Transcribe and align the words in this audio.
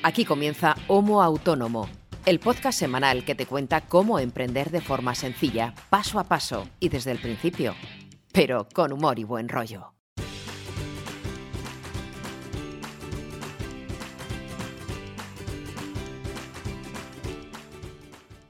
Aquí 0.00 0.24
comienza 0.24 0.76
Homo 0.86 1.22
Autónomo, 1.22 1.88
el 2.24 2.38
podcast 2.38 2.78
semanal 2.78 3.24
que 3.24 3.34
te 3.34 3.46
cuenta 3.46 3.80
cómo 3.80 4.20
emprender 4.20 4.70
de 4.70 4.80
forma 4.80 5.16
sencilla, 5.16 5.74
paso 5.90 6.20
a 6.20 6.24
paso 6.24 6.68
y 6.78 6.88
desde 6.88 7.10
el 7.10 7.18
principio, 7.18 7.74
pero 8.32 8.68
con 8.72 8.92
humor 8.92 9.18
y 9.18 9.24
buen 9.24 9.48
rollo. 9.48 9.92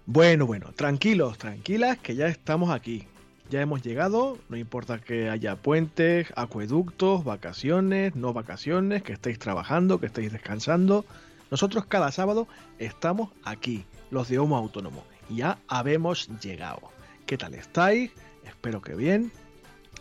Bueno, 0.05 0.47
bueno, 0.47 0.73
tranquilos, 0.77 1.39
tranquilas, 1.39 1.97
que 1.97 2.15
ya 2.15 2.29
estamos 2.29 2.71
aquí. 2.71 3.07
Ya 3.49 3.63
hemos 3.63 3.83
llegado, 3.83 4.37
no 4.51 4.59
importa 4.59 4.99
que 4.99 5.31
haya 5.31 5.57
puentes, 5.57 6.31
acueductos, 6.37 7.25
vacaciones, 7.25 8.15
no 8.15 8.35
vacaciones, 8.35 9.03
que 9.03 9.15
estéis 9.15 9.39
trabajando, 9.39 9.99
que 9.99 10.07
estéis 10.07 10.31
descansando. 10.31 11.07
Nosotros 11.51 11.87
cada 11.87 12.13
sábado 12.13 12.47
estamos 12.79 13.31
aquí, 13.43 13.85
los 14.11 14.29
de 14.29 14.39
Homo 14.39 14.57
Autónomo. 14.57 15.05
Ya 15.31 15.59
habemos 15.67 16.29
llegado. 16.41 16.81
¿Qué 17.27 17.39
tal 17.39 17.55
estáis? 17.55 18.11
Espero 18.45 18.83
que 18.83 18.95
bien. 18.95 19.33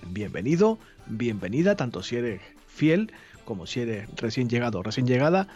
Bienvenido, 0.09 0.77
bienvenida, 1.07 1.75
tanto 1.75 2.03
si 2.03 2.17
eres 2.17 2.41
fiel 2.67 3.11
como 3.45 3.65
si 3.65 3.79
eres 3.79 4.09
recién 4.17 4.49
llegado 4.49 4.79
o 4.79 4.83
recién 4.83 5.07
llegada. 5.07 5.47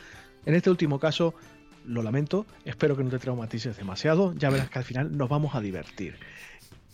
En 0.45 0.55
este 0.55 0.70
último 0.70 1.00
caso, 1.00 1.34
lo 1.86 2.02
lamento, 2.03 2.45
espero 2.66 2.95
que 2.95 3.03
no 3.03 3.09
te 3.09 3.20
traumatices 3.20 3.76
demasiado, 3.76 4.34
ya 4.36 4.50
verás 4.50 4.70
que 4.70 4.80
al 4.80 4.86
final 4.86 5.16
nos 5.16 5.30
vamos 5.30 5.55
a 5.55 5.62
divertir. 5.62 6.16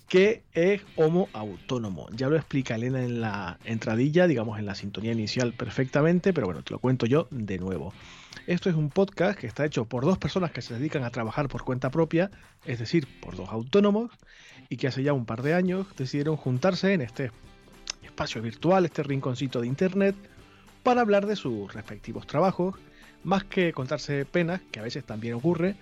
¿Qué 0.08 0.42
es 0.54 0.82
Homo 0.96 1.30
Autónomo? 1.34 2.08
Ya 2.12 2.30
lo 2.30 2.36
explica 2.36 2.76
Elena 2.76 3.04
en 3.04 3.22
la 3.22 3.60
entradilla, 3.66 4.26
digamos 4.26 4.58
en 4.58 4.66
la 4.66 4.74
sintonía 4.74 5.12
inicial 5.12 5.54
perfectamente, 5.54 6.34
pero 6.34 6.48
bueno, 6.48 6.64
te 6.64 6.72
lo 6.72 6.80
cuento 6.80 7.06
yo 7.06 7.28
de 7.30 7.58
nuevo. 7.58 7.94
Esto 8.48 8.70
es 8.70 8.78
un 8.78 8.90
podcast 8.90 9.38
que 9.38 9.46
está 9.46 9.66
hecho 9.66 9.84
por 9.84 10.06
dos 10.06 10.18
personas 10.18 10.52
que 10.52 10.62
se 10.62 10.74
dedican 10.74 11.04
a 11.04 11.10
trabajar 11.10 11.50
por 11.50 11.66
cuenta 11.66 11.92
propia, 11.92 12.32
es 12.64 12.80
decir, 12.80 13.06
por 13.20 13.36
dos 13.36 13.50
autónomos, 13.50 14.10
y 14.70 14.78
que 14.78 14.88
hace 14.88 15.04
ya 15.04 15.12
un 15.12 15.26
par 15.26 15.42
de 15.42 15.54
años 15.54 15.86
decidieron 15.98 16.38
juntarse 16.38 16.94
en 16.94 17.02
este 17.02 17.32
espacio 18.04 18.42
virtual, 18.42 18.86
este 18.86 19.04
rinconcito 19.04 19.60
de 19.60 19.68
internet, 19.68 20.16
para 20.82 21.02
hablar 21.02 21.26
de 21.26 21.36
sus 21.36 21.74
respectivos 21.74 22.26
trabajos, 22.26 22.76
más 23.26 23.44
que 23.44 23.74
contarse 23.74 24.24
penas, 24.24 24.62
que 24.72 24.80
a 24.80 24.84
veces 24.84 25.04
también 25.04 25.34
ocurre, 25.34 25.76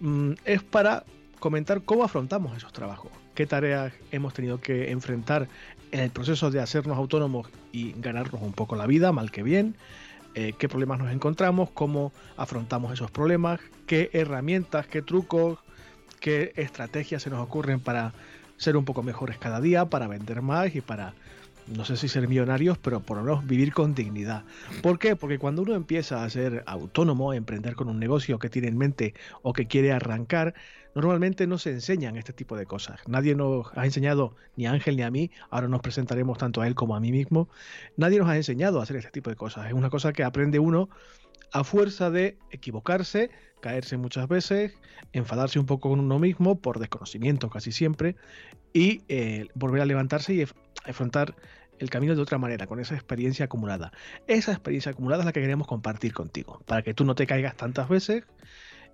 mm, 0.00 0.32
es 0.44 0.64
para 0.64 1.04
comentar 1.38 1.82
cómo 1.82 2.02
afrontamos 2.02 2.56
esos 2.56 2.72
trabajos, 2.72 3.12
qué 3.36 3.46
tareas 3.46 3.92
hemos 4.10 4.34
tenido 4.34 4.60
que 4.60 4.90
enfrentar 4.90 5.46
en 5.92 6.00
el 6.00 6.10
proceso 6.10 6.50
de 6.50 6.58
hacernos 6.58 6.98
autónomos 6.98 7.48
y 7.70 7.92
ganarnos 7.92 8.42
un 8.42 8.52
poco 8.52 8.74
la 8.74 8.88
vida, 8.88 9.12
mal 9.12 9.30
que 9.30 9.44
bien, 9.44 9.76
eh, 10.34 10.54
qué 10.58 10.68
problemas 10.68 10.98
nos 10.98 11.12
encontramos, 11.12 11.70
cómo 11.70 12.12
afrontamos 12.36 12.92
esos 12.92 13.10
problemas, 13.10 13.60
qué 13.86 14.10
herramientas, 14.12 14.86
qué 14.86 15.02
trucos, 15.02 15.58
qué 16.20 16.52
estrategias 16.56 17.22
se 17.22 17.30
nos 17.30 17.40
ocurren 17.40 17.80
para 17.80 18.12
ser 18.56 18.76
un 18.76 18.84
poco 18.84 19.02
mejores 19.02 19.38
cada 19.38 19.60
día, 19.60 19.86
para 19.86 20.06
vender 20.06 20.42
más 20.42 20.74
y 20.74 20.80
para 20.80 21.14
no 21.66 21.84
sé 21.84 21.96
si 21.96 22.08
ser 22.08 22.26
millonarios, 22.28 22.78
pero 22.78 23.00
por 23.00 23.18
lo 23.18 23.22
menos 23.22 23.46
vivir 23.46 23.72
con 23.72 23.94
dignidad. 23.94 24.44
¿Por 24.82 24.98
qué? 24.98 25.16
Porque 25.16 25.38
cuando 25.38 25.62
uno 25.62 25.74
empieza 25.74 26.24
a 26.24 26.30
ser 26.30 26.64
autónomo, 26.66 27.30
a 27.30 27.36
emprender 27.36 27.74
con 27.74 27.88
un 27.88 27.98
negocio 27.98 28.38
que 28.38 28.50
tiene 28.50 28.68
en 28.68 28.76
mente 28.76 29.14
o 29.42 29.52
que 29.52 29.66
quiere 29.66 29.92
arrancar, 29.92 30.54
normalmente 30.94 31.46
no 31.46 31.58
se 31.58 31.70
enseñan 31.70 32.16
este 32.16 32.32
tipo 32.32 32.56
de 32.56 32.66
cosas. 32.66 33.00
Nadie 33.06 33.34
nos 33.34 33.66
ha 33.76 33.84
enseñado, 33.84 34.36
ni 34.56 34.66
a 34.66 34.72
Ángel 34.72 34.96
ni 34.96 35.02
a 35.02 35.10
mí, 35.10 35.30
ahora 35.50 35.68
nos 35.68 35.80
presentaremos 35.80 36.38
tanto 36.38 36.60
a 36.60 36.66
él 36.66 36.74
como 36.74 36.96
a 36.96 37.00
mí 37.00 37.12
mismo, 37.12 37.48
nadie 37.96 38.18
nos 38.18 38.28
ha 38.28 38.36
enseñado 38.36 38.80
a 38.80 38.82
hacer 38.82 38.96
este 38.96 39.10
tipo 39.10 39.30
de 39.30 39.36
cosas. 39.36 39.66
Es 39.66 39.72
una 39.72 39.90
cosa 39.90 40.12
que 40.12 40.24
aprende 40.24 40.58
uno 40.58 40.88
a 41.52 41.64
fuerza 41.64 42.10
de 42.10 42.38
equivocarse, 42.50 43.30
caerse 43.60 43.96
muchas 43.96 44.28
veces, 44.28 44.72
enfadarse 45.12 45.58
un 45.58 45.66
poco 45.66 45.90
con 45.90 46.00
uno 46.00 46.18
mismo 46.18 46.60
por 46.60 46.78
desconocimiento 46.78 47.50
casi 47.50 47.72
siempre 47.72 48.16
y 48.72 49.02
eh, 49.08 49.48
volver 49.54 49.82
a 49.82 49.86
levantarse 49.86 50.34
y 50.34 50.44
afrontar 50.84 51.34
el 51.78 51.88
camino 51.88 52.14
de 52.14 52.20
otra 52.20 52.38
manera, 52.38 52.66
con 52.66 52.78
esa 52.78 52.94
experiencia 52.94 53.46
acumulada. 53.46 53.90
Esa 54.26 54.52
experiencia 54.52 54.92
acumulada 54.92 55.22
es 55.22 55.26
la 55.26 55.32
que 55.32 55.40
queremos 55.40 55.66
compartir 55.66 56.12
contigo, 56.12 56.62
para 56.66 56.82
que 56.82 56.92
tú 56.92 57.04
no 57.04 57.14
te 57.14 57.26
caigas 57.26 57.56
tantas 57.56 57.88
veces 57.88 58.24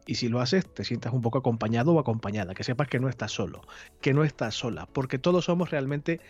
y 0.06 0.14
si 0.14 0.28
lo 0.28 0.40
haces 0.40 0.72
te 0.72 0.84
sientas 0.84 1.12
un 1.12 1.20
poco 1.20 1.38
acompañado 1.38 1.92
o 1.92 1.98
acompañada, 1.98 2.54
que 2.54 2.64
sepas 2.64 2.88
que 2.88 3.00
no 3.00 3.08
estás 3.08 3.32
solo, 3.32 3.62
que 4.00 4.14
no 4.14 4.24
estás 4.24 4.54
sola, 4.54 4.86
porque 4.92 5.18
todos 5.18 5.44
somos 5.44 5.70
realmente 5.70 6.20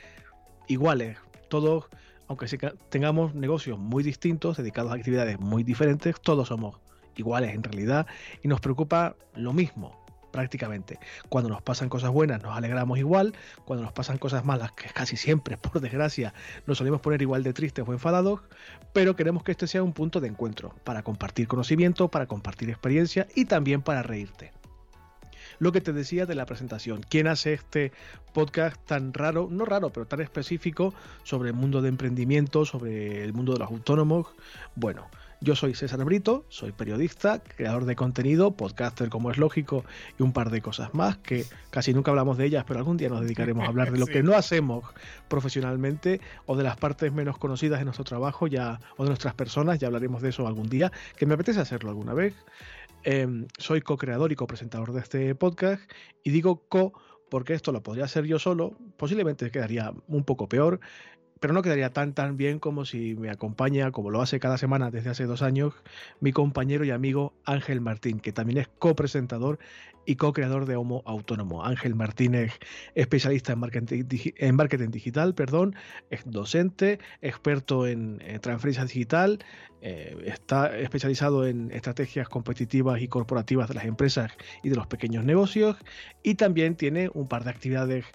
iguales, 0.67 1.19
todos, 1.49 1.85
aunque 2.27 2.47
tengamos 2.89 3.35
negocios 3.35 3.79
muy 3.79 4.03
distintos, 4.03 4.57
dedicados 4.57 4.93
a 4.93 4.97
actividades 4.97 5.39
muy 5.39 5.63
diferentes, 5.63 6.21
todos 6.21 6.49
somos 6.49 6.81
iguales 7.17 7.55
en 7.55 7.63
realidad 7.63 8.07
y 8.43 8.49
nos 8.49 8.61
preocupa 8.61 9.17
lo 9.35 9.53
mismo, 9.53 10.06
prácticamente. 10.37 10.99
Cuando 11.31 11.49
nos 11.49 11.63
pasan 11.63 11.89
cosas 11.89 12.11
buenas 12.11 12.43
nos 12.43 12.55
alegramos 12.55 12.99
igual, 12.99 13.33
cuando 13.65 13.85
nos 13.85 13.95
pasan 13.95 14.19
cosas 14.19 14.45
malas, 14.45 14.73
que 14.73 14.89
casi 14.91 15.17
siempre, 15.17 15.57
por 15.67 15.81
desgracia, 15.81 16.35
nos 16.67 16.77
solemos 16.77 17.01
poner 17.01 17.23
igual 17.23 17.43
de 17.43 17.55
tristes 17.55 17.87
o 17.89 17.93
enfadados, 17.93 18.41
pero 18.93 19.17
queremos 19.17 19.43
que 19.43 19.53
este 19.53 19.67
sea 19.67 19.83
un 19.83 19.95
punto 19.95 20.21
de 20.21 20.29
encuentro 20.29 20.75
para 20.85 21.03
compartir 21.03 21.49
conocimiento, 21.49 22.09
para 22.09 22.27
compartir 22.27 22.69
experiencia 22.69 23.27
y 23.35 23.47
también 23.47 23.81
para 23.81 24.03
reírte 24.03 24.53
lo 25.59 25.73
que 25.73 25.81
te 25.81 25.95
decía 25.95 26.27
de 26.27 26.35
la 26.35 26.45
presentación. 26.45 27.01
¿Quién 27.09 27.29
hace 27.29 27.55
este 27.55 27.93
podcast 28.35 28.77
tan 28.85 29.15
raro, 29.15 29.49
no 29.51 29.65
raro, 29.65 29.91
pero 29.91 30.07
tan 30.07 30.21
específico 30.21 30.93
sobre 31.23 31.49
el 31.49 31.55
mundo 31.55 31.81
de 31.81 31.89
emprendimiento, 31.89 32.67
sobre 32.67 33.25
el 33.25 33.33
mundo 33.33 33.55
de 33.55 33.61
los 33.61 33.71
autónomos? 33.71 34.27
Bueno, 34.75 35.09
yo 35.47 35.55
soy 35.55 35.75
César 35.75 36.05
Brito, 36.05 36.45
soy 36.49 36.73
periodista, 36.73 37.39
creador 37.39 37.85
de 37.85 37.95
contenido, 37.95 38.57
podcaster 38.57 39.09
como 39.09 39.31
es 39.31 39.39
lógico 39.39 39.85
y 40.19 40.25
un 40.25 40.33
par 40.33 40.51
de 40.51 40.61
cosas 40.61 40.93
más 40.93 41.19
que 41.19 41.45
casi 41.71 41.95
nunca 41.95 42.11
hablamos 42.11 42.37
de 42.37 42.47
ellas, 42.47 42.65
pero 42.67 42.81
algún 42.81 42.97
día 42.97 43.09
nos 43.09 43.21
dedicaremos 43.21 43.65
a 43.65 43.69
hablar 43.69 43.93
de 43.93 43.99
lo 43.99 44.07
que 44.07 44.25
no 44.25 44.35
hacemos 44.35 44.85
profesionalmente 45.29 46.21
o 46.47 46.57
de 46.57 46.65
las 46.65 46.77
partes 46.77 47.13
menos 47.13 47.39
conocidas 47.39 47.79
de 47.79 47.85
nuestro 47.85 48.03
trabajo 48.03 48.49
ya 48.49 48.81
o 48.97 49.05
de 49.05 49.11
nuestras 49.11 49.35
personas, 49.35 49.79
ya 49.79 49.87
hablaremos 49.87 50.21
de 50.21 50.31
eso 50.31 50.49
algún 50.49 50.69
día, 50.69 50.91
que 51.17 51.27
me 51.27 51.35
apetece 51.35 51.61
hacerlo 51.61 51.91
alguna 51.91 52.13
vez. 52.13 52.35
Em, 53.05 53.47
soy 53.57 53.83
co-creador 53.83 54.33
y 54.33 54.35
co-presentador 54.35 54.93
de 54.93 55.01
este 55.01 55.35
podcast 55.37 55.81
y 56.25 56.31
digo 56.31 56.65
co 56.69 56.93
porque 57.29 57.55
esto 57.55 57.73
lo 57.73 57.83
podría 57.83 58.05
hacer 58.05 58.25
yo 58.25 58.39
solo, 58.39 58.77
posiblemente 58.97 59.51
quedaría 59.51 59.93
un 60.09 60.25
poco 60.25 60.49
peor, 60.49 60.81
pero 61.41 61.53
no 61.53 61.63
quedaría 61.63 61.91
tan 61.91 62.15
tan 62.15 62.37
bien 62.37 62.59
como 62.59 62.85
si 62.85 63.15
me 63.15 63.31
acompaña, 63.31 63.91
como 63.93 64.11
lo 64.11 64.23
hace 64.23 64.41
cada 64.41 64.59
semana 64.59 64.91
desde 64.91 65.11
hace 65.11 65.25
dos 65.27 65.43
años, 65.43 65.75
mi 66.21 66.33
compañero 66.33 66.85
y 66.85 66.91
amigo 66.91 67.35
Ángel 67.45 67.81
Martín, 67.81 68.21
que 68.21 68.33
también 68.33 68.59
es 68.59 68.69
copresentador 68.79 69.59
y 70.07 70.17
co-creador 70.17 70.67
de 70.67 70.77
Homo 70.77 71.03
Autónomo. 71.05 71.65
Ángel 71.65 71.95
Martínez, 71.95 72.53
especialista 72.95 73.53
en 73.53 73.59
marketing, 73.59 74.05
en 74.37 74.57
marketing 74.57 74.91
digital, 74.91 75.35
perdón, 75.35 75.75
es 76.11 76.23
docente, 76.25 77.01
experto 77.21 77.87
en, 77.87 78.19
transferencia 78.41 78.85
digital, 78.85 79.45
eh, 79.83 80.17
está 80.25 80.79
especializado 80.79 81.47
en 81.47 81.71
estrategias 81.73 82.29
competitivas 82.29 83.03
y 83.03 83.09
corporativas 83.09 83.69
de 83.69 83.75
las 83.75 83.85
empresas 83.85 84.33
y 84.63 84.69
de 84.69 84.77
los 84.77 84.87
pequeños 84.87 85.25
negocios, 85.25 85.77
y 86.23 86.37
también 86.37 86.77
tiene 86.77 87.11
un 87.13 87.27
par 87.29 87.45
de 87.45 87.51
actividades 87.51 88.07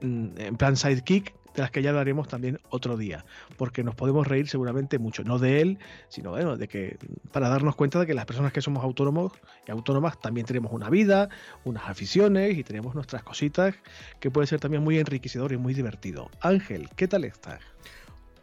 mm, 0.00 0.38
en 0.38 0.56
plan 0.56 0.76
sidekick 0.76 1.34
de 1.56 1.62
las 1.62 1.70
que 1.70 1.82
ya 1.82 1.90
hablaremos 1.90 2.28
también 2.28 2.60
otro 2.68 2.96
día, 2.96 3.24
porque 3.56 3.82
nos 3.82 3.94
podemos 3.94 4.26
reír 4.26 4.48
seguramente 4.48 4.98
mucho, 4.98 5.24
no 5.24 5.38
de 5.38 5.62
él, 5.62 5.78
sino 6.08 6.30
bueno, 6.30 6.56
de 6.56 6.68
que 6.68 6.98
para 7.32 7.48
darnos 7.48 7.74
cuenta 7.74 7.98
de 7.98 8.06
que 8.06 8.14
las 8.14 8.26
personas 8.26 8.52
que 8.52 8.60
somos 8.60 8.84
autónomos 8.84 9.32
y 9.66 9.70
autónomas 9.70 10.20
también 10.20 10.46
tenemos 10.46 10.72
una 10.72 10.90
vida, 10.90 11.30
unas 11.64 11.88
aficiones 11.88 12.56
y 12.56 12.62
tenemos 12.62 12.94
nuestras 12.94 13.22
cositas 13.22 13.74
que 14.20 14.30
puede 14.30 14.46
ser 14.46 14.60
también 14.60 14.84
muy 14.84 14.98
enriquecedor 14.98 15.52
y 15.52 15.56
muy 15.56 15.74
divertido. 15.74 16.30
Ángel, 16.40 16.88
¿qué 16.94 17.08
tal 17.08 17.24
estás? 17.24 17.60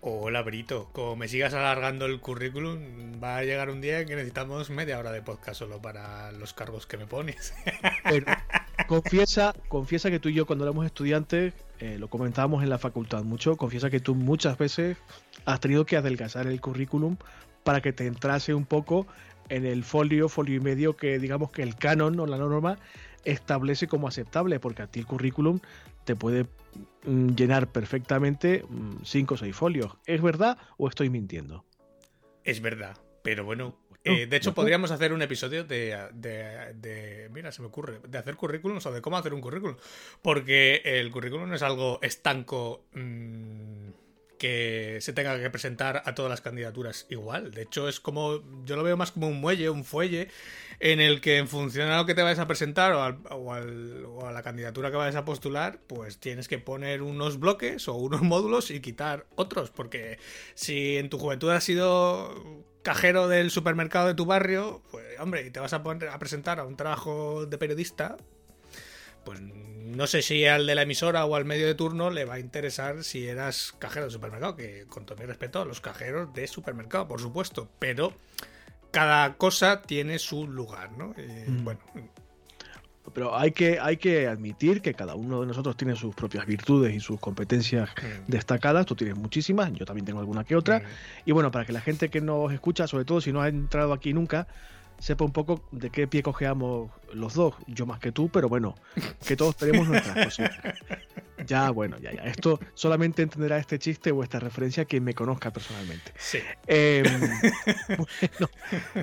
Hola 0.02 0.42
Brito, 0.42 0.90
como 0.92 1.16
me 1.16 1.30
sigas 1.30 1.54
alargando 1.54 2.06
el 2.08 2.20
currículum, 2.20 3.24
va 3.24 3.38
a 3.38 3.44
llegar 3.44 3.70
un 3.70 3.80
día 3.80 4.02
en 4.02 4.08
que 4.08 4.16
necesitamos 4.16 4.70
media 4.70 5.00
hora 5.00 5.14
de 5.14 5.22
podcast 5.22 5.60
solo 5.60 5.82
para 5.82 6.34
los 6.34 6.54
cargos 6.54 6.86
que 6.86 6.98
me 6.98 7.08
pones. 7.08 7.54
confiesa, 8.88 9.54
confiesa 9.68 10.10
que 10.10 10.20
tú 10.20 10.30
y 10.30 10.34
yo 10.34 10.46
cuando 10.46 10.66
éramos 10.66 10.86
estudiantes, 10.86 11.54
eh, 11.80 11.98
lo 12.00 12.10
comentábamos 12.10 12.64
en 12.64 12.70
la 12.70 12.78
facultad 12.78 13.24
mucho, 13.24 13.58
confiesa 13.58 13.90
que 13.90 14.00
tú 14.00 14.16
muchas 14.16 14.58
veces 14.58 14.98
has 15.46 15.60
tenido 15.60 15.86
que 15.86 15.98
adelgazar 15.98 16.48
el 16.48 16.60
currículum 16.62 17.18
para 17.64 17.82
que 17.82 17.94
te 17.94 18.08
entrase 18.08 18.54
un 18.54 18.66
poco 18.66 19.08
en 19.50 19.66
el 19.66 19.84
folio, 19.84 20.30
folio 20.30 20.56
y 20.56 20.60
medio 20.60 20.96
que 20.96 21.20
digamos 21.20 21.52
que 21.52 21.64
el 21.64 21.76
canon 21.76 22.20
o 22.20 22.26
la 22.26 22.38
norma 22.38 22.78
establece 23.26 23.88
como 23.88 24.08
aceptable, 24.08 24.60
porque 24.60 24.82
a 24.82 24.88
ti 24.88 25.00
el 25.00 25.06
currículum 25.06 25.60
te 26.04 26.16
puede 26.16 26.46
mm, 27.06 27.30
llenar 27.30 27.68
perfectamente 27.68 28.64
mm, 28.68 29.04
cinco 29.04 29.36
o 29.36 29.38
seis 29.38 29.56
folios. 29.56 29.98
¿Es 30.06 30.22
verdad 30.22 30.58
o 30.78 30.88
estoy 30.88 31.10
mintiendo? 31.10 31.66
Es 32.44 32.62
verdad, 32.62 32.98
pero 33.22 33.46
bueno, 33.46 33.78
eh, 34.04 34.28
de 34.28 34.38
hecho, 34.38 34.54
podríamos 34.54 34.92
hacer 34.92 35.14
un 35.14 35.22
episodio 35.22 35.64
de, 35.64 37.30
Mira, 37.32 37.52
se 37.52 37.62
me 37.62 37.68
ocurre. 37.68 38.00
De 38.08 38.18
hacer 38.18 38.36
currículums 38.36 38.86
o 38.86 38.92
de 38.92 39.02
cómo 39.02 39.18
hacer 39.18 39.34
un 39.34 39.42
currículum. 39.42 39.78
Porque 40.22 40.82
el 40.84 41.12
currículum 41.12 41.54
es 41.54 41.62
algo 41.62 42.00
estanco. 42.02 42.86
Mm, 42.94 43.92
que 44.44 44.98
se 45.00 45.14
tenga 45.14 45.40
que 45.40 45.50
presentar 45.50 46.04
a 46.06 46.16
todas 46.16 46.30
las 46.30 46.42
candidaturas 46.42 47.06
igual. 47.10 47.52
De 47.52 47.62
hecho, 47.62 47.88
es 47.88 48.02
como, 48.02 48.42
yo 48.66 48.76
lo 48.76 48.84
veo 48.84 48.98
más 48.98 49.14
como 49.14 49.30
un 49.30 49.40
muelle, 49.40 49.70
un 49.70 49.86
fuelle, 49.86 50.28
en 50.82 51.00
el 51.00 51.22
que 51.22 51.38
en 51.38 51.48
función 51.48 51.90
a 51.90 51.96
lo 51.96 52.06
que 52.06 52.14
te 52.14 52.24
vayas 52.24 52.40
a 52.40 52.48
presentar 52.48 52.92
o, 52.92 53.54
a 53.54 54.32
la 54.34 54.44
candidatura 54.44 54.92
que 54.92 54.98
vayas 54.98 55.16
a 55.16 55.24
postular, 55.24 55.80
pues 55.88 56.18
tienes 56.18 56.50
que 56.50 56.60
poner 56.60 57.04
unos 57.04 57.40
bloques 57.40 57.88
o 57.88 57.94
unos 57.94 58.22
módulos 58.22 58.70
y 58.70 58.82
quitar 58.82 59.28
otros. 59.36 59.70
Porque 59.70 60.20
si 60.56 60.98
en 60.98 61.10
tu 61.10 61.20
juventud 61.20 61.50
has 61.50 61.64
sido 61.64 62.66
cajero 62.84 63.28
del 63.28 63.50
supermercado 63.50 64.08
de 64.08 64.14
tu 64.14 64.26
barrio, 64.26 64.82
pues 64.92 65.20
hombre, 65.20 65.46
y 65.46 65.50
te 65.50 65.60
vas 65.60 65.74
a 65.74 65.82
poner 65.82 66.10
a 66.10 66.20
presentar 66.20 66.60
a 66.60 66.66
un 66.66 66.76
trabajo 66.76 67.46
de 67.46 67.58
periodista, 67.58 68.18
pues 69.24 69.40
no 69.42 70.06
sé 70.08 70.22
si 70.22 70.46
al 70.46 70.68
de 70.68 70.76
la 70.76 70.84
emisora 70.84 71.26
o 71.26 71.36
al 71.36 71.46
medio 71.46 71.66
de 71.66 71.76
turno 71.76 72.10
le 72.10 72.26
va 72.26 72.36
a 72.36 72.40
interesar 72.40 73.04
si 73.04 73.28
eras 73.28 73.74
cajero 73.80 74.06
de 74.06 74.12
supermercado, 74.12 74.56
que 74.56 74.86
con 74.88 75.06
todo 75.06 75.18
mi 75.18 75.26
respeto 75.26 75.62
a 75.62 75.66
los 75.66 75.82
cajeros 75.82 76.34
de 76.34 76.48
supermercado, 76.48 77.08
por 77.08 77.22
supuesto, 77.22 77.70
pero 77.80 78.14
cada 78.92 79.38
cosa 79.38 79.82
tiene 79.82 80.20
su 80.20 80.48
lugar, 80.48 80.92
¿no? 80.92 81.14
Eh, 81.18 81.46
mm. 81.48 81.64
Bueno. 81.64 81.80
Pero 83.12 83.36
hay 83.36 83.52
que, 83.52 83.80
hay 83.80 83.98
que 83.98 84.28
admitir 84.28 84.82
que 84.82 84.94
cada 84.94 85.16
uno 85.16 85.42
de 85.42 85.48
nosotros 85.48 85.76
tiene 85.76 85.96
sus 85.96 86.16
propias 86.16 86.46
virtudes 86.46 86.96
y 86.96 87.00
sus 87.00 87.20
competencias 87.20 87.90
mm. 87.90 88.32
destacadas. 88.32 88.86
Tú 88.86 88.96
tienes 88.96 89.18
muchísimas, 89.18 89.74
yo 89.74 89.86
también 89.86 90.06
tengo 90.06 90.20
alguna 90.20 90.44
que 90.44 90.56
otra. 90.56 90.80
Mm. 90.80 90.84
Y 91.26 91.32
bueno, 91.34 91.52
para 91.52 91.66
que 91.66 91.74
la 91.74 91.82
gente 91.82 92.10
que 92.10 92.22
nos 92.22 92.52
escucha, 92.54 92.88
sobre 92.88 93.06
todo 93.06 93.20
si 93.20 93.34
no 93.34 93.42
ha 93.42 93.50
entrado 93.50 93.94
aquí 93.94 94.14
nunca, 94.14 94.48
sepa 95.00 95.26
un 95.26 95.34
poco 95.34 95.62
de 95.72 95.90
qué 95.90 96.08
pie 96.08 96.24
cojeamos 96.24 96.90
los 97.14 97.34
dos, 97.34 97.56
yo 97.68 97.86
más 97.86 98.00
que 98.00 98.12
tú, 98.12 98.30
pero 98.30 98.48
bueno, 98.48 98.76
que 99.28 99.36
todos 99.36 99.58
tenemos 99.58 99.88
nuestras 99.88 100.26
cosas. 100.26 100.52
Ya, 101.46 101.72
bueno, 101.72 101.98
ya, 102.00 102.14
ya. 102.14 102.24
Esto 102.24 102.58
solamente 102.74 103.22
entenderá 103.22 103.58
este 103.58 103.78
chiste 103.78 104.12
o 104.12 104.24
esta 104.24 104.40
referencia 104.40 104.86
quien 104.86 105.04
me 105.04 105.14
conozca 105.14 105.52
personalmente. 105.52 106.14
Sí. 106.18 106.38
Em, 106.68 107.04
bueno, 107.90 108.50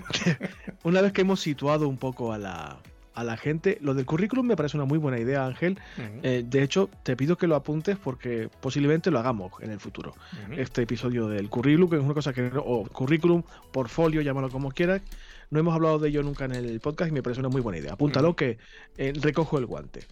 una 0.84 1.02
vez 1.02 1.12
que 1.12 1.20
hemos 1.20 1.40
situado 1.40 1.86
un 1.86 1.98
poco 1.98 2.32
a 2.32 2.38
la, 2.38 2.78
a 3.20 3.24
la 3.24 3.36
gente, 3.36 3.78
lo 3.80 3.94
del 3.94 4.06
currículum 4.06 4.46
me 4.46 4.56
parece 4.56 4.76
una 4.76 4.86
muy 4.86 4.98
buena 4.98 5.18
idea, 5.18 5.46
Ángel. 5.46 5.78
Eh, 6.22 6.44
de 6.46 6.62
hecho, 6.62 6.90
te 7.02 7.16
pido 7.16 7.36
que 7.36 7.46
lo 7.46 7.54
apuntes 7.54 7.96
porque 7.96 8.48
posiblemente 8.60 9.10
lo 9.10 9.18
hagamos 9.18 9.52
en 9.60 9.70
el 9.70 9.80
futuro. 9.80 10.14
Este 10.56 10.82
episodio 10.82 11.28
del 11.28 11.48
currículum, 11.48 11.88
que 11.90 11.96
es 11.96 12.02
una 12.02 12.14
cosa 12.14 12.32
que, 12.32 12.50
o 12.54 12.84
currículum, 12.84 13.42
portfolio, 13.72 14.20
llámalo 14.20 14.50
como 14.50 14.70
quieras 14.72 15.02
no 15.50 15.58
hemos 15.58 15.74
hablado 15.74 15.98
de 15.98 16.08
ello 16.08 16.22
nunca 16.22 16.44
en 16.44 16.54
el 16.54 16.80
podcast 16.80 17.10
y 17.10 17.12
me 17.12 17.22
parece 17.22 17.40
una 17.40 17.48
muy 17.48 17.60
buena 17.60 17.78
idea. 17.78 17.92
Apúntalo 17.92 18.36
que 18.36 18.58
eh, 18.96 19.12
recojo 19.20 19.58
el 19.58 19.66
guante. 19.66 20.06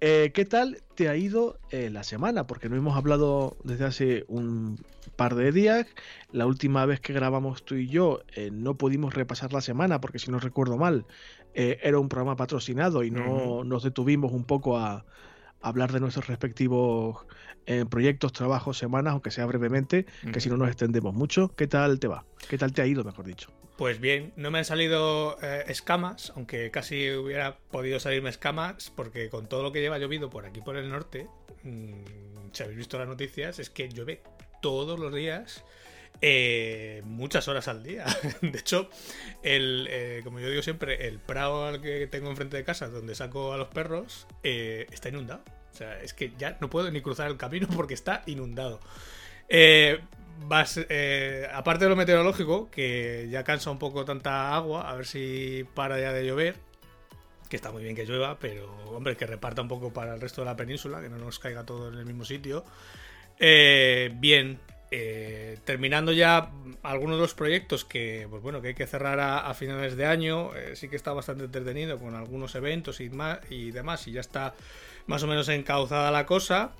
Eh, 0.00 0.32
¿Qué 0.34 0.44
tal 0.44 0.82
te 0.96 1.08
ha 1.08 1.16
ido 1.16 1.58
eh, 1.70 1.90
la 1.90 2.02
semana? 2.02 2.46
Porque 2.46 2.68
no 2.68 2.76
hemos 2.76 2.96
hablado 2.96 3.56
desde 3.62 3.84
hace 3.84 4.24
un 4.28 4.78
par 5.16 5.34
de 5.34 5.52
días. 5.52 5.86
La 6.32 6.46
última 6.46 6.86
vez 6.86 7.00
que 7.00 7.12
grabamos 7.12 7.64
tú 7.64 7.74
y 7.74 7.88
yo 7.88 8.22
no 8.52 8.74
pudimos 8.76 9.14
repasar 9.14 9.52
la 9.52 9.60
semana 9.60 10.00
porque 10.00 10.18
si 10.18 10.30
no 10.30 10.38
recuerdo 10.38 10.76
mal 10.76 11.04
era 11.54 11.98
un 11.98 12.08
programa 12.08 12.36
patrocinado 12.36 13.04
y 13.04 13.10
no 13.10 13.64
nos 13.64 13.82
detuvimos 13.82 14.32
un 14.32 14.44
poco 14.44 14.78
a, 14.78 15.04
hablar 15.60 15.92
de 15.92 16.00
nuestros 16.00 16.26
respectivos 16.26 17.24
proyectos, 17.88 18.32
trabajos, 18.32 18.78
semanas, 18.78 19.12
aunque 19.12 19.30
sea 19.30 19.46
brevemente, 19.46 20.06
que 20.32 20.40
si 20.40 20.48
no 20.48 20.56
nos 20.56 20.68
extendemos 20.68 21.14
mucho. 21.14 21.54
¿Qué 21.54 21.66
tal 21.68 22.00
te 22.00 22.08
va? 22.08 22.24
¿Qué 22.48 22.58
tal 22.58 22.72
te 22.72 22.82
ha 22.82 22.86
ido, 22.86 23.04
mejor 23.04 23.26
dicho? 23.26 23.50
Pues 23.76 24.00
bien, 24.00 24.32
no 24.36 24.50
me 24.50 24.58
han 24.58 24.64
salido 24.64 25.38
eh, 25.42 25.64
escamas, 25.66 26.32
aunque 26.36 26.70
casi 26.70 27.10
hubiera 27.10 27.56
podido 27.56 27.98
salirme 27.98 28.30
escamas, 28.30 28.92
porque 28.94 29.28
con 29.30 29.48
todo 29.48 29.62
lo 29.62 29.72
que 29.72 29.80
lleva 29.80 29.98
llovido 29.98 30.30
por 30.30 30.46
aquí 30.46 30.60
por 30.60 30.76
el 30.76 30.90
norte, 30.90 31.26
mm, 31.64 32.50
si 32.52 32.62
habéis 32.62 32.78
visto 32.78 32.98
las 32.98 33.08
noticias, 33.08 33.58
es 33.58 33.70
que 33.70 33.88
llueve 33.88 34.22
todos 34.60 35.00
los 35.00 35.12
días. 35.14 35.64
Eh, 36.20 37.02
muchas 37.04 37.48
horas 37.48 37.66
al 37.68 37.82
día. 37.82 38.04
De 38.42 38.58
hecho, 38.58 38.88
el, 39.42 39.88
eh, 39.90 40.20
como 40.22 40.38
yo 40.38 40.48
digo 40.48 40.62
siempre, 40.62 41.08
el 41.08 41.18
prado 41.18 41.66
al 41.66 41.80
que 41.80 42.06
tengo 42.06 42.30
enfrente 42.30 42.56
de 42.56 42.64
casa, 42.64 42.88
donde 42.88 43.14
saco 43.14 43.52
a 43.52 43.56
los 43.56 43.68
perros, 43.68 44.26
está 44.42 45.08
inundado. 45.08 45.42
O 45.72 45.74
sea, 45.74 45.98
es 46.00 46.12
que 46.12 46.32
ya 46.38 46.58
no 46.60 46.68
puedo 46.68 46.90
ni 46.90 47.00
cruzar 47.00 47.30
el 47.30 47.36
camino 47.36 47.66
porque 47.74 47.94
está 47.94 48.22
inundado. 48.26 48.80
Eh, 49.48 50.00
eh, 50.88 51.48
aparte 51.52 51.84
de 51.84 51.90
lo 51.90 51.96
meteorológico, 51.96 52.70
que 52.70 53.28
ya 53.30 53.44
cansa 53.44 53.70
un 53.70 53.78
poco 53.78 54.04
tanta 54.04 54.54
agua, 54.54 54.90
a 54.90 54.96
ver 54.96 55.06
si 55.06 55.66
para 55.74 56.00
ya 56.00 56.12
de 56.12 56.26
llover. 56.26 56.56
Que 57.48 57.56
está 57.56 57.70
muy 57.70 57.82
bien 57.82 57.94
que 57.94 58.06
llueva, 58.06 58.38
pero 58.38 58.74
hombre, 58.86 59.16
que 59.16 59.26
reparta 59.26 59.60
un 59.60 59.68
poco 59.68 59.92
para 59.92 60.14
el 60.14 60.20
resto 60.20 60.40
de 60.40 60.46
la 60.46 60.56
península, 60.56 61.02
que 61.02 61.10
no 61.10 61.18
nos 61.18 61.38
caiga 61.38 61.64
todo 61.64 61.92
en 61.92 61.98
el 61.98 62.06
mismo 62.06 62.24
sitio. 62.24 62.64
Eh, 63.38 64.10
bien, 64.14 64.58
eh, 64.94 65.58
terminando 65.64 66.12
ya 66.12 66.50
algunos 66.82 67.16
de 67.16 67.22
los 67.22 67.32
proyectos 67.32 67.86
que, 67.86 68.26
pues 68.28 68.42
bueno, 68.42 68.60
que 68.60 68.68
hay 68.68 68.74
que 68.74 68.86
cerrar 68.86 69.18
a, 69.20 69.54
finales 69.54 69.96
de 69.96 70.04
año, 70.04 70.50
sí 70.74 70.88
que 70.88 70.96
está 70.96 71.14
bastante 71.14 71.44
entretenido 71.44 71.98
con 71.98 72.14
algunos 72.14 72.54
eventos 72.56 73.00
y, 73.00 73.10
y 73.48 73.70
demás, 73.70 74.06
y 74.06 74.12
ya 74.12 74.20
está 74.20 74.54
más 75.06 75.22
o 75.22 75.26
menos 75.26 75.48
encauzada 75.48 76.10
la 76.10 76.26
cosa. 76.26 76.72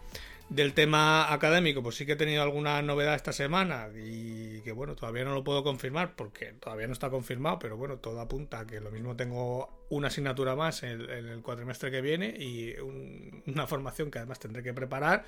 Del 0.49 0.75
tema 0.75 1.33
académico, 1.33 1.83
pues 1.83 1.97
sí 1.97 2.05
que 2.05 2.13
he 2.13 2.17
tenido 2.17 2.43
alguna 2.43 2.83
novedad 2.83 3.15
esta 3.15 3.33
semana 3.33 3.89
y 3.97 4.61
que 4.61 4.73
bueno, 4.73 4.95
todavía 4.95 5.25
no 5.25 5.33
lo 5.33 5.43
puedo 5.43 5.65
confirmar 5.65 6.15
porque 6.15 6.53
todavía 6.61 6.87
no 6.87 6.93
está 6.93 7.09
confirmado, 7.09 7.59
pero 7.59 7.79
bueno, 7.79 7.97
todo 7.97 8.21
apunta 8.21 8.61
a 8.61 8.67
que 8.67 8.79
lo 8.81 8.91
mismo 8.91 9.17
tengo 9.17 9.82
una 9.93 10.09
asignatura 10.09 10.57
más 10.57 10.83
en, 10.85 11.03
el 11.03 11.43
cuatrimestre 11.43 11.91
que 11.91 12.01
viene 12.01 12.35
y 12.39 12.75
una 13.47 13.67
formación 13.67 14.11
que 14.11 14.19
además 14.19 14.39
tendré 14.41 14.63
que 14.63 14.73
preparar. 14.73 15.27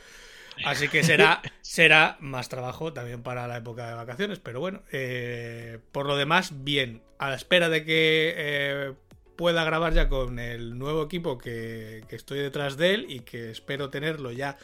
Así 0.65 0.89
que 0.89 1.03
será, 1.03 1.43
será 1.61 2.17
más 2.21 2.49
trabajo 2.49 2.93
también 2.93 3.23
para 3.23 3.47
la 3.47 3.59
época 3.59 3.89
de 3.89 3.95
vacaciones, 3.95 4.39
pero 4.39 4.61
bueno, 4.61 4.83
eh, 4.91 5.81
por 5.93 6.07
lo 6.07 6.17
demás, 6.17 6.65
bien, 6.65 7.03
a 7.19 7.29
la 7.29 7.37
espera 7.37 7.69
de 7.69 7.85
que 7.85 8.35
eh, 8.37 8.93
pueda 9.37 9.65
grabar 9.65 9.93
ya 9.93 10.09
con 10.09 10.39
el 10.39 10.79
nuevo 10.79 11.05
equipo 11.05 11.37
que, 11.37 12.05
que 12.09 12.17
estoy 12.17 12.39
detrás 12.39 12.79
de 12.79 12.95
él 12.95 13.07
y 13.11 13.21
que 13.21 13.51
espero 13.51 13.91
tenerlo 13.91 14.33
ya 14.33 14.57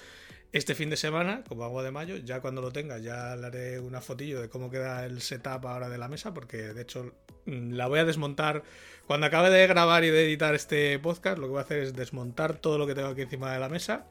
este 0.52 0.74
fin 0.74 0.90
de 0.90 0.96
semana, 0.96 1.44
como 1.48 1.64
agua 1.64 1.82
de 1.82 1.92
mayo, 1.92 2.16
ya 2.16 2.40
cuando 2.40 2.60
lo 2.60 2.72
tenga, 2.72 2.98
ya 2.98 3.36
le 3.36 3.46
haré 3.46 3.80
una 3.80 4.00
fotillo 4.00 4.40
de 4.40 4.48
cómo 4.48 4.70
queda 4.70 5.06
el 5.06 5.20
setup 5.20 5.64
ahora 5.66 5.88
de 5.88 5.98
la 5.98 6.08
mesa, 6.08 6.34
porque 6.34 6.58
de 6.58 6.82
hecho 6.82 7.12
mm, 7.46 7.72
la 7.72 7.86
voy 7.86 8.00
a 8.00 8.04
desmontar. 8.04 8.64
Cuando 9.06 9.26
acabe 9.26 9.50
de 9.50 9.66
grabar 9.66 10.04
y 10.04 10.10
de 10.10 10.24
editar 10.24 10.54
este 10.54 10.98
podcast, 10.98 11.38
lo 11.38 11.46
que 11.46 11.50
voy 11.50 11.58
a 11.58 11.62
hacer 11.62 11.78
es 11.78 11.94
desmontar 11.94 12.56
todo 12.56 12.78
lo 12.78 12.86
que 12.86 12.94
tengo 12.94 13.08
aquí 13.08 13.22
encima 13.22 13.52
de 13.52 13.60
la 13.60 13.68
mesa, 13.68 14.06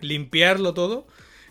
limpiarlo 0.00 0.72
todo, 0.72 1.06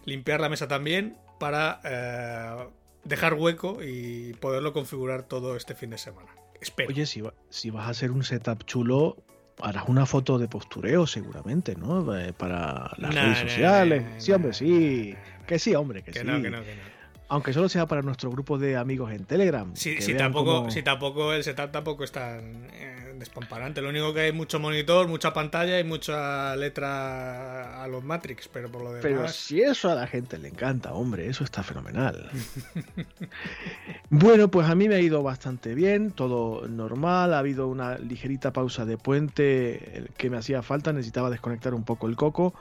limpiar 0.05 0.39
la 0.39 0.49
mesa 0.49 0.67
también, 0.67 1.17
para 1.39 1.81
eh, 1.83 2.69
dejar 3.03 3.33
hueco 3.33 3.79
y 3.83 4.33
poderlo 4.35 4.71
configurar 4.71 5.23
todo 5.23 5.57
este 5.57 5.75
fin 5.75 5.89
de 5.89 5.97
semana. 5.97 6.33
Espero. 6.61 6.89
Oye, 6.89 7.05
si, 7.05 7.21
si 7.49 7.69
vas 7.69 7.87
a 7.87 7.89
hacer 7.89 8.11
un 8.11 8.23
setup 8.23 8.63
chulo, 8.63 9.17
harás 9.61 9.85
una 9.87 10.05
foto 10.05 10.37
de 10.37 10.47
postureo 10.47 11.07
seguramente, 11.07 11.75
¿no? 11.75 12.15
Eh, 12.17 12.33
para 12.33 12.91
las 12.97 13.13
redes 13.13 13.39
sociales. 13.39 14.03
sí, 14.17 14.31
hombre, 14.31 14.53
sí. 14.53 15.15
Que 15.47 15.59
sí, 15.59 15.75
hombre, 15.75 16.01
que, 16.01 16.11
sí. 16.13 16.19
Aunque 17.27 17.53
solo 17.53 17.69
sea 17.69 17.87
para 17.87 18.01
nuestro 18.01 18.29
grupo 18.31 18.57
de 18.57 18.77
amigos 18.77 19.11
en 19.11 19.25
Telegram. 19.25 19.75
Sí, 19.75 20.01
si, 20.01 20.15
tampoco, 20.15 20.69
si 20.69 20.83
tampoco 20.83 21.33
el 21.33 21.43
setup 21.43 21.71
tampoco 21.71 22.03
es 22.03 22.11
tan 22.11 22.67
eh, 22.73 23.04
despamparante. 23.19 23.81
Lo 23.81 23.89
único 23.89 24.13
que 24.13 24.21
hay 24.21 24.31
mucho 24.31 24.59
monitor, 24.59 25.07
mucha 25.07 25.33
pantalla 25.33 25.79
y 25.79 25.83
mucha 25.83 26.55
letra 26.55 27.83
a 27.83 27.87
los 27.87 28.03
Matrix, 28.03 28.47
pero 28.47 28.71
por 28.71 28.81
lo 28.81 28.89
demás. 28.89 29.01
Pero 29.03 29.27
si 29.29 29.61
eso 29.61 29.91
a 29.91 29.95
la 29.95 30.07
gente 30.07 30.37
le 30.37 30.49
encanta, 30.49 30.93
hombre, 30.93 31.27
eso 31.27 31.43
está 31.43 31.63
fenomenal. 31.63 32.29
bueno, 34.09 34.49
pues 34.49 34.69
a 34.69 34.75
mí 34.75 34.87
me 34.87 34.95
ha 34.95 34.99
ido 34.99 35.23
bastante 35.23 35.75
bien, 35.75 36.11
todo 36.11 36.67
normal. 36.67 37.33
Ha 37.33 37.39
habido 37.39 37.67
una 37.67 37.97
ligerita 37.97 38.51
pausa 38.53 38.85
de 38.85 38.97
puente 38.97 40.05
que 40.17 40.29
me 40.29 40.37
hacía 40.37 40.61
falta, 40.61 40.93
necesitaba 40.93 41.29
desconectar 41.29 41.73
un 41.73 41.83
poco 41.83 42.07
el 42.07 42.15
coco. 42.15 42.53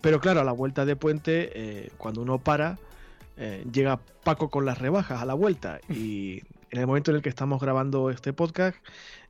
Pero 0.00 0.20
claro, 0.20 0.40
a 0.40 0.44
la 0.44 0.52
vuelta 0.52 0.84
de 0.84 0.96
puente, 0.96 1.50
eh, 1.54 1.90
cuando 1.98 2.22
uno 2.22 2.38
para 2.38 2.78
eh, 3.40 3.64
llega 3.72 4.00
Paco 4.24 4.50
con 4.50 4.64
las 4.66 4.78
rebajas 4.78 5.22
a 5.22 5.24
la 5.24 5.34
vuelta 5.34 5.80
y 5.88 6.42
en 6.70 6.80
el 6.80 6.86
momento 6.86 7.12
en 7.12 7.18
el 7.18 7.22
que 7.22 7.28
estamos 7.28 7.60
grabando 7.60 8.10
este 8.10 8.32
podcast 8.32 8.76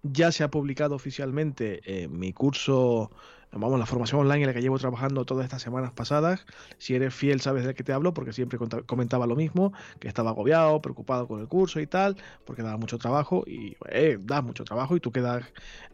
ya 0.02 0.33
se 0.33 0.45
ha 0.45 0.50
publicado 0.50 0.95
oficialmente 0.95 1.81
eh, 1.85 2.09
mi 2.09 2.33
curso 2.33 3.11
vamos, 3.52 3.78
la 3.78 3.87
formación 3.87 4.21
online 4.21 4.43
en 4.43 4.47
la 4.49 4.55
que 4.55 4.61
llevo 4.61 4.78
trabajando 4.78 5.25
todas 5.25 5.45
estas 5.45 5.62
semanas 5.62 5.93
pasadas. 5.93 6.45
Si 6.78 6.95
eres 6.95 7.14
fiel, 7.14 7.40
sabes 7.40 7.64
de 7.64 7.75
qué 7.75 7.83
te 7.83 7.93
hablo, 7.93 8.12
porque 8.12 8.33
siempre 8.33 8.59
comentaba 8.87 9.26
lo 9.26 9.37
mismo, 9.37 9.73
que 10.00 10.09
estaba 10.09 10.31
agobiado, 10.31 10.81
preocupado 10.83 11.26
con 11.26 11.40
el 11.40 11.49
curso 11.49 11.81
y 11.81 11.87
tal, 11.87 12.17
porque 12.45 12.62
daba 12.62 12.76
mucho 12.76 12.99
trabajo 12.99 13.45
y 13.47 13.76
eh, 13.90 14.19
da 14.21 14.43
mucho 14.43 14.64
trabajo 14.64 14.97
y 14.97 15.00
tú 15.00 15.12
que 15.12 15.21
das 15.21 15.45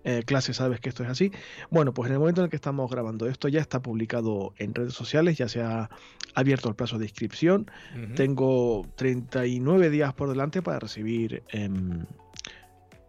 eh, 0.04 0.22
clases 0.24 0.56
sabes 0.56 0.80
que 0.80 0.88
esto 0.88 1.04
es 1.04 1.08
así. 1.08 1.30
Bueno, 1.70 1.94
pues 1.94 2.08
en 2.08 2.14
el 2.14 2.18
momento 2.18 2.40
en 2.40 2.46
el 2.46 2.50
que 2.50 2.56
estamos 2.56 2.90
grabando 2.90 3.26
esto 3.26 3.48
ya 3.48 3.60
está 3.60 3.80
publicado 3.80 4.54
en 4.58 4.74
redes 4.74 4.94
sociales, 4.94 5.38
ya 5.38 5.48
se 5.48 5.62
ha 5.62 5.90
abierto 6.34 6.68
el 6.68 6.74
plazo 6.74 6.98
de 6.98 7.04
inscripción. 7.04 7.70
Tengo 8.16 8.86
39 8.96 9.90
días 9.90 10.12
por 10.14 10.28
delante 10.28 10.62
para 10.62 10.80
recibir... 10.80 11.42
Em, 11.50 12.04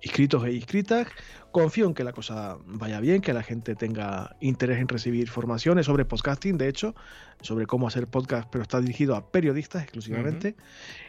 inscritos 0.05 0.45
e 0.45 0.53
inscritas. 0.53 1.07
Confío 1.51 1.87
en 1.87 1.93
que 1.93 2.03
la 2.03 2.13
cosa 2.13 2.57
vaya 2.65 2.99
bien, 2.99 3.21
que 3.21 3.33
la 3.33 3.43
gente 3.43 3.75
tenga 3.75 4.35
interés 4.39 4.79
en 4.79 4.87
recibir 4.87 5.29
formaciones 5.29 5.87
sobre 5.87 6.05
podcasting, 6.05 6.57
de 6.57 6.67
hecho, 6.67 6.95
sobre 7.41 7.65
cómo 7.65 7.87
hacer 7.87 8.07
podcast, 8.07 8.47
pero 8.51 8.61
está 8.61 8.79
dirigido 8.81 9.15
a 9.15 9.31
periodistas 9.31 9.83
exclusivamente. 9.83 10.55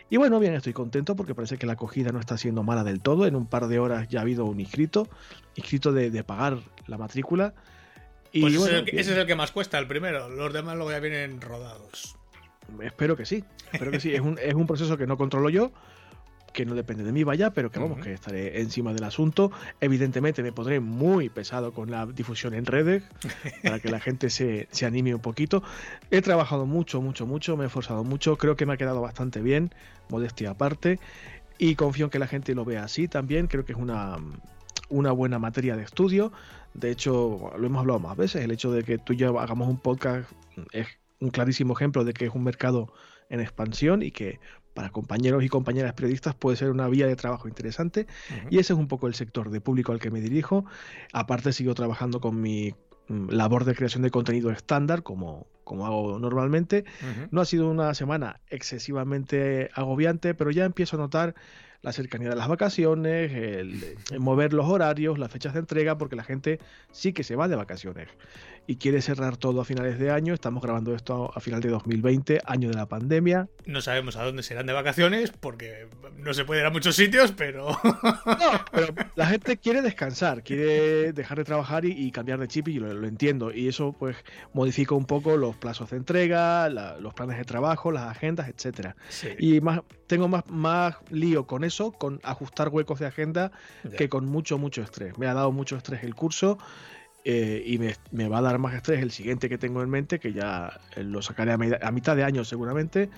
Y 0.09 0.17
bueno, 0.17 0.39
bien, 0.39 0.55
estoy 0.55 0.73
contento 0.73 1.15
porque 1.15 1.35
parece 1.35 1.59
que 1.59 1.67
la 1.67 1.75
acogida 1.75 2.11
no 2.11 2.21
está 2.21 2.39
siendo 2.39 2.63
mala 2.63 2.85
del 2.85 3.01
todo. 3.01 3.27
En 3.27 3.37
un 3.37 3.47
par 3.47 3.67
de 3.67 3.79
horas 3.79 4.09
ya 4.09 4.21
ha 4.21 4.23
habido 4.23 4.45
un 4.47 4.61
inscrito, 4.61 5.09
inscrito 5.57 5.93
de, 5.93 6.25
pagar 6.25 6.59
la 6.87 6.97
matrícula. 6.97 7.55
Y 8.33 8.41
pues 8.41 8.55
ese, 8.55 8.85
es 8.93 9.09
el 9.09 9.27
que, 9.27 9.35
más 9.35 9.51
cuesta, 9.51 9.79
el 9.79 9.87
primero. 9.87 10.29
Los 10.31 10.53
demás 10.53 10.77
luego 10.77 10.91
ya 10.91 11.01
vienen 11.01 11.41
rodados. 11.41 12.17
Espero 12.83 13.17
que 13.17 13.27
sí, 13.27 13.45
espero 13.73 13.91
que 13.91 14.01
sí. 14.01 14.15
es, 14.15 14.21
un, 14.21 14.39
es 14.43 14.55
un 14.55 14.67
proceso 14.67 14.97
que 14.97 15.07
no 15.07 15.17
controlo 15.17 15.51
yo, 15.51 15.73
que 16.57 16.65
no 16.65 16.75
depende 16.75 17.05
de 17.05 17.13
mí, 17.13 17.23
vaya, 17.23 17.51
pero 17.51 17.71
que 17.71 17.79
vamos, 17.79 18.01
que 18.01 18.15
estaré 18.15 18.63
encima 18.63 18.95
del 18.95 19.05
asunto. 19.05 19.53
Evidentemente 19.79 20.43
me 20.43 20.53
pondré 20.53 20.81
muy 20.81 21.29
pesado 21.29 21.73
con 21.73 21.91
la 21.91 22.07
difusión 22.07 22.55
en 22.55 22.65
redes 22.65 23.03
para 23.63 23.79
que 23.79 23.91
la 23.91 24.01
gente 24.01 24.31
se, 24.31 24.67
se 24.71 24.87
anime 24.87 25.15
un 25.15 25.21
poquito. 25.21 25.63
He 26.11 26.23
trabajado 26.23 26.65
mucho, 26.65 27.03
mucho, 27.03 27.27
mucho, 27.27 27.59
me 27.59 27.65
he 27.65 27.67
esforzado 27.67 28.05
mucho, 28.05 28.39
creo 28.39 28.57
que 28.57 28.65
me 28.65 28.73
ha 28.73 28.79
quedado 28.79 29.03
bastante 29.03 29.43
bien, 29.43 29.71
modestia 30.09 30.51
aparte, 30.51 30.99
y 31.59 31.75
confío 31.75 32.07
en 32.07 32.11
que 32.11 32.19
la 32.19 32.27
gente 32.27 32.55
lo 32.55 32.65
vea 32.65 32.85
así 32.85 33.07
también. 33.07 33.49
Creo 33.49 33.67
que 33.67 33.73
es 33.73 33.79
una, 33.79 34.17
una 34.89 35.13
buena 35.13 35.39
materia 35.39 35.77
de 35.77 35.83
estudio. 35.83 36.33
De 36.73 36.91
hecho, 36.91 37.53
lo 37.59 37.67
hemos 37.67 37.81
hablado 37.81 38.01
más 38.01 38.17
veces, 38.17 38.43
el 38.43 38.51
hecho 38.51 38.73
de 38.73 38.83
que 38.83 38.97
tú 38.97 39.13
y 39.13 39.17
yo 39.17 39.39
hagamos 39.39 39.69
un 39.69 39.79
podcast 39.79 40.31
es 40.73 40.87
un 41.21 41.29
clarísimo 41.29 41.75
ejemplo 41.75 42.03
de 42.03 42.15
que 42.15 42.25
es 42.25 42.35
un 42.35 42.45
mercado 42.45 42.95
en 43.29 43.41
expansión 43.41 44.03
y 44.03 44.11
que 44.11 44.41
para 44.77 44.91
compañeros 44.91 45.43
y 45.43 45.49
compañeras 45.49 45.95
periodistas 45.95 46.35
puede 46.35 46.59
ser 46.59 46.71
una 46.71 46.87
vía 46.87 47.07
de 47.07 47.17
trabajo 47.17 47.49
interesante 47.49 48.07
y 48.51 48.59
ese 48.59 48.75
es 48.75 48.79
un 48.79 48.89
poco 48.89 49.09
el 49.09 49.15
sector 49.15 49.49
de 49.51 49.63
público 49.63 49.91
al 49.91 49.99
que 49.99 50.11
me 50.11 50.21
dirijo. 50.21 50.67
Aparte 51.15 51.55
sigo 51.55 51.75
trabajando 51.75 52.21
con 52.21 52.43
mi 52.43 52.75
mm, 53.09 53.31
labor 53.31 53.65
de 53.65 53.75
creación 53.75 54.03
de 54.03 54.11
contenido 54.11 54.51
estándar 54.51 55.03
como, 55.03 55.47
como 55.65 55.87
hago 55.87 56.19
normalmente. 56.19 56.85
No 57.31 57.41
ha 57.41 57.47
sido 57.47 57.71
una 57.71 57.95
semana 57.95 58.41
excesivamente 58.51 59.71
agobiante, 59.75 60.35
pero 60.35 60.51
ya 60.51 60.67
empiezo 60.67 60.97
a 60.97 61.01
notar 61.01 61.35
la 61.87 61.93
cercanía 61.93 62.29
de 62.29 62.35
las 62.35 62.49
vacaciones, 62.49 63.33
el, 63.33 63.97
mover 64.19 64.53
los 64.53 64.67
horarios, 64.67 65.21
las 65.21 65.31
fechas 65.31 65.55
de 65.55 65.61
entrega, 65.61 65.97
porque 65.97 66.17
la 66.17 66.25
gente 66.25 66.59
sí 66.91 67.13
que 67.13 67.23
se 67.23 67.37
va 67.37 67.47
de 67.47 67.55
vacaciones 67.55 68.09
y 68.67 68.75
quiere 68.75 69.01
cerrar 69.01 69.37
todo 69.37 69.61
a 69.61 69.65
finales 69.65 69.97
de 70.01 70.11
año. 70.11 70.35
Estamos 70.35 70.65
grabando 70.65 70.97
esto 70.97 71.31
a 71.33 71.39
final 71.39 71.61
de 71.61 71.69
2020, 71.69 72.41
año 72.45 72.71
de 72.71 72.75
la 72.75 72.87
pandemia. 72.87 73.49
No 73.67 73.81
sabemos 73.81 74.17
a 74.17 74.25
dónde 74.25 74.43
serán 74.43 74.67
de 74.67 74.73
vacaciones 74.73 75.31
porque 75.31 75.87
no 76.17 76.35
se 76.35 76.45
puede 76.45 76.63
ir 76.63 76.67
a 76.67 76.71
muchos 76.71 76.97
sitios, 76.97 77.31
pero... 77.31 77.69
No, 78.27 78.65
pero 78.73 78.89
la 79.15 79.27
gente 79.27 79.57
quiere 79.57 79.81
descansar, 79.81 80.43
quiere 80.43 81.13
dejar 81.13 81.39
de 81.39 81.45
trabajar 81.45 81.85
y, 81.85 82.11
cambiar 82.11 82.41
de 82.41 82.49
chip 82.49 82.69
y 82.69 82.75
lo, 82.75 82.93
lo, 82.93 83.07
entiendo. 83.07 83.53
Y 83.53 83.69
eso 83.69 83.95
pues 83.97 84.17
modifica 84.53 84.95
un 84.95 85.07
poco 85.07 85.37
los 85.37 85.55
plazos 85.57 85.91
de 85.91 85.97
entrega, 85.97 86.69
los 86.69 87.15
planes 87.15 87.39
de 87.39 87.45
trabajo, 87.45 87.93
las 87.93 88.11
agendas, 88.11 88.49
etcétera. 88.49 88.97
Y 89.39 89.61
más 89.61 89.81
tengo 90.07 90.29
más, 90.29 90.45
más 90.49 90.97
lío 91.11 91.47
con 91.47 91.65
eso, 91.65 91.76
con 91.99 92.21
ajustar 92.23 92.69
huecos 92.69 92.99
de 92.99 93.07
agenda, 93.07 93.53
que 93.97 94.09
con 94.09 94.27
mucho, 94.27 94.59
mucho 94.59 94.83
estrés. 94.83 95.17
Me 95.19 95.27
ha 95.27 95.35
dado 95.35 95.53
mucho 95.53 95.77
estrés 95.77 96.03
el 96.03 96.15
curso 96.15 96.59
eh, 97.29 97.61
y 97.67 97.79
me, 97.79 98.29
va 98.29 98.39
a 98.39 98.43
dar 98.43 98.59
más 98.61 98.73
estrés 98.75 99.03
el 99.03 99.11
siguiente 99.11 99.49
que 99.49 99.59
tengo 99.59 99.83
en 99.83 99.91
mente, 99.91 100.21
que 100.21 100.33
ya 100.33 100.79
eh, 100.95 101.03
lo 101.03 101.23
sacaré 101.23 101.51
a, 101.53 101.91
mitad 101.91 102.15
de 102.15 102.23
año 102.23 102.45
seguramente. 102.45 103.11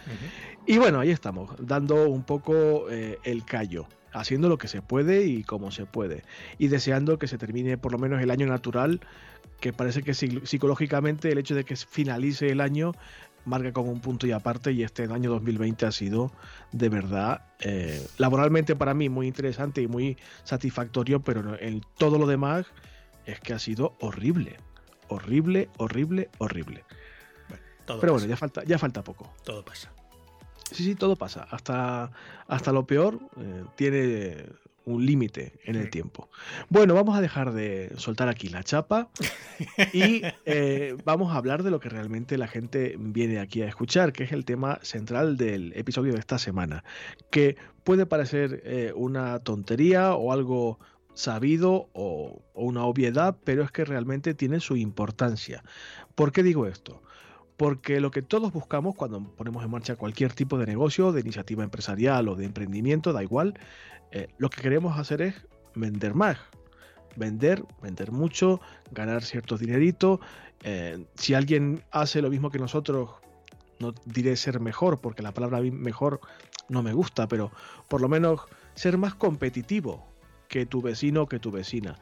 Y 0.66 0.78
bueno, 0.78 1.00
ahí 1.00 1.10
estamos, 1.10 1.50
dando 1.58 2.08
un 2.08 2.24
poco 2.24 2.88
eh, 2.90 3.18
el 3.24 3.44
callo, 3.44 3.86
haciendo 4.12 4.48
lo 4.48 4.56
que 4.56 4.66
se 4.66 4.80
puede 4.80 5.26
y 5.26 5.44
como 5.44 5.70
se 5.70 5.84
puede. 5.84 6.22
Y 6.56 6.68
deseando 6.68 7.18
que 7.18 7.26
se 7.26 7.36
termine 7.36 7.76
por 7.76 7.92
lo 7.92 7.98
menos 7.98 8.22
el 8.22 8.30
año 8.30 8.46
natural, 8.46 9.00
que 9.60 9.74
parece 9.74 10.02
que 10.02 10.14
psicológicamente 10.14 11.30
el 11.30 11.36
hecho 11.36 11.54
de 11.54 11.64
que 11.64 11.76
finalice 11.76 12.48
el 12.48 12.62
año 12.62 12.92
marca 13.44 13.72
como 13.72 13.90
un 13.90 14.00
punto 14.00 14.26
y 14.26 14.32
aparte 14.32 14.72
y 14.72 14.82
este 14.82 15.04
año 15.04 15.30
2020 15.30 15.86
ha 15.86 15.92
sido 15.92 16.32
de 16.72 16.88
verdad 16.88 17.42
laboralmente 18.18 18.76
para 18.76 18.94
mí 18.94 19.08
muy 19.08 19.26
interesante 19.26 19.80
y 19.82 19.88
muy 19.88 20.16
satisfactorio, 20.44 21.20
pero 21.20 21.58
en 21.58 21.80
todo 21.96 22.18
lo 22.18 22.26
demás 22.26 22.66
es 23.26 23.40
que 23.40 23.52
ha 23.52 23.58
sido 23.58 23.96
horrible. 24.00 24.56
Horrible, 25.08 25.68
horrible, 25.78 26.30
horrible. 26.38 26.84
Pero 27.86 28.12
bueno, 28.12 28.26
ya 28.26 28.36
falta, 28.36 28.64
ya 28.64 28.78
falta 28.78 29.02
poco. 29.02 29.32
Todo 29.44 29.64
pasa. 29.64 29.90
Sí, 30.70 30.84
sí, 30.84 30.94
todo 30.94 31.16
pasa. 31.16 31.46
Hasta, 31.50 32.10
hasta 32.46 32.72
lo 32.72 32.86
peor 32.86 33.18
eh, 33.38 33.64
tiene 33.76 34.46
un 34.94 35.06
límite 35.06 35.58
en 35.64 35.76
el 35.76 35.90
tiempo. 35.90 36.28
Bueno, 36.68 36.94
vamos 36.94 37.16
a 37.16 37.20
dejar 37.20 37.52
de 37.52 37.92
soltar 37.96 38.28
aquí 38.28 38.48
la 38.48 38.62
chapa 38.62 39.10
y 39.92 40.22
eh, 40.46 40.96
vamos 41.04 41.32
a 41.32 41.36
hablar 41.36 41.62
de 41.62 41.70
lo 41.70 41.80
que 41.80 41.88
realmente 41.88 42.38
la 42.38 42.48
gente 42.48 42.96
viene 42.98 43.38
aquí 43.38 43.62
a 43.62 43.68
escuchar, 43.68 44.12
que 44.12 44.24
es 44.24 44.32
el 44.32 44.44
tema 44.44 44.78
central 44.82 45.36
del 45.36 45.72
episodio 45.74 46.12
de 46.12 46.20
esta 46.20 46.38
semana, 46.38 46.84
que 47.30 47.56
puede 47.84 48.06
parecer 48.06 48.62
eh, 48.64 48.92
una 48.94 49.38
tontería 49.40 50.14
o 50.14 50.32
algo 50.32 50.78
sabido 51.18 51.88
o, 51.94 52.42
una 52.54 52.84
obviedad, 52.84 53.36
pero 53.44 53.64
es 53.64 53.72
que 53.72 53.84
realmente 53.84 54.34
tiene 54.34 54.60
su 54.60 54.76
importancia. 54.76 55.64
¿Por 56.14 56.30
qué 56.30 56.42
digo 56.42 56.66
esto? 56.66 57.02
Porque 57.56 58.00
lo 58.00 58.12
que 58.12 58.22
todos 58.22 58.52
buscamos 58.52 58.94
cuando 58.94 59.20
ponemos 59.34 59.64
en 59.64 59.70
marcha 59.70 59.96
cualquier 59.96 60.32
tipo 60.32 60.58
de 60.58 60.66
negocio, 60.66 61.10
de 61.10 61.20
iniciativa 61.20 61.64
empresarial 61.64 62.28
o 62.28 62.36
de 62.36 62.44
emprendimiento, 62.44 63.12
da 63.12 63.24
igual, 63.24 63.58
eh, 64.12 64.28
lo 64.38 64.50
que 64.50 64.62
queremos 64.62 64.98
hacer 64.98 65.22
es 65.22 65.34
vender 65.74 66.14
más. 66.14 66.38
Vender, 67.16 67.64
vender 67.82 68.12
mucho, 68.12 68.60
ganar 68.92 69.22
cierto 69.22 69.58
dinerito. 69.58 70.20
Eh, 70.62 71.04
si 71.14 71.34
alguien 71.34 71.82
hace 71.90 72.22
lo 72.22 72.30
mismo 72.30 72.50
que 72.50 72.58
nosotros, 72.58 73.10
no 73.80 73.92
diré 74.04 74.36
ser 74.36 74.60
mejor, 74.60 75.00
porque 75.00 75.22
la 75.22 75.32
palabra 75.32 75.60
mejor 75.60 76.20
no 76.68 76.82
me 76.82 76.92
gusta, 76.92 77.26
pero 77.28 77.50
por 77.88 78.00
lo 78.00 78.08
menos 78.08 78.40
ser 78.74 78.98
más 78.98 79.14
competitivo 79.14 80.06
que 80.48 80.66
tu 80.66 80.80
vecino 80.82 81.22
o 81.22 81.28
que 81.28 81.38
tu 81.38 81.50
vecina. 81.50 81.96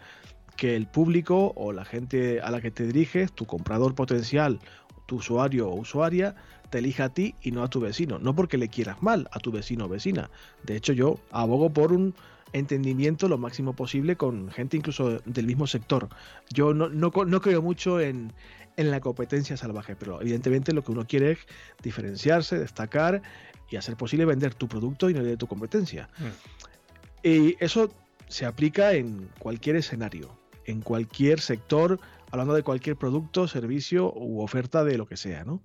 Que 0.57 0.77
el 0.77 0.87
público 0.87 1.53
o 1.57 1.73
la 1.73 1.85
gente 1.85 2.41
a 2.41 2.51
la 2.51 2.61
que 2.61 2.71
te 2.71 2.87
diriges, 2.87 3.33
tu 3.33 3.47
comprador 3.47 3.95
potencial, 3.95 4.59
tu 5.07 5.17
usuario 5.17 5.69
o 5.69 5.77
usuaria, 5.77 6.35
te 6.71 6.79
elija 6.79 7.05
a 7.05 7.09
ti 7.09 7.35
y 7.43 7.51
no 7.51 7.63
a 7.63 7.69
tu 7.69 7.81
vecino. 7.81 8.19
No 8.19 8.35
porque 8.35 8.59
le 8.59 8.69
quieras 8.69 9.03
mal 9.03 9.29
a 9.33 9.39
tu 9.39 9.53
vecino 9.53 9.87
o 9.87 9.89
vecina. 9.89 10.31
De 10.65 10.77
hecho, 10.77 10.93
yo 10.93 11.19
abogo 11.31 11.71
por 11.71 11.93
un 11.93 12.15
entendimiento 12.53 13.29
lo 13.29 13.39
máximo 13.39 13.75
posible 13.75 14.17
con 14.17 14.51
gente 14.51 14.77
incluso 14.77 15.19
del 15.25 15.47
mismo 15.47 15.67
sector. 15.67 16.09
Yo 16.51 16.75
no, 16.75 16.89
no, 16.89 17.11
creo 17.41 17.63
mucho 17.63 18.01
en, 18.01 18.33
en, 18.77 18.91
la 18.91 19.01
competencia 19.01 19.57
salvaje, 19.57 19.97
pero 19.97 20.21
evidentemente 20.21 20.73
lo 20.73 20.83
que 20.83 20.93
uno 20.93 21.07
quiere 21.07 21.33
es 21.33 21.39
diferenciarse, 21.83 22.59
destacar 22.59 23.23
y 23.71 23.77
hacer 23.77 23.97
posible 23.97 24.25
vender 24.25 24.55
tu 24.55 24.69
producto 24.69 25.11
y 25.11 25.15
no 25.15 25.23
de 25.23 25.37
tu 25.37 25.47
competencia. 25.47 26.09
Mm. 26.19 27.29
Y 27.29 27.57
eso 27.61 27.91
se 28.29 28.47
aplica 28.47 28.93
en 28.93 29.29
cualquier 29.39 29.77
escenario, 29.77 30.39
en 30.65 30.81
cualquier 30.81 31.41
sector, 31.41 32.01
hablando 32.31 32.55
de 32.55 32.63
cualquier 32.63 32.97
producto, 32.97 33.49
servicio 33.49 34.13
u 34.15 34.41
oferta 34.41 34.85
de 34.85 34.99
lo 34.99 35.07
que 35.07 35.17
sea, 35.17 35.45
¿no? 35.45 35.63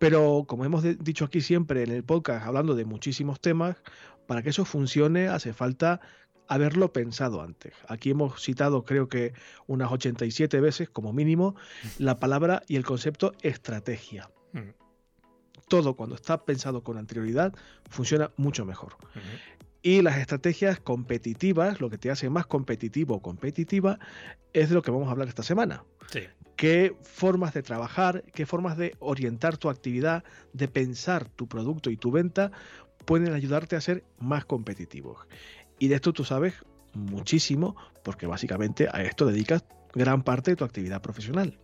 Pero 0.00 0.44
como 0.48 0.64
hemos 0.64 0.82
dicho 0.82 1.26
aquí 1.26 1.42
siempre 1.42 1.82
en 1.82 1.90
el 1.90 2.02
podcast, 2.02 2.46
hablando 2.46 2.74
de 2.74 2.86
muchísimos 2.86 3.38
temas, 3.38 3.76
para 4.26 4.42
que 4.42 4.48
eso 4.48 4.64
funcione 4.64 5.28
hace 5.28 5.52
falta 5.52 6.00
haberlo 6.48 6.90
pensado 6.90 7.42
antes. 7.42 7.74
Aquí 7.86 8.10
hemos 8.10 8.42
citado 8.42 8.82
creo 8.84 9.10
que 9.10 9.34
unas 9.66 9.92
87 9.92 10.58
veces 10.58 10.88
como 10.88 11.12
mínimo 11.12 11.54
la 11.98 12.18
palabra 12.18 12.62
y 12.66 12.76
el 12.76 12.84
concepto 12.84 13.34
estrategia. 13.42 14.30
Mm. 14.52 14.70
Todo 15.68 15.94
cuando 15.94 16.14
está 16.14 16.46
pensado 16.46 16.82
con 16.82 16.96
anterioridad 16.96 17.52
funciona 17.90 18.32
mucho 18.38 18.64
mejor. 18.64 18.96
Y 19.82 20.00
las 20.00 20.16
estrategias 20.16 20.80
competitivas, 20.80 21.78
lo 21.82 21.90
que 21.90 21.98
te 21.98 22.10
hace 22.10 22.30
más 22.30 22.46
competitivo 22.46 23.16
o 23.16 23.22
competitiva, 23.22 23.98
es 24.54 24.70
de 24.70 24.74
lo 24.74 24.82
que 24.82 24.90
vamos 24.90 25.08
a 25.08 25.10
hablar 25.10 25.28
esta 25.28 25.42
semana. 25.42 25.84
¿Qué 26.60 26.94
formas 27.00 27.54
de 27.54 27.62
trabajar, 27.62 28.22
qué 28.34 28.44
formas 28.44 28.76
de 28.76 28.94
orientar 28.98 29.56
tu 29.56 29.70
actividad, 29.70 30.24
de 30.52 30.68
pensar 30.68 31.26
tu 31.26 31.48
producto 31.48 31.88
y 31.88 31.96
tu 31.96 32.10
venta 32.10 32.52
pueden 33.06 33.32
ayudarte 33.32 33.76
a 33.76 33.80
ser 33.80 34.04
más 34.18 34.44
competitivos? 34.44 35.26
Y 35.78 35.88
de 35.88 35.94
esto 35.94 36.12
tú 36.12 36.22
sabes 36.22 36.52
muchísimo, 36.92 37.76
porque 38.02 38.26
básicamente 38.26 38.88
a 38.92 39.02
esto 39.04 39.24
dedicas 39.24 39.64
gran 39.94 40.22
parte 40.22 40.50
de 40.50 40.56
tu 40.56 40.66
actividad 40.66 41.00
profesional. 41.00 41.58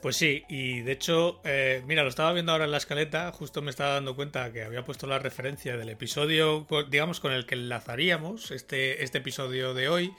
Pues 0.00 0.14
sí, 0.14 0.44
y 0.48 0.82
de 0.82 0.92
hecho, 0.92 1.40
eh, 1.42 1.82
mira, 1.88 2.04
lo 2.04 2.08
estaba 2.08 2.32
viendo 2.32 2.52
ahora 2.52 2.66
en 2.66 2.70
la 2.70 2.76
escaleta, 2.76 3.32
justo 3.32 3.62
me 3.62 3.70
estaba 3.70 3.94
dando 3.94 4.14
cuenta 4.14 4.52
que 4.52 4.62
había 4.62 4.84
puesto 4.84 5.08
la 5.08 5.18
referencia 5.18 5.76
del 5.76 5.88
episodio, 5.88 6.68
digamos, 6.88 7.18
con 7.18 7.32
el 7.32 7.46
que 7.46 7.56
enlazaríamos 7.56 8.52
este, 8.52 9.02
este 9.02 9.18
episodio 9.18 9.74
de 9.74 9.88
hoy, 9.88 10.14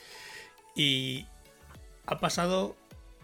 y 0.75 1.27
ha 2.07 2.19
pasado 2.19 2.75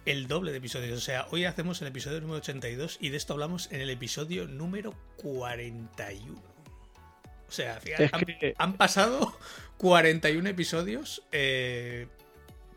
el 0.05 0.27
doble 0.27 0.51
de 0.51 0.59
episodios, 0.59 0.97
o 0.97 1.01
sea, 1.01 1.27
hoy 1.31 1.45
hacemos 1.45 1.81
el 1.81 1.88
episodio 1.88 2.21
número 2.21 2.38
82 2.38 2.97
y 3.01 3.09
de 3.09 3.17
esto 3.17 3.33
hablamos 3.33 3.71
en 3.71 3.81
el 3.81 3.89
episodio 3.89 4.47
número 4.47 4.93
41. 5.17 6.55
O 7.47 7.51
sea, 7.51 7.79
han, 8.57 8.74
pasado 8.74 9.38
41 9.77 10.50
episodios 10.50 11.24
eh, 11.31 12.07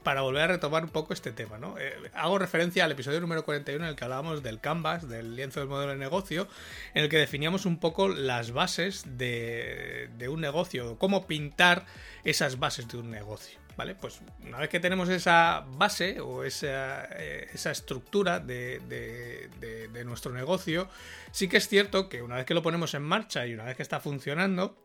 para 0.03 0.23
volver 0.23 0.43
a 0.43 0.47
retomar 0.47 0.85
un 0.85 0.91
poco 0.91 1.13
este 1.13 1.33
tema, 1.33 1.59
¿no? 1.59 1.77
Eh, 1.79 1.93
hago 2.15 2.39
referencia 2.39 2.85
al 2.85 2.93
episodio 2.93 3.21
número 3.21 3.45
41 3.45 3.85
en 3.85 3.91
el 3.91 3.97
que 3.97 4.05
hablábamos 4.05 4.43
del 4.43 4.61
canvas, 4.61 5.09
del 5.09 5.37
lienzo 5.37 5.61
del 5.61 5.69
modelo 5.69 5.93
de 5.93 5.99
negocio, 5.99 6.49
en 6.95 7.05
el 7.05 7.11
que 7.11 7.19
definíamos 7.19 7.67
un 7.67 7.79
poco 7.79 8.09
las 8.09 8.53
bases 8.53 9.05
de, 9.19 10.11
de 10.17 10.29
un 10.29 10.41
negocio, 10.41 10.99
cómo 10.99 11.27
pintar 11.27 11.87
esas 12.25 12.59
bases 12.59 12.89
de 12.89 12.99
un 12.99 13.11
negocio. 13.11 13.59
¿Vale? 13.79 13.95
Pues 13.95 14.21
una 14.45 14.59
vez 14.59 14.71
que 14.71 14.81
tenemos 14.81 15.09
esa 15.09 15.65
base 15.77 16.19
o 16.19 16.43
esa, 16.43 17.05
eh, 17.13 17.47
estructura 17.55 18.41
de, 18.41 18.81
de, 18.81 20.05
nuestro 20.05 20.33
negocio, 20.33 20.89
sí 21.31 21.47
que 21.47 21.59
es 21.59 21.69
cierto 21.69 22.09
que 22.09 22.21
una 22.23 22.35
vez 22.35 22.45
que 22.45 22.55
lo 22.55 22.63
ponemos 22.63 22.95
en 22.95 23.03
marcha 23.03 23.47
y 23.47 23.55
una 23.55 23.63
vez 23.63 23.77
que 23.77 23.85
está 23.85 24.01
funcionando, 24.01 24.77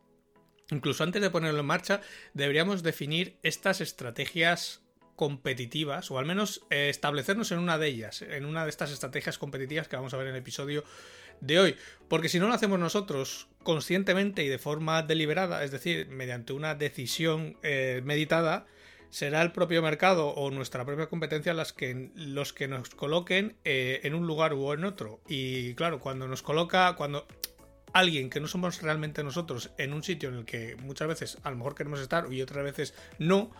incluso 0.69 1.03
antes 1.03 1.23
de 1.23 1.31
ponerlo 1.31 1.61
en 1.61 1.65
marcha, 1.65 2.01
deberíamos 2.35 2.83
definir 2.83 3.39
estas 3.41 3.81
estrategias 3.81 4.83
competitivas, 5.15 6.11
o 6.11 6.19
al 6.19 6.27
menos 6.27 6.61
eh, 6.69 6.89
establecernos 6.89 7.51
en 7.51 7.57
una 7.57 7.79
de 7.79 7.87
ellas, 7.87 8.21
en 8.21 8.45
una 8.45 8.63
de 8.63 8.69
estas 8.69 8.91
estrategias 8.91 9.39
competitivas 9.39 9.87
que 9.87 9.95
vamos 9.95 10.13
a 10.13 10.17
ver 10.17 10.27
en 10.27 10.35
el 10.35 10.41
episodio 10.41 10.83
de 11.41 11.59
hoy. 11.59 11.75
Porque 12.09 12.29
si 12.29 12.39
no 12.39 12.47
lo 12.47 12.53
hacemos 12.53 12.77
nosotros 12.77 13.47
conscientemente 13.63 14.43
y 14.43 14.49
de 14.49 14.59
forma 14.59 15.01
deliberada, 15.01 15.63
es 15.63 15.71
decir, 15.71 16.09
mediante 16.09 16.53
una 16.53 16.75
decisión 16.75 17.57
eh, 17.63 18.03
meditada, 18.03 18.67
será 19.13 19.43
el 19.43 19.51
propio 19.51 19.83
mercado 19.83 20.29
o 20.29 20.49
nuestra 20.49 20.85
propia 20.85 21.05
competencia 21.05 21.53
las 21.53 21.71
que, 21.71 22.09
los 22.15 22.51
que 22.51 22.67
nos 22.67 22.89
coloquen 22.89 23.55
eh, 23.63 24.01
en 24.03 24.15
un 24.15 24.25
lugar 24.25 24.55
u 24.55 24.73
en 24.73 24.85
otro. 24.85 25.21
Y 25.27 25.75
claro, 25.75 25.99
cuando 25.99 26.27
nos 26.27 26.41
coloca, 26.41 26.95
cuando 26.95 27.27
alguien 27.93 28.31
que 28.31 28.39
no 28.39 28.47
somos 28.47 28.81
realmente 28.81 29.23
nosotros 29.23 29.69
en 29.77 29.93
un 29.93 30.01
sitio 30.01 30.29
en 30.29 30.35
el 30.35 30.45
que 30.45 30.75
muchas 30.77 31.07
veces 31.07 31.37
a 31.43 31.51
lo 31.51 31.57
mejor 31.57 31.75
queremos 31.75 31.99
estar 31.99 32.33
y 32.33 32.41
otras 32.41 32.63
veces 32.63 32.95
no, 33.19 33.51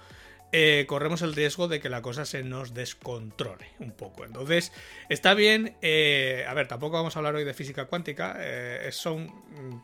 eh, 0.56 0.86
corremos 0.88 1.24
el 1.24 1.34
riesgo 1.34 1.68
de 1.68 1.80
que 1.80 1.90
la 1.90 2.04
cosa 2.04 2.26
se 2.26 2.44
nos 2.44 2.76
descontrole 2.76 3.66
un 3.80 3.92
poco. 3.92 4.24
Entonces, 4.24 4.72
está 5.10 5.34
bien, 5.34 5.76
eh, 5.82 6.46
a 6.48 6.54
ver, 6.54 6.68
tampoco 6.68 6.96
vamos 6.96 7.16
a 7.16 7.20
hablar 7.20 7.34
hoy 7.34 7.44
de 7.44 7.56
física 7.56 7.86
cuántica, 7.86 8.36
eh, 8.38 8.88
son 8.92 9.34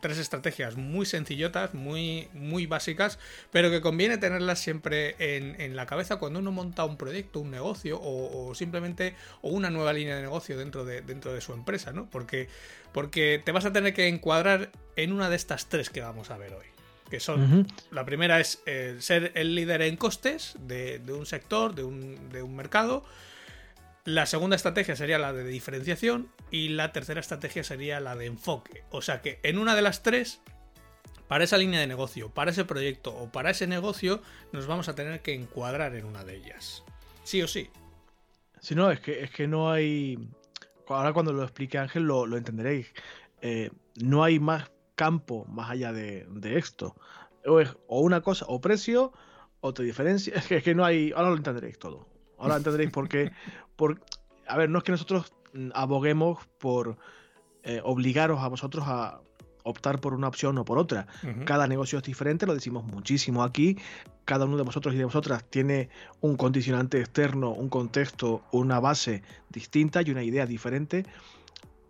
tres 0.00 0.18
estrategias 0.18 0.76
muy 0.76 1.06
sencillotas, 1.06 1.74
muy, 1.74 2.28
muy 2.34 2.66
básicas, 2.66 3.18
pero 3.50 3.68
que 3.68 3.80
conviene 3.80 4.16
tenerlas 4.16 4.60
siempre 4.60 5.16
en, 5.18 5.74
la 5.74 5.86
cabeza 5.86 6.16
cuando 6.16 6.38
uno 6.38 6.52
monta 6.52 6.84
un 6.84 6.96
proyecto, 6.96 7.40
un 7.40 7.50
negocio 7.50 7.98
o, 8.00 8.54
simplemente 8.54 9.16
o 9.42 9.48
una 9.48 9.70
nueva 9.70 9.92
línea 9.92 10.14
de 10.14 10.22
negocio 10.22 10.56
dentro 10.56 10.84
de, 10.84 11.00
dentro 11.02 11.34
de 11.34 11.40
su 11.40 11.52
empresa, 11.52 11.90
¿no? 11.90 12.08
Porque, 12.08 12.48
porque 12.92 13.42
te 13.44 13.50
vas 13.50 13.64
a 13.64 13.72
tener 13.72 13.92
que 13.92 14.06
encuadrar 14.06 14.70
en 14.94 15.12
una 15.12 15.28
de 15.30 15.34
estas 15.34 15.68
tres 15.68 15.90
que 15.90 16.00
vamos 16.00 16.30
a 16.30 16.38
ver 16.38 16.52
hoy 16.54 16.79
que 17.10 17.20
son, 17.20 17.66
la 17.90 18.04
primera 18.04 18.40
es 18.40 18.62
eh, 18.64 18.96
ser 19.00 19.32
el 19.34 19.54
líder 19.54 19.82
en 19.82 19.96
costes 19.96 20.56
de, 20.60 21.02
un 21.08 21.26
sector, 21.26 21.74
de 21.74 21.82
un, 21.82 22.56
mercado. 22.56 23.04
La 24.04 24.24
segunda 24.26 24.56
estrategia 24.56 24.96
sería 24.96 25.18
la 25.18 25.32
de 25.32 25.44
diferenciación 25.44 26.28
y 26.50 26.70
la 26.70 26.92
tercera 26.92 27.20
estrategia 27.20 27.64
sería 27.64 28.00
la 28.00 28.16
de 28.16 28.26
enfoque. 28.26 28.84
O 28.90 29.02
sea 29.02 29.20
que 29.20 29.40
en 29.42 29.58
una 29.58 29.74
de 29.74 29.82
las 29.82 30.02
tres, 30.02 30.40
para 31.28 31.44
esa 31.44 31.58
línea 31.58 31.80
de 31.80 31.86
negocio, 31.86 32.30
para 32.30 32.52
ese 32.52 32.64
proyecto 32.64 33.14
o 33.14 33.30
para 33.30 33.50
ese 33.50 33.66
negocio, 33.66 34.22
nos 34.52 34.66
vamos 34.66 34.88
a 34.88 34.94
tener 34.94 35.20
que 35.20 35.34
encuadrar 35.34 35.94
en 35.96 36.06
una 36.06 36.24
de 36.24 36.36
ellas. 36.36 36.84
Sí 37.24 37.42
o 37.42 37.48
sí. 37.48 37.68
Si 38.60 38.74
no, 38.74 38.90
es 38.90 39.00
que, 39.00 39.24
es 39.24 39.30
que 39.30 39.46
no 39.46 39.70
hay... 39.70 40.18
Ahora 40.86 41.12
cuando 41.12 41.32
lo 41.32 41.42
explique 41.42 41.78
Ángel 41.78 42.04
lo, 42.04 42.36
entenderéis. 42.36 42.92
Eh, 43.42 43.70
no 43.96 44.24
hay 44.24 44.40
más 44.40 44.70
campo 45.00 45.46
más 45.46 45.70
allá 45.70 45.94
de, 45.94 46.26
esto. 46.58 46.94
O, 47.46 47.58
es, 47.58 47.74
o 47.88 48.00
una 48.00 48.20
cosa, 48.20 48.44
o 48.48 48.60
precio, 48.60 49.14
o 49.62 49.72
te 49.72 49.82
diferencia. 49.82 50.34
Es 50.36 50.46
que, 50.46 50.56
es 50.56 50.62
que 50.62 50.74
no 50.74 50.84
hay. 50.84 51.10
Ahora 51.16 51.30
lo 51.30 51.36
entenderéis 51.36 51.78
todo. 51.78 52.06
Ahora 52.36 52.56
entenderéis 52.56 52.90
por 52.90 53.08
qué. 53.08 53.32
Por, 53.76 53.98
a 54.46 54.58
ver, 54.58 54.68
no 54.68 54.76
es 54.76 54.84
que 54.84 54.92
nosotros 54.92 55.32
mm, 55.54 55.70
aboguemos 55.72 56.46
por 56.58 56.98
eh, 57.62 57.80
obligaros 57.82 58.40
a 58.40 58.48
vosotros 58.48 58.84
a 58.86 59.22
optar 59.62 60.02
por 60.02 60.12
una 60.12 60.28
opción 60.28 60.58
o 60.58 60.66
por 60.66 60.76
otra. 60.76 61.06
Cada 61.46 61.66
negocio 61.66 61.96
es 61.96 62.04
diferente, 62.04 62.44
lo 62.44 62.54
decimos 62.54 62.84
muchísimo 62.84 63.42
aquí. 63.42 63.78
Cada 64.26 64.44
uno 64.44 64.58
de 64.58 64.64
vosotros 64.64 64.94
y 64.94 64.98
de 64.98 65.04
vosotras 65.04 65.44
tiene 65.48 65.88
un 66.20 66.36
condicionante 66.36 67.00
externo, 67.00 67.52
un 67.52 67.70
contexto, 67.70 68.42
una 68.52 68.80
base 68.80 69.22
distinta 69.48 70.02
y 70.02 70.10
una 70.10 70.22
idea 70.22 70.44
diferente. 70.44 71.06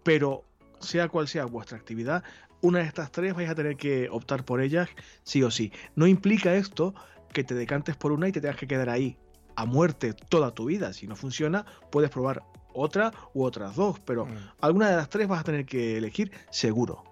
Pero 0.04 0.44
sea 0.78 1.08
cual 1.08 1.26
sea 1.26 1.44
vuestra 1.46 1.76
actividad, 1.76 2.22
una 2.60 2.80
de 2.80 2.84
estas 2.84 3.10
tres 3.10 3.34
vais 3.34 3.48
a 3.48 3.54
tener 3.54 3.76
que 3.76 4.08
optar 4.10 4.44
por 4.44 4.60
ellas 4.60 4.88
sí 5.22 5.42
o 5.42 5.50
sí. 5.50 5.72
No 5.94 6.06
implica 6.06 6.54
esto 6.54 6.94
que 7.32 7.44
te 7.44 7.54
decantes 7.54 7.96
por 7.96 8.12
una 8.12 8.28
y 8.28 8.32
te 8.32 8.40
tengas 8.40 8.56
que 8.56 8.66
quedar 8.66 8.88
ahí 8.88 9.16
a 9.56 9.64
muerte 9.64 10.14
toda 10.14 10.52
tu 10.52 10.66
vida. 10.66 10.92
Si 10.92 11.06
no 11.06 11.16
funciona, 11.16 11.64
puedes 11.90 12.10
probar 12.10 12.42
otra 12.72 13.12
u 13.34 13.44
otras 13.44 13.76
dos, 13.76 14.00
pero 14.00 14.26
mm. 14.26 14.52
alguna 14.60 14.90
de 14.90 14.96
las 14.96 15.08
tres 15.08 15.28
vas 15.28 15.40
a 15.40 15.44
tener 15.44 15.66
que 15.66 15.96
elegir 15.96 16.32
seguro. 16.50 17.04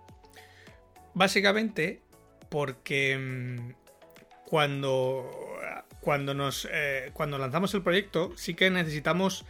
Básicamente 1.15 2.03
porque 2.49 3.19
mm, 3.19 3.73
cuando, 4.47 5.31
cuando, 6.01 6.35
nos, 6.35 6.69
eh, 6.71 7.11
cuando 7.13 7.39
lanzamos 7.39 7.75
el 7.75 7.83
proyecto 7.83 8.33
sí 8.37 8.55
que 8.55 8.71
necesitamos 8.71 9.45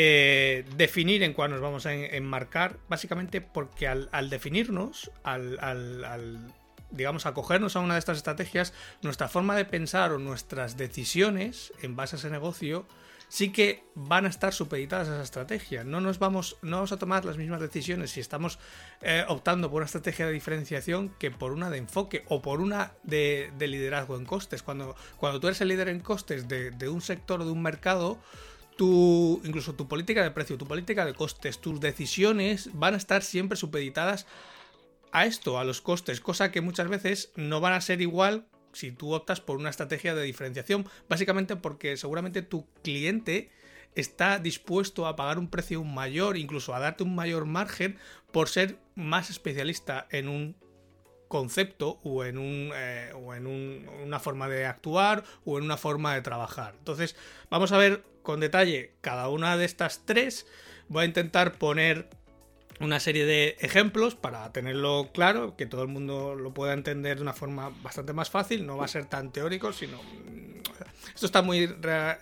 eh, 0.00 0.64
definir 0.76 1.24
en 1.24 1.32
cuál 1.32 1.50
nos 1.50 1.60
vamos 1.60 1.84
a 1.84 1.92
enmarcar, 1.92 2.78
básicamente 2.88 3.40
porque 3.40 3.88
al, 3.88 4.30
definirnos, 4.30 5.10
al, 5.24 6.54
digamos, 6.92 7.26
acogernos 7.26 7.74
a 7.74 7.80
una 7.80 7.94
de 7.94 7.98
estas 7.98 8.18
estrategias, 8.18 8.72
nuestra 9.02 9.26
forma 9.26 9.56
de 9.56 9.64
pensar 9.64 10.12
o 10.12 10.20
nuestras 10.20 10.76
decisiones 10.76 11.72
en 11.82 11.96
base 11.96 12.14
a 12.14 12.20
ese 12.20 12.30
negocio 12.30 12.86
sí 13.26 13.50
que 13.50 13.82
van 13.96 14.24
a 14.24 14.28
estar 14.28 14.54
supeditadas 14.54 15.08
a 15.08 15.14
esa 15.14 15.24
estrategia. 15.24 15.82
No 15.82 16.00
nos 16.00 16.20
vamos, 16.20 16.58
no 16.62 16.76
vamos 16.76 16.92
a 16.92 16.98
tomar 16.98 17.24
las 17.24 17.36
mismas 17.36 17.60
decisiones 17.60 18.12
si 18.12 18.20
estamos 18.20 18.60
eh, 19.02 19.24
optando 19.26 19.68
por 19.68 19.78
una 19.78 19.86
estrategia 19.86 20.28
de 20.28 20.32
diferenciación 20.32 21.08
que 21.18 21.32
por 21.32 21.50
una 21.50 21.70
de 21.70 21.78
enfoque 21.78 22.24
o 22.28 22.40
por 22.40 22.60
una 22.60 22.92
de, 23.02 23.50
liderazgo 23.58 24.16
en 24.16 24.26
costes. 24.26 24.62
Cuando, 24.62 24.94
cuando 25.16 25.40
tú 25.40 25.48
eres 25.48 25.60
el 25.60 25.66
líder 25.66 25.88
en 25.88 25.98
costes 25.98 26.46
de 26.46 26.88
un 26.88 27.00
sector 27.00 27.40
o 27.40 27.44
de 27.44 27.50
un 27.50 27.62
mercado, 27.62 28.20
tu, 28.78 29.42
incluso 29.44 29.74
tu 29.74 29.88
política 29.88 30.22
de 30.22 30.30
precio, 30.30 30.56
tu 30.56 30.66
política 30.66 31.04
de 31.04 31.12
costes, 31.12 31.58
tus 31.58 31.80
decisiones 31.80 32.70
van 32.72 32.94
a 32.94 32.96
estar 32.96 33.22
siempre 33.22 33.58
supeditadas 33.58 34.24
a 35.10 35.26
esto, 35.26 35.58
a 35.58 35.64
los 35.64 35.80
costes, 35.80 36.20
cosa 36.20 36.52
que 36.52 36.60
muchas 36.60 36.88
veces 36.88 37.32
no 37.34 37.60
van 37.60 37.72
a 37.72 37.80
ser 37.80 38.00
igual 38.00 38.46
si 38.72 38.92
tú 38.92 39.14
optas 39.14 39.40
por 39.40 39.56
una 39.56 39.70
estrategia 39.70 40.14
de 40.14 40.22
diferenciación, 40.22 40.86
básicamente 41.08 41.56
porque 41.56 41.96
seguramente 41.96 42.42
tu 42.42 42.66
cliente 42.82 43.50
está 43.96 44.38
dispuesto 44.38 45.06
a 45.06 45.16
pagar 45.16 45.40
un 45.40 45.50
precio 45.50 45.82
mayor, 45.82 46.36
incluso 46.36 46.72
a 46.72 46.78
darte 46.78 47.02
un 47.02 47.16
mayor 47.16 47.46
margen 47.46 47.98
por 48.30 48.48
ser 48.48 48.78
más 48.94 49.28
especialista 49.28 50.06
en 50.10 50.28
un 50.28 50.56
concepto 51.26 51.98
o 52.04 52.24
en, 52.24 52.38
un, 52.38 52.70
eh, 52.74 53.12
o 53.14 53.34
en 53.34 53.46
una 53.46 54.20
forma 54.20 54.48
de 54.48 54.66
actuar 54.66 55.24
o 55.44 55.58
en 55.58 55.64
una 55.64 55.76
forma 55.76 56.14
de 56.14 56.22
trabajar. 56.22 56.74
Entonces, 56.78 57.16
vamos 57.50 57.72
a 57.72 57.78
ver 57.78 58.04
con 58.28 58.40
detalle 58.40 58.92
cada 59.00 59.30
una 59.30 59.56
de 59.56 59.64
estas 59.64 60.02
tres. 60.04 60.46
Voy 60.88 61.04
a 61.04 61.06
intentar 61.06 61.54
poner 61.54 62.10
una 62.78 63.00
serie 63.00 63.24
de 63.24 63.56
ejemplos 63.60 64.16
para 64.16 64.52
tenerlo 64.52 65.08
claro, 65.14 65.56
que 65.56 65.64
todo 65.64 65.80
el 65.80 65.88
mundo 65.88 66.34
lo 66.34 66.52
pueda 66.52 66.74
entender 66.74 67.16
de 67.16 67.22
una 67.22 67.32
forma 67.32 67.72
bastante 67.82 68.12
más 68.12 68.28
fácil. 68.28 68.66
No 68.66 68.76
va 68.76 68.84
a 68.84 68.88
ser 68.88 69.06
tan 69.06 69.32
teórico, 69.32 69.72
sino. 69.72 69.96
Mm, 69.96 70.60
esto 71.14 71.24
está 71.24 71.40
muy, 71.40 71.74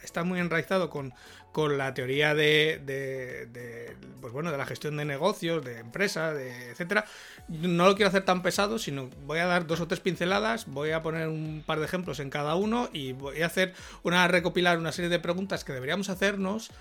está 0.04 0.22
muy 0.22 0.38
enraizado 0.38 0.90
con, 0.90 1.12
con 1.56 1.78
la 1.78 1.94
teoría 1.94 2.34
de, 2.34 3.96
pues 4.20 4.30
bueno, 4.30 4.52
de 4.52 4.58
la 4.58 4.66
gestión 4.66 4.98
de 4.98 5.06
negocios, 5.06 5.64
de 5.64 5.78
empresas, 5.78 6.38
etcétera. 6.38 7.06
No 7.48 7.86
lo 7.86 7.94
quiero 7.94 8.10
hacer 8.10 8.26
tan 8.26 8.42
pesado, 8.42 8.78
sino 8.78 9.08
voy 9.24 9.38
a 9.38 9.46
dar 9.46 9.66
dos 9.66 9.80
o 9.80 9.88
tres 9.88 10.00
pinceladas, 10.00 10.66
voy 10.66 10.90
a 10.90 11.00
poner 11.00 11.28
un 11.28 11.64
par 11.64 11.78
de 11.78 11.86
ejemplos 11.86 12.20
en 12.20 12.28
cada 12.28 12.56
uno 12.56 12.90
y 12.92 13.12
voy 13.12 13.40
a 13.40 13.46
hacer 13.46 13.72
una 14.02 14.28
recopilar 14.28 14.76
una 14.76 14.92
serie 14.92 15.08
de 15.08 15.18
preguntas 15.18 15.64
que 15.64 15.72
deberíamos 15.72 16.10
hacernos 16.10 16.72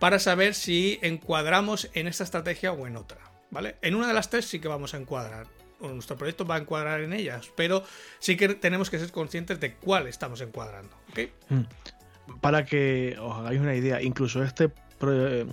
para 0.00 0.18
saber 0.18 0.54
si 0.54 0.98
encuadramos 1.00 1.88
en 1.94 2.08
esta 2.08 2.24
estrategia 2.24 2.72
o 2.72 2.88
en 2.88 2.96
otra, 2.96 3.20
¿vale? 3.52 3.76
En 3.82 3.94
una 3.94 4.08
de 4.08 4.14
las 4.14 4.30
tres 4.30 4.46
sí 4.46 4.58
que 4.58 4.66
vamos 4.66 4.94
a 4.94 4.96
encuadrar. 4.96 5.46
nuestro 5.78 6.16
proyecto 6.16 6.44
va 6.44 6.56
a 6.56 6.58
encuadrar 6.58 7.02
en 7.02 7.12
ellas, 7.12 7.52
pero 7.54 7.84
sí 8.18 8.36
que 8.36 8.48
tenemos 8.48 8.90
que 8.90 8.98
ser 8.98 9.12
conscientes 9.12 9.60
de 9.60 9.74
cuál 9.74 10.08
estamos 10.08 10.40
encuadrando, 10.40 10.96
¿ok? 11.10 11.20
Para 12.40 12.64
que 12.64 13.16
os 13.20 13.36
hagáis 13.36 13.60
una 13.60 13.74
idea, 13.74 14.00
incluso 14.02 14.42
este 14.42 14.72
eh, 15.02 15.46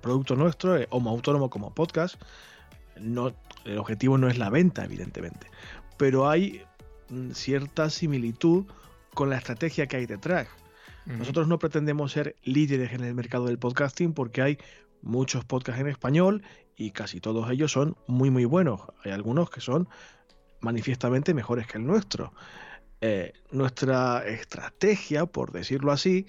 producto 0.00 0.36
nuestro, 0.36 0.76
eh, 0.76 0.86
Homo 0.90 1.10
Autónomo 1.10 1.50
como 1.50 1.74
podcast, 1.74 2.20
no, 3.00 3.32
el 3.64 3.78
objetivo 3.78 4.18
no 4.18 4.28
es 4.28 4.38
la 4.38 4.50
venta, 4.50 4.84
evidentemente, 4.84 5.48
pero 5.96 6.28
hay 6.28 6.62
mm, 7.10 7.30
cierta 7.32 7.90
similitud 7.90 8.64
con 9.14 9.30
la 9.30 9.36
estrategia 9.36 9.86
que 9.86 9.96
hay 9.96 10.06
detrás. 10.06 10.48
Nosotros 11.06 11.46
no 11.46 11.60
pretendemos 11.60 12.10
ser 12.10 12.34
líderes 12.42 12.92
en 12.92 13.04
el 13.04 13.14
mercado 13.14 13.46
del 13.46 13.58
podcasting 13.58 14.12
porque 14.12 14.42
hay 14.42 14.58
muchos 15.02 15.44
podcasts 15.44 15.80
en 15.80 15.86
español 15.86 16.42
y 16.76 16.90
casi 16.90 17.20
todos 17.20 17.48
ellos 17.48 17.70
son 17.70 17.96
muy 18.08 18.28
muy 18.30 18.44
buenos. 18.44 18.80
Hay 19.04 19.12
algunos 19.12 19.48
que 19.48 19.60
son 19.60 19.88
manifiestamente 20.60 21.32
mejores 21.32 21.68
que 21.68 21.78
el 21.78 21.86
nuestro. 21.86 22.32
Eh, 23.00 23.32
nuestra 23.50 24.26
estrategia, 24.26 25.26
por 25.26 25.52
decirlo 25.52 25.92
así, 25.92 26.26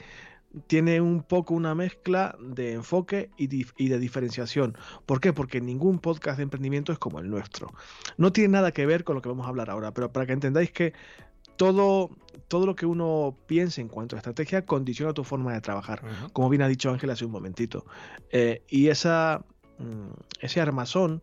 tiene 0.67 1.01
un 1.01 1.23
poco 1.23 1.53
una 1.53 1.75
mezcla 1.75 2.36
de 2.39 2.73
enfoque 2.73 3.30
y, 3.38 3.47
de 3.47 3.99
diferenciación. 3.99 4.77
¿Por 5.06 5.19
qué? 5.19 5.34
Porque 5.34 5.62
ningún 5.62 5.99
podcast 5.99 6.38
de 6.38 6.43
emprendimiento 6.43 6.91
es 6.91 6.99
como 6.99 7.19
el 7.19 7.30
nuestro. 7.30 7.73
No 8.17 8.32
tiene 8.32 8.49
nada 8.49 8.71
que 8.71 8.86
ver 8.86 9.03
con 9.03 9.15
lo 9.15 9.21
que 9.21 9.30
vamos 9.30 9.45
a 9.45 9.49
hablar 9.49 9.69
ahora, 9.69 9.93
pero 9.93 10.12
para 10.12 10.25
que 10.25 10.34
entendáis 10.34 10.71
que 10.71 10.93
todo, 11.58 12.10
todo 12.47 12.65
lo 12.65 12.75
que 12.75 12.86
uno 12.86 13.38
piense 13.47 13.82
en 13.82 13.88
cuanto 13.88 14.15
a 14.15 14.19
estrategia 14.19 14.65
condiciona 14.65 15.13
tu 15.13 15.23
forma 15.23 15.53
de 15.53 15.62
trabajar, 15.62 16.01
como 16.34 16.49
bien 16.49 16.62
ha 16.62 16.67
dicho 16.67 16.89
Ángel 16.89 17.10
hace 17.10 17.25
un 17.25 17.32
momentito. 17.32 17.86
Eh, 18.32 18.63
y 18.67 18.88
esa, 18.88 19.43
mm, 19.80 20.12
ese 20.41 20.62
armazón 20.62 21.21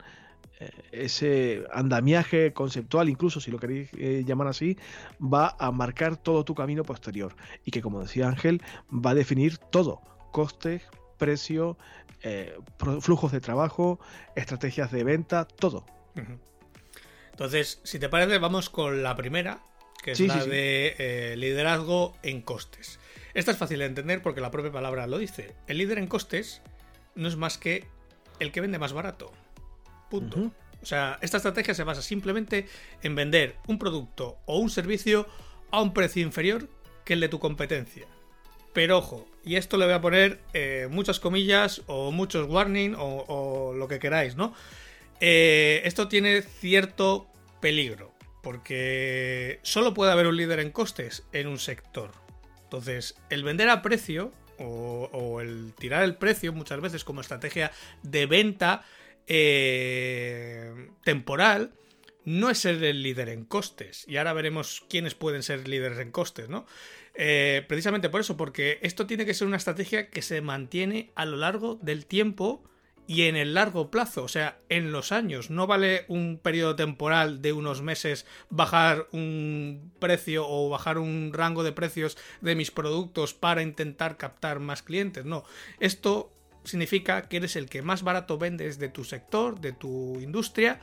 ese 0.92 1.64
andamiaje 1.72 2.52
conceptual, 2.52 3.08
incluso 3.08 3.40
si 3.40 3.50
lo 3.50 3.58
queréis 3.58 3.90
eh, 3.96 4.24
llamar 4.26 4.48
así, 4.48 4.78
va 5.20 5.56
a 5.58 5.70
marcar 5.70 6.16
todo 6.16 6.44
tu 6.44 6.54
camino 6.54 6.84
posterior 6.84 7.34
y 7.64 7.70
que, 7.70 7.82
como 7.82 8.00
decía 8.00 8.28
Ángel, 8.28 8.62
va 8.92 9.10
a 9.10 9.14
definir 9.14 9.58
todo, 9.58 10.00
costes, 10.32 10.82
precio, 11.18 11.76
eh, 12.22 12.56
flujos 13.00 13.32
de 13.32 13.40
trabajo, 13.40 14.00
estrategias 14.36 14.90
de 14.90 15.04
venta, 15.04 15.46
todo. 15.46 15.84
Entonces, 17.30 17.80
si 17.82 17.98
te 17.98 18.08
parece, 18.08 18.38
vamos 18.38 18.70
con 18.70 19.02
la 19.02 19.16
primera, 19.16 19.60
que 20.02 20.12
es 20.12 20.20
la 20.20 20.44
de 20.44 20.94
eh, 20.98 21.34
liderazgo 21.36 22.14
en 22.22 22.42
costes. 22.42 22.98
Esta 23.34 23.50
es 23.50 23.56
fácil 23.56 23.80
de 23.80 23.86
entender 23.86 24.22
porque 24.22 24.40
la 24.40 24.50
propia 24.50 24.70
palabra 24.70 25.06
lo 25.06 25.18
dice. 25.18 25.54
El 25.66 25.78
líder 25.78 25.98
en 25.98 26.06
costes 26.06 26.62
no 27.14 27.26
es 27.26 27.36
más 27.36 27.58
que 27.58 27.86
el 28.38 28.52
que 28.52 28.60
vende 28.60 28.78
más 28.78 28.92
barato. 28.92 29.32
Punto. 30.20 30.52
O 30.82 30.86
sea, 30.86 31.18
esta 31.22 31.38
estrategia 31.38 31.72
se 31.72 31.82
basa 31.82 32.02
simplemente 32.02 32.66
en 33.02 33.14
vender 33.14 33.56
un 33.66 33.78
producto 33.78 34.36
o 34.44 34.58
un 34.58 34.68
servicio 34.68 35.26
a 35.70 35.80
un 35.80 35.94
precio 35.94 36.22
inferior 36.22 36.68
que 37.06 37.14
el 37.14 37.20
de 37.20 37.28
tu 37.28 37.38
competencia. 37.38 38.06
Pero 38.74 38.98
ojo, 38.98 39.26
y 39.44 39.56
esto 39.56 39.78
le 39.78 39.86
voy 39.86 39.94
a 39.94 40.02
poner 40.02 40.40
eh, 40.52 40.88
muchas 40.90 41.20
comillas 41.20 41.80
o 41.86 42.10
muchos 42.10 42.50
warning 42.50 42.94
o, 42.98 43.72
lo 43.74 43.88
que 43.88 43.98
queráis, 43.98 44.36
¿no? 44.36 44.52
Eh, 45.20 45.80
esto 45.84 46.08
tiene 46.08 46.42
cierto 46.42 47.28
peligro, 47.60 48.12
porque 48.42 49.60
solo 49.62 49.94
puede 49.94 50.12
haber 50.12 50.26
un 50.26 50.36
líder 50.36 50.60
en 50.60 50.70
costes 50.70 51.24
en 51.32 51.46
un 51.46 51.58
sector. 51.58 52.10
Entonces, 52.64 53.14
el 53.30 53.42
vender 53.42 53.70
a 53.70 53.80
precio 53.80 54.32
o, 54.58 55.08
o 55.12 55.40
el 55.40 55.72
tirar 55.78 56.02
el 56.02 56.16
precio 56.16 56.52
muchas 56.52 56.80
veces 56.82 57.04
como 57.04 57.22
estrategia 57.22 57.70
de 58.02 58.26
venta 58.26 58.84
eh, 59.26 60.90
temporal 61.02 61.72
no 62.24 62.50
es 62.50 62.58
ser 62.58 62.82
el 62.82 63.02
líder 63.02 63.28
en 63.28 63.44
costes. 63.44 64.04
Y 64.08 64.16
ahora 64.16 64.32
veremos 64.32 64.84
quiénes 64.88 65.14
pueden 65.14 65.42
ser 65.42 65.68
líderes 65.68 65.98
en 65.98 66.10
costes, 66.10 66.48
¿no? 66.48 66.66
Eh, 67.14 67.64
precisamente 67.68 68.08
por 68.08 68.20
eso, 68.20 68.36
porque 68.36 68.78
esto 68.82 69.06
tiene 69.06 69.26
que 69.26 69.34
ser 69.34 69.46
una 69.46 69.56
estrategia 69.56 70.10
que 70.10 70.22
se 70.22 70.40
mantiene 70.40 71.12
a 71.14 71.26
lo 71.26 71.36
largo 71.36 71.78
del 71.80 72.06
tiempo 72.06 72.64
y 73.06 73.22
en 73.22 73.36
el 73.36 73.54
largo 73.54 73.90
plazo, 73.90 74.24
o 74.24 74.28
sea, 74.28 74.58
en 74.68 74.90
los 74.90 75.12
años. 75.12 75.50
No 75.50 75.66
vale 75.66 76.06
un 76.08 76.40
periodo 76.42 76.74
temporal 76.74 77.42
de 77.42 77.52
unos 77.52 77.82
meses 77.82 78.26
bajar 78.48 79.06
un 79.12 79.92
precio 79.98 80.46
o 80.48 80.70
bajar 80.70 80.98
un 80.98 81.32
rango 81.32 81.62
de 81.62 81.72
precios 81.72 82.16
de 82.40 82.54
mis 82.54 82.70
productos 82.70 83.34
para 83.34 83.62
intentar 83.62 84.16
captar 84.16 84.58
más 84.58 84.82
clientes. 84.82 85.24
No, 85.24 85.44
esto 85.80 86.32
significa 86.64 87.22
que 87.28 87.36
eres 87.38 87.56
el 87.56 87.68
que 87.68 87.82
más 87.82 88.02
barato 88.02 88.38
vendes 88.38 88.78
de 88.78 88.88
tu 88.88 89.04
sector, 89.04 89.60
de 89.60 89.72
tu 89.72 90.20
industria, 90.20 90.80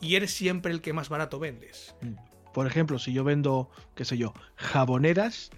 y 0.00 0.16
eres 0.16 0.32
siempre 0.32 0.72
el 0.72 0.80
que 0.80 0.92
más 0.92 1.08
barato 1.08 1.38
vendes. 1.38 1.94
Mm. 2.00 2.14
Por 2.52 2.66
ejemplo, 2.66 2.98
si 2.98 3.12
yo 3.12 3.24
vendo, 3.24 3.70
qué 3.94 4.04
sé 4.04 4.18
yo, 4.18 4.34
jaboneras, 4.56 5.50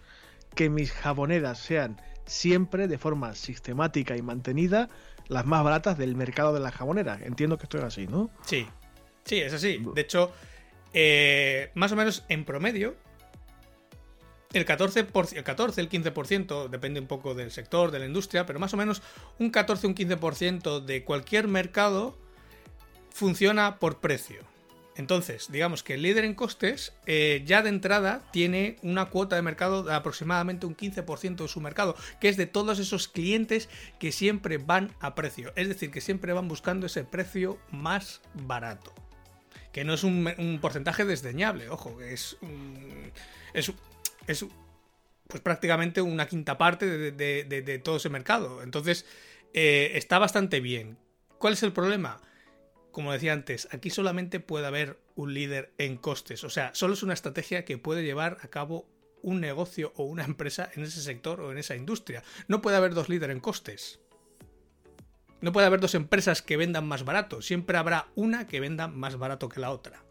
que 0.54 0.70
mis 0.70 0.92
jaboneras 0.92 1.58
sean 1.58 2.00
siempre 2.24 2.88
de 2.88 2.98
forma 2.98 3.34
sistemática 3.34 4.16
y 4.16 4.22
mantenida 4.22 4.88
las 5.28 5.46
más 5.46 5.64
baratas 5.64 5.98
del 5.98 6.14
mercado 6.14 6.52
de 6.52 6.60
las 6.60 6.74
jaboneras. 6.74 7.20
Entiendo 7.22 7.58
que 7.58 7.64
esto 7.64 7.78
es 7.78 7.84
así, 7.84 8.06
¿no? 8.06 8.30
Sí, 8.46 8.66
sí, 9.24 9.40
es 9.40 9.52
así. 9.52 9.82
De 9.94 10.00
hecho, 10.00 10.32
eh, 10.92 11.70
más 11.74 11.90
o 11.92 11.96
menos 11.96 12.24
en 12.28 12.44
promedio, 12.44 12.94
el 14.54 14.64
14%, 14.64 15.32
el 15.36 15.44
14, 15.44 15.80
el 15.80 15.88
15%, 15.90 16.68
depende 16.68 17.00
un 17.00 17.06
poco 17.06 17.34
del 17.34 17.50
sector, 17.50 17.90
de 17.90 17.98
la 17.98 18.06
industria, 18.06 18.46
pero 18.46 18.58
más 18.58 18.72
o 18.72 18.76
menos 18.76 19.02
un 19.38 19.50
14, 19.50 19.86
un 19.86 19.94
15% 19.94 20.80
de 20.80 21.04
cualquier 21.04 21.48
mercado 21.48 22.16
funciona 23.10 23.78
por 23.78 23.98
precio. 23.98 24.42
Entonces, 24.96 25.50
digamos 25.50 25.82
que 25.82 25.94
el 25.94 26.02
líder 26.02 26.24
en 26.24 26.34
costes 26.34 26.92
eh, 27.06 27.42
ya 27.44 27.62
de 27.62 27.68
entrada 27.68 28.22
tiene 28.30 28.76
una 28.82 29.06
cuota 29.06 29.34
de 29.34 29.42
mercado 29.42 29.82
de 29.82 29.92
aproximadamente 29.92 30.66
un 30.66 30.76
15% 30.76 31.36
de 31.36 31.48
su 31.48 31.60
mercado, 31.60 31.96
que 32.20 32.28
es 32.28 32.36
de 32.36 32.46
todos 32.46 32.78
esos 32.78 33.08
clientes 33.08 33.68
que 33.98 34.12
siempre 34.12 34.58
van 34.58 34.92
a 35.00 35.16
precio, 35.16 35.52
es 35.56 35.66
decir, 35.66 35.90
que 35.90 36.00
siempre 36.00 36.32
van 36.32 36.46
buscando 36.46 36.86
ese 36.86 37.02
precio 37.02 37.58
más 37.72 38.20
barato. 38.34 38.94
Que 39.72 39.84
no 39.84 39.94
es 39.94 40.04
un, 40.04 40.58
porcentaje 40.60 41.04
desdeñable, 41.04 41.68
ojo, 41.68 42.00
es, 42.00 42.36
es 43.52 43.72
es 44.26 44.44
pues 45.28 45.42
prácticamente 45.42 46.02
una 46.02 46.26
quinta 46.26 46.58
parte 46.58 47.12
de, 47.12 47.80
todo 47.82 47.96
ese 47.96 48.10
mercado. 48.10 48.62
Entonces, 48.62 49.06
eh, 49.52 49.92
está 49.94 50.18
bastante 50.18 50.60
bien. 50.60 50.98
¿Cuál 51.38 51.54
es 51.54 51.62
el 51.62 51.72
problema? 51.72 52.20
Como 52.92 53.12
decía 53.12 53.32
antes, 53.32 53.68
aquí 53.72 53.90
solamente 53.90 54.40
puede 54.40 54.66
haber 54.66 54.98
un 55.14 55.34
líder 55.34 55.72
en 55.78 55.96
costes. 55.96 56.44
O 56.44 56.50
sea, 56.50 56.74
solo 56.74 56.94
es 56.94 57.02
una 57.02 57.14
estrategia 57.14 57.64
que 57.64 57.78
puede 57.78 58.04
llevar 58.04 58.38
a 58.42 58.48
cabo 58.48 58.86
un 59.22 59.40
negocio 59.40 59.92
o 59.96 60.04
una 60.04 60.24
empresa 60.24 60.70
en 60.74 60.84
ese 60.84 61.00
sector 61.00 61.40
o 61.40 61.50
en 61.50 61.58
esa 61.58 61.74
industria. 61.74 62.22
No 62.46 62.60
puede 62.60 62.76
haber 62.76 62.94
dos 62.94 63.08
líderes 63.08 63.34
en 63.34 63.40
costes. 63.40 64.00
No 65.40 65.52
puede 65.52 65.66
haber 65.66 65.80
dos 65.80 65.94
empresas 65.94 66.42
que 66.42 66.56
vendan 66.56 66.86
más 66.86 67.04
barato. 67.04 67.42
Siempre 67.42 67.76
habrá 67.76 68.08
una 68.14 68.46
que 68.46 68.60
venda 68.60 68.88
más 68.88 69.16
barato 69.16 69.48
que 69.48 69.60
la 69.60 69.70
otra. 69.70 70.04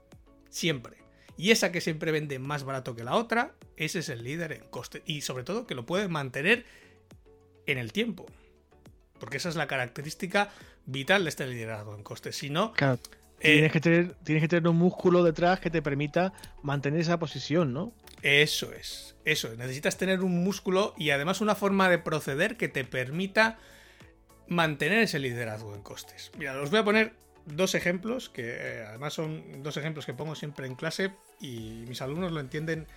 Siempre. 0.50 1.03
Y 1.38 1.52
esa 1.52 1.72
que 1.72 1.82
siempre 1.82 2.12
vende 2.12 2.40
más 2.40 2.64
barato 2.64 2.96
que 2.96 3.04
la 3.04 3.16
otra, 3.16 3.54
ese 3.78 4.00
es 4.00 4.10
el 4.10 4.24
líder 4.24 4.52
en 4.54 4.64
coste. 4.70 5.02
Y 5.06 5.22
sobre 5.22 5.44
todo 5.44 5.66
que 5.66 5.76
lo 5.76 5.86
puede 5.86 6.08
mantener 6.08 6.66
en 7.66 7.78
el 7.78 7.92
tiempo. 7.92 8.26
Porque 9.20 9.38
esa 9.38 9.50
es 9.50 9.56
la 9.56 9.68
característica 9.68 10.52
vital 10.86 11.24
de 11.24 11.30
este 11.30 11.48
liderazgo 11.48 11.96
en 11.96 12.04
coste. 12.04 12.32
Si 12.34 12.50
no. 12.50 12.74
Claro. 12.74 13.00
Eh, 13.40 13.54
tienes, 13.54 13.72
que 13.72 13.82
tener, 13.82 14.16
tienes 14.24 14.42
que 14.42 14.48
tener 14.48 14.70
un 14.70 14.78
músculo 14.78 15.24
detrás 15.24 15.60
que 15.60 15.70
te 15.70 15.82
permita 15.82 16.34
mantener 16.62 17.02
esa 17.02 17.20
posición, 17.20 17.74
¿no? 17.74 17.94
Eso 18.22 18.72
es, 18.72 19.16
eso. 19.26 19.54
Necesitas 19.58 19.98
tener 19.98 20.22
un 20.22 20.46
músculo 20.46 20.94
y 20.98 21.10
además 21.10 21.42
una 21.42 21.56
forma 21.56 21.90
de 21.90 21.98
proceder 21.98 22.56
que 22.56 22.70
te 22.70 22.86
permita 22.86 23.60
mantener 24.48 25.00
ese 25.00 25.20
liderazgo 25.20 25.76
en 25.76 25.82
costes. 25.82 26.32
Mira, 26.38 26.60
os 26.62 26.70
voy 26.70 26.80
a 26.80 26.86
poner 26.86 27.14
dos 27.46 27.76
ejemplos, 27.76 28.30
que 28.30 28.56
eh, 28.58 28.86
además 28.88 29.14
son 29.14 29.64
dos 29.64 29.78
ejemplos 29.78 30.06
que 30.06 30.14
pongo 30.14 30.36
siempre 30.36 30.68
en 30.68 30.76
clase 30.76 31.12
y 31.40 31.86
mis 31.88 32.02
alumnos 32.02 32.32
lo 32.32 32.40
entienden 32.40 32.88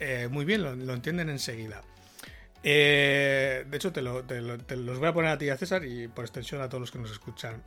eh, 0.00 0.28
muy 0.30 0.44
bien, 0.44 0.62
lo, 0.62 0.92
entienden 0.92 1.28
enseguida. 1.30 1.82
Eh, 2.62 3.64
de 3.68 3.76
hecho, 3.76 3.92
te, 3.92 4.02
los 4.02 4.98
voy 4.98 5.08
a 5.08 5.12
poner 5.12 5.30
a 5.30 5.38
ti 5.38 5.48
a 5.48 5.56
César 5.56 5.84
y 5.84 6.08
por 6.08 6.24
extensión 6.24 6.60
a 6.62 6.68
todos 6.68 6.80
los 6.80 6.90
que 6.90 6.98
nos 6.98 7.10
escuchan. 7.10 7.62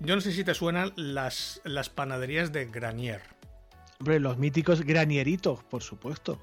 Yo 0.00 0.14
no 0.14 0.20
sé 0.20 0.32
si 0.32 0.44
te 0.44 0.54
suenan 0.54 0.92
las, 0.96 1.60
las 1.64 1.90
panaderías 1.90 2.52
de 2.52 2.66
Granier. 2.66 3.20
Hombre, 3.98 4.20
los 4.20 4.38
míticos 4.38 4.82
granieritos, 4.82 5.64
por 5.64 5.82
supuesto. 5.82 6.40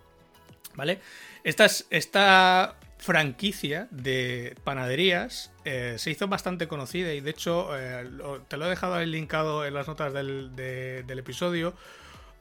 ¿Vale? 0.76 1.00
Esta, 1.44 1.68
esta 1.90 2.76
franquicia 3.06 3.88
de 3.92 4.56
panaderías 4.64 5.52
eh, 5.64 5.94
se 6.00 6.10
hizo 6.10 6.28
bastante 6.28 6.68
conocida 6.68 7.14
y 7.14 7.22
de 7.22 7.30
hecho 7.30 7.70
eh, 7.78 8.04
te 8.48 8.58
lo 8.58 8.66
he 8.66 8.70
dejado 8.70 8.96
ahí 8.96 9.06
linkado 9.06 9.64
en 9.64 9.76
las 9.76 9.88
notas 9.88 10.12
del, 10.12 11.06
episodio. 11.08 11.76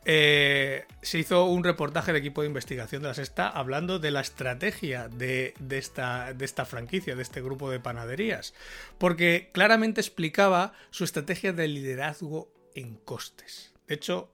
Eh, 0.06 0.86
se 1.02 1.18
hizo 1.18 1.44
un 1.44 1.64
reportaje 1.64 2.14
de 2.14 2.18
equipo 2.18 2.40
de 2.40 2.46
investigación 2.46 3.02
de 3.02 3.08
la 3.08 3.14
Sexta 3.14 3.46
hablando 3.46 3.98
de 3.98 4.10
la 4.10 4.22
estrategia 4.22 5.08
de, 5.08 5.52
esta, 5.68 6.32
de 6.32 6.46
esta 6.46 6.64
franquicia, 6.64 7.14
de 7.14 7.22
este 7.22 7.42
grupo 7.42 7.70
de 7.70 7.80
panaderías, 7.80 8.54
porque 8.96 9.50
claramente 9.52 10.00
explicaba 10.00 10.72
su 10.88 11.04
estrategia 11.04 11.52
de 11.52 11.68
liderazgo 11.68 12.50
en 12.74 12.96
costes. 12.96 13.74
De 13.86 13.96
hecho, 13.96 14.32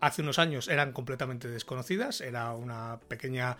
hace 0.00 0.22
unos 0.22 0.38
años 0.38 0.68
eran 0.68 0.92
completamente 0.92 1.48
desconocidas, 1.48 2.20
era 2.20 2.52
una 2.52 3.00
pequeña 3.08 3.56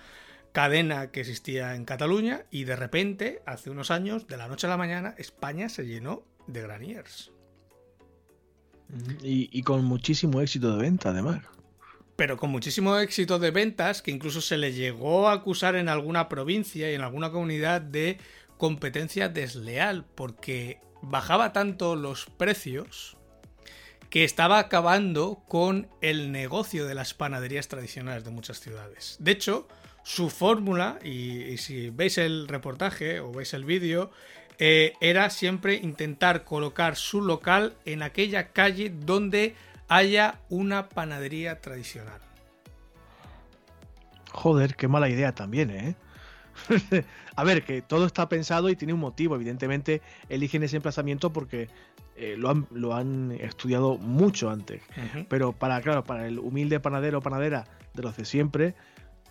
cadena 0.52 1.10
que 1.10 1.20
existía 1.20 1.74
en 1.74 1.84
Cataluña 1.84 2.44
y 2.50 2.64
de 2.64 2.76
repente, 2.76 3.42
hace 3.46 3.70
unos 3.70 3.90
años, 3.90 4.26
de 4.26 4.36
la 4.36 4.48
noche 4.48 4.66
a 4.66 4.70
la 4.70 4.76
mañana, 4.76 5.14
España 5.18 5.68
se 5.68 5.86
llenó 5.86 6.24
de 6.46 6.62
Graniers. 6.62 7.32
Y, 9.22 9.62
con 9.62 9.84
muchísimo 9.84 10.42
éxito 10.42 10.76
de 10.76 10.82
venta, 10.82 11.10
además. 11.10 11.40
Pero 12.16 12.36
con 12.36 12.50
muchísimo 12.50 12.98
éxito 12.98 13.38
de 13.38 13.50
ventas, 13.50 14.02
que 14.02 14.10
incluso 14.10 14.42
se 14.42 14.58
le 14.58 14.72
llegó 14.72 15.28
a 15.28 15.32
acusar 15.32 15.76
en 15.76 15.88
alguna 15.88 16.28
provincia 16.28 16.90
y 16.90 16.94
en 16.94 17.00
alguna 17.00 17.30
comunidad 17.30 17.80
de 17.80 18.18
competencia 18.58 19.30
desleal, 19.30 20.04
porque 20.14 20.80
bajaba 21.00 21.54
tanto 21.54 21.96
los 21.96 22.26
precios 22.26 23.16
que 24.10 24.24
estaba 24.24 24.58
acabando 24.58 25.42
con 25.48 25.88
el 26.02 26.30
negocio 26.30 26.86
de 26.86 26.94
las 26.94 27.14
panaderías 27.14 27.68
tradicionales 27.68 28.24
de 28.24 28.30
muchas 28.30 28.60
ciudades. 28.60 29.16
De 29.20 29.30
hecho, 29.30 29.68
su 30.02 30.30
fórmula, 30.30 30.98
y, 31.04 31.56
si 31.58 31.90
veis 31.90 32.18
el 32.18 32.48
reportaje 32.48 33.20
o 33.20 33.32
veis 33.32 33.54
el 33.54 33.64
vídeo, 33.64 34.10
eh, 34.58 34.94
era 35.00 35.30
siempre 35.30 35.74
intentar 35.74 36.44
colocar 36.44 36.96
su 36.96 37.22
local 37.22 37.74
en 37.84 38.02
aquella 38.02 38.48
calle 38.52 38.92
donde 38.94 39.54
haya 39.88 40.40
una 40.48 40.88
panadería 40.88 41.60
tradicional. 41.60 42.20
Joder, 44.32 44.76
qué 44.76 44.88
mala 44.88 45.08
idea 45.08 45.34
también, 45.34 45.70
¿eh? 45.70 45.94
a 47.36 47.44
ver, 47.44 47.64
que 47.64 47.82
todo 47.82 48.06
está 48.06 48.28
pensado 48.28 48.68
y 48.68 48.76
tiene 48.76 48.92
un 48.92 49.00
motivo. 49.00 49.34
Evidentemente, 49.34 50.02
eligen 50.28 50.62
ese 50.62 50.76
emplazamiento 50.76 51.32
porque 51.32 51.68
eh, 52.16 52.36
lo, 52.38 52.50
han, 52.50 52.66
lo, 52.70 52.94
han, 52.94 53.32
estudiado 53.32 53.98
mucho 53.98 54.50
antes. 54.50 54.82
Pero 55.28 55.52
para, 55.52 55.80
claro, 55.80 56.04
para 56.04 56.26
el 56.26 56.38
humilde 56.38 56.80
panadero 56.80 57.18
o 57.18 57.22
panadera 57.22 57.66
de 57.94 58.02
los 58.02 58.16
de 58.16 58.24
siempre, 58.24 58.74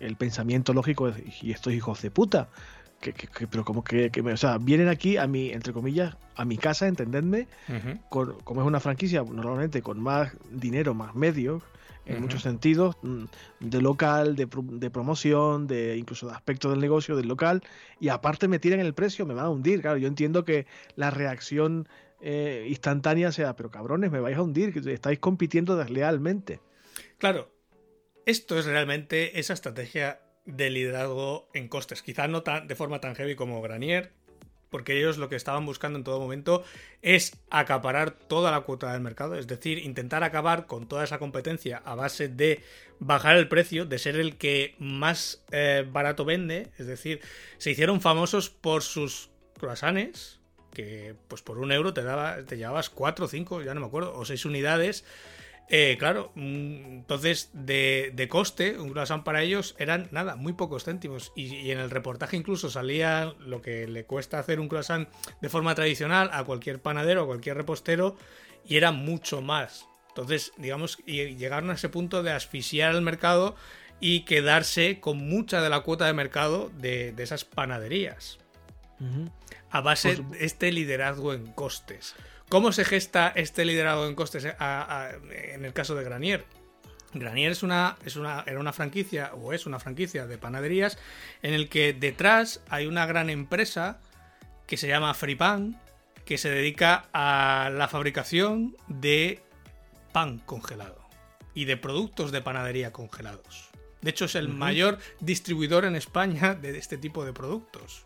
el 0.02 0.16
pensamiento 0.16 0.74
lógico 0.74 1.08
es, 1.08 1.44
y 1.44 1.52
estos 1.52 1.74
hijos 1.74 2.02
de 2.02 2.12
puta. 2.12 2.50
Que, 3.00 3.14
pero 3.50 3.66
como 3.66 3.84
que, 3.84 4.12
o 4.22 4.38
sea, 4.38 4.60
vienen 4.60 4.88
aquí 4.88 5.18
a 5.18 5.26
mi, 5.26 5.50
entre 5.50 5.74
comillas, 5.74 6.16
a 6.36 6.46
mi 6.46 6.58
casa, 6.58 6.88
entendedme, 6.88 7.48
como 8.10 8.62
es 8.62 8.68
una 8.68 8.80
franquicia, 8.80 9.24
normalmente 9.24 9.82
con 9.82 10.00
más 10.00 10.32
dinero, 10.52 10.94
más 10.94 11.16
medios, 11.16 11.64
en 12.06 12.22
muchos 12.22 12.42
sentidos, 12.44 12.98
mm, 13.02 13.24
de 13.60 13.82
local, 13.82 14.36
de, 14.36 14.48
promoción, 14.48 15.68
de 15.68 15.98
incluso 15.98 16.28
de 16.28 16.34
aspecto 16.34 16.70
del 16.70 16.80
negocio, 16.80 17.16
del 17.16 17.28
local, 17.28 17.64
y 18.00 18.10
aparte 18.10 18.48
me 18.48 18.60
tiran 18.60 18.80
el 18.80 18.94
precio, 18.94 19.26
me 19.26 19.34
van 19.34 19.46
a 19.46 19.50
hundir. 19.50 19.82
Claro, 19.82 19.98
yo 19.98 20.08
entiendo 20.08 20.44
que 20.46 20.66
la 20.96 21.12
reacción 21.12 21.88
eh, 22.22 22.68
instantánea 22.70 23.32
sea, 23.32 23.56
pero 23.56 23.72
cabrones, 23.72 24.12
me 24.12 24.20
vais 24.20 24.38
a 24.38 24.42
hundir, 24.42 24.74
que 24.74 24.94
estáis 24.94 25.20
compitiendo 25.20 25.76
deslealmente. 25.76 26.60
Claro, 27.18 27.52
esto 28.26 28.58
es 28.58 28.66
realmente 28.66 29.40
esa 29.40 29.54
estrategia 29.54 30.22
de 30.46 30.70
liderazgo 30.70 31.50
en 31.54 31.68
costes. 31.68 32.02
Quizás 32.02 32.30
no 32.30 32.44
tan, 32.44 32.68
de 32.68 32.76
forma 32.76 33.00
tan 33.00 33.16
heavy 33.16 33.36
como 33.36 33.62
Granier, 33.62 34.12
porque 34.70 34.98
ellos 34.98 35.18
lo 35.18 35.30
que 35.30 35.36
estaban 35.36 35.66
buscando 35.66 36.00
en 36.00 36.04
todo 36.04 36.20
momento 36.20 36.64
es 37.02 37.38
acaparar 37.50 38.12
toda 38.12 38.52
la 38.52 38.62
cuota 38.62 38.92
del 38.94 39.02
mercado, 39.02 39.36
es 39.36 39.46
decir, 39.46 39.78
intentar 39.80 40.24
acabar 40.24 40.66
con 40.66 40.88
toda 40.88 41.04
esa 41.04 41.20
competencia 41.20 41.82
a 41.86 41.94
base 41.94 42.30
de 42.30 42.64
bajar 42.98 43.36
el 43.36 43.50
precio, 43.50 43.86
de 43.86 44.00
ser 44.00 44.16
el 44.16 44.38
que 44.38 44.76
más 44.80 45.44
eh, 45.52 45.86
barato 45.92 46.24
vende, 46.24 46.72
es 46.80 46.88
decir, 46.88 47.20
se 47.58 47.72
hicieron 47.72 48.00
famosos 48.00 48.50
por 48.50 48.82
sus 48.82 49.30
croissants, 49.60 50.40
que 50.74 51.16
pues 51.28 51.42
por 51.42 51.58
un 51.58 51.74
euro 51.74 51.94
te, 51.94 52.02
daba, 52.02 52.46
te 52.46 52.56
llevabas 52.56 52.90
cuatro 52.90 53.28
cinco, 53.28 53.62
ya 53.62 53.74
no 53.74 53.82
me 53.82 53.88
acuerdo, 53.88 54.18
o 54.18 54.24
seis 54.24 54.46
unidades 54.46 55.04
eh, 55.74 55.96
claro, 55.98 56.34
mm, 56.36 56.98
entonces 56.98 57.50
de, 57.54 58.28
coste, 58.30 58.78
un 58.78 58.90
croissant 58.90 59.24
para 59.24 59.42
ellos 59.42 59.74
eran 59.80 60.10
nada, 60.12 60.36
muy 60.36 60.52
pocos 60.52 60.84
céntimos. 60.84 61.32
Y, 61.34 61.72
en 61.72 61.80
el 61.80 61.90
reportaje 61.90 62.36
incluso 62.36 62.70
salía 62.70 63.34
lo 63.40 63.62
que 63.62 63.88
le 63.88 64.04
cuesta 64.04 64.38
hacer 64.38 64.60
un 64.60 64.68
croissant 64.68 65.08
de 65.40 65.48
forma 65.48 65.74
tradicional 65.74 66.30
a 66.34 66.44
cualquier 66.44 66.82
panadero 66.82 67.24
o 67.24 67.28
cualquier 67.28 67.56
repostero 67.56 68.18
y 68.68 68.76
era 68.76 68.92
mucho 68.92 69.42
más. 69.42 69.88
Entonces, 70.10 70.52
digamos, 70.58 70.98
y 71.06 71.38
llegaron 71.38 71.70
a 71.70 71.76
ese 71.76 71.88
punto 71.88 72.22
de 72.22 72.34
asfixiar 72.34 72.94
el 72.94 73.02
mercado 73.02 73.56
y 74.02 74.26
quedarse 74.26 75.00
con 75.00 75.20
mucha 75.20 75.62
de 75.62 75.70
la 75.70 75.80
cuota 75.80 76.06
de 76.06 76.12
mercado 76.12 76.70
de, 76.80 77.14
esas 77.18 77.46
panaderías. 77.46 78.40
A 79.70 79.80
base 79.80 80.18
pues 80.18 80.32
de 80.32 80.46
este 80.46 80.72
liderazgo 80.74 81.34
en 81.34 81.48
costes. 81.54 82.14
¿Cómo 82.52 82.74
se 82.74 82.84
gesta 82.84 83.32
este 83.34 83.64
liderado 83.64 84.10
en 84.10 84.14
costes 84.14 84.44
en 84.44 85.64
el 85.64 85.72
caso 85.72 85.96
de 85.96 86.04
Granier? 86.04 86.44
Granier 87.14 87.54
es 87.54 87.64
una, 87.64 87.96
es 88.04 88.18
una, 88.18 88.44
era 88.46 88.60
una 88.60 88.74
franquicia, 88.74 89.32
o 89.36 89.54
es 89.54 89.66
una 89.66 89.80
franquicia 89.80 90.28
de 90.28 90.38
panaderías, 90.38 90.98
en 91.44 91.54
el 91.54 91.70
que 91.70 91.94
detrás 91.94 92.62
hay 92.68 92.88
una 92.88 93.06
gran 93.06 93.30
empresa 93.30 94.02
que 94.68 94.76
se 94.76 94.90
llama 94.90 95.14
Fripan, 95.14 95.80
que 96.26 96.38
se 96.38 96.50
dedica 96.50 97.06
a 97.14 97.70
la 97.74 97.88
fabricación 97.88 98.76
de 98.90 99.42
pan 100.12 100.40
congelado 100.40 101.08
y 101.54 101.64
de 101.64 101.78
productos 101.78 102.34
de 102.34 102.42
panadería 102.42 102.92
congelados. 102.92 103.70
De 104.02 104.10
hecho, 104.10 104.26
es 104.26 104.36
el 104.36 104.50
mayor 104.50 104.98
distribuidor 105.22 105.86
en 105.86 105.96
España 105.96 106.54
de 106.54 106.78
este 106.78 106.98
tipo 106.98 107.24
de 107.24 107.32
productos. 107.32 108.06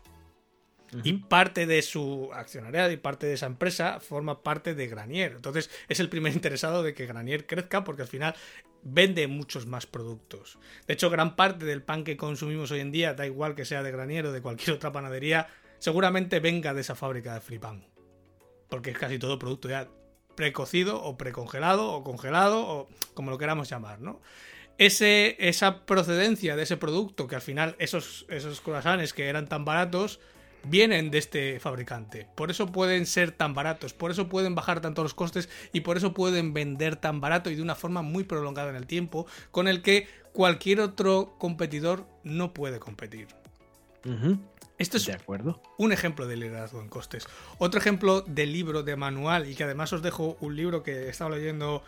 Y 1.02 1.14
parte 1.14 1.66
de 1.66 1.82
su 1.82 2.30
accionariado 2.32 2.90
y 2.92 2.96
parte 2.96 3.26
de 3.26 3.34
esa 3.34 3.46
empresa 3.46 4.00
forma 4.00 4.42
parte 4.42 4.74
de 4.74 4.86
Granier. 4.86 5.32
Entonces 5.32 5.70
es 5.88 6.00
el 6.00 6.08
primer 6.08 6.32
interesado 6.34 6.82
de 6.82 6.94
que 6.94 7.06
Granier 7.06 7.46
crezca 7.46 7.84
porque 7.84 8.02
al 8.02 8.08
final 8.08 8.34
vende 8.82 9.26
muchos 9.26 9.66
más 9.66 9.86
productos. 9.86 10.58
De 10.86 10.94
hecho, 10.94 11.10
gran 11.10 11.34
parte 11.34 11.64
del 11.64 11.82
pan 11.82 12.04
que 12.04 12.16
consumimos 12.16 12.70
hoy 12.70 12.80
en 12.80 12.92
día, 12.92 13.14
da 13.14 13.26
igual 13.26 13.54
que 13.54 13.64
sea 13.64 13.82
de 13.82 13.90
Granier 13.90 14.26
o 14.26 14.32
de 14.32 14.42
cualquier 14.42 14.72
otra 14.76 14.92
panadería, 14.92 15.48
seguramente 15.78 16.40
venga 16.40 16.72
de 16.72 16.82
esa 16.82 16.94
fábrica 16.94 17.34
de 17.34 17.40
Fripan. 17.40 17.84
Porque 18.68 18.90
es 18.90 18.98
casi 18.98 19.18
todo 19.18 19.38
producto 19.38 19.68
ya 19.68 19.88
precocido 20.34 21.02
o 21.02 21.16
precongelado 21.16 21.92
o 21.92 22.04
congelado 22.04 22.64
o 22.66 22.88
como 23.14 23.30
lo 23.30 23.38
queramos 23.38 23.68
llamar, 23.68 24.00
¿no? 24.00 24.20
Ese, 24.78 25.36
esa 25.38 25.86
procedencia 25.86 26.54
de 26.54 26.62
ese 26.62 26.76
producto, 26.76 27.26
que 27.26 27.34
al 27.34 27.40
final 27.40 27.74
esos, 27.78 28.26
esos 28.28 28.60
croissants 28.60 29.14
que 29.14 29.28
eran 29.28 29.48
tan 29.48 29.64
baratos, 29.64 30.20
vienen 30.68 31.10
de 31.10 31.18
este 31.18 31.60
fabricante. 31.60 32.28
Por 32.34 32.50
eso 32.50 32.72
pueden 32.72 33.06
ser 33.06 33.32
tan 33.32 33.54
baratos, 33.54 33.92
por 33.92 34.10
eso 34.10 34.28
pueden 34.28 34.54
bajar 34.54 34.80
tanto 34.80 35.02
los 35.02 35.14
costes 35.14 35.48
y 35.72 35.80
por 35.80 35.96
eso 35.96 36.12
pueden 36.14 36.52
vender 36.52 36.96
tan 36.96 37.20
barato 37.20 37.50
y 37.50 37.56
de 37.56 37.62
una 37.62 37.74
forma 37.74 38.02
muy 38.02 38.24
prolongada 38.24 38.70
en 38.70 38.76
el 38.76 38.86
tiempo, 38.86 39.26
con 39.50 39.68
el 39.68 39.82
que 39.82 40.08
cualquier 40.32 40.80
otro 40.80 41.34
competidor 41.38 42.06
no 42.22 42.52
puede 42.52 42.78
competir. 42.78 43.28
Esto 44.78 44.98
es 44.98 45.10
un 45.78 45.92
ejemplo 45.92 46.26
de 46.26 46.36
liderazgo 46.36 46.80
en 46.80 46.88
costes. 46.88 47.26
Otro 47.58 47.80
ejemplo 47.80 48.20
de 48.20 48.46
libro, 48.46 48.82
de 48.82 48.94
manual, 48.94 49.48
y 49.48 49.54
que 49.54 49.64
además 49.64 49.92
os 49.92 50.02
dejo 50.02 50.36
un 50.40 50.54
libro 50.54 50.82
que 50.82 51.06
he 51.06 51.08
estado 51.08 51.30
leyendo 51.30 51.82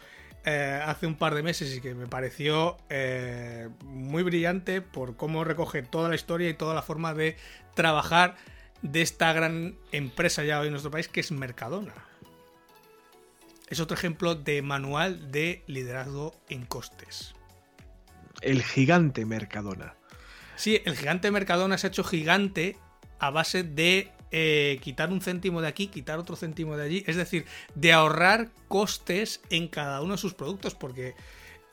eh, 0.45 0.81
hace 0.85 1.07
un 1.07 1.17
par 1.17 1.35
de 1.35 1.43
meses 1.43 1.77
y 1.77 1.81
que 1.81 1.95
me 1.95 2.07
pareció 2.07 2.79
eh, 2.89 3.69
muy 3.83 4.23
brillante 4.23 4.81
por 4.81 5.17
cómo 5.17 5.45
recoge 5.45 5.83
toda 5.83 6.09
la 6.09 6.15
historia 6.15 6.49
y 6.49 6.55
toda 6.55 6.75
la 6.75 6.83
forma 6.83 7.13
de 7.13 7.37
trabajar 7.75 8.37
de 8.83 9.03
esta 9.03 9.33
gran 9.33 9.77
empresa 9.93 10.45
ya 10.45 10.61
hoy 10.61 10.67
en 10.67 10.73
nuestro 10.73 10.91
país 10.91 11.09
que 11.09 11.21
es 11.21 11.33
Mercadona. 11.33 11.95
Es 13.69 13.81
otro 13.81 13.97
ejemplo 13.97 14.35
de 14.35 14.63
manual 14.63 15.31
de 15.31 15.63
liderazgo 15.67 16.35
en 16.49 16.65
costes. 16.65 17.35
El 18.41 18.63
gigante 18.63 19.27
Mercadona. 19.27 19.95
Sí, 20.57 20.81
el 20.85 20.97
gigante 20.97 21.31
Mercadona 21.31 21.77
se 21.77 21.87
ha 21.87 21.91
hecho 21.91 22.05
gigante 22.05 22.77
a 23.19 23.31
base 23.31 23.63
de 23.63 24.11
eh, 24.31 24.79
quitar 24.83 25.11
un 25.11 25.21
céntimo 25.21 25.61
de 25.61 25.69
aquí, 25.69 25.89
quitar 25.89 26.19
otro 26.19 26.37
céntimo 26.37 26.77
de 26.77 26.85
allí. 26.85 27.05
Es 27.07 27.17
decir, 27.17 27.47
de 27.75 27.93
ahorrar 27.93 28.51
costes 28.69 29.41
en 29.51 29.69
cada 29.69 30.01
uno 30.01 30.13
de 30.13 30.19
sus 30.19 30.35
productos. 30.35 30.75
Porque 30.75 31.15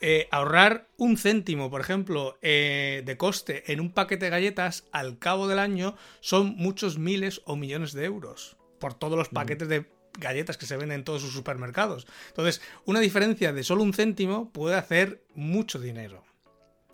eh, 0.00 0.28
ahorrar 0.30 0.88
un 0.96 1.16
céntimo, 1.16 1.70
por 1.70 1.80
ejemplo, 1.80 2.38
eh, 2.42 3.02
de 3.04 3.16
coste 3.16 3.72
en 3.72 3.80
un 3.80 3.92
paquete 3.92 4.26
de 4.26 4.30
galletas 4.30 4.84
al 4.92 5.18
cabo 5.18 5.48
del 5.48 5.58
año 5.58 5.96
son 6.20 6.54
muchos 6.56 6.98
miles 6.98 7.40
o 7.44 7.56
millones 7.56 7.92
de 7.92 8.04
euros 8.04 8.56
por 8.78 8.94
todos 8.94 9.16
los 9.16 9.30
paquetes 9.30 9.68
de 9.68 9.86
galletas 10.18 10.56
que 10.56 10.66
se 10.66 10.76
venden 10.76 11.00
en 11.00 11.04
todos 11.04 11.22
sus 11.22 11.32
supermercados. 11.32 12.06
Entonces, 12.28 12.60
una 12.84 13.00
diferencia 13.00 13.52
de 13.52 13.64
solo 13.64 13.82
un 13.82 13.94
céntimo 13.94 14.50
puede 14.52 14.76
hacer 14.76 15.22
mucho 15.34 15.78
dinero. 15.78 16.24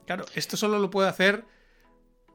Claro, 0.07 0.25
esto 0.35 0.57
solo 0.57 0.79
lo 0.79 0.91
puede 0.91 1.09
hacer 1.09 1.45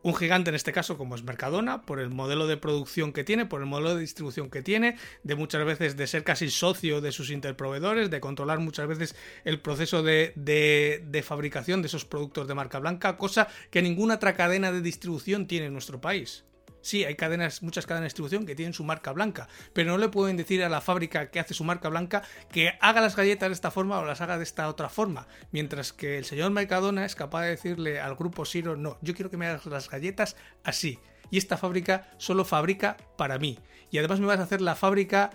un 0.08 0.16
gigante 0.16 0.50
en 0.50 0.56
este 0.56 0.72
caso 0.72 0.98
como 0.98 1.16
es 1.16 1.24
Mercadona, 1.24 1.82
por 1.82 2.00
el 2.00 2.10
modelo 2.10 2.48
de 2.48 2.56
producción 2.56 3.12
que 3.12 3.26
tiene, 3.26 3.46
por 3.46 3.60
el 3.60 3.68
modelo 3.68 3.94
de 3.94 4.00
distribución 4.00 4.50
que 4.50 4.62
tiene, 4.62 4.98
de 5.24 5.36
muchas 5.36 5.66
veces 5.66 5.98
de 5.98 6.08
ser 6.08 6.24
casi 6.24 6.50
socio 6.50 7.02
de 7.02 7.12
sus 7.12 7.30
interproveedores, 7.30 8.10
de 8.10 8.22
controlar 8.22 8.60
muchas 8.60 8.88
veces 8.88 9.16
el 9.44 9.60
proceso 9.60 10.04
de, 10.04 10.32
de, 10.36 11.24
fabricación 11.24 11.82
de 11.82 11.88
esos 11.88 12.06
productos 12.06 12.48
de 12.48 12.56
marca 12.56 12.80
blanca, 12.80 13.18
cosa 13.18 13.50
que 13.70 13.82
ninguna 13.82 14.16
otra 14.16 14.34
cadena 14.34 14.72
de 14.72 14.82
distribución 14.82 15.46
tiene 15.46 15.66
en 15.66 15.74
nuestro 15.74 16.00
país. 16.00 16.46
Sí, 16.88 17.04
hay 17.04 17.16
cadenas, 17.16 17.64
muchas 17.64 17.86
cadenas 17.86 18.04
de 18.04 18.06
distribución 18.06 18.46
que 18.46 18.56
tienen 18.56 18.74
su 18.74 18.86
marca 18.86 19.12
blanca, 19.12 19.50
pero 19.74 19.92
no 19.92 19.98
le 19.98 20.08
pueden 20.08 20.38
decir 20.38 20.64
a 20.64 20.70
la 20.70 20.80
fábrica 20.80 21.30
que 21.30 21.42
hace 21.42 21.54
su 21.54 21.66
marca 21.66 21.90
blanca 21.90 22.24
que 22.50 22.78
haga 22.80 23.02
las 23.02 23.18
galletas 23.18 23.50
de 23.50 23.56
esta 23.56 23.72
forma 23.72 24.00
o 24.00 24.06
las 24.06 24.22
haga 24.22 24.38
de 24.38 24.46
esta 24.46 24.70
otra 24.70 24.88
forma. 24.88 25.28
Mientras 25.52 25.92
que 25.92 26.18
el 26.18 26.24
señor 26.24 26.52
Mercadona 26.52 27.04
es 27.04 27.14
capaz 27.14 27.42
de 27.42 27.50
decirle 27.50 28.00
al 28.00 28.16
grupo 28.16 28.46
Siro, 28.46 28.78
no, 28.78 28.98
yo 29.02 29.14
quiero 29.16 29.30
que 29.30 29.36
me 29.36 29.48
hagas 29.48 29.66
las 29.66 29.90
galletas 29.90 30.38
así. 30.64 30.98
Y 31.30 31.38
esta 31.38 31.58
fábrica 31.58 32.10
solo 32.20 32.46
fabrica 32.46 32.96
para 33.18 33.38
mí. 33.38 33.60
Y 33.92 33.98
además 33.98 34.22
me 34.22 34.28
vas 34.28 34.40
a 34.40 34.44
hacer 34.44 34.62
la 34.62 34.76
fábrica 34.76 35.32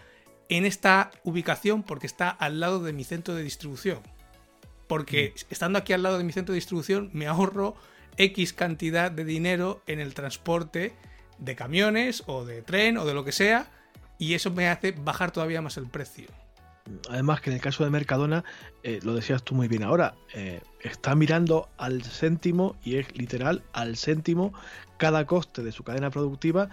en 0.49 0.65
esta 0.65 1.11
ubicación 1.23 1.83
porque 1.83 2.07
está 2.07 2.31
al 2.31 2.61
lado 2.61 2.83
de 2.83 2.95
mi 2.95 3.05
centro 3.05 3.35
de 3.35 3.43
distribución. 3.43 4.01
Porque 4.87 5.35
mm. 5.37 5.47
estando 5.51 5.79
aquí 5.79 5.93
al 5.93 6.03
lado 6.03 6.17
de 6.17 6.25
mi 6.25 6.33
centro 6.33 6.55
de 6.55 6.61
distribución 6.61 7.11
me 7.13 7.27
ahorro 7.27 7.77
X 8.17 8.55
cantidad 8.55 9.11
de 9.11 9.27
dinero 9.27 9.83
en 9.87 10.01
el 10.01 10.15
transporte 10.15 10.95
de 11.45 11.57
camiones 11.57 12.23
o 12.27 12.45
de 12.45 12.63
tren 12.63 12.97
o 12.97 13.05
de 13.05 13.15
lo 13.15 13.25
que 13.25 13.33
sea 13.33 13.67
y 14.19 14.35
eso 14.35 14.51
me 14.51 14.69
hace 14.69 14.93
bajar 14.93 15.33
todavía 15.33 15.63
más 15.63 15.77
el 15.77 15.89
precio. 15.89 16.29
Además 17.09 17.41
que 17.41 17.51
en 17.51 17.57
el 17.57 17.63
caso 17.63 17.85
de 17.85 17.91
Mercadona, 17.91 18.45
eh, 18.83 19.01
lo 19.03 19.15
decías 19.15 19.43
tú 19.43 19.55
muy 19.55 19.69
bien 19.69 19.83
ahora, 19.85 20.15
eh, 20.35 20.61
está 20.81 21.15
mirando 21.15 21.69
al 21.77 22.03
céntimo 22.03 22.77
y 22.85 22.97
es 22.97 23.17
literal 23.17 23.63
al 23.73 23.97
céntimo 23.97 24.53
cada 25.03 25.27
coste 25.27 25.65
de 25.65 25.73
su 25.73 25.83
cadena 25.83 26.11
productiva 26.11 26.69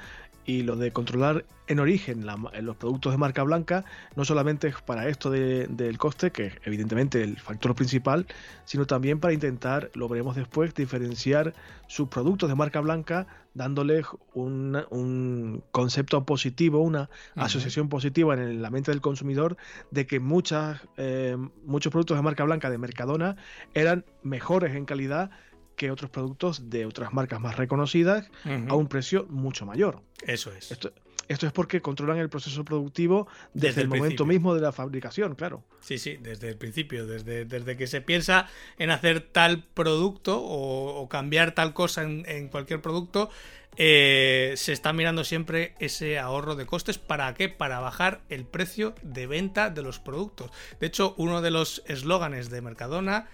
y 0.46 0.62
lo 0.62 0.76
de 0.76 0.92
controlar 0.94 1.46
en 1.65 1.80
origen 1.80 2.28
los 2.62 2.76
productos 2.76 3.12
de 3.12 3.18
marca 3.18 3.42
blanca 3.42 3.86
no 4.15 4.24
solamente 4.24 4.68
es 4.68 4.76
para 4.84 5.08
esto 5.08 5.32
del 5.32 5.98
coste, 5.98 6.30
que 6.30 6.46
es 6.46 6.54
evidentemente 6.63 7.24
el 7.24 7.39
factor 7.39 7.74
principal, 7.74 8.28
sino 8.65 8.86
también 8.86 9.20
para 9.20 9.34
intentar, 9.34 9.89
lo 9.96 10.08
veremos 10.08 10.36
después, 10.36 10.76
diferenciar 10.76 11.56
sus 11.88 12.08
productos 12.08 12.50
de 12.50 12.56
marca 12.56 12.82
blanca 12.82 13.26
dándoles 13.56 14.06
un, 14.36 15.63
concepto 15.72 16.24
positivo, 16.24 16.82
una 16.82 17.10
asociación 17.34 17.89
positiva 17.89 18.36
en 18.36 18.62
la 18.62 18.70
mente 18.70 18.92
del 18.92 19.02
consumidor 19.02 19.58
de 19.89 20.06
que 20.06 20.20
muchas, 20.20 20.82
eh, 20.98 21.36
muchos 21.65 21.92
productos 21.92 22.15
de 22.15 22.22
marca 22.22 22.44
blanca 22.44 22.70
de 22.70 22.78
Mercadona 22.78 23.38
eran 23.74 24.06
mejores 24.22 24.76
en 24.76 24.86
calidad 24.86 25.32
que 25.80 25.89
otros 25.92 26.12
productos 26.12 26.70
de 26.70 26.86
otras 26.86 27.13
marcas 27.13 27.39
más 27.39 27.56
reconocidas 27.56 28.30
a 28.68 28.76
un 28.76 28.88
precio 28.88 29.26
mucho 29.30 29.65
mayor. 29.65 30.02
Eso 30.22 30.52
es. 30.52 30.74
Esto, 30.74 30.92
esto 31.30 31.48
es 31.48 31.54
porque 31.54 31.82
controlan 31.82 32.18
el 32.18 32.28
proceso 32.28 32.65
productivo 32.65 33.30
desde, 33.54 33.82
el, 33.82 33.88
momento 33.88 34.26
mismo 34.26 34.54
de 34.54 34.60
la 34.60 34.74
fabricación, 34.74 35.36
claro. 35.36 35.63
Sí, 35.80 35.98
sí, 35.98 36.18
desde 36.18 36.50
el 36.50 36.58
principio, 36.58 37.08
desde, 37.08 37.46
desde 37.46 37.78
que 37.78 37.88
se 37.88 38.02
piensa 38.02 38.48
en 38.78 38.92
hacer 38.92 39.22
tal 39.22 39.63
producto 39.63 40.42
o, 40.44 41.08
cambiar 41.08 41.54
tal 41.56 41.74
cosa 41.74 42.04
en, 42.04 42.50
cualquier 42.50 42.82
producto, 42.82 43.30
eh, 43.78 44.56
se 44.58 44.74
está 44.74 44.92
mirando 44.92 45.24
siempre 45.24 45.76
ese 45.80 46.20
ahorro 46.20 46.58
de 46.58 46.65
costes. 46.65 46.98
¿Para 46.98 47.34
qué? 47.36 47.48
Para 47.48 47.80
bajar 47.80 48.20
el 48.28 48.44
precio 48.44 48.96
de 49.02 49.28
venta 49.28 49.70
de 49.70 49.82
los 49.82 50.00
productos. 50.00 50.52
De 50.82 50.88
hecho, 50.88 51.15
uno 51.15 51.42
de 51.42 51.52
los 51.52 51.84
eslóganes 51.86 52.50
de 52.50 52.62
Mercadona 52.62 53.30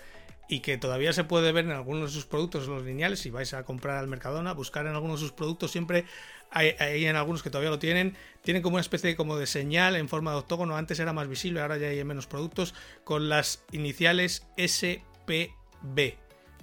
y 0.48 0.60
que 0.60 0.78
todavía 0.78 1.12
se 1.14 1.24
puede 1.24 1.52
ver 1.52 1.66
en 1.66 1.72
algunos 1.72 2.10
de 2.10 2.16
sus 2.16 2.26
productos 2.26 2.66
en 2.66 2.76
los 2.76 2.84
lineales. 2.84 3.20
Si 3.20 3.30
vais 3.30 3.54
a 3.54 3.64
comprar 3.64 3.98
al 3.98 4.08
Mercadona, 4.08 4.54
buscar 4.54 4.86
en 4.86 4.94
algunos 4.94 5.20
de 5.20 5.28
sus 5.28 5.36
productos, 5.36 5.72
siempre 5.72 6.06
hay, 6.52 7.06
en 7.06 7.16
algunos 7.16 7.44
que 7.44 7.50
todavía 7.50 7.72
lo 7.72 7.80
tienen, 7.80 8.16
tienen 8.42 8.62
como 8.62 8.76
una 8.76 8.82
especie 8.82 9.16
como 9.16 9.38
de 9.38 9.48
señal 9.48 9.96
en 9.96 10.08
forma 10.08 10.32
de 10.32 10.38
octógono. 10.38 10.78
Antes 10.78 11.00
era 11.00 11.14
más 11.14 11.28
visible, 11.28 11.62
ahora 11.62 11.78
ya 11.78 11.88
hay 11.88 12.04
menos 12.04 12.28
productos, 12.28 12.74
con 13.04 13.28
las 13.28 13.64
iniciales 13.72 14.46
SPB, 14.58 16.14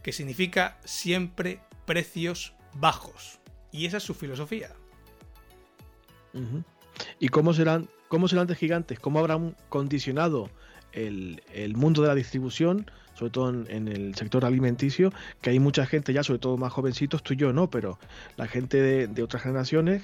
que 0.03 0.13
significa 0.13 0.79
siempre 0.85 1.61
precios 1.85 2.55
bajos. 2.75 3.41
Y 3.73 3.87
esa 3.87 3.97
es 3.97 4.03
su 4.03 4.15
filosofía. 4.15 4.71
¿Y 7.19 7.29
cómo 7.29 7.53
serán, 7.53 7.89
cómo 8.09 8.29
serán 8.29 8.47
de 8.47 8.55
gigantes? 8.55 9.01
¿Cómo 9.01 9.19
habrán 9.19 9.57
condicionado 9.69 10.51
el, 10.93 11.43
el 11.53 11.77
mundo 11.77 12.03
de 12.03 12.09
la 12.09 12.15
distribución? 12.15 12.91
Sobre 13.15 13.31
todo 13.31 13.51
en, 13.51 13.89
el 13.89 14.15
sector 14.15 14.45
alimenticio, 14.45 15.13
que 15.41 15.51
hay 15.51 15.59
mucha 15.59 15.87
gente 15.87 16.13
ya, 16.13 16.23
sobre 16.23 16.39
todo 16.39 16.57
más 16.57 16.73
jovencitos, 16.73 17.23
tú 17.23 17.35
y 17.35 17.37
yo 17.37 17.53
no, 17.53 17.71
pero 17.71 17.99
la 18.37 18.47
gente 18.47 19.07
de, 19.07 19.23
otras 19.23 19.43
generaciones, 19.43 20.03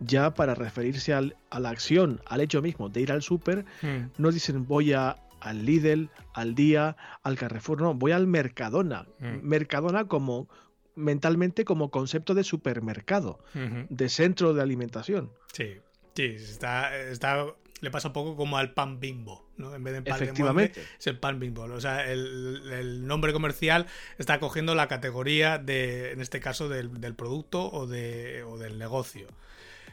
ya 0.00 0.34
para 0.34 0.54
referirse 0.54 1.12
al, 1.12 1.36
a 1.50 1.60
la 1.60 1.70
acción, 1.70 2.20
al 2.26 2.40
hecho 2.40 2.62
mismo 2.62 2.88
de 2.88 3.00
ir 3.00 3.12
al 3.12 3.22
súper, 3.22 3.64
hmm. 3.82 4.12
no 4.18 4.30
dicen 4.30 4.66
voy 4.66 4.92
a, 4.92 5.16
al 5.40 5.64
Lidl, 5.64 6.10
al 6.32 6.54
Día, 6.54 6.96
al 7.22 7.36
Carrefour, 7.36 7.80
no, 7.80 7.94
voy 7.94 8.12
al 8.12 8.26
Mercadona. 8.26 9.06
Hmm. 9.20 9.40
Mercadona 9.42 10.06
como 10.06 10.48
mentalmente 10.96 11.64
como 11.64 11.90
concepto 11.90 12.34
de 12.34 12.44
supermercado, 12.44 13.40
de 13.88 14.08
centro 14.08 14.54
de 14.54 14.62
alimentación. 14.62 15.32
Sí, 15.52 15.78
sí, 16.14 16.22
está, 16.22 16.96
está 16.96 17.46
le 17.84 17.90
pasa 17.90 18.08
un 18.08 18.14
poco 18.14 18.36
como 18.36 18.58
al 18.58 18.72
pan 18.74 18.98
bimbo, 18.98 19.46
¿no? 19.56 19.74
En 19.74 19.84
vez 19.84 19.94
de 19.94 20.02
pan 20.02 20.20
Efectivamente. 20.20 20.82
es 20.98 21.06
el 21.06 21.18
pan 21.18 21.38
bimbo. 21.38 21.62
O 21.62 21.80
sea, 21.80 22.10
el, 22.10 23.06
nombre 23.06 23.32
comercial 23.32 23.86
está 24.18 24.40
cogiendo 24.40 24.74
la 24.74 24.88
categoría 24.88 25.58
de, 25.58 26.12
en 26.12 26.20
este 26.20 26.40
caso, 26.40 26.68
del, 26.68 27.14
producto 27.14 27.70
o, 27.70 27.86
de, 27.86 28.42
o 28.42 28.58
del 28.58 28.78
negocio. 28.78 29.28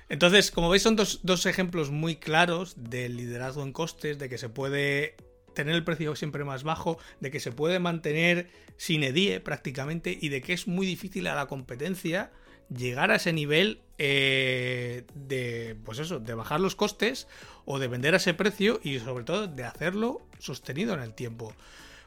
Entonces, 0.10 0.52
como 0.52 0.70
veis, 0.70 0.84
son 0.84 0.96
dos, 0.96 1.20
dos 1.24 1.46
ejemplos 1.46 1.92
muy 1.92 2.16
claros 2.16 2.74
del 2.78 3.16
liderazgo 3.16 3.64
en 3.64 3.72
costes, 3.72 4.18
de 4.18 4.28
que 4.28 4.38
se 4.38 4.50
puede 4.50 5.16
tener 5.54 5.76
el 5.76 5.84
precio 5.84 6.16
siempre 6.16 6.44
más 6.44 6.64
bajo, 6.64 6.98
de 7.20 7.32
que 7.32 7.40
se 7.40 7.52
puede 7.52 7.80
mantener 7.80 8.50
sin 8.78 9.04
edie 9.04 9.40
prácticamente 9.40 10.18
y 10.20 10.30
de 10.30 10.42
que 10.42 10.54
es 10.54 10.68
muy 10.68 10.88
difícil 10.88 11.28
a 11.28 11.36
la 11.36 11.46
competencia 11.48 12.32
llegar 12.76 13.12
a 13.12 13.16
ese 13.16 13.34
nivel 13.34 13.80
eh, 13.98 15.04
de, 15.14 15.76
pues 15.86 16.00
eso, 16.00 16.20
de 16.20 16.34
bajar 16.34 16.60
los 16.60 16.76
costes 16.76 17.28
o 17.66 17.80
de 17.80 17.88
vender 17.88 18.14
a 18.14 18.18
ese 18.18 18.34
precio 18.34 18.80
y 18.84 19.00
sobre 19.00 19.24
todo 19.24 19.48
de 19.48 19.64
hacerlo 19.64 20.22
sostenido 20.40 20.94
en 20.94 21.02
el 21.02 21.14
tiempo. 21.14 21.54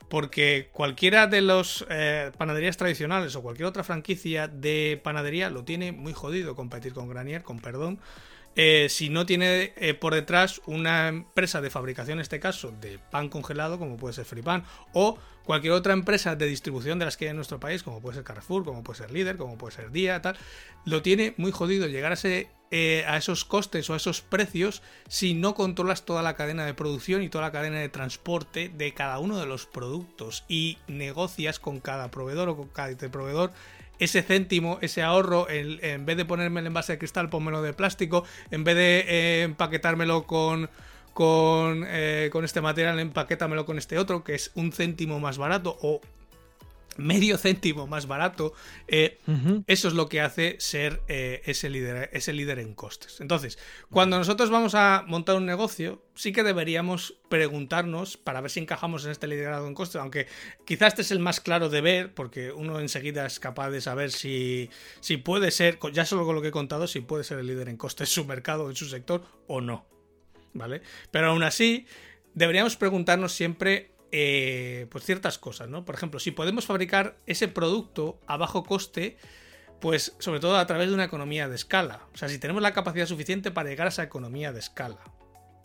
Porque 0.08 0.68
cualquiera 0.72 1.26
de 1.26 1.40
los 1.40 1.86
eh, 1.88 2.30
panaderías 2.36 2.76
tradicionales 2.76 3.34
o 3.36 3.42
cualquier 3.42 3.66
otra 3.66 3.84
franquicia 3.84 4.48
de 4.48 5.00
panadería 5.02 5.50
lo 5.50 5.64
tiene 5.64 5.92
muy 5.92 6.12
jodido 6.12 6.54
competir 6.54 6.92
con 6.92 7.08
Granier, 7.08 7.42
con 7.42 7.58
perdón, 7.58 7.98
eh, 8.56 8.86
si 8.88 9.08
no 9.08 9.26
tiene 9.26 9.72
eh, 9.76 9.94
por 9.94 10.14
detrás 10.14 10.60
una 10.66 11.08
empresa 11.08 11.60
de 11.60 11.70
fabricación, 11.70 12.18
en 12.18 12.22
este 12.22 12.40
caso, 12.40 12.72
de 12.80 12.98
pan 12.98 13.28
congelado, 13.28 13.78
como 13.78 13.96
puede 13.96 14.14
ser 14.14 14.24
Fripan, 14.24 14.64
o 14.92 15.18
cualquier 15.44 15.72
otra 15.72 15.92
empresa 15.92 16.36
de 16.36 16.46
distribución 16.46 16.98
de 16.98 17.04
las 17.04 17.16
que 17.16 17.26
hay 17.26 17.30
en 17.30 17.36
nuestro 17.36 17.60
país, 17.60 17.82
como 17.82 18.00
puede 18.00 18.16
ser 18.16 18.24
Carrefour, 18.24 18.64
como 18.64 18.82
puede 18.82 18.98
ser 18.98 19.10
Líder, 19.10 19.36
como 19.36 19.58
puede 19.58 19.74
ser 19.74 19.90
Día, 19.90 20.22
tal, 20.22 20.36
lo 20.84 21.02
tiene 21.02 21.34
muy 21.36 21.50
jodido 21.50 21.86
llegar 21.86 22.12
a, 22.12 22.16
eh, 22.70 23.04
a 23.06 23.16
esos 23.16 23.44
costes 23.44 23.90
o 23.90 23.94
a 23.94 23.96
esos 23.96 24.20
precios 24.20 24.82
si 25.08 25.34
no 25.34 25.54
controlas 25.54 26.04
toda 26.04 26.22
la 26.22 26.34
cadena 26.34 26.64
de 26.64 26.74
producción 26.74 27.22
y 27.22 27.28
toda 27.28 27.44
la 27.44 27.52
cadena 27.52 27.80
de 27.80 27.88
transporte 27.88 28.68
de 28.68 28.94
cada 28.94 29.18
uno 29.18 29.38
de 29.38 29.46
los 29.46 29.66
productos 29.66 30.44
y 30.48 30.78
negocias 30.86 31.58
con 31.58 31.80
cada 31.80 32.10
proveedor 32.10 32.48
o 32.48 32.56
con 32.56 32.68
cada 32.68 32.96
proveedor 32.96 33.52
ese 33.98 34.22
céntimo, 34.22 34.78
ese 34.82 35.02
ahorro, 35.02 35.48
en, 35.48 36.06
vez 36.06 36.16
de 36.16 36.24
ponerme 36.24 36.60
el 36.60 36.66
envase 36.66 36.92
de 36.92 36.98
cristal, 36.98 37.28
pónmelo 37.28 37.62
de 37.62 37.72
plástico, 37.72 38.24
en 38.50 38.64
vez 38.64 38.76
de 38.76 39.04
eh, 39.06 39.42
empaquetármelo 39.42 40.26
con, 40.26 40.68
con, 41.12 41.84
eh, 41.86 42.28
con 42.32 42.44
este 42.44 42.60
material, 42.60 42.98
empaquétamelo 42.98 43.64
con 43.66 43.78
este 43.78 43.98
otro, 43.98 44.24
que 44.24 44.34
es 44.34 44.50
un 44.54 44.72
céntimo 44.72 45.20
más 45.20 45.38
barato, 45.38 45.78
o 45.80 46.00
medio 46.96 47.38
céntimo 47.38 47.86
más 47.86 48.06
barato, 48.06 48.52
eh, 48.88 49.18
eso 49.66 49.88
es 49.88 49.94
lo 49.94 50.08
que 50.08 50.20
hace 50.20 50.56
ser 50.58 51.02
eh, 51.08 51.42
ese, 51.44 51.70
líder, 51.70 52.10
ese 52.12 52.32
líder 52.32 52.58
en 52.58 52.74
costes. 52.74 53.20
Entonces, 53.20 53.58
cuando 53.90 54.18
nosotros 54.18 54.50
vamos 54.50 54.74
a 54.74 55.04
montar 55.06 55.36
un 55.36 55.46
negocio, 55.46 56.02
sí 56.14 56.32
que 56.32 56.42
deberíamos 56.42 57.16
preguntarnos 57.28 58.16
para 58.16 58.40
ver 58.40 58.50
si 58.50 58.60
encajamos 58.60 59.04
en 59.04 59.10
este 59.10 59.26
liderazgo 59.26 59.66
en 59.66 59.74
costes, 59.74 60.00
aunque 60.00 60.26
quizás 60.64 60.88
este 60.88 61.02
es 61.02 61.10
el 61.10 61.18
más 61.18 61.40
claro 61.40 61.68
de 61.68 61.80
ver, 61.80 62.14
porque 62.14 62.52
uno 62.52 62.80
enseguida 62.80 63.26
es 63.26 63.40
capaz 63.40 63.70
de 63.70 63.80
saber 63.80 64.12
si, 64.12 64.70
si 65.00 65.16
puede 65.16 65.50
ser, 65.50 65.78
ya 65.92 66.04
solo 66.04 66.24
con 66.24 66.34
lo 66.34 66.42
que 66.42 66.48
he 66.48 66.52
contado, 66.52 66.86
si 66.86 67.00
puede 67.00 67.24
ser 67.24 67.38
el 67.38 67.46
líder 67.46 67.68
en 67.68 67.76
costes 67.76 68.08
en 68.08 68.12
su 68.12 68.24
mercado, 68.24 68.68
en 68.70 68.76
su 68.76 68.86
sector 68.86 69.24
o 69.46 69.60
no. 69.60 69.86
¿Vale? 70.52 70.82
Pero 71.10 71.30
aún 71.30 71.42
así, 71.42 71.86
deberíamos 72.34 72.76
preguntarnos 72.76 73.32
siempre 73.32 73.93
eh, 74.16 74.86
pues 74.90 75.02
ciertas 75.02 75.38
cosas, 75.38 75.68
¿no? 75.68 75.84
Por 75.84 75.96
ejemplo, 75.96 76.20
si 76.20 76.30
podemos 76.30 76.66
fabricar 76.66 77.16
ese 77.26 77.48
producto 77.48 78.20
a 78.28 78.36
bajo 78.36 78.62
coste, 78.62 79.16
pues 79.80 80.14
sobre 80.20 80.38
todo 80.38 80.56
a 80.56 80.64
través 80.68 80.86
de 80.86 80.94
una 80.94 81.02
economía 81.02 81.48
de 81.48 81.56
escala. 81.56 82.06
O 82.14 82.16
sea, 82.16 82.28
si 82.28 82.38
tenemos 82.38 82.62
la 82.62 82.72
capacidad 82.72 83.06
suficiente 83.06 83.50
para 83.50 83.70
llegar 83.70 83.88
a 83.88 83.90
esa 83.90 84.04
economía 84.04 84.52
de 84.52 84.60
escala. 84.60 85.00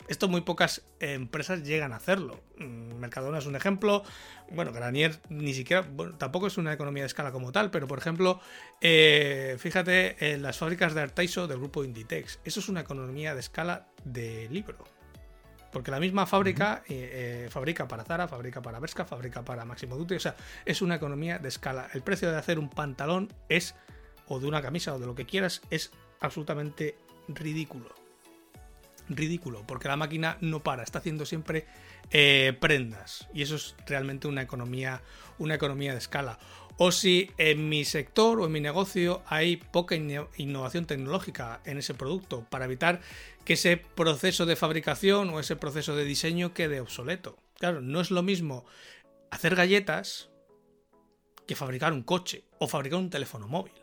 Esto 0.08 0.26
muy 0.26 0.40
pocas 0.40 0.82
empresas 0.98 1.62
llegan 1.62 1.92
a 1.92 1.96
hacerlo. 1.96 2.42
Mm, 2.58 2.94
Mercadona 2.96 3.38
es 3.38 3.46
un 3.46 3.54
ejemplo. 3.54 4.02
Bueno, 4.50 4.72
Granier 4.72 5.20
ni 5.28 5.54
siquiera, 5.54 5.86
tampoco 6.18 6.48
es 6.48 6.58
una 6.58 6.72
economía 6.72 7.04
de 7.04 7.06
escala 7.06 7.30
como 7.30 7.52
tal, 7.52 7.70
pero 7.70 7.86
por 7.86 7.98
ejemplo, 7.98 8.40
eh, 8.80 9.54
fíjate 9.60 10.32
en 10.32 10.42
las 10.42 10.58
fábricas 10.58 10.92
de 10.94 11.02
Artaiso 11.02 11.46
del 11.46 11.58
grupo 11.58 11.84
Inditex. 11.84 12.40
Eso 12.44 12.58
es 12.58 12.68
una 12.68 12.80
economía 12.80 13.32
de 13.32 13.40
escala 13.40 13.86
de 14.02 14.48
libro. 14.50 14.99
Porque 15.72 15.90
la 15.90 16.00
misma 16.00 16.26
fábrica 16.26 16.82
eh, 16.88 17.44
eh, 17.46 17.48
fabrica 17.50 17.86
para 17.86 18.04
Zara, 18.04 18.26
fabrica 18.28 18.60
para 18.60 18.80
Berska, 18.80 19.04
fabrica 19.04 19.42
para 19.42 19.64
Máximo 19.64 19.96
Duty. 19.96 20.16
O 20.16 20.20
sea, 20.20 20.34
es 20.64 20.82
una 20.82 20.96
economía 20.96 21.38
de 21.38 21.48
escala. 21.48 21.88
El 21.94 22.02
precio 22.02 22.30
de 22.30 22.36
hacer 22.36 22.58
un 22.58 22.68
pantalón 22.68 23.32
es, 23.48 23.74
o 24.26 24.40
de 24.40 24.46
una 24.46 24.62
camisa, 24.62 24.94
o 24.94 24.98
de 24.98 25.06
lo 25.06 25.14
que 25.14 25.26
quieras, 25.26 25.62
es 25.70 25.92
absolutamente 26.20 26.96
ridículo. 27.28 27.94
Ridículo, 29.08 29.64
porque 29.66 29.88
la 29.88 29.96
máquina 29.96 30.36
no 30.40 30.60
para, 30.62 30.82
está 30.82 30.98
haciendo 30.98 31.26
siempre 31.26 31.66
eh, 32.10 32.56
prendas. 32.60 33.28
Y 33.32 33.42
eso 33.42 33.56
es 33.56 33.74
realmente 33.86 34.28
una 34.28 34.42
economía, 34.42 35.02
una 35.38 35.54
economía 35.54 35.92
de 35.92 35.98
escala 35.98 36.38
o 36.82 36.92
si 36.92 37.30
en 37.36 37.68
mi 37.68 37.84
sector 37.84 38.40
o 38.40 38.46
en 38.46 38.52
mi 38.52 38.60
negocio 38.60 39.22
hay 39.26 39.58
poca 39.58 39.94
innovación 39.96 40.86
tecnológica 40.86 41.60
en 41.66 41.76
ese 41.76 41.92
producto 41.92 42.46
para 42.48 42.64
evitar 42.64 43.02
que 43.44 43.52
ese 43.52 43.76
proceso 43.76 44.46
de 44.46 44.56
fabricación 44.56 45.28
o 45.28 45.40
ese 45.40 45.56
proceso 45.56 45.94
de 45.94 46.04
diseño 46.04 46.54
quede 46.54 46.80
obsoleto. 46.80 47.36
Claro, 47.58 47.82
no 47.82 48.00
es 48.00 48.10
lo 48.10 48.22
mismo 48.22 48.64
hacer 49.30 49.56
galletas 49.56 50.30
que 51.46 51.54
fabricar 51.54 51.92
un 51.92 52.02
coche 52.02 52.44
o 52.58 52.66
fabricar 52.66 52.98
un 52.98 53.10
teléfono 53.10 53.46
móvil. 53.46 53.74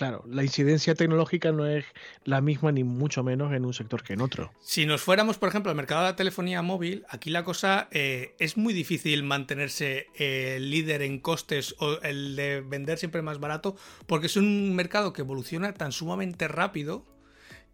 Claro, 0.00 0.24
la 0.26 0.42
incidencia 0.42 0.94
tecnológica 0.94 1.52
no 1.52 1.66
es 1.66 1.84
la 2.24 2.40
misma 2.40 2.72
ni 2.72 2.84
mucho 2.84 3.22
menos 3.22 3.52
en 3.52 3.66
un 3.66 3.74
sector 3.74 4.02
que 4.02 4.14
en 4.14 4.22
otro. 4.22 4.50
Si 4.58 4.86
nos 4.86 5.02
fuéramos, 5.02 5.36
por 5.36 5.50
ejemplo, 5.50 5.68
al 5.68 5.76
mercado 5.76 6.00
de 6.00 6.08
la 6.08 6.16
telefonía 6.16 6.62
móvil, 6.62 7.04
aquí 7.10 7.28
la 7.28 7.44
cosa 7.44 7.86
eh, 7.90 8.34
es 8.38 8.56
muy 8.56 8.72
difícil 8.72 9.22
mantenerse 9.24 10.06
eh, 10.14 10.56
líder 10.58 11.02
en 11.02 11.18
costes 11.18 11.74
o 11.80 12.00
el 12.00 12.34
de 12.34 12.62
vender 12.62 12.96
siempre 12.96 13.20
más 13.20 13.40
barato, 13.40 13.76
porque 14.06 14.28
es 14.28 14.38
un 14.38 14.74
mercado 14.74 15.12
que 15.12 15.20
evoluciona 15.20 15.74
tan 15.74 15.92
sumamente 15.92 16.48
rápido 16.48 17.04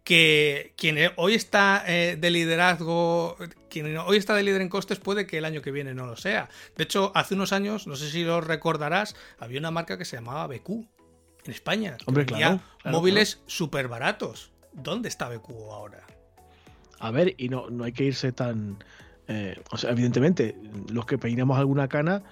que 0.03 0.73
quien 0.75 0.97
hoy 1.15 1.33
está 1.33 1.81
eh, 1.87 2.17
de 2.19 2.29
liderazgo, 2.29 3.37
quien 3.69 3.97
hoy 3.99 4.17
está 4.17 4.35
de 4.35 4.43
líder 4.43 4.59
en 4.59 4.67
costes 4.67 4.99
puede 4.99 5.25
que 5.27 5.37
el 5.37 5.45
año 5.45 5.61
que 5.61 5.71
viene 5.71 5.93
no 5.93 6.05
lo 6.05 6.17
sea. 6.17 6.49
De 6.75 6.83
hecho, 6.83 7.13
hace 7.15 7.35
unos 7.35 7.53
años, 7.53 7.87
no 7.87 7.95
sé 7.95 8.11
si 8.11 8.25
lo 8.25 8.41
recordarás, 8.41 9.15
había 9.39 9.59
una 9.59 9.71
marca 9.71 9.97
que 9.97 10.03
se 10.03 10.17
llamaba 10.17 10.45
BQ 10.47 10.96
en 11.47 11.53
España. 11.53 11.97
Hombre, 12.05 12.25
claro, 12.25 12.59
móviles 12.85 13.41
súper 13.45 13.87
baratos. 13.87 14.51
¿Dónde 14.73 15.09
está 15.09 15.29
BQ 15.29 15.49
ahora? 15.71 16.03
A 16.99 17.11
ver, 17.11 17.35
y 17.37 17.49
no, 17.49 17.69
no 17.69 17.83
hay 17.83 17.91
que 17.91 18.03
irse 18.03 18.31
tan. 18.31 18.83
Eh, 19.27 19.59
o 19.71 19.77
sea, 19.77 19.91
evidentemente, 19.91 20.55
los 20.89 21.05
que 21.05 21.17
peinamos 21.17 21.57
alguna 21.57 21.87
cana 21.87 22.23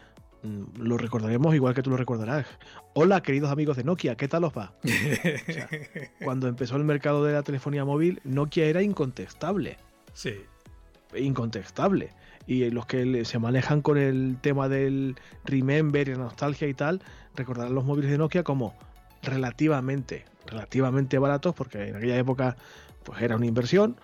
mm, 0.44 0.82
lo 0.82 0.98
recordaremos 0.98 1.54
igual 1.56 1.74
que 1.74 1.82
tú 1.82 1.90
lo 1.90 1.98
recordarás. 1.98 2.46
Hola, 2.94 3.22
queridos 3.22 3.52
amigos 3.52 3.78
de 3.78 3.84
Nokia, 3.84 4.16
¿qué 4.16 4.28
tal 4.28 4.44
os 4.44 4.54
va? 4.54 4.74
cuando 6.24 6.48
empezó 6.48 6.78
el 6.78 6.84
mercado 6.84 7.24
de 7.24 7.34
la 7.34 7.44
telefonía 7.44 7.84
móvil, 7.84 8.22
Nokia 8.24 8.66
era 8.66 8.82
incontestable. 8.82 9.78
Sí. 10.14 10.36
Incontestable. 11.16 12.12
Y 12.48 12.70
los 12.70 12.86
que 12.86 13.26
se 13.26 13.40
manejan 13.40 13.82
con 13.82 13.98
el 13.98 14.38
tema 14.40 14.70
del 14.70 15.16
remember 15.46 16.08
y 16.08 16.12
la 16.12 16.20
nostalgia 16.20 16.68
y 16.68 16.74
tal, 16.74 17.02
recordarán 17.36 17.74
los 17.74 17.86
móviles 17.86 18.12
de 18.12 18.18
Nokia 18.18 18.44
como 18.44 18.76
relativamente, 19.26 20.26
relativamente 20.46 21.18
baratos, 21.20 21.54
porque 21.54 21.90
en 21.90 21.96
aquella 21.98 22.18
época 22.18 22.56
pues 23.06 23.22
era 23.22 23.36
una 23.36 23.46
inversión. 23.46 23.98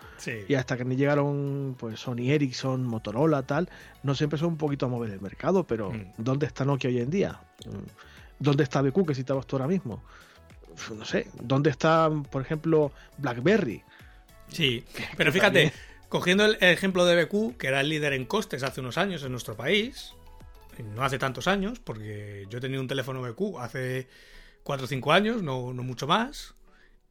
Y 0.48 0.54
hasta 0.54 0.78
que 0.78 0.86
llegaron 0.86 1.76
pues 1.78 2.00
Sony 2.00 2.30
Ericsson, 2.30 2.84
Motorola, 2.84 3.44
tal, 3.44 3.68
no 4.04 4.14
se 4.14 4.26
empezó 4.26 4.48
un 4.48 4.58
poquito 4.58 4.86
a 4.86 4.90
mover 4.90 5.10
el 5.10 5.20
mercado, 5.20 5.66
pero 5.66 5.92
mm. 5.92 6.14
¿dónde 6.18 6.46
está 6.46 6.64
Nokia 6.64 6.90
hoy 6.90 7.00
en 7.00 7.10
día? 7.10 7.42
Mm, 7.66 7.88
¿Dónde 8.40 8.64
está 8.64 8.82
BQ 8.82 9.08
que 9.08 9.16
citabas 9.16 9.48
tú 9.48 9.56
ahora 9.56 9.68
mismo? 9.68 10.04
No 10.96 11.04
sé, 11.04 11.28
¿dónde 11.42 11.70
está, 11.70 12.10
por 12.30 12.42
ejemplo, 12.42 12.92
BlackBerry? 13.18 13.84
Sí, 14.48 14.84
pero 15.18 15.32
fíjate, 15.32 15.74
cogiendo 16.08 16.46
el 16.46 16.58
ejemplo 16.62 17.06
de 17.06 17.24
BQ, 17.24 17.58
que 17.58 17.68
era 17.68 17.82
el 17.82 17.90
líder 17.90 18.14
en 18.14 18.26
costes 18.26 18.64
hace 18.64 18.82
unos 18.82 18.98
años 18.98 19.24
en 19.24 19.32
nuestro 19.32 19.56
país, 19.56 20.14
no 20.96 21.04
hace 21.04 21.18
tantos 21.18 21.48
años, 21.48 21.80
porque 21.80 22.46
yo 22.50 22.60
he 22.60 22.62
tenido 22.62 22.82
un 22.82 22.88
teléfono 22.88 23.22
BQ 23.22 23.60
hace 23.60 24.08
4 24.64 24.86
o 24.86 24.88
5 24.88 25.12
años, 25.12 25.44
no, 25.44 25.74
mucho 25.74 26.08
más. 26.08 26.56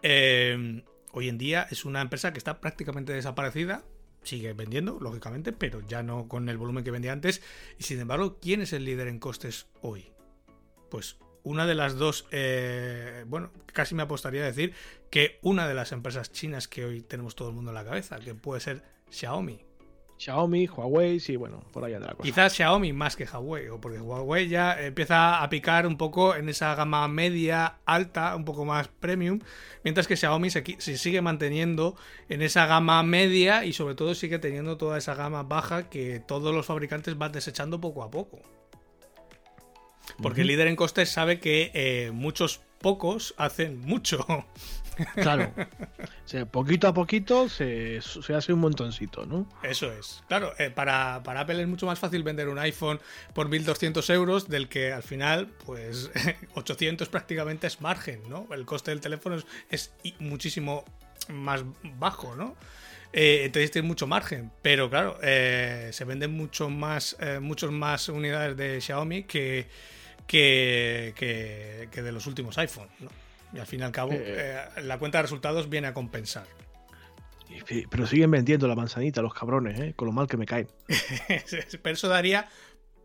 Eh, 0.02 0.84
hoy 1.12 1.28
en 1.28 1.38
día 1.38 1.66
es 1.70 1.84
una 1.84 2.00
empresa 2.00 2.32
que 2.32 2.38
está 2.38 2.60
prácticamente 2.60 3.12
desaparecida. 3.12 3.84
Sigue 4.22 4.52
vendiendo, 4.52 4.98
lógicamente, 5.00 5.52
pero 5.52 5.80
ya 5.86 6.02
no 6.02 6.28
con 6.28 6.48
el 6.48 6.58
volumen 6.58 6.84
que 6.84 6.90
vendía 6.90 7.12
antes. 7.12 7.42
Y 7.78 7.84
sin 7.84 8.00
embargo, 8.00 8.38
¿quién 8.40 8.60
es 8.60 8.72
el 8.72 8.84
líder 8.84 9.08
en 9.08 9.18
costes 9.18 9.66
hoy? 9.80 10.12
Pues 10.90 11.16
una 11.42 11.66
de 11.66 11.74
las 11.74 11.96
dos, 11.96 12.26
eh, 12.30 13.24
bueno, 13.26 13.50
casi 13.66 13.94
me 13.94 14.02
apostaría 14.02 14.42
a 14.42 14.46
decir 14.46 14.74
que 15.10 15.38
una 15.42 15.66
de 15.66 15.74
las 15.74 15.92
empresas 15.92 16.32
chinas 16.32 16.68
que 16.68 16.84
hoy 16.84 17.00
tenemos 17.00 17.34
todo 17.34 17.48
el 17.48 17.54
mundo 17.54 17.70
en 17.70 17.76
la 17.76 17.84
cabeza, 17.84 18.18
que 18.18 18.34
puede 18.34 18.60
ser 18.60 18.82
Xiaomi. 19.10 19.69
Xiaomi, 20.20 20.66
Huawei, 20.66 21.18
sí, 21.18 21.36
bueno, 21.36 21.64
por 21.72 21.82
allá 21.82 21.98
de 21.98 22.04
la 22.04 22.12
cosa. 22.12 22.22
Quizás 22.22 22.52
Xiaomi 22.52 22.92
más 22.92 23.16
que 23.16 23.24
Huawei, 23.24 23.68
o 23.68 23.80
porque 23.80 24.00
Huawei 24.00 24.48
ya 24.48 24.78
empieza 24.78 25.42
a 25.42 25.48
picar 25.48 25.86
un 25.86 25.96
poco 25.96 26.36
en 26.36 26.50
esa 26.50 26.74
gama 26.74 27.08
media, 27.08 27.78
alta, 27.86 28.36
un 28.36 28.44
poco 28.44 28.66
más 28.66 28.88
premium, 28.88 29.40
mientras 29.82 30.06
que 30.06 30.18
Xiaomi 30.18 30.50
se, 30.50 30.62
sigue 30.98 31.22
manteniendo 31.22 31.96
en 32.28 32.42
esa 32.42 32.66
gama 32.66 33.02
media 33.02 33.64
y 33.64 33.72
sobre 33.72 33.94
todo 33.94 34.14
sigue 34.14 34.38
teniendo 34.38 34.76
toda 34.76 34.98
esa 34.98 35.14
gama 35.14 35.42
baja 35.42 35.88
que 35.88 36.20
todos 36.20 36.54
los 36.54 36.66
fabricantes 36.66 37.16
van 37.16 37.32
desechando 37.32 37.80
poco 37.80 38.02
a 38.02 38.10
poco. 38.10 38.40
Porque 40.20 40.42
el 40.42 40.48
líder 40.48 40.66
en 40.66 40.76
costes 40.76 41.08
sabe 41.08 41.40
que 41.40 41.70
eh, 41.72 42.10
muchos 42.12 42.60
pocos 42.80 43.34
hacen 43.38 43.80
mucho. 43.80 44.26
Claro. 45.14 45.52
poquito 46.50 46.88
a 46.88 46.94
poquito 46.94 47.48
se, 47.48 48.00
hace 48.34 48.52
un 48.52 48.60
montoncito, 48.60 49.26
¿no? 49.26 49.48
Eso 49.62 49.92
es. 49.92 50.22
Claro, 50.28 50.52
eh, 50.58 50.70
para, 50.70 51.16
Apple 51.16 51.62
es 51.62 51.68
mucho 51.68 51.86
más 51.86 51.98
fácil 51.98 52.22
vender 52.22 52.48
un 52.48 52.58
iPhone 52.58 53.00
por 53.34 53.48
1.200 53.48 54.12
euros 54.12 54.48
del 54.48 54.68
que 54.68 54.92
al 54.92 55.02
final, 55.02 55.48
pues 55.64 56.10
800 56.54 57.08
prácticamente 57.08 57.66
es 57.66 57.80
margen, 57.80 58.22
¿no? 58.28 58.46
El 58.52 58.64
coste 58.64 58.90
del 58.90 59.00
teléfono 59.00 59.38
es, 59.70 59.92
muchísimo 60.18 60.84
más 61.28 61.64
bajo, 61.98 62.34
¿no? 62.34 62.56
Eh, 63.12 63.42
entonces 63.44 63.72
tiene 63.72 63.88
mucho 63.88 64.06
margen, 64.06 64.52
pero 64.62 64.88
claro, 64.88 65.18
eh, 65.22 65.90
se 65.92 66.04
venden 66.04 66.32
mucho 66.32 66.70
más, 66.70 67.16
muchos 67.40 67.72
más 67.72 68.08
unidades 68.08 68.56
de 68.56 68.80
Xiaomi 68.80 69.24
que, 69.24 69.68
que, 70.26 71.12
que 71.90 72.02
de 72.02 72.12
los 72.12 72.26
últimos 72.26 72.56
iPhones, 72.58 72.92
¿no? 73.00 73.10
Y 73.52 73.58
al 73.58 73.66
fin 73.66 73.80
y 73.80 73.82
al 73.82 73.92
cabo, 73.92 74.12
eh, 74.12 74.22
eh, 74.76 74.82
la 74.82 74.98
cuenta 74.98 75.18
de 75.18 75.22
resultados 75.22 75.68
viene 75.68 75.88
a 75.88 75.94
compensar. 75.94 76.46
Pero 77.90 78.06
siguen 78.06 78.30
vendiendo 78.30 78.68
la 78.68 78.76
manzanita, 78.76 79.22
los 79.22 79.34
cabrones, 79.34 79.78
¿eh? 79.80 79.94
con 79.96 80.06
lo 80.06 80.12
mal 80.12 80.28
que 80.28 80.36
me 80.36 80.46
caen. 80.46 80.68
Pero 81.82 81.94
eso 81.94 82.08
daría 82.08 82.48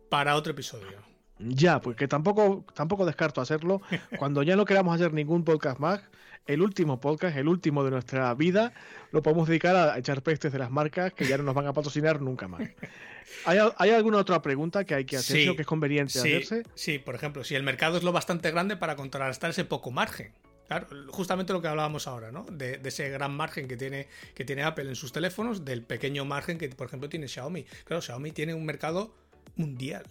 para 0.10 0.36
otro 0.36 0.52
episodio. 0.52 1.02
Ya, 1.40 1.82
pues 1.82 1.98
que 1.98 2.08
tampoco, 2.08 2.66
tampoco 2.74 3.06
descarto 3.06 3.42
hacerlo. 3.42 3.82
Cuando 4.20 4.44
ya 4.44 4.56
no 4.56 4.66
queramos 4.66 4.96
hacer 4.96 5.14
ningún 5.14 5.44
podcast 5.44 5.80
más, 5.80 6.02
el 6.46 6.62
último 6.62 7.00
podcast, 7.00 7.38
el 7.38 7.48
último 7.48 7.84
de 7.84 7.92
nuestra 7.92 8.34
vida, 8.36 8.74
lo 9.12 9.22
podemos 9.22 9.48
dedicar 9.48 9.76
a 9.76 9.98
echar 9.98 10.22
pestes 10.22 10.52
de 10.52 10.60
las 10.60 10.72
marcas 10.72 11.14
que 11.14 11.26
ya 11.26 11.38
no 11.38 11.44
nos 11.44 11.56
van 11.56 11.68
a 11.68 11.74
patrocinar 11.74 12.22
nunca 12.22 12.48
más. 12.48 12.62
¿Hay, 13.46 13.90
alguna 13.90 14.18
otra 14.18 14.42
pregunta 14.42 14.84
que 14.84 14.96
hay 14.96 15.06
que 15.06 15.18
hacer 15.18 15.50
o 15.50 15.56
que 15.56 15.64
es 15.64 15.68
conveniente 15.68 16.20
hacerse? 16.20 16.64
Sí, 16.76 17.00
por 17.00 17.16
ejemplo, 17.16 17.44
si 17.44 17.56
el 17.56 17.64
mercado 17.64 17.98
es 17.98 18.04
lo 18.04 18.12
bastante 18.12 18.52
grande 18.52 18.78
para 18.78 18.96
contrarrestar 18.96 19.50
ese 19.50 19.66
poco 19.66 19.92
margen. 19.92 20.34
Claro, 20.68 20.88
justamente 21.10 21.54
lo 21.54 21.62
que 21.62 21.68
hablábamos 21.68 22.08
ahora, 22.08 22.32
¿no? 22.32 22.46
De, 22.52 22.80
ese 22.84 23.10
gran 23.10 23.36
margen 23.36 23.68
que 23.68 23.78
tiene, 23.78 24.08
que 24.34 24.46
tiene 24.46 24.64
Apple 24.64 24.90
en 24.90 24.96
sus 24.96 25.12
teléfonos, 25.12 25.64
del 25.64 25.84
pequeño 25.84 26.26
margen 26.26 26.58
que, 26.58 26.70
por 26.70 26.88
ejemplo, 26.88 27.08
tiene 27.08 27.28
Xiaomi. 27.28 27.66
Claro, 27.84 28.02
Xiaomi 28.02 28.32
tiene 28.32 28.56
un 28.56 28.66
mercado 28.66 29.16
mundial. 29.56 30.06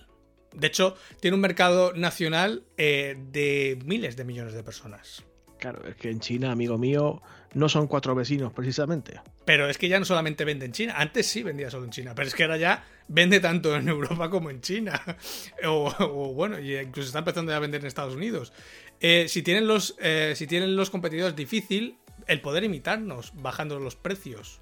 De 0.52 0.68
hecho, 0.68 0.96
tiene 1.20 1.34
un 1.34 1.40
mercado 1.40 1.92
nacional 1.94 2.62
eh, 2.76 3.16
de 3.32 3.78
miles 3.84 4.16
de 4.16 4.24
millones 4.24 4.54
de 4.54 4.62
personas. 4.62 5.24
Claro, 5.64 5.88
es 5.88 5.96
que 5.96 6.10
en 6.10 6.20
China, 6.20 6.52
amigo 6.52 6.76
mío, 6.76 7.22
no 7.54 7.70
son 7.70 7.86
cuatro 7.86 8.14
vecinos 8.14 8.52
precisamente. 8.52 9.22
Pero 9.46 9.66
es 9.66 9.78
que 9.78 9.88
ya 9.88 9.98
no 9.98 10.04
solamente 10.04 10.44
vende 10.44 10.66
en 10.66 10.72
China, 10.72 10.92
antes 10.98 11.26
sí 11.26 11.42
vendía 11.42 11.70
solo 11.70 11.86
en 11.86 11.90
China, 11.90 12.12
pero 12.14 12.28
es 12.28 12.34
que 12.34 12.42
ahora 12.42 12.58
ya 12.58 12.84
vende 13.08 13.40
tanto 13.40 13.74
en 13.74 13.88
Europa 13.88 14.28
como 14.28 14.50
en 14.50 14.60
China. 14.60 15.00
o, 15.66 16.34
bueno, 16.34 16.60
y 16.60 16.76
incluso 16.76 17.06
está 17.06 17.20
empezando 17.20 17.54
a 17.54 17.58
vender 17.60 17.80
en 17.80 17.86
Estados 17.86 18.14
Unidos. 18.14 18.52
Eh, 19.00 19.24
si, 19.26 19.42
tienen 19.42 19.66
los, 19.66 19.96
eh, 20.02 20.34
si 20.36 20.46
tienen 20.46 20.76
los 20.76 20.90
competidores 20.90 21.34
difícil, 21.34 21.96
el 22.26 22.42
poder 22.42 22.62
imitarnos 22.64 23.32
bajando 23.34 23.80
los 23.80 23.96
precios. 23.96 24.60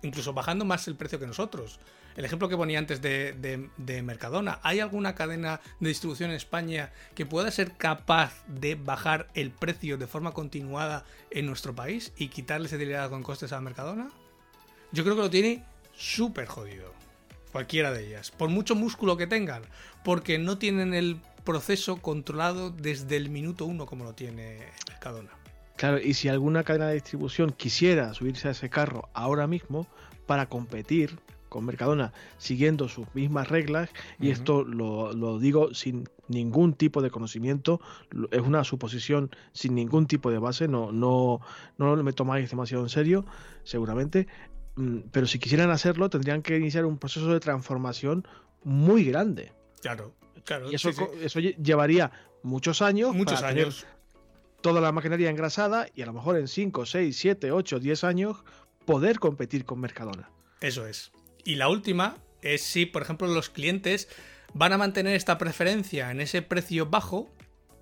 Incluso 0.00 0.32
bajando 0.32 0.64
más 0.64 0.88
el 0.88 0.96
precio 0.96 1.18
que 1.18 1.26
nosotros. 1.26 1.78
El 2.18 2.24
ejemplo 2.24 2.48
que 2.48 2.56
ponía 2.56 2.80
antes 2.80 3.00
de, 3.00 4.02
Mercadona. 4.02 4.58
¿Hay 4.64 4.80
alguna 4.80 5.14
cadena 5.14 5.60
de 5.78 5.88
distribución 5.88 6.30
en 6.30 6.36
España 6.36 6.90
que 7.14 7.26
pueda 7.26 7.48
ser 7.52 7.76
capaz 7.76 8.44
de 8.48 8.74
bajar 8.74 9.28
el 9.34 9.52
precio 9.52 9.96
de 9.98 10.08
forma 10.08 10.32
continuada 10.32 11.04
en 11.30 11.46
nuestro 11.46 11.76
país 11.76 12.12
y 12.16 12.26
quitarle 12.26 12.66
ese 12.66 12.76
liderazgo 12.76 13.12
con 13.12 13.22
costes 13.22 13.52
a 13.52 13.60
Mercadona? 13.60 14.10
Yo 14.90 15.04
creo 15.04 15.14
que 15.14 15.22
lo 15.22 15.30
tiene 15.30 15.62
súper 15.96 16.46
jodido. 16.46 16.92
Cualquiera 17.52 17.92
de 17.92 18.08
ellas. 18.08 18.32
Por 18.32 18.48
mucho 18.48 18.74
músculo 18.74 19.16
que 19.16 19.28
tengan. 19.28 19.62
Porque 20.02 20.40
no 20.40 20.58
tienen 20.58 20.94
el 20.94 21.20
proceso 21.44 21.98
controlado 22.02 22.70
desde 22.70 23.16
el 23.16 23.30
minuto 23.30 23.64
uno 23.64 23.86
como 23.86 24.02
lo 24.02 24.14
tiene 24.14 24.58
Mercadona. 24.88 25.30
Claro, 25.76 26.00
y 26.00 26.14
si 26.14 26.28
alguna 26.28 26.64
cadena 26.64 26.88
de 26.88 26.94
distribución 26.94 27.52
quisiera 27.52 28.12
subirse 28.12 28.48
a 28.48 28.50
ese 28.50 28.68
carro 28.68 29.08
ahora 29.14 29.46
mismo 29.46 29.86
para 30.26 30.48
competir 30.48 31.16
con 31.48 31.64
Mercadona 31.64 32.12
siguiendo 32.36 32.88
sus 32.88 33.06
mismas 33.14 33.48
reglas, 33.48 33.90
y 34.20 34.30
esto 34.30 34.64
lo, 34.64 35.38
digo 35.38 35.74
sin 35.74 36.08
ningún 36.28 36.74
tipo 36.74 37.02
de 37.02 37.10
conocimiento, 37.10 37.80
es 38.30 38.40
una 38.40 38.64
suposición 38.64 39.30
sin 39.52 39.74
ningún 39.74 40.06
tipo 40.06 40.30
de 40.30 40.38
base, 40.38 40.68
no, 40.68 40.92
no, 40.92 41.40
no 41.78 41.96
me 42.02 42.12
tomáis 42.12 42.50
demasiado 42.50 42.82
en 42.82 42.90
serio, 42.90 43.24
seguramente, 43.64 44.26
mm, 44.76 44.98
pero 45.10 45.26
si 45.26 45.38
quisieran 45.38 45.70
hacerlo 45.70 46.10
tendrían 46.10 46.42
que 46.42 46.56
iniciar 46.56 46.84
un 46.84 46.98
proceso 46.98 47.32
de 47.32 47.40
transformación 47.40 48.26
muy 48.64 49.04
grande. 49.04 49.52
Claro, 49.80 50.14
claro. 50.44 50.70
Y 50.70 50.74
eso, 50.74 50.90
eso 51.22 51.40
llevaría 51.40 52.10
muchos 52.42 52.82
años. 52.82 53.14
Muchos 53.14 53.42
años. 53.42 53.86
Toda 54.60 54.80
la 54.80 54.90
maquinaria 54.90 55.30
engrasada 55.30 55.86
y 55.94 56.02
a 56.02 56.06
lo 56.06 56.12
mejor 56.12 56.36
en 56.36 56.48
5, 56.48 56.84
6, 56.84 57.16
7, 57.16 57.52
8, 57.52 57.78
10 57.78 58.04
años 58.04 58.44
poder 58.84 59.20
competir 59.20 59.64
con 59.64 59.80
Mercadona. 59.80 60.30
Eso 60.60 60.86
es. 60.86 61.12
Y 61.44 61.56
la 61.56 61.68
última 61.68 62.16
es 62.42 62.62
si, 62.62 62.86
por 62.86 63.02
ejemplo, 63.02 63.26
los 63.26 63.50
clientes 63.50 64.08
van 64.54 64.72
a 64.72 64.78
mantener 64.78 65.14
esta 65.14 65.38
preferencia 65.38 66.10
en 66.10 66.20
ese 66.20 66.42
precio 66.42 66.86
bajo 66.86 67.30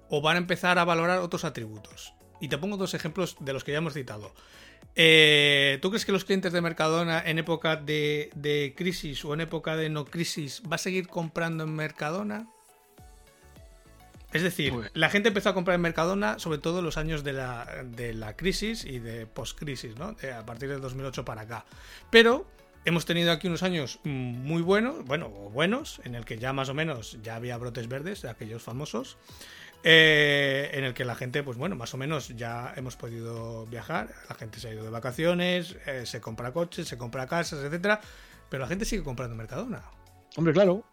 o 0.08 0.20
van 0.20 0.36
a 0.36 0.38
empezar 0.38 0.78
a 0.78 0.84
valorar 0.84 1.18
otros 1.18 1.44
atributos. 1.44 2.12
Y 2.40 2.48
te 2.48 2.58
pongo 2.58 2.76
dos 2.76 2.94
ejemplos 2.94 3.36
de 3.40 3.52
los 3.52 3.64
que 3.64 3.72
ya 3.72 3.78
hemos 3.78 3.94
citado. 3.94 4.34
Eh, 4.94 5.78
¿Tú 5.82 5.90
crees 5.90 6.06
que 6.06 6.12
los 6.12 6.24
clientes 6.24 6.52
de 6.52 6.60
Mercadona 6.60 7.22
en 7.24 7.38
época 7.38 7.76
de, 7.76 8.30
de, 8.34 8.74
crisis 8.76 9.24
o 9.24 9.34
en 9.34 9.42
época 9.42 9.76
de 9.76 9.90
no 9.90 10.06
crisis 10.06 10.62
va 10.70 10.76
a 10.76 10.78
seguir 10.78 11.08
comprando 11.08 11.64
en 11.64 11.74
Mercadona? 11.74 12.48
Es 14.32 14.42
decir, 14.42 14.72
pues 14.72 14.90
la 14.94 15.08
gente 15.08 15.28
empezó 15.28 15.50
a 15.50 15.54
comprar 15.54 15.76
en 15.76 15.82
Mercadona 15.82 16.38
sobre 16.38 16.58
todo 16.58 16.80
en 16.80 16.84
los 16.84 16.96
años 16.96 17.24
de 17.24 17.32
la, 17.32 17.84
de 17.84 18.12
la 18.12 18.36
crisis 18.36 18.84
y 18.84 18.98
de 18.98 19.26
post-crisis, 19.26 19.96
¿no? 19.96 20.16
a 20.34 20.46
partir 20.46 20.68
de 20.68 20.78
2008 20.78 21.24
para 21.24 21.42
acá. 21.42 21.64
Pero 22.10 22.46
hemos 22.86 23.04
tenido 23.04 23.32
aquí 23.32 23.48
unos 23.48 23.62
años 23.62 23.98
muy 24.04 24.62
buenos, 24.62 25.04
bueno, 25.04 25.28
buenos, 25.28 26.00
en 26.04 26.14
el 26.14 26.24
que 26.24 26.38
ya 26.38 26.52
más 26.52 26.68
o 26.68 26.74
menos 26.74 27.18
ya 27.22 27.34
había 27.34 27.58
brotes 27.58 27.88
verdes, 27.88 28.24
aquellos 28.24 28.62
famosos. 28.62 29.18
Eh, 29.82 30.70
en 30.72 30.84
el 30.84 30.94
que 30.94 31.04
la 31.04 31.14
gente, 31.14 31.42
pues 31.42 31.58
bueno, 31.58 31.76
más 31.76 31.94
o 31.94 31.96
menos 31.96 32.28
ya 32.36 32.72
hemos 32.76 32.96
podido 32.96 33.66
viajar, 33.66 34.08
la 34.28 34.34
gente 34.34 34.58
se 34.58 34.68
ha 34.68 34.72
ido 34.72 34.82
de 34.82 34.90
vacaciones, 34.90 35.76
eh, 35.86 36.06
se 36.06 36.20
compra 36.20 36.52
coches, 36.52 36.88
se 36.88 36.96
compra 36.96 37.26
casas, 37.26 37.62
etcétera, 37.62 38.00
pero 38.48 38.62
la 38.62 38.68
gente 38.68 38.84
sigue 38.84 39.02
comprando 39.02 39.36
Mercadona. 39.36 39.82
Hombre, 40.36 40.52
claro. 40.54 40.84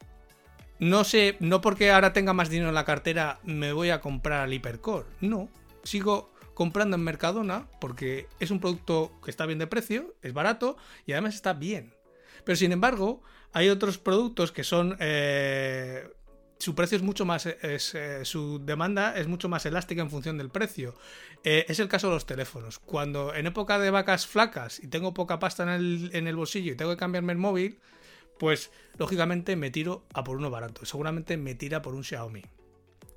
No 0.80 1.04
sé, 1.04 1.38
no 1.40 1.62
porque 1.62 1.92
ahora 1.92 2.14
tenga 2.14 2.34
más 2.34 2.50
dinero 2.50 2.70
en 2.70 2.76
la 2.76 2.86
cartera 2.86 3.40
me 3.44 3.72
voy 3.72 3.90
a 3.90 4.02
comprar 4.02 4.42
al 4.42 4.54
Hipercore. 4.54 5.06
No, 5.22 5.50
sigo 5.84 6.33
comprando 6.54 6.96
en 6.96 7.04
Mercadona 7.04 7.68
porque 7.80 8.28
es 8.40 8.52
un 8.52 8.60
producto 8.60 9.12
que 9.24 9.32
está 9.32 9.46
bien 9.46 9.60
de 9.60 9.68
precio, 9.68 10.16
es 10.22 10.34
barato 10.34 10.78
y 11.06 11.14
además 11.14 11.36
está 11.36 11.54
bien. 11.54 11.94
Pero 12.44 12.56
sin 12.56 12.72
embargo, 12.72 13.22
hay 13.54 13.70
otros 13.70 13.98
productos 13.98 14.52
que 14.52 14.64
son 14.64 14.98
eh, 15.00 16.08
su 16.64 16.76
precio 16.76 16.96
es 16.96 17.04
mucho 17.04 17.26
más, 17.26 17.46
es, 17.46 17.94
eh, 17.94 18.24
su 18.24 18.64
demanda 18.64 19.18
es 19.18 19.28
mucho 19.28 19.50
más 19.50 19.66
elástica 19.66 20.02
en 20.02 20.10
función 20.10 20.38
del 20.38 20.50
precio. 20.50 20.96
Eh, 21.44 21.66
es 21.68 21.80
el 21.80 21.90
caso 21.90 22.08
de 22.08 22.14
los 22.14 22.26
teléfonos. 22.26 22.80
Cuando 22.80 23.36
en 23.36 23.48
época 23.48 23.80
de 23.80 23.92
vacas 23.92 24.26
flacas 24.26 24.80
y 24.82 24.88
tengo 24.88 25.14
poca 25.14 25.40
pasta 25.40 25.64
en 25.64 25.70
el, 25.70 26.10
en 26.14 26.28
el 26.28 26.38
bolsillo 26.38 26.72
y 26.72 26.76
tengo 26.76 26.92
que 26.92 26.98
cambiarme 26.98 27.34
el 27.34 27.40
móvil, 27.40 27.80
pues 28.40 28.72
lógicamente 28.98 29.58
me 29.58 29.72
tiro 29.72 30.06
a 30.14 30.24
por 30.24 30.38
uno 30.38 30.50
barato. 30.50 30.86
Seguramente 30.86 31.36
me 31.36 31.54
tira 31.54 31.82
por 31.82 31.96
un 31.96 32.04
Xiaomi. 32.04 32.44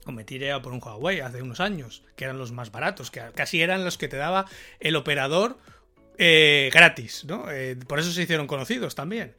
O 0.07 0.63
por 0.63 0.73
un 0.73 0.81
Huawei 0.83 1.21
hace 1.21 1.43
unos 1.43 1.61
años, 1.61 2.03
que 2.15 2.25
eran 2.25 2.39
los 2.39 2.53
más 2.53 2.71
baratos, 2.71 3.11
que 3.11 3.21
casi 3.35 3.61
eran 3.61 3.85
los 3.85 3.99
que 3.99 4.09
te 4.09 4.17
daba 4.17 4.47
el 4.81 4.97
operador 4.97 5.59
eh, 6.19 6.71
gratis, 6.73 7.25
¿no? 7.27 7.47
por 7.87 7.99
eso 7.99 8.13
se 8.13 8.23
hicieron 8.23 8.47
conocidos 8.47 8.95
también. 8.95 9.35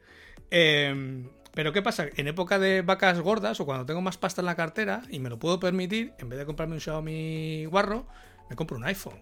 Pero 1.58 1.72
¿qué 1.72 1.82
pasa? 1.82 2.06
En 2.16 2.28
época 2.28 2.60
de 2.60 2.82
vacas 2.82 3.18
gordas 3.20 3.58
o 3.58 3.66
cuando 3.66 3.84
tengo 3.84 4.00
más 4.00 4.16
pasta 4.16 4.40
en 4.42 4.46
la 4.46 4.54
cartera 4.54 5.02
y 5.10 5.18
me 5.18 5.28
lo 5.28 5.40
puedo 5.40 5.58
permitir, 5.58 6.12
en 6.18 6.28
vez 6.28 6.38
de 6.38 6.46
comprarme 6.46 6.76
un 6.76 6.80
Xiaomi 6.80 7.64
guarro, 7.66 8.06
me 8.48 8.54
compro 8.54 8.76
un 8.76 8.84
iPhone. 8.84 9.20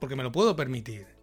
Porque 0.00 0.16
me 0.16 0.24
lo 0.24 0.32
puedo 0.32 0.56
permitir. 0.56 1.15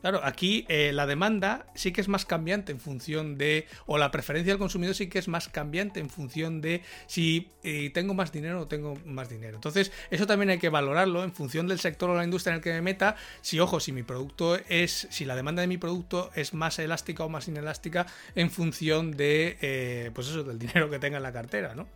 Claro, 0.00 0.20
aquí 0.22 0.64
eh, 0.68 0.92
la 0.92 1.06
demanda 1.06 1.66
sí 1.74 1.92
que 1.92 2.00
es 2.00 2.08
más 2.08 2.24
cambiante 2.24 2.70
en 2.72 2.78
función 2.78 3.36
de, 3.36 3.66
o 3.86 3.98
la 3.98 4.10
preferencia 4.10 4.52
del 4.52 4.58
consumidor 4.58 4.94
sí 4.94 5.08
que 5.08 5.18
es 5.18 5.28
más 5.28 5.48
cambiante 5.48 5.98
en 5.98 6.08
función 6.08 6.60
de 6.60 6.82
si 7.06 7.48
eh, 7.64 7.90
tengo 7.90 8.14
más 8.14 8.30
dinero 8.30 8.60
o 8.60 8.68
tengo 8.68 8.96
más 9.04 9.28
dinero. 9.28 9.56
Entonces, 9.56 9.90
eso 10.10 10.26
también 10.26 10.50
hay 10.50 10.58
que 10.58 10.68
valorarlo 10.68 11.24
en 11.24 11.32
función 11.32 11.66
del 11.66 11.80
sector 11.80 12.10
o 12.10 12.16
la 12.16 12.24
industria 12.24 12.52
en 12.52 12.56
el 12.58 12.62
que 12.62 12.72
me 12.72 12.82
meta. 12.82 13.16
Si, 13.40 13.58
ojo, 13.58 13.80
si 13.80 13.92
mi 13.92 14.04
producto 14.04 14.56
es, 14.68 15.08
si 15.10 15.24
la 15.24 15.34
demanda 15.34 15.62
de 15.62 15.68
mi 15.68 15.78
producto 15.78 16.30
es 16.34 16.54
más 16.54 16.78
elástica 16.78 17.24
o 17.24 17.28
más 17.28 17.48
inelástica 17.48 18.06
en 18.34 18.50
función 18.50 19.12
de, 19.12 19.58
eh, 19.60 20.10
pues 20.14 20.28
eso, 20.28 20.44
del 20.44 20.58
dinero 20.58 20.90
que 20.90 20.98
tenga 20.98 21.16
en 21.16 21.22
la 21.24 21.32
cartera, 21.32 21.74
¿no? 21.74 21.88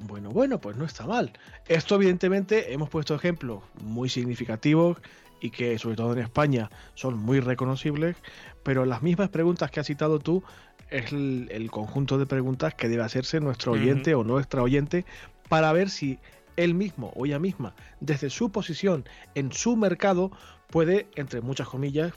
Bueno, 0.00 0.30
bueno, 0.30 0.60
pues 0.60 0.76
no 0.76 0.84
está 0.84 1.06
mal. 1.06 1.32
Esto, 1.66 1.96
evidentemente, 1.96 2.72
hemos 2.72 2.88
puesto 2.88 3.14
ejemplos 3.14 3.62
muy 3.82 4.08
significativos 4.08 4.98
y 5.40 5.50
que 5.50 5.78
sobre 5.78 5.96
todo 5.96 6.12
en 6.12 6.20
España 6.20 6.70
son 6.94 7.18
muy 7.18 7.40
reconocibles, 7.40 8.16
pero 8.62 8.84
las 8.84 9.02
mismas 9.02 9.28
preguntas 9.28 9.70
que 9.70 9.80
has 9.80 9.86
citado 9.86 10.18
tú 10.18 10.42
es 10.90 11.12
el, 11.12 11.68
conjunto 11.70 12.18
de 12.18 12.26
preguntas 12.26 12.74
que 12.74 12.88
debe 12.88 13.02
hacerse 13.02 13.40
nuestro 13.40 13.72
oyente 13.72 14.14
o 14.14 14.24
nuestra 14.24 14.62
oyente 14.62 15.04
para 15.48 15.72
ver 15.72 15.90
si 15.90 16.18
él 16.56 16.74
mismo 16.74 17.12
o 17.14 17.26
ella 17.26 17.38
misma, 17.38 17.74
desde 18.00 18.30
su 18.30 18.50
posición 18.50 19.04
en 19.34 19.52
su 19.52 19.76
mercado, 19.76 20.32
puede, 20.68 21.06
entre 21.14 21.40
muchas 21.40 21.68
comillas, 21.68 22.12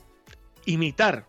imitar 0.65 1.27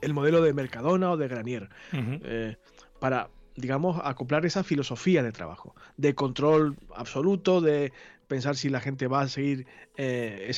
el 0.00 0.14
modelo 0.14 0.42
de 0.42 0.52
Mercadona 0.52 1.10
o 1.10 1.16
de 1.16 1.28
Granier. 1.28 1.68
Eh, 1.92 2.56
para, 3.00 3.30
digamos, 3.56 4.00
acoplar 4.04 4.46
esa 4.46 4.62
filosofía 4.62 5.22
de 5.22 5.32
trabajo, 5.32 5.74
de 5.96 6.14
control 6.14 6.76
absoluto, 6.94 7.60
de 7.60 7.92
pensar 8.34 8.56
si 8.56 8.68
la 8.68 8.80
gente 8.80 9.06
va 9.06 9.20
a 9.20 9.28
seguir 9.28 9.64
eh, 9.96 10.50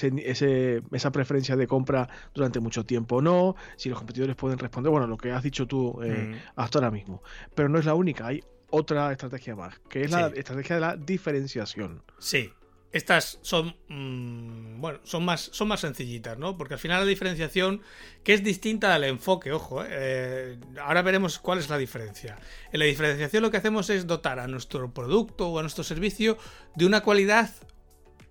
esa 0.92 1.12
preferencia 1.12 1.56
de 1.56 1.66
compra 1.66 2.08
durante 2.32 2.58
mucho 2.58 2.86
tiempo 2.86 3.16
o 3.16 3.20
no, 3.22 3.54
si 3.76 3.90
los 3.90 3.98
competidores 3.98 4.34
pueden 4.34 4.58
responder, 4.58 4.90
bueno, 4.90 5.06
lo 5.06 5.18
que 5.18 5.30
has 5.30 5.42
dicho 5.42 5.66
tú 5.66 6.00
eh, 6.02 6.32
mm. 6.32 6.34
hasta 6.56 6.78
ahora 6.78 6.90
mismo. 6.90 7.22
Pero 7.54 7.68
no 7.68 7.78
es 7.78 7.84
la 7.84 7.94
única, 7.94 8.28
hay 8.28 8.42
otra 8.70 9.12
estrategia 9.12 9.54
más, 9.54 9.78
que 9.90 10.04
es 10.04 10.10
la 10.10 10.28
estrategia 10.28 10.76
de 10.76 10.80
la 10.80 10.96
diferenciación. 10.96 12.02
Sí, 12.18 12.50
estas 12.96 13.38
son 13.42 13.76
mm, 13.88 14.80
bueno 14.80 15.00
son 15.04 15.24
más 15.24 15.50
son 15.52 15.68
más 15.68 15.80
sencillitas 15.80 16.38
no 16.38 16.56
porque 16.56 16.74
al 16.74 16.80
final 16.80 17.00
la 17.00 17.06
diferenciación 17.06 17.82
que 18.24 18.34
es 18.34 18.42
distinta 18.42 18.94
al 18.94 19.04
enfoque 19.04 19.52
ojo 19.52 19.84
eh, 19.86 20.58
ahora 20.82 21.02
veremos 21.02 21.38
cuál 21.38 21.58
es 21.58 21.68
la 21.68 21.78
diferencia. 21.78 22.38
En 22.72 22.80
la 22.80 22.86
diferenciación 22.86 23.42
lo 23.42 23.50
que 23.50 23.58
hacemos 23.58 23.90
es 23.90 24.06
dotar 24.06 24.38
a 24.38 24.46
nuestro 24.46 24.92
producto 24.92 25.48
o 25.48 25.58
a 25.58 25.62
nuestro 25.62 25.84
servicio 25.84 26.38
de 26.74 26.86
una 26.86 27.02
cualidad 27.02 27.50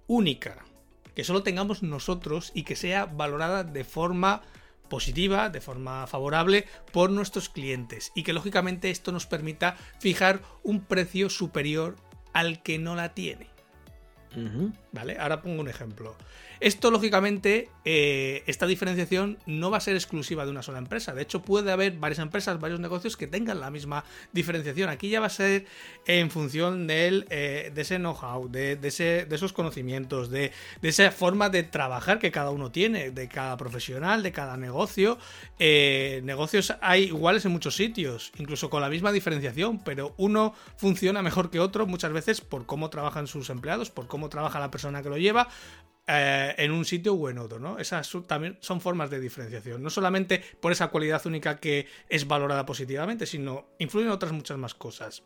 única 0.07 0.65
que 1.15 1.23
solo 1.23 1.43
tengamos 1.43 1.81
nosotros 1.81 2.51
y 2.53 2.63
que 2.63 2.75
sea 2.75 3.05
valorada 3.05 3.63
de 3.63 3.83
forma 3.83 4.41
positiva, 4.89 5.49
de 5.49 5.61
forma 5.61 6.07
favorable 6.07 6.67
por 6.91 7.09
nuestros 7.09 7.49
clientes 7.49 8.11
y 8.15 8.23
que 8.23 8.33
lógicamente 8.33 8.91
esto 8.91 9.11
nos 9.11 9.25
permita 9.25 9.77
fijar 9.99 10.41
un 10.63 10.81
precio 10.81 11.29
superior 11.29 11.95
al 12.33 12.61
que 12.61 12.77
no 12.77 12.95
la 12.95 13.13
tiene. 13.13 13.54
¿Vale? 14.91 15.17
Ahora 15.19 15.41
pongo 15.41 15.61
un 15.61 15.67
ejemplo. 15.67 16.15
Esto, 16.59 16.91
lógicamente, 16.91 17.69
eh, 17.83 18.43
esta 18.47 18.65
diferenciación 18.65 19.37
no 19.45 19.71
va 19.71 19.77
a 19.77 19.81
ser 19.81 19.95
exclusiva 19.95 20.45
de 20.45 20.51
una 20.51 20.63
sola 20.63 20.77
empresa. 20.77 21.13
De 21.13 21.21
hecho, 21.21 21.41
puede 21.41 21.71
haber 21.71 21.93
varias 21.93 22.19
empresas, 22.19 22.59
varios 22.59 22.79
negocios 22.79 23.17
que 23.17 23.27
tengan 23.27 23.59
la 23.59 23.69
misma 23.69 24.03
diferenciación. 24.31 24.89
Aquí 24.89 25.09
ya 25.09 25.19
va 25.19 25.27
a 25.27 25.29
ser 25.29 25.65
en 26.05 26.31
función 26.31 26.87
del, 26.87 27.25
eh, 27.29 27.71
de 27.73 27.81
ese 27.81 27.97
know-how, 27.97 28.49
de, 28.49 28.79
esos 28.81 29.53
conocimientos, 29.53 30.29
de, 30.29 30.51
esa 30.81 31.11
forma 31.11 31.49
de 31.49 31.63
trabajar 31.63 32.19
que 32.19 32.31
cada 32.31 32.51
uno 32.51 32.71
tiene, 32.71 33.11
de 33.11 33.27
cada 33.27 33.57
profesional, 33.57 34.23
de 34.23 34.31
cada 34.31 34.57
negocio. 34.57 35.17
Eh, 35.59 36.21
negocios 36.23 36.73
hay 36.81 37.05
iguales 37.05 37.45
en 37.45 37.51
muchos 37.51 37.75
sitios, 37.75 38.31
incluso 38.37 38.69
con 38.69 38.81
la 38.81 38.89
misma 38.89 39.11
diferenciación, 39.11 39.83
pero 39.83 40.13
uno 40.17 40.53
funciona 40.77 41.21
mejor 41.21 41.49
que 41.49 41.59
otro 41.59 41.85
muchas 41.85 42.13
veces 42.13 42.41
por 42.41 42.65
cómo 42.65 42.89
trabajan 42.89 43.27
sus 43.27 43.49
empleados, 43.49 43.89
por 43.89 44.07
cómo 44.07 44.29
trabaja 44.29 44.59
la 44.59 44.71
persona 44.71 45.01
que 45.03 45.09
lo 45.09 45.17
lleva, 45.17 45.49
eh, 46.07 46.53
en 46.57 46.71
un 46.71 46.85
sitio 46.85 47.15
o 47.15 47.29
en 47.29 47.39
otro, 47.39 47.59
¿no? 47.59 47.79
Esas 47.79 48.11
también 48.27 48.57
son 48.59 48.79
formas 48.79 49.09
de 49.09 49.19
diferenciación, 49.19 49.81
no 49.81 49.89
solamente 49.89 50.43
por 50.59 50.71
esa 50.71 50.89
cualidad 50.89 51.25
única 51.25 51.57
que 51.57 51.87
es 52.07 52.27
valorada 52.27 52.63
positivamente, 52.63 53.25
sino 53.25 53.69
influyen 53.79 54.11
otras 54.11 54.31
muchas 54.31 54.57
más 54.57 54.75
cosas. 54.75 55.23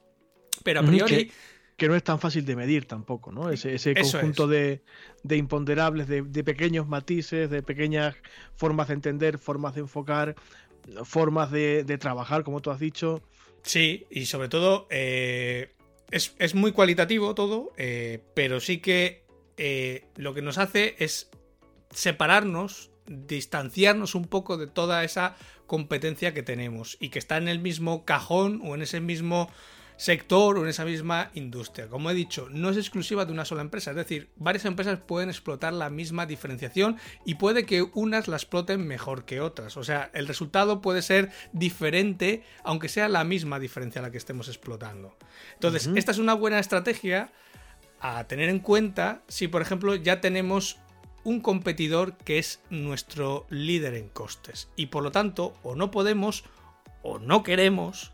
Pero 0.64 0.80
a 0.80 0.84
priori... 0.84 1.32
Que, 1.76 1.88
no 1.88 1.96
es 1.96 2.04
tan 2.04 2.20
fácil 2.20 2.46
de 2.46 2.58
medir 2.58 2.86
tampoco, 2.86 3.32
¿no? 3.32 3.50
Ese, 3.50 3.94
conjunto 3.94 4.48
de, 4.48 4.82
imponderables, 5.30 6.08
de, 6.08 6.44
pequeños 6.44 6.88
matices, 6.88 7.50
de 7.50 7.64
pequeñas 7.64 8.16
formas 8.56 8.90
de 8.90 8.96
entender, 8.96 9.38
formas 9.38 9.76
de 9.76 9.82
enfocar, 9.82 10.36
formas 11.04 11.52
de, 11.52 11.98
trabajar, 11.98 12.44
como 12.44 12.62
tú 12.62 12.72
has 12.72 12.80
dicho. 12.80 13.22
Sí, 13.64 14.06
y 14.10 14.26
sobre 14.26 14.50
todo 14.50 14.88
eh, 14.90 15.72
es, 16.12 16.56
muy 16.56 16.72
cualitativo 16.72 17.36
todo, 17.36 17.72
eh, 17.78 18.24
pero 18.34 18.60
sí 18.60 18.80
que 18.80 19.24
eh, 19.62 20.08
lo 20.16 20.34
que 20.34 20.42
nos 20.42 20.58
hace 20.58 20.96
es 21.00 21.30
separarnos, 21.92 22.92
distanciarnos 23.08 24.16
un 24.16 24.24
poco 24.24 24.56
de 24.56 24.68
toda 24.68 25.04
esa 25.04 25.36
competencia 25.68 26.34
que 26.34 26.44
tenemos 26.44 26.96
y 27.02 27.10
que 27.10 27.20
está 27.20 27.36
en 27.36 27.50
el 27.50 27.60
mismo 27.60 28.06
cajón 28.06 28.62
o 28.64 28.74
en 28.74 28.84
ese 28.84 29.02
mismo 29.02 29.50
sector 29.98 30.58
o 30.58 30.64
en 30.64 30.70
esa 30.70 30.86
misma 30.86 31.30
industria. 31.34 31.90
Como 31.90 32.10
he 32.10 32.14
dicho, 32.14 32.48
no 32.50 32.70
es 32.70 32.78
exclusiva 32.78 33.26
de 33.26 33.34
una 33.34 33.44
sola 33.44 33.60
empresa, 33.60 33.92
es 33.92 33.98
decir, 33.98 34.30
varias 34.38 34.64
empresas 34.64 34.98
pueden 35.06 35.28
explotar 35.28 35.74
la 35.74 35.90
misma 35.90 36.26
diferenciación 36.26 36.96
y 37.26 37.36
puede 37.36 37.66
que 37.66 37.82
unas 37.82 38.30
la 38.30 38.38
exploten 38.38 38.88
mejor 38.88 39.26
que 39.26 39.42
otras. 39.42 39.76
O 39.76 39.84
sea, 39.84 40.10
el 40.14 40.26
resultado 40.26 40.80
puede 40.80 41.02
ser 41.02 41.32
diferente 41.52 42.44
aunque 42.64 42.88
sea 42.88 43.10
la 43.10 43.26
misma 43.26 43.60
diferencia 43.60 44.02
la 44.02 44.10
que 44.10 44.18
estemos 44.18 44.48
explotando. 44.48 45.18
Entonces, 45.56 45.90
esta 45.96 46.14
es 46.14 46.18
una 46.18 46.34
buena 46.34 46.60
estrategia 46.60 47.34
a 48.00 48.24
tener 48.26 48.50
en 48.50 48.60
cuenta 48.60 49.22
si, 49.28 49.48
por 49.48 49.62
ejemplo, 49.62 49.96
ya 49.96 50.22
tenemos 50.22 50.80
un 51.24 51.42
competidor 51.42 52.18
que 52.18 52.40
es 52.40 52.62
nuestro 52.70 53.46
líder 53.50 53.94
en 53.96 54.10
costes 54.10 54.70
y 54.76 54.88
por 54.88 55.04
lo 55.04 55.12
tanto 55.12 55.54
o 55.64 55.76
no 55.76 55.92
podemos 55.92 56.46
o 57.02 57.20
no 57.20 57.44
queremos 57.44 58.14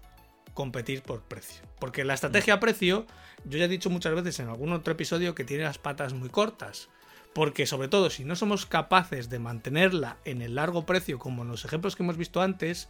competir 0.53 1.03
por 1.03 1.21
precio. 1.21 1.63
Porque 1.79 2.03
la 2.03 2.13
estrategia 2.13 2.59
precio, 2.59 3.05
yo 3.43 3.59
ya 3.59 3.65
he 3.65 3.69
dicho 3.69 3.89
muchas 3.89 4.15
veces 4.15 4.39
en 4.39 4.47
algún 4.47 4.73
otro 4.73 4.93
episodio 4.93 5.35
que 5.35 5.43
tiene 5.43 5.63
las 5.63 5.77
patas 5.77 6.13
muy 6.13 6.29
cortas. 6.29 6.89
Porque 7.33 7.65
sobre 7.65 7.89
todo 7.89 8.09
si 8.09 8.23
no 8.23 8.35
somos 8.37 8.65
capaces 8.65 9.29
de 9.29 9.39
mantenerla 9.39 10.17
en 10.23 10.41
el 10.41 10.55
largo 10.55 10.85
precio, 10.85 11.19
como 11.19 11.43
en 11.43 11.49
los 11.49 11.65
ejemplos 11.65 11.95
que 11.95 12.03
hemos 12.03 12.15
visto 12.15 12.41
antes, 12.41 12.87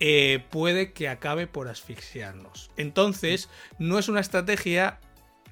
eh, 0.00 0.44
puede 0.50 0.92
que 0.92 1.08
acabe 1.08 1.46
por 1.46 1.68
asfixiarnos. 1.68 2.70
Entonces, 2.76 3.48
no 3.78 3.98
es 3.98 4.08
una 4.08 4.20
estrategia 4.20 4.98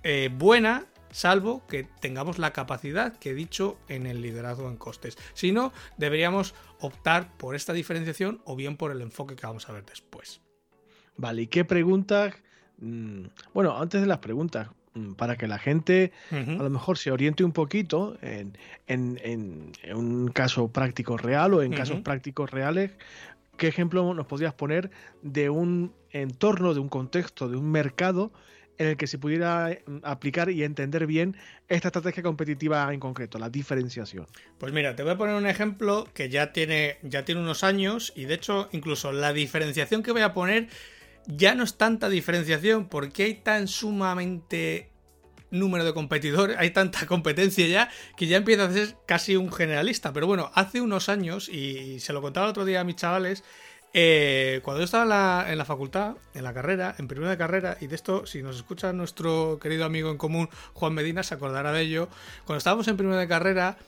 eh, 0.02 0.30
buena, 0.32 0.86
salvo 1.10 1.66
que 1.66 1.84
tengamos 1.84 2.38
la 2.38 2.52
capacidad 2.52 3.16
que 3.16 3.30
he 3.30 3.34
dicho 3.34 3.78
en 3.88 4.06
el 4.06 4.20
liderazgo 4.20 4.68
en 4.68 4.76
costes. 4.76 5.16
Si 5.34 5.52
no, 5.52 5.72
deberíamos 5.96 6.54
optar 6.80 7.36
por 7.36 7.54
esta 7.54 7.72
diferenciación 7.72 8.40
o 8.44 8.56
bien 8.56 8.76
por 8.76 8.92
el 8.92 9.00
enfoque 9.00 9.36
que 9.36 9.46
vamos 9.46 9.68
a 9.68 9.72
ver 9.72 9.84
después. 9.84 10.40
Vale, 11.16 11.42
¿y 11.42 11.46
qué 11.48 11.64
preguntas? 11.64 12.34
Mm, 12.78 13.26
bueno, 13.52 13.76
antes 13.76 14.00
de 14.00 14.06
las 14.06 14.18
preguntas, 14.18 14.68
mm, 14.94 15.14
para 15.14 15.36
que 15.36 15.48
la 15.48 15.58
gente 15.58 16.12
a 16.30 16.62
lo 16.62 16.70
mejor 16.70 16.96
se 16.96 17.10
oriente 17.10 17.42
un 17.42 17.52
poquito 17.52 18.16
en, 18.22 19.72
un 19.94 20.28
caso 20.28 20.68
práctico 20.68 21.16
real 21.16 21.54
o 21.54 21.62
en 21.62 21.72
casos 21.72 22.00
prácticos 22.02 22.50
reales, 22.50 22.92
¿qué 23.56 23.66
ejemplo 23.66 24.14
nos 24.14 24.26
podrías 24.26 24.54
poner 24.54 24.90
de 25.22 25.50
un 25.50 25.92
entorno, 26.10 26.72
de 26.72 26.80
un 26.80 26.88
contexto, 26.88 27.48
de 27.48 27.56
un 27.56 27.70
mercado 27.70 28.32
en 28.78 28.86
el 28.86 28.96
que 28.96 29.06
se 29.06 29.18
pudiera 29.18 29.76
mm, 29.86 29.98
aplicar 30.04 30.50
y 30.50 30.62
entender 30.62 31.06
bien 31.06 31.36
esta 31.68 31.88
estrategia 31.88 32.22
competitiva 32.22 32.92
en 32.92 33.00
concreto, 33.00 33.38
la 33.38 33.50
diferenciación. 33.50 34.26
Pues 34.58 34.72
mira, 34.72 34.96
te 34.96 35.02
voy 35.02 35.12
a 35.12 35.16
poner 35.16 35.34
un 35.34 35.46
ejemplo 35.46 36.08
que 36.14 36.28
ya 36.30 36.52
tiene, 36.52 36.98
ya 37.02 37.24
tiene 37.24 37.40
unos 37.40 37.64
años 37.64 38.12
y 38.16 38.24
de 38.24 38.34
hecho 38.34 38.68
incluso 38.72 39.12
la 39.12 39.32
diferenciación 39.32 40.02
que 40.02 40.12
voy 40.12 40.22
a 40.22 40.32
poner 40.32 40.68
ya 41.26 41.54
no 41.54 41.64
es 41.64 41.76
tanta 41.76 42.08
diferenciación 42.08 42.88
porque 42.88 43.24
hay 43.24 43.34
tan 43.34 43.68
sumamente 43.68 44.90
número 45.50 45.84
de 45.84 45.94
competidores, 45.94 46.56
hay 46.58 46.70
tanta 46.70 47.06
competencia 47.06 47.66
ya 47.66 47.90
que 48.16 48.26
ya 48.26 48.36
empieza 48.36 48.64
a 48.64 48.72
ser 48.72 48.96
casi 49.06 49.36
un 49.36 49.52
generalista. 49.52 50.12
Pero 50.12 50.26
bueno, 50.26 50.50
hace 50.54 50.80
unos 50.80 51.08
años, 51.08 51.48
y 51.48 52.00
se 52.00 52.12
lo 52.12 52.22
contaba 52.22 52.46
el 52.46 52.50
otro 52.50 52.64
día 52.64 52.80
a 52.80 52.84
mis 52.84 52.96
chavales, 52.96 53.44
eh, 53.94 54.60
cuando 54.62 54.80
yo 54.80 54.84
estaba 54.84 55.50
en 55.50 55.58
la, 55.58 55.64
facultad, 55.64 56.16
en 56.34 56.44
la 56.44 56.52
carrera, 56.52 56.94
en 56.98 57.08
primera 57.08 57.30
de 57.30 57.38
carrera, 57.38 57.76
y 57.80 57.86
de 57.86 57.94
esto, 57.94 58.26
si 58.26 58.42
nos 58.42 58.56
escucha 58.56 58.92
nuestro 58.92 59.58
querido 59.60 59.84
amigo 59.84 60.10
en 60.10 60.18
común, 60.18 60.48
Juan 60.74 60.94
Medina, 60.94 61.22
se 61.22 61.34
acordará 61.34 61.72
de 61.72 61.82
ello. 61.82 62.08
Cuando 62.44 62.58
estábamos 62.58 62.86
en 62.88 62.96
primera 62.96 63.18
de 63.18 63.28
carrera, 63.28 63.78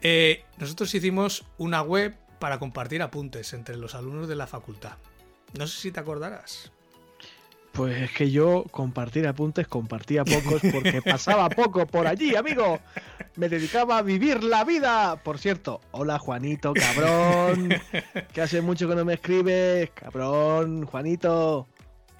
eh, 0.00 0.44
nosotros 0.58 0.94
hicimos 0.94 1.44
una 1.58 1.82
web 1.82 2.14
para 2.38 2.58
compartir 2.58 3.02
apuntes 3.02 3.52
entre 3.52 3.76
los 3.76 3.94
alumnos 3.94 4.26
de 4.26 4.36
la 4.36 4.46
facultad. 4.46 4.94
No 5.56 5.66
sé 5.66 5.80
si 5.80 5.92
te 5.92 6.00
acordarás. 6.00 6.72
Pues 7.72 8.02
es 8.02 8.10
que 8.12 8.30
yo 8.30 8.64
compartir 8.70 9.26
apuntes 9.26 9.66
compartía 9.66 10.24
pocos 10.24 10.60
porque 10.72 11.00
pasaba 11.04 11.48
poco 11.48 11.86
por 11.86 12.06
allí, 12.06 12.36
amigo. 12.36 12.80
Me 13.36 13.48
dedicaba 13.48 13.98
a 13.98 14.02
vivir 14.02 14.44
la 14.44 14.64
vida. 14.64 15.22
Por 15.22 15.38
cierto, 15.38 15.80
hola 15.90 16.18
Juanito, 16.18 16.74
cabrón. 16.74 17.70
Que 18.32 18.42
hace 18.42 18.60
mucho 18.60 18.88
que 18.88 18.94
no 18.94 19.04
me 19.04 19.14
escribes, 19.14 19.90
cabrón, 19.90 20.84
Juanito. 20.84 21.66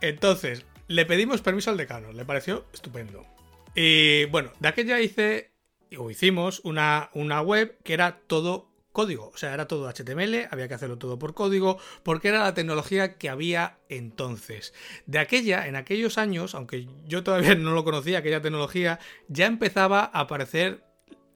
Entonces, 0.01 0.65
le 0.89 1.05
pedimos 1.07 1.43
permiso 1.43 1.71
al 1.71 1.77
decano, 1.77 2.13
le 2.13 2.25
pareció 2.25 2.65
estupendo. 2.73 3.27
Y 3.75 4.27
bueno, 4.27 4.53
de 4.61 4.69
aquella 4.69 5.01
hice 5.01 5.53
o 5.99 6.11
hicimos 6.11 6.61
una, 6.65 7.11
una 7.15 7.43
web 7.43 7.79
que 7.85 7.95
era 7.95 8.21
todo 8.27 8.73
código. 8.93 9.31
O 9.35 9.37
sea, 9.37 9.53
era 9.53 9.67
todo 9.67 9.89
HTML, 9.89 10.49
había 10.51 10.69
que 10.69 10.75
hacerlo 10.75 10.99
todo 10.99 11.19
por 11.19 11.35
código, 11.35 11.79
porque 12.03 12.29
era 12.29 12.41
la 12.41 12.55
tecnología 12.55 13.17
que 13.19 13.29
había 13.29 13.79
entonces. 13.89 14.73
De 15.07 15.19
aquella, 15.19 15.67
en 15.67 15.77
aquellos 15.77 16.19
años, 16.19 16.55
aunque 16.55 16.89
yo 17.07 17.23
todavía 17.23 17.55
no 17.57 17.73
lo 17.73 17.85
conocía, 17.85 18.19
aquella 18.19 18.43
tecnología, 18.43 18.99
ya 19.29 19.47
empezaba 19.47 20.11
a 20.13 20.21
aparecer 20.21 20.85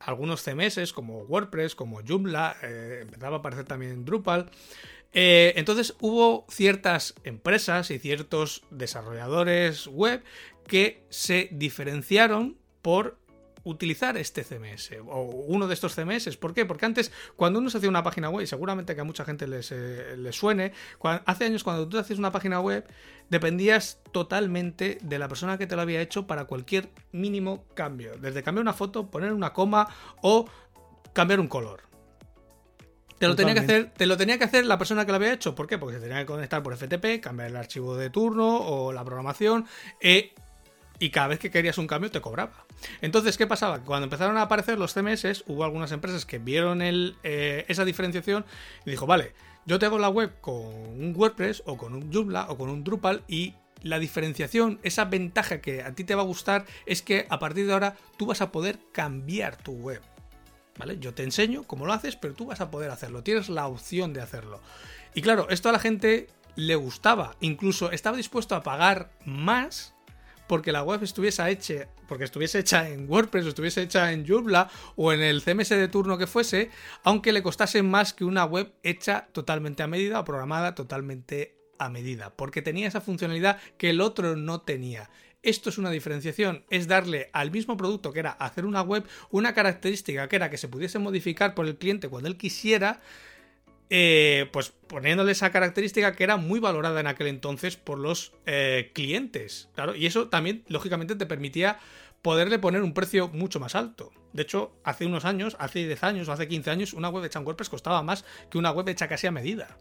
algunos 0.01 0.43
CMS 0.43 0.93
como 0.93 1.23
WordPress, 1.23 1.75
como 1.75 2.01
Joomla, 2.07 2.57
eh, 2.63 3.01
empezaba 3.03 3.37
a 3.37 3.39
aparecer 3.41 3.65
también 3.65 4.05
Drupal. 4.05 4.51
Eh, 5.13 5.55
entonces 5.57 5.95
hubo 6.01 6.45
ciertas 6.49 7.15
empresas 7.25 7.91
y 7.91 7.99
ciertos 7.99 8.65
desarrolladores 8.71 9.87
web 9.87 10.23
que 10.67 11.03
se 11.09 11.49
diferenciaron 11.53 12.57
por 12.83 13.19
utilizar 13.67 14.17
este 14.17 14.45
CMS 14.45 14.93
o 15.09 15.23
uno 15.23 15.67
de 15.67 15.75
estos 15.75 15.95
CMS. 15.95 16.37
¿Por 16.37 16.55
qué? 16.55 16.65
Porque 16.65 16.87
antes, 16.87 17.13
cuando 17.35 17.59
uno 17.59 17.69
se 17.69 17.79
hacía 17.79 17.91
una 17.91 18.05
página 18.05 18.31
web, 18.31 18.45
y 18.45 18.47
seguramente 18.47 18.95
que 18.95 19.01
a 19.01 19.05
mucha 19.05 19.25
gente 19.25 19.47
les, 19.49 19.73
eh, 19.73 20.17
suene, 20.31 20.73
hace 21.03 21.45
años 21.45 21.65
cuando 21.65 21.89
tú 21.89 21.99
haces 21.99 22.19
una 22.19 22.31
página 22.31 22.61
web, 22.61 22.87
dependías 23.29 24.01
totalmente 24.13 24.99
de 25.03 25.19
la 25.19 25.29
persona 25.29 25.59
que 25.59 25.67
te 25.67 25.75
lo 25.75 25.83
había 25.83 26.01
hecho 26.01 26.29
para 26.29 26.45
cualquier 26.45 26.91
mínimo 27.11 27.65
cambio. 27.75 28.17
Desde 28.17 28.45
cambiar 28.45 28.63
una 28.63 28.73
foto, 28.73 29.11
poner 29.11 29.33
una 29.33 29.53
coma 29.53 29.89
o 30.23 30.49
cambiar 31.13 31.41
un 31.41 31.49
color. 31.49 31.83
Te 33.19 33.27
lo, 33.27 33.35
tenía 33.35 33.55
que 33.55 33.61
hacer, 33.61 33.93
te 33.97 34.07
lo 34.07 34.17
tenía 34.17 34.39
que 34.39 34.45
hacer 34.45 34.67
la 34.67 34.79
persona 34.79 35.07
que 35.07 35.11
lo 35.11 35.17
había 35.17 35.33
hecho. 35.33 35.55
¿Por 35.55 35.67
qué? 35.67 35.79
Porque 35.79 35.97
se 35.97 36.03
tenía 36.03 36.19
que 36.19 36.27
conectar 36.27 36.63
por 36.63 36.77
FTP, 36.77 37.21
cambiar 37.21 37.49
el 37.49 37.57
archivo 37.57 37.97
de 37.97 38.11
turno 38.11 38.59
o 38.59 38.93
la 38.93 39.05
programación. 39.05 39.67
Eh, 40.01 40.35
y 40.99 41.11
cada 41.11 41.29
vez 41.29 41.39
que 41.39 41.51
querías 41.51 41.79
un 41.79 41.87
cambio 41.87 42.11
te 42.11 42.21
cobraba. 42.21 42.65
Entonces, 43.01 43.37
¿qué 43.37 43.47
pasaba? 43.47 43.81
Cuando 43.81 44.05
empezaron 44.05 44.37
a 44.37 44.43
aparecer 44.43 44.79
los 44.79 44.95
CMS, 44.95 45.45
hubo 45.47 45.65
algunas 45.65 45.93
empresas 45.93 46.27
que 46.27 46.39
vieron 46.39 46.81
eh, 46.83 47.65
esa 47.69 47.85
diferenciación 47.85 48.45
y 48.85 48.91
dijo, 48.91 49.07
vale, 49.07 49.33
yo 49.67 49.79
te 49.79 49.87
hago 49.87 49.99
la 49.99 50.09
web 50.09 50.33
con 50.41 50.55
un 50.57 51.13
WordPress 51.17 51.63
o 51.67 51.77
con 51.77 51.95
un 51.95 52.13
Joomla 52.13 52.47
o 52.49 52.57
con 52.57 52.69
un 52.71 52.85
Drupal 52.85 53.23
y 53.29 53.55
la 53.83 53.99
diferenciación, 53.99 54.81
esa 54.83 55.05
ventaja 55.05 55.61
que 55.61 55.83
a 55.83 55.95
ti 55.95 56.05
te 56.05 56.15
va 56.15 56.23
a 56.23 56.27
gustar 56.27 56.65
es 56.87 57.03
que 57.03 57.27
a 57.29 57.39
partir 57.39 57.67
de 57.67 57.73
ahora 57.73 57.97
tú 58.17 58.27
vas 58.27 58.41
a 58.41 58.51
poder 58.51 58.79
cambiar 58.93 59.57
tu 59.57 59.73
web. 59.73 60.03
¿Vale? 60.79 60.99
Yo 60.99 61.15
te 61.15 61.23
enseño 61.23 61.63
cómo 61.63 61.87
lo 61.87 61.95
haces, 61.95 62.17
pero 62.17 62.35
tú 62.35 62.47
vas 62.47 62.61
a 62.61 62.71
poder 62.71 62.91
hacerlo. 62.91 63.23
Tienes 63.23 63.49
la 63.49 63.67
opción 63.67 64.13
de 64.13 64.21
hacerlo. 64.21 64.61
Y 65.15 65.23
claro, 65.23 65.49
esto 65.49 65.71
a 65.71 65.73
la 65.73 65.79
gente 65.79 66.27
le 66.55 66.75
gustaba. 66.75 67.35
Incluso 67.41 67.91
estaba 67.93 68.17
dispuesto 68.17 68.55
a 68.55 68.63
pagar 68.63 69.11
más 69.25 69.96
porque 70.47 70.73
la 70.73 70.83
web 70.83 71.03
estuviese 71.03 71.49
hecha, 71.51 71.89
porque 72.09 72.25
estuviese 72.25 72.61
hecha 72.61 72.89
en 72.89 73.11
WordPress 73.11 73.47
o 73.47 73.49
estuviese 73.49 73.83
hecha 73.83 74.13
en 74.13 74.27
Joomla 74.27 74.71
o 74.97 75.13
en 75.13 75.21
el 75.23 75.43
CMS 75.43 75.71
de 75.71 75.89
turno 75.89 76.19
que 76.19 76.27
fuese, 76.27 76.71
aunque 77.03 77.33
le 77.33 77.43
costase 77.43 77.83
más 77.83 78.13
que 78.13 78.25
una 78.25 78.45
web 78.45 78.73
hecha 78.83 79.29
totalmente 79.33 79.83
a 79.83 79.87
medida 79.87 80.21
o 80.21 80.25
programada 80.25 80.75
totalmente 80.75 81.57
a 81.79 81.89
medida, 81.89 82.35
porque 82.35 82.63
tenía 82.63 82.89
esa 82.89 83.01
funcionalidad 83.01 83.59
que 83.77 83.91
el 83.91 84.01
otro 84.01 84.37
no 84.37 84.61
tenía. 84.63 85.11
Esto 85.43 85.71
es 85.71 85.79
una 85.79 85.91
diferenciación, 85.91 86.65
es 86.71 86.89
darle 86.89 87.31
al 87.33 87.51
mismo 87.51 87.77
producto 87.77 88.13
que 88.13 88.21
era 88.21 88.31
hacer 88.31 88.67
una 88.67 88.83
web 88.83 89.05
una 89.31 89.55
característica 89.55 90.29
que 90.29 90.37
era 90.37 90.51
que 90.51 90.59
se 90.59 90.69
pudiese 90.69 90.99
modificar 90.99 91.55
por 91.55 91.67
el 91.67 91.77
cliente 91.77 92.09
cuando 92.09 92.29
él 92.29 92.37
quisiera, 92.37 93.01
eh, 93.91 94.49
pues 94.53 94.73
poniéndole 94.89 95.33
esa 95.33 95.51
característica 95.51 96.13
que 96.13 96.25
era 96.25 96.37
muy 96.37 96.61
valorada 96.61 97.01
en 97.01 97.07
aquel 97.07 97.29
entonces 97.29 97.77
por 97.77 97.99
los 97.99 98.33
eh, 98.47 98.91
clientes. 98.95 99.69
Claro, 99.75 99.95
y 99.95 100.07
eso 100.07 100.29
también, 100.29 100.65
lógicamente, 100.69 101.15
te 101.17 101.27
permitía 101.27 101.79
poderle 102.23 102.59
poner 102.59 102.83
un 102.83 102.95
precio 102.95 103.29
mucho 103.29 103.61
más 103.61 103.75
alto. 103.75 104.13
De 104.33 104.43
hecho, 104.43 104.73
hace 104.85 105.07
unos 105.07 105.25
años, 105.25 105.57
hace 105.61 105.87
10 105.87 106.03
años 106.03 106.29
o 106.29 106.33
hace 106.33 106.49
15 106.49 106.71
años, 106.71 106.93
una 106.93 107.09
web 107.09 107.25
hecha 107.25 107.39
en 107.39 107.47
WordPress 107.47 107.69
costaba 107.69 108.03
más 108.03 108.25
que 108.51 108.59
una 108.59 108.73
web 108.73 108.89
hecha 108.89 109.09
casi 109.09 109.27
a 109.27 109.31
medida. 109.31 109.79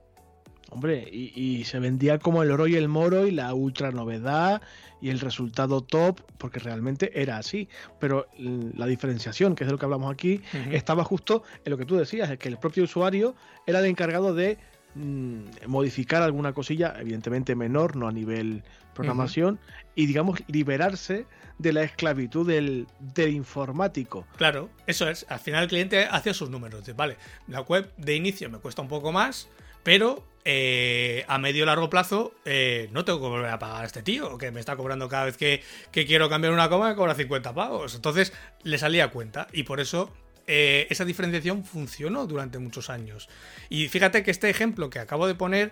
Hombre, 0.76 1.07
y, 1.09 1.63
se 1.63 1.80
vendía 1.80 2.19
como 2.19 2.43
el 2.43 2.51
oro 2.51 2.67
y 2.67 2.76
el 2.76 2.89
moro 2.89 3.26
y 3.26 3.32
la 3.32 3.53
ultra 3.53 3.91
novedad 3.91 4.61
y 4.99 5.09
el 5.09 5.21
resultado 5.21 5.80
top, 5.80 6.19
porque 6.38 6.59
realmente 6.59 7.21
era 7.21 7.38
así. 7.38 7.69
Pero 7.97 8.28
la 8.38 8.86
diferenciación, 8.86 9.55
que 9.55 9.63
es 9.63 9.69
de 9.69 9.71
lo 9.71 9.78
que 9.80 9.86
hablamos 9.86 10.11
aquí, 10.11 10.41
estaba 10.71 11.05
justo 11.05 11.43
en 11.63 11.71
lo 11.71 11.78
que 11.78 11.86
tú 11.86 11.95
decías, 11.95 12.30
es 12.30 12.38
que 12.38 12.49
el 12.49 12.57
propio 12.57 12.84
usuario 12.84 13.36
era 13.65 13.80
el 13.80 13.86
encargado 13.86 14.34
de 14.34 14.57
mm, 14.95 15.43
modificar 15.67 16.21
alguna 16.23 16.51
cosilla, 16.51 16.93
evidentemente 16.99 17.55
menor, 17.55 17.95
no 17.95 18.09
a 18.09 18.11
nivel 18.11 18.61
programación, 18.93 19.59
y 19.95 20.07
digamos 20.07 20.43
liberarse 20.47 21.26
de 21.57 21.71
la 21.71 21.84
esclavitud 21.84 22.45
del, 22.45 22.86
del, 22.99 23.34
informático. 23.34 24.28
Claro, 24.36 24.69
eso 24.88 25.07
es. 25.07 25.26
Al 25.30 25.39
final 25.39 25.63
el 25.63 25.69
cliente 25.69 26.05
hacía 26.05 26.34
sus 26.34 26.49
números. 26.49 26.86
De, 26.86 26.91
vale, 26.91 27.15
la 27.47 27.61
web 27.61 27.89
de 27.95 28.13
inicio 28.13 28.49
me 28.49 28.57
cuesta 28.57 28.82
un 28.82 28.89
poco 28.89 29.13
más, 29.13 29.47
pero 29.86 30.23
eh, 30.45 31.23
a 31.27 31.38
medio 31.38 31.63
largo 31.63 31.91
plazo 31.91 32.33
eh, 32.43 32.89
no 32.91 33.05
tengo 33.05 33.19
que 33.21 33.27
volver 33.27 33.51
a 33.51 33.59
pagar 33.59 33.83
a 33.83 33.86
este 33.86 34.01
tío, 34.01 34.36
que 34.39 34.49
me 34.49 34.59
está 34.59 34.75
cobrando 34.75 35.07
cada 35.07 35.25
vez 35.25 35.38
que, 35.38 35.61
quiero 35.91 36.27
cambiar 36.27 36.53
una 36.53 36.69
coma, 36.69 36.89
me 36.89 36.95
cobra 36.95 37.13
50 37.13 37.53
pavos. 37.53 37.93
Entonces 37.93 38.33
le 38.63 38.79
salía 38.79 39.05
a 39.05 39.11
cuenta 39.11 39.47
y 39.53 39.61
por 39.61 39.79
eso 39.79 40.11
eh, 40.47 40.88
esa 40.89 41.05
diferenciación 41.05 41.63
funcionó 41.63 42.25
durante 42.25 42.57
muchos 42.57 42.89
años. 42.89 43.29
Y 43.69 43.88
fíjate 43.88 44.23
que 44.23 44.31
este 44.31 44.49
ejemplo 44.49 44.89
que 44.89 44.97
acabo 44.97 45.27
de 45.27 45.36
poner 45.36 45.71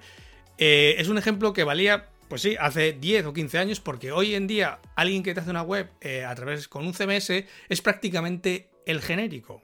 es 0.59 1.09
un 1.09 1.17
ejemplo 1.17 1.51
que 1.51 1.63
valía, 1.63 2.09
pues 2.29 2.43
sí, 2.43 2.55
hace 2.59 2.93
10 2.93 3.25
o 3.25 3.33
15 3.33 3.57
años, 3.57 3.79
porque 3.79 4.11
hoy 4.11 4.35
en 4.35 4.45
día 4.45 4.79
alguien 4.95 5.23
que 5.23 5.33
te 5.33 5.39
hace 5.39 5.49
una 5.49 5.63
web 5.63 5.89
a 6.27 6.35
través 6.35 6.67
con 6.67 6.85
un 6.85 6.93
CMS 6.93 7.31
es 7.67 7.81
prácticamente 7.81 8.69
el 8.85 9.01
genérico. 9.01 9.63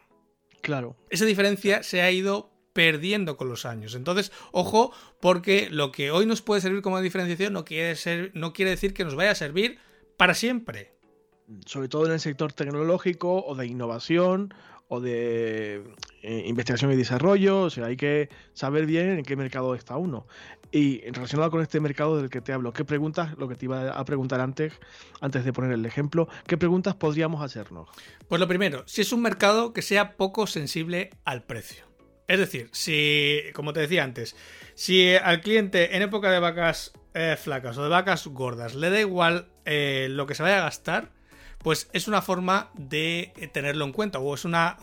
Claro. 0.62 0.98
Esa 1.12 1.26
diferencia 1.26 1.84
se 1.84 2.02
ha 2.02 2.10
ido 2.10 2.52
perdiendo 2.80 3.36
con 3.36 3.50
los 3.50 3.66
años. 3.66 3.94
Entonces, 3.94 4.32
ojo, 4.54 4.94
porque 5.20 5.68
lo 5.70 5.92
que 5.92 6.12
hoy 6.12 6.26
nos 6.26 6.42
puede 6.42 6.62
servir 6.62 6.82
como 6.82 7.02
diferenciación 7.02 7.52
no 7.52 7.66
quiere, 7.66 7.94
ser, 7.98 8.32
no 8.36 8.54
quiere 8.54 8.72
decir 8.72 8.94
que 8.94 9.04
nos 9.04 9.16
vaya 9.16 9.32
a 9.32 9.36
servir 9.36 9.80
para 10.16 10.34
siempre. 10.34 10.94
Sobre 11.66 11.90
todo 11.90 12.06
en 12.06 12.14
el 12.14 12.22
sector 12.22 12.54
tecnológico 12.54 13.44
o 13.46 13.54
de 13.54 13.68
innovación 13.68 14.54
o 14.88 15.02
de 15.02 15.84
eh, 16.22 16.44
investigación 16.46 16.94
y 16.94 16.96
desarrollo, 16.96 17.64
o 17.64 17.70
sea, 17.70 17.88
hay 17.88 17.98
que 17.98 18.30
saber 18.54 18.86
bien 18.86 19.10
en 19.10 19.26
qué 19.26 19.36
mercado 19.36 19.76
está 19.76 19.98
uno. 19.98 20.26
Y 20.72 21.02
relacionado 21.12 21.52
con 21.52 21.62
este 21.62 21.82
mercado 21.82 22.16
del 22.16 22.30
que 22.30 22.40
te 22.40 22.54
hablo, 22.54 22.72
¿qué 22.72 22.86
preguntas, 22.86 23.38
lo 23.38 23.50
que 23.50 23.56
te 23.56 23.66
iba 23.66 23.90
a 23.90 24.06
preguntar 24.06 24.40
antes, 24.40 24.72
antes 25.20 25.44
de 25.44 25.52
poner 25.52 25.74
el 25.74 25.86
ejemplo, 25.86 26.30
qué 26.48 26.56
preguntas 26.56 26.96
podríamos 26.96 27.42
hacernos? 27.42 27.90
Pues 28.30 28.40
lo 28.40 28.48
primero, 28.48 28.84
si 28.88 29.02
es 29.02 29.12
un 29.12 29.22
mercado 29.22 29.74
que 29.74 29.82
sea 29.82 30.16
poco 30.16 30.48
sensible 30.48 31.10
al 31.26 31.44
precio. 31.44 31.89
Es 32.30 32.38
decir, 32.38 32.70
si, 32.72 33.42
como 33.56 33.74
te 33.74 33.80
decía 33.80 34.04
antes, 34.04 34.36
si 34.76 35.16
al 35.16 35.42
cliente 35.42 35.96
en 35.96 36.04
época 36.04 36.30
de 36.30 36.40
vacas 36.40 36.94
eh, 37.16 37.36
flacas 37.42 37.76
o 37.80 37.84
de 37.84 37.90
vacas 37.90 38.28
gordas 38.28 38.76
le 38.76 38.92
da 38.92 39.00
igual 39.00 39.48
eh, 39.66 40.08
lo 40.12 40.28
que 40.28 40.36
se 40.36 40.44
vaya 40.44 40.60
a 40.60 40.62
gastar, 40.62 41.10
pues 41.58 41.90
es 41.92 42.08
una 42.08 42.22
forma 42.22 42.70
de 42.76 43.34
tenerlo 43.52 43.84
en 43.84 43.94
cuenta 43.94 44.20
o 44.20 44.36
es 44.36 44.46
una, 44.46 44.78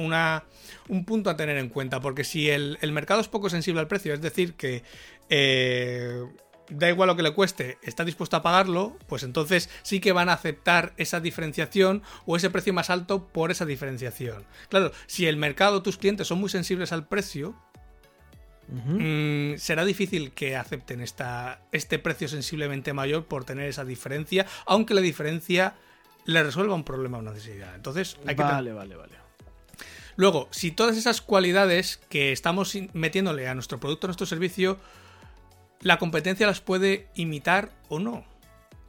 un 0.89 1.05
punto 1.05 1.31
a 1.31 1.37
tener 1.37 1.57
en 1.57 1.69
cuenta, 1.69 2.01
porque 2.01 2.25
si 2.25 2.51
el, 2.51 2.79
mercado 2.91 3.21
es 3.21 3.29
poco 3.29 3.49
sensible 3.49 3.81
al 3.81 3.87
precio, 3.87 4.13
es 4.13 4.21
decir, 4.21 4.55
que 4.55 4.83
eh, 5.31 6.25
da 6.69 6.89
igual 6.89 7.09
lo 7.09 7.17
que 7.17 7.23
le 7.23 7.33
cueste, 7.33 7.79
está 7.83 8.05
dispuesto 8.05 8.37
a 8.37 8.43
pagarlo, 8.43 8.97
pues 9.07 9.23
entonces 9.23 9.71
sí 9.83 10.01
que 10.01 10.13
van 10.13 10.29
a 10.29 10.35
aceptar 10.35 10.93
esa 10.97 11.21
diferenciación 11.21 12.03
o 12.25 12.37
ese 12.37 12.51
precio 12.51 12.73
más 12.73 12.91
alto 12.91 13.29
por 13.29 13.51
esa 13.51 13.67
diferenciación. 13.67 14.45
Claro, 14.69 14.93
si 15.07 15.27
el 15.27 15.37
mercado, 15.37 15.83
tus 15.83 15.99
clientes 15.99 16.27
son 16.27 16.39
muy 16.39 16.49
sensibles 16.49 16.93
al 16.93 17.07
precio, 17.07 17.55
mm, 18.69 19.57
será 19.57 19.85
difícil 19.85 20.33
que 20.33 20.57
acepten 20.57 21.01
esta, 21.01 21.61
este 21.73 21.99
precio 21.99 22.29
sensiblemente 22.29 22.93
mayor 22.93 23.27
por 23.27 23.45
tener 23.45 23.69
esa 23.69 23.85
diferencia, 23.85 24.47
aunque 24.67 24.95
la 24.95 25.01
diferencia 25.01 25.75
le 26.25 26.43
resuelva 26.43 26.75
un 26.75 26.85
problema 26.85 27.19
o 27.19 27.21
una 27.21 27.33
necesidad. 27.33 27.75
Entonces, 27.75 28.17
hay 28.27 28.35
que. 28.35 28.43
Vale, 28.43 28.73
vale, 28.73 28.97
vale. 28.97 29.27
Luego, 30.17 30.49
si 30.51 30.71
todas 30.71 30.97
esas 30.97 31.21
cualidades 31.21 32.01
que 32.09 32.33
estamos 32.33 32.77
metiéndole 32.95 33.49
a 33.49 33.55
nuestro 33.55 33.79
producto, 33.79 34.07
a 34.07 34.09
nuestro 34.09 34.27
servicio, 34.27 34.79
la 35.87 35.99
competencia 35.99 36.49
las 36.49 36.61
puede 36.61 37.09
imitar 37.15 37.71
o 37.89 38.01
no. 38.01 38.25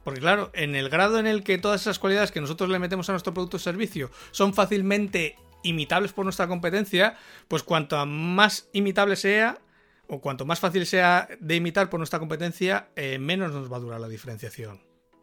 Porque 0.02 0.20
claro, 0.20 0.50
en 0.52 0.74
el 0.74 0.88
grado 0.88 1.20
en 1.20 1.28
el 1.28 1.44
que 1.44 1.56
todas 1.56 1.82
esas 1.82 2.00
cualidades 2.00 2.32
que 2.32 2.40
nosotros 2.40 2.70
le 2.70 2.80
metemos 2.80 3.08
a 3.08 3.12
nuestro 3.12 3.32
producto 3.32 3.56
o 3.56 3.60
servicio 3.60 4.10
son 4.32 4.52
fácilmente 4.52 5.36
imitables 5.62 6.12
por 6.12 6.24
nuestra 6.24 6.48
competencia, 6.48 7.16
pues 7.46 7.62
cuanto 7.62 8.04
más 8.04 8.68
imitable 8.72 9.14
sea, 9.14 9.60
o 10.08 10.20
cuanto 10.20 10.44
más 10.44 10.58
fácil 10.58 10.86
sea 10.86 11.28
de 11.38 11.54
imitar 11.54 11.88
por 11.88 12.00
nuestra 12.00 12.18
competencia, 12.18 12.88
eh, 12.96 13.18
menos 13.20 13.52
nos 13.52 13.70
va 13.70 13.76
a 13.76 13.80
durar 13.80 14.00
la 14.00 14.08
diferenciación. 14.08 14.80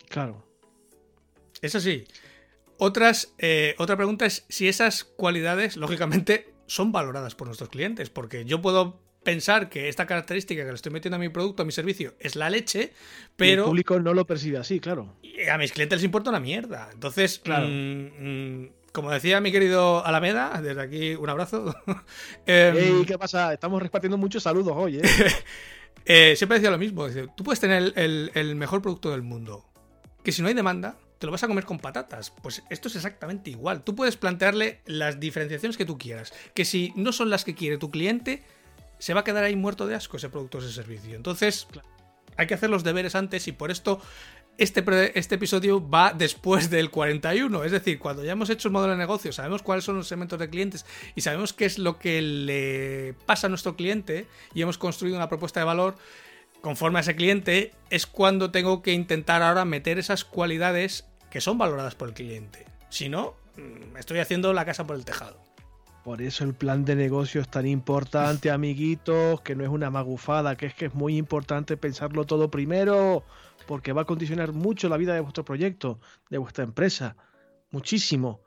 Claro. 0.07 0.47
Eso 1.61 1.81
sí. 1.81 2.05
Otras, 2.77 3.33
eh, 3.37 3.75
otra 3.79 3.97
pregunta 3.97 4.25
es 4.25 4.45
si 4.47 4.69
esas 4.69 5.03
cualidades, 5.03 5.75
lógicamente, 5.75 6.53
son 6.67 6.93
valoradas 6.93 7.35
por 7.35 7.47
nuestros 7.47 7.69
clientes. 7.69 8.09
Porque 8.09 8.45
yo 8.45 8.61
puedo 8.61 9.04
pensar 9.25 9.67
que 9.67 9.89
esta 9.89 10.05
característica 10.05 10.63
que 10.63 10.69
le 10.69 10.75
estoy 10.75 10.93
metiendo 10.93 11.17
a 11.17 11.19
mi 11.19 11.27
producto, 11.27 11.63
a 11.63 11.65
mi 11.65 11.73
servicio, 11.73 12.13
es 12.19 12.37
la 12.37 12.49
leche, 12.49 12.93
pero... 13.35 13.63
el 13.63 13.67
público 13.67 13.99
no 13.99 14.13
lo 14.13 14.25
percibe 14.25 14.57
así, 14.57 14.79
claro. 14.79 15.15
a 15.51 15.57
mis 15.57 15.73
clientes 15.73 15.97
les 15.97 16.05
importa 16.05 16.29
una 16.29 16.39
mierda. 16.39 16.89
Entonces, 16.93 17.39
claro. 17.39 17.67
Mm, 17.67 18.61
mm, 18.61 18.69
como 18.93 19.11
decía 19.11 19.41
mi 19.41 19.51
querido 19.51 20.05
Alameda, 20.05 20.61
desde 20.61 20.81
aquí 20.81 21.15
un 21.15 21.29
abrazo. 21.29 21.75
eh, 22.45 23.03
¿Qué 23.05 23.17
pasa? 23.17 23.51
Estamos 23.51 23.81
repartiendo 23.81 24.17
muchos 24.17 24.43
saludos 24.43 24.73
hoy, 24.77 24.99
¿eh? 24.99 25.01
eh 26.05 26.35
siempre 26.37 26.59
decía 26.59 26.71
lo 26.71 26.77
mismo. 26.77 27.05
Tú 27.35 27.43
puedes 27.43 27.59
tener 27.59 27.91
el 27.97 28.55
mejor 28.55 28.81
producto 28.81 29.11
del 29.11 29.23
mundo, 29.23 29.65
que 30.23 30.31
si 30.31 30.41
no 30.41 30.47
hay 30.47 30.53
demanda, 30.53 30.97
te 31.19 31.25
lo 31.25 31.31
vas 31.31 31.43
a 31.43 31.47
comer 31.47 31.65
con 31.65 31.79
patatas. 31.79 32.31
Pues 32.41 32.63
esto 32.69 32.87
es 32.87 32.95
exactamente 32.95 33.49
igual. 33.49 33.83
Tú 33.83 33.95
puedes 33.95 34.17
plantearle 34.17 34.81
las 34.85 35.19
diferenciaciones 35.19 35.77
que 35.77 35.85
tú 35.85 35.97
quieras. 35.97 36.33
Que 36.53 36.65
si 36.65 36.93
no 36.95 37.11
son 37.11 37.29
las 37.29 37.45
que 37.45 37.55
quiere 37.55 37.77
tu 37.77 37.89
cliente, 37.89 38.43
se 38.99 39.13
va 39.13 39.21
a 39.21 39.23
quedar 39.23 39.43
ahí 39.43 39.55
muerto 39.55 39.87
de 39.87 39.95
asco 39.95 40.17
ese 40.17 40.29
producto 40.29 40.57
o 40.57 40.61
ese 40.61 40.71
servicio. 40.71 41.15
Entonces, 41.15 41.67
hay 42.37 42.47
que 42.47 42.53
hacer 42.53 42.69
los 42.69 42.83
deberes 42.83 43.15
antes 43.15 43.47
y 43.47 43.51
por 43.51 43.71
esto 43.71 44.01
este, 44.57 45.19
este 45.19 45.35
episodio 45.35 45.87
va 45.87 46.13
después 46.13 46.69
del 46.69 46.89
41. 46.89 47.63
Es 47.63 47.71
decir, 47.71 47.99
cuando 47.99 48.23
ya 48.23 48.33
hemos 48.33 48.49
hecho 48.49 48.67
el 48.67 48.73
modelo 48.73 48.93
de 48.93 48.97
negocio, 48.97 49.31
sabemos 49.31 49.61
cuáles 49.61 49.83
son 49.83 49.97
los 49.97 50.07
segmentos 50.07 50.39
de 50.39 50.49
clientes 50.49 50.85
y 51.15 51.21
sabemos 51.21 51.53
qué 51.53 51.65
es 51.65 51.77
lo 51.77 51.99
que 51.99 52.21
le 52.21 53.15
pasa 53.25 53.47
a 53.47 53.49
nuestro 53.49 53.75
cliente 53.75 54.27
y 54.53 54.61
hemos 54.61 54.77
construido 54.77 55.17
una 55.17 55.29
propuesta 55.29 55.59
de 55.59 55.65
valor 55.65 55.95
conforme 56.61 56.97
a 56.97 57.01
ese 57.01 57.15
cliente, 57.15 57.73
es 57.91 58.07
cuando 58.07 58.49
tengo 58.49 58.81
que 58.81 58.91
intentar 58.91 59.43
ahora 59.43 59.65
meter 59.65 59.99
esas 59.99 60.25
cualidades 60.25 61.05
que 61.29 61.39
son 61.39 61.59
valoradas 61.59 61.93
por 61.93 62.07
el 62.07 62.15
cliente. 62.15 62.65
Si 62.89 63.07
no, 63.07 63.35
mm, 63.55 63.97
estoy 63.97 64.17
haciendo 64.17 64.51
la 64.51 64.65
casa 64.65 64.87
por 64.87 64.95
el 64.95 65.05
tejado. 65.05 65.39
Por 66.05 66.21
eso 66.21 66.43
el 66.43 66.53
plan 66.53 66.85
de 66.85 66.95
negocio 66.95 67.41
es 67.41 67.49
tan 67.49 67.65
importante, 67.65 68.51
amiguitos, 68.51 69.41
que 69.41 69.55
no 69.55 69.63
es 69.63 69.69
una 69.69 69.89
magufada, 69.89 70.55
que 70.55 70.67
es 70.67 70.75
que 70.75 70.85
es 70.85 70.93
muy 70.93 71.17
importante 71.17 71.77
pensarlo 71.77 72.25
todo 72.25 72.51
primero, 72.51 73.23
porque 73.65 73.91
va 73.91 74.03
a 74.03 74.05
condicionar 74.05 74.53
mucho 74.53 74.87
la 74.87 74.97
vida 74.97 75.15
de 75.15 75.21
vuestro 75.21 75.43
proyecto, 75.43 75.99
de 76.29 76.37
vuestra 76.37 76.63
empresa. 76.63 77.15
Muchísimo 77.71 78.41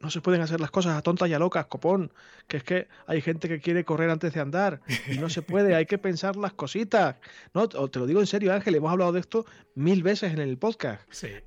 no 0.00 0.10
se 0.10 0.20
pueden 0.20 0.40
hacer 0.40 0.60
las 0.60 0.70
cosas 0.70 0.96
a 0.96 1.02
tontas 1.02 1.28
y 1.28 1.34
a 1.34 1.38
locas, 1.38 1.66
copón. 1.66 2.12
Que 2.46 2.58
es 2.58 2.64
que 2.64 2.88
hay 3.06 3.20
gente 3.20 3.48
que 3.48 3.60
quiere 3.60 3.84
correr 3.84 4.10
antes 4.10 4.32
de 4.32 4.40
andar 4.40 4.80
y 5.10 5.18
no 5.18 5.28
se 5.28 5.42
puede, 5.42 5.74
hay 5.74 5.86
que 5.86 5.98
pensar 5.98 6.36
las 6.36 6.52
cositas. 6.52 7.16
No, 7.52 7.68
te 7.68 7.98
lo 7.98 8.06
digo 8.06 8.20
en 8.20 8.26
serio, 8.26 8.54
Ángel, 8.54 8.74
hemos 8.74 8.92
hablado 8.92 9.12
de 9.12 9.20
esto 9.20 9.44
mil 9.74 10.02
veces 10.02 10.32
en 10.32 10.38
el 10.38 10.56
podcast. 10.56 11.02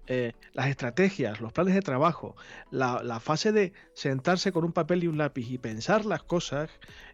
Eh, 0.08 0.34
las 0.54 0.68
estrategias, 0.68 1.40
los 1.40 1.54
planes 1.54 1.74
de 1.74 1.82
trabajo, 1.82 2.36
la, 2.70 3.02
la, 3.04 3.20
fase 3.20 3.52
de 3.52 3.74
sentarse 3.94 4.52
con 4.52 4.64
un 4.64 4.74
papel 4.74 5.04
y 5.04 5.08
un 5.08 5.18
lápiz 5.18 5.50
y 5.50 5.58
pensar 5.58 6.06
las 6.06 6.24
cosas 6.24 6.70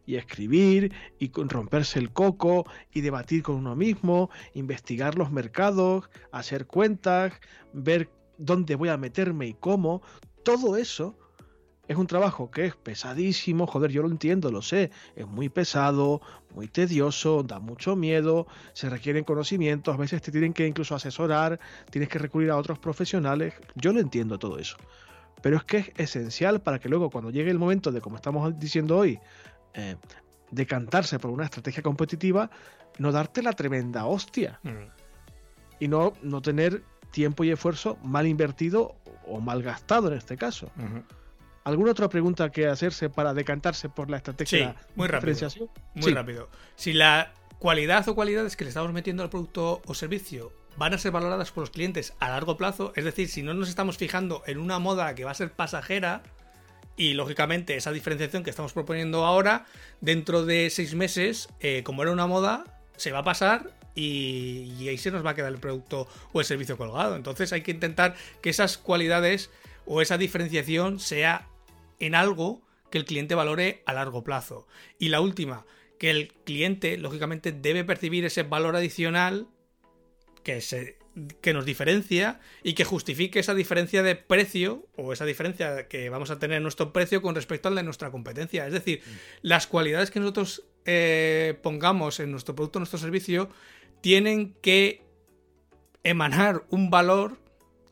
y 0.05 0.15
escribir 0.15 0.93
y 1.19 1.31
romperse 1.33 1.99
el 1.99 2.11
coco 2.11 2.65
y 2.91 3.01
debatir 3.01 3.43
con 3.43 3.55
uno 3.55 3.75
mismo, 3.75 4.29
investigar 4.53 5.17
los 5.17 5.31
mercados, 5.31 6.09
hacer 6.31 6.65
cuentas, 6.65 7.33
ver 7.73 8.09
dónde 8.37 8.75
voy 8.75 8.89
a 8.89 8.97
meterme 8.97 9.47
y 9.47 9.53
cómo. 9.53 10.01
Todo 10.43 10.77
eso 10.77 11.17
es 11.87 11.97
un 11.97 12.07
trabajo 12.07 12.51
que 12.51 12.65
es 12.65 12.75
pesadísimo, 12.75 13.65
joder, 13.65 13.91
yo 13.91 14.01
lo 14.01 14.09
entiendo, 14.09 14.51
lo 14.51 14.61
sé, 14.61 14.91
es 15.15 15.25
muy 15.25 15.49
pesado, 15.49 16.21
muy 16.53 16.67
tedioso, 16.67 17.43
da 17.43 17.59
mucho 17.59 17.95
miedo, 17.95 18.47
se 18.73 18.89
requieren 18.89 19.23
conocimientos, 19.23 19.93
a 19.93 19.97
veces 19.97 20.21
te 20.21 20.31
tienen 20.31 20.53
que 20.53 20.67
incluso 20.67 20.95
asesorar, 20.95 21.59
tienes 21.89 22.09
que 22.09 22.19
recurrir 22.19 22.51
a 22.51 22.57
otros 22.57 22.79
profesionales, 22.79 23.53
yo 23.75 23.93
lo 23.93 23.99
entiendo 23.99 24.37
todo 24.37 24.59
eso. 24.59 24.77
Pero 25.41 25.57
es 25.57 25.63
que 25.63 25.77
es 25.77 25.91
esencial 25.97 26.61
para 26.61 26.79
que 26.79 26.89
luego 26.89 27.09
cuando 27.09 27.29
llegue 27.29 27.51
el 27.51 27.59
momento 27.59 27.91
de, 27.91 28.01
como 28.01 28.15
estamos 28.15 28.57
diciendo 28.59 28.97
hoy, 28.97 29.19
eh, 29.73 29.95
decantarse 30.51 31.19
por 31.19 31.31
una 31.31 31.45
estrategia 31.45 31.83
competitiva, 31.83 32.49
no 32.97 33.11
darte 33.11 33.41
la 33.43 33.53
tremenda 33.53 34.05
hostia. 34.05 34.59
Mm. 34.63 34.89
Y 35.79 35.87
no, 35.87 36.13
no 36.23 36.41
tener 36.41 36.83
tiempo 37.11 37.43
y 37.43 37.51
esfuerzo 37.51 37.97
mal 38.03 38.25
invertido 38.25 38.95
o 39.27 39.39
mal 39.39 39.61
gastado 39.61 40.07
en 40.07 40.17
este 40.17 40.37
caso. 40.37 40.71
¿Alguna 41.67 41.91
otra 41.91 42.07
pregunta 42.07 42.49
que 42.49 42.65
hacerse 42.67 43.09
para 43.09 43.33
decantarse 43.33 43.89
por 43.89 44.09
la 44.09 44.15
estrategia 44.15 44.69
sí, 44.71 44.85
muy 44.95 45.09
rápido, 45.09 45.49
Muy 45.95 46.13
rápido. 46.13 46.49
Si 46.77 46.93
la 46.93 47.33
cualidad 47.59 48.07
o 48.07 48.15
cualidades 48.15 48.55
que 48.55 48.63
le 48.63 48.69
estamos 48.69 48.93
metiendo 48.93 49.21
al 49.21 49.29
producto 49.29 49.81
o 49.85 49.93
servicio 49.93 50.53
van 50.77 50.93
a 50.93 50.97
ser 50.97 51.11
valoradas 51.11 51.51
por 51.51 51.63
los 51.63 51.69
clientes 51.69 52.13
a 52.19 52.29
largo 52.29 52.55
plazo, 52.55 52.93
es 52.95 53.03
decir, 53.03 53.27
si 53.27 53.43
no 53.43 53.53
nos 53.53 53.67
estamos 53.67 53.97
fijando 53.97 54.43
en 54.47 54.59
una 54.59 54.79
moda 54.79 55.13
que 55.13 55.25
va 55.25 55.31
a 55.31 55.33
ser 55.33 55.51
pasajera, 55.51 56.23
y 56.95 57.15
lógicamente 57.15 57.75
esa 57.75 57.91
diferenciación 57.91 58.45
que 58.45 58.49
estamos 58.49 58.71
proponiendo 58.71 59.25
ahora, 59.25 59.65
dentro 59.99 60.45
de 60.45 60.69
seis 60.69 60.95
meses, 60.95 61.49
eh, 61.59 61.81
como 61.83 62.01
era 62.01 62.13
una 62.13 62.27
moda, 62.27 62.63
se 62.95 63.11
va 63.11 63.19
a 63.19 63.23
pasar 63.25 63.71
y, 63.93 64.73
y, 64.79 64.87
ahí 64.87 64.97
se 64.97 65.11
nos 65.11 65.25
va 65.25 65.31
a 65.31 65.35
quedar 65.35 65.51
el 65.51 65.59
producto 65.59 66.07
o 66.31 66.39
el 66.39 66.45
servicio 66.45 66.77
colgado. 66.77 67.17
Entonces 67.17 67.51
hay 67.51 67.61
que 67.61 67.71
intentar 67.71 68.15
que 68.41 68.51
esas 68.51 68.77
cualidades 68.77 69.49
o 69.85 70.01
esa 70.01 70.17
diferenciación 70.17 71.01
sea 71.01 71.45
en 71.99 72.15
algo 72.15 72.61
que 72.89 72.97
el 72.97 73.05
cliente 73.05 73.35
valore 73.35 73.83
a 73.85 73.93
largo 73.93 74.23
plazo. 74.23 74.67
Y 74.99 75.09
la 75.09 75.21
última, 75.21 75.65
que 75.99 76.09
el 76.09 76.33
cliente, 76.45 76.97
lógicamente, 76.97 77.51
debe 77.51 77.83
percibir 77.83 78.25
ese 78.25 78.43
valor 78.43 78.75
adicional 78.75 79.47
que, 80.43 80.61
se, 80.61 80.97
que 81.41 81.53
nos 81.53 81.65
diferencia 81.65 82.39
y 82.63 82.73
que 82.73 82.85
justifique 82.85 83.39
esa 83.39 83.53
diferencia 83.53 84.03
de 84.03 84.15
precio 84.15 84.87
o 84.95 85.11
esa 85.13 85.25
diferencia 85.25 85.87
que 85.87 86.09
vamos 86.09 86.31
a 86.31 86.39
tener 86.39 86.57
en 86.57 86.63
nuestro 86.63 86.93
precio 86.93 87.21
con 87.21 87.35
respecto 87.35 87.67
al 87.67 87.75
de 87.75 87.83
nuestra 87.83 88.11
competencia. 88.11 88.65
Es 88.65 88.73
decir, 88.73 89.01
las 89.41 89.67
cualidades 89.67 90.11
que 90.11 90.19
nosotros 90.19 90.63
eh, 90.85 91.57
pongamos 91.61 92.19
en 92.19 92.31
nuestro 92.31 92.55
producto, 92.55 92.79
en 92.79 92.81
nuestro 92.81 92.99
servicio, 92.99 93.49
tienen 94.01 94.53
que 94.61 95.03
emanar 96.03 96.63
un 96.69 96.89
valor 96.89 97.37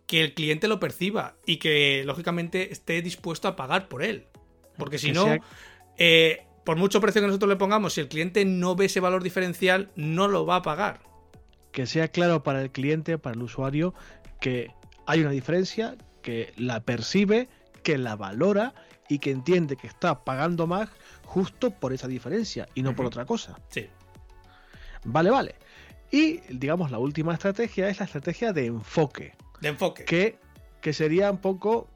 que 0.07 0.21
el 0.21 0.33
cliente 0.33 0.67
lo 0.67 0.79
perciba 0.79 1.35
y 1.45 1.57
que 1.57 2.03
lógicamente 2.05 2.71
esté 2.71 3.01
dispuesto 3.01 3.47
a 3.47 3.55
pagar 3.55 3.87
por 3.87 4.03
él. 4.03 4.27
Porque 4.77 4.97
si 4.97 5.11
no, 5.11 5.37
eh, 5.97 6.45
por 6.63 6.77
mucho 6.77 7.01
precio 7.01 7.21
que 7.21 7.27
nosotros 7.27 7.49
le 7.49 7.55
pongamos, 7.55 7.93
si 7.93 8.01
el 8.01 8.07
cliente 8.07 8.45
no 8.45 8.75
ve 8.75 8.85
ese 8.85 8.99
valor 8.99 9.23
diferencial, 9.23 9.89
no 9.95 10.27
lo 10.27 10.45
va 10.45 10.57
a 10.57 10.61
pagar. 10.61 11.01
Que 11.71 11.85
sea 11.85 12.07
claro 12.07 12.43
para 12.43 12.61
el 12.61 12.71
cliente, 12.71 13.17
para 13.17 13.35
el 13.35 13.43
usuario, 13.43 13.93
que 14.39 14.71
hay 15.05 15.21
una 15.21 15.31
diferencia, 15.31 15.95
que 16.21 16.53
la 16.57 16.81
percibe, 16.81 17.47
que 17.83 17.97
la 17.97 18.15
valora 18.15 18.73
y 19.07 19.19
que 19.19 19.31
entiende 19.31 19.75
que 19.75 19.87
está 19.87 20.23
pagando 20.23 20.67
más 20.67 20.89
justo 21.23 21.71
por 21.71 21.93
esa 21.93 22.07
diferencia 22.07 22.67
y 22.73 22.81
no 22.81 22.95
por 22.95 23.05
otra 23.05 23.25
cosa. 23.25 23.59
Sí. 23.69 23.87
Vale, 25.03 25.29
vale. 25.29 25.55
Y 26.11 26.37
digamos, 26.49 26.91
la 26.91 26.97
última 26.97 27.33
estrategia 27.33 27.89
es 27.89 27.99
la 27.99 28.05
estrategia 28.05 28.53
de 28.53 28.67
enfoque. 28.67 29.33
De 29.61 29.69
enfoque. 29.69 30.05
Que, 30.05 30.37
que 30.81 30.93
sería 30.93 31.31
un 31.31 31.39
poco, 31.39 31.89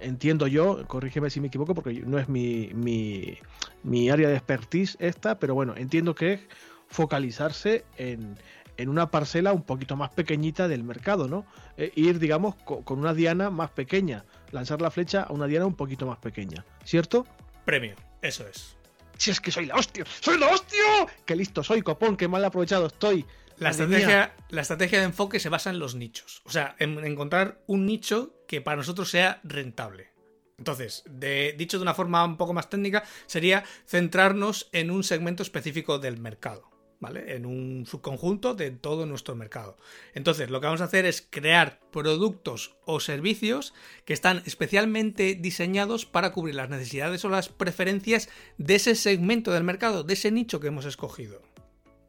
entiendo 0.00 0.46
yo, 0.46 0.86
corrígeme 0.86 1.30
si 1.30 1.40
me 1.40 1.48
equivoco 1.48 1.74
porque 1.74 1.92
no 1.92 2.18
es 2.18 2.28
mi, 2.28 2.70
mi, 2.74 3.38
mi 3.82 4.10
área 4.10 4.28
de 4.28 4.36
expertise 4.36 4.96
esta, 5.00 5.38
pero 5.38 5.54
bueno, 5.54 5.74
entiendo 5.76 6.14
que 6.14 6.34
es 6.34 6.40
focalizarse 6.88 7.84
en, 7.96 8.36
en 8.76 8.88
una 8.88 9.10
parcela 9.10 9.52
un 9.52 9.62
poquito 9.62 9.96
más 9.96 10.10
pequeñita 10.10 10.68
del 10.68 10.84
mercado, 10.84 11.28
¿no? 11.28 11.46
Eh, 11.76 11.92
ir, 11.94 12.18
digamos, 12.18 12.54
con 12.56 12.98
una 12.98 13.14
diana 13.14 13.50
más 13.50 13.70
pequeña, 13.70 14.24
lanzar 14.52 14.80
la 14.80 14.90
flecha 14.90 15.22
a 15.22 15.32
una 15.32 15.46
diana 15.46 15.66
un 15.66 15.74
poquito 15.74 16.06
más 16.06 16.18
pequeña, 16.18 16.64
¿cierto? 16.84 17.26
Premio, 17.64 17.94
eso 18.22 18.46
es. 18.46 18.76
Si 19.18 19.30
es 19.30 19.40
que 19.40 19.50
soy 19.50 19.66
la 19.66 19.76
hostia, 19.76 20.04
soy 20.20 20.38
la 20.38 20.48
hostia, 20.48 20.78
qué 21.24 21.34
listo 21.36 21.62
soy, 21.62 21.82
copón, 21.82 22.16
qué 22.16 22.28
mal 22.28 22.44
aprovechado 22.44 22.86
estoy. 22.86 23.24
La 23.58 23.70
estrategia, 23.70 24.34
la 24.50 24.60
estrategia, 24.62 24.98
de 24.98 25.06
enfoque 25.06 25.40
se 25.40 25.48
basa 25.48 25.70
en 25.70 25.78
los 25.78 25.94
nichos, 25.94 26.42
o 26.44 26.50
sea, 26.50 26.76
en 26.78 27.02
encontrar 27.04 27.62
un 27.66 27.86
nicho 27.86 28.34
que 28.46 28.60
para 28.60 28.76
nosotros 28.76 29.10
sea 29.10 29.40
rentable. 29.44 30.10
Entonces, 30.58 31.04
de, 31.08 31.54
dicho 31.56 31.78
de 31.78 31.82
una 31.82 31.94
forma 31.94 32.24
un 32.24 32.36
poco 32.36 32.52
más 32.52 32.70
técnica, 32.70 33.04
sería 33.26 33.64
centrarnos 33.86 34.68
en 34.72 34.90
un 34.90 35.04
segmento 35.04 35.42
específico 35.42 35.98
del 35.98 36.18
mercado. 36.18 36.76
¿vale? 36.98 37.36
En 37.36 37.46
un 37.46 37.84
subconjunto 37.86 38.54
de 38.54 38.70
todo 38.70 39.06
nuestro 39.06 39.34
mercado. 39.34 39.76
Entonces, 40.14 40.50
lo 40.50 40.60
que 40.60 40.66
vamos 40.66 40.80
a 40.80 40.84
hacer 40.84 41.04
es 41.04 41.26
crear 41.28 41.80
productos 41.92 42.76
o 42.84 43.00
servicios 43.00 43.74
que 44.04 44.14
están 44.14 44.42
especialmente 44.46 45.34
diseñados 45.34 46.06
para 46.06 46.32
cubrir 46.32 46.54
las 46.54 46.70
necesidades 46.70 47.24
o 47.24 47.28
las 47.28 47.48
preferencias 47.48 48.28
de 48.58 48.76
ese 48.76 48.94
segmento 48.94 49.52
del 49.52 49.64
mercado, 49.64 50.04
de 50.04 50.14
ese 50.14 50.30
nicho 50.30 50.60
que 50.60 50.68
hemos 50.68 50.84
escogido. 50.84 51.42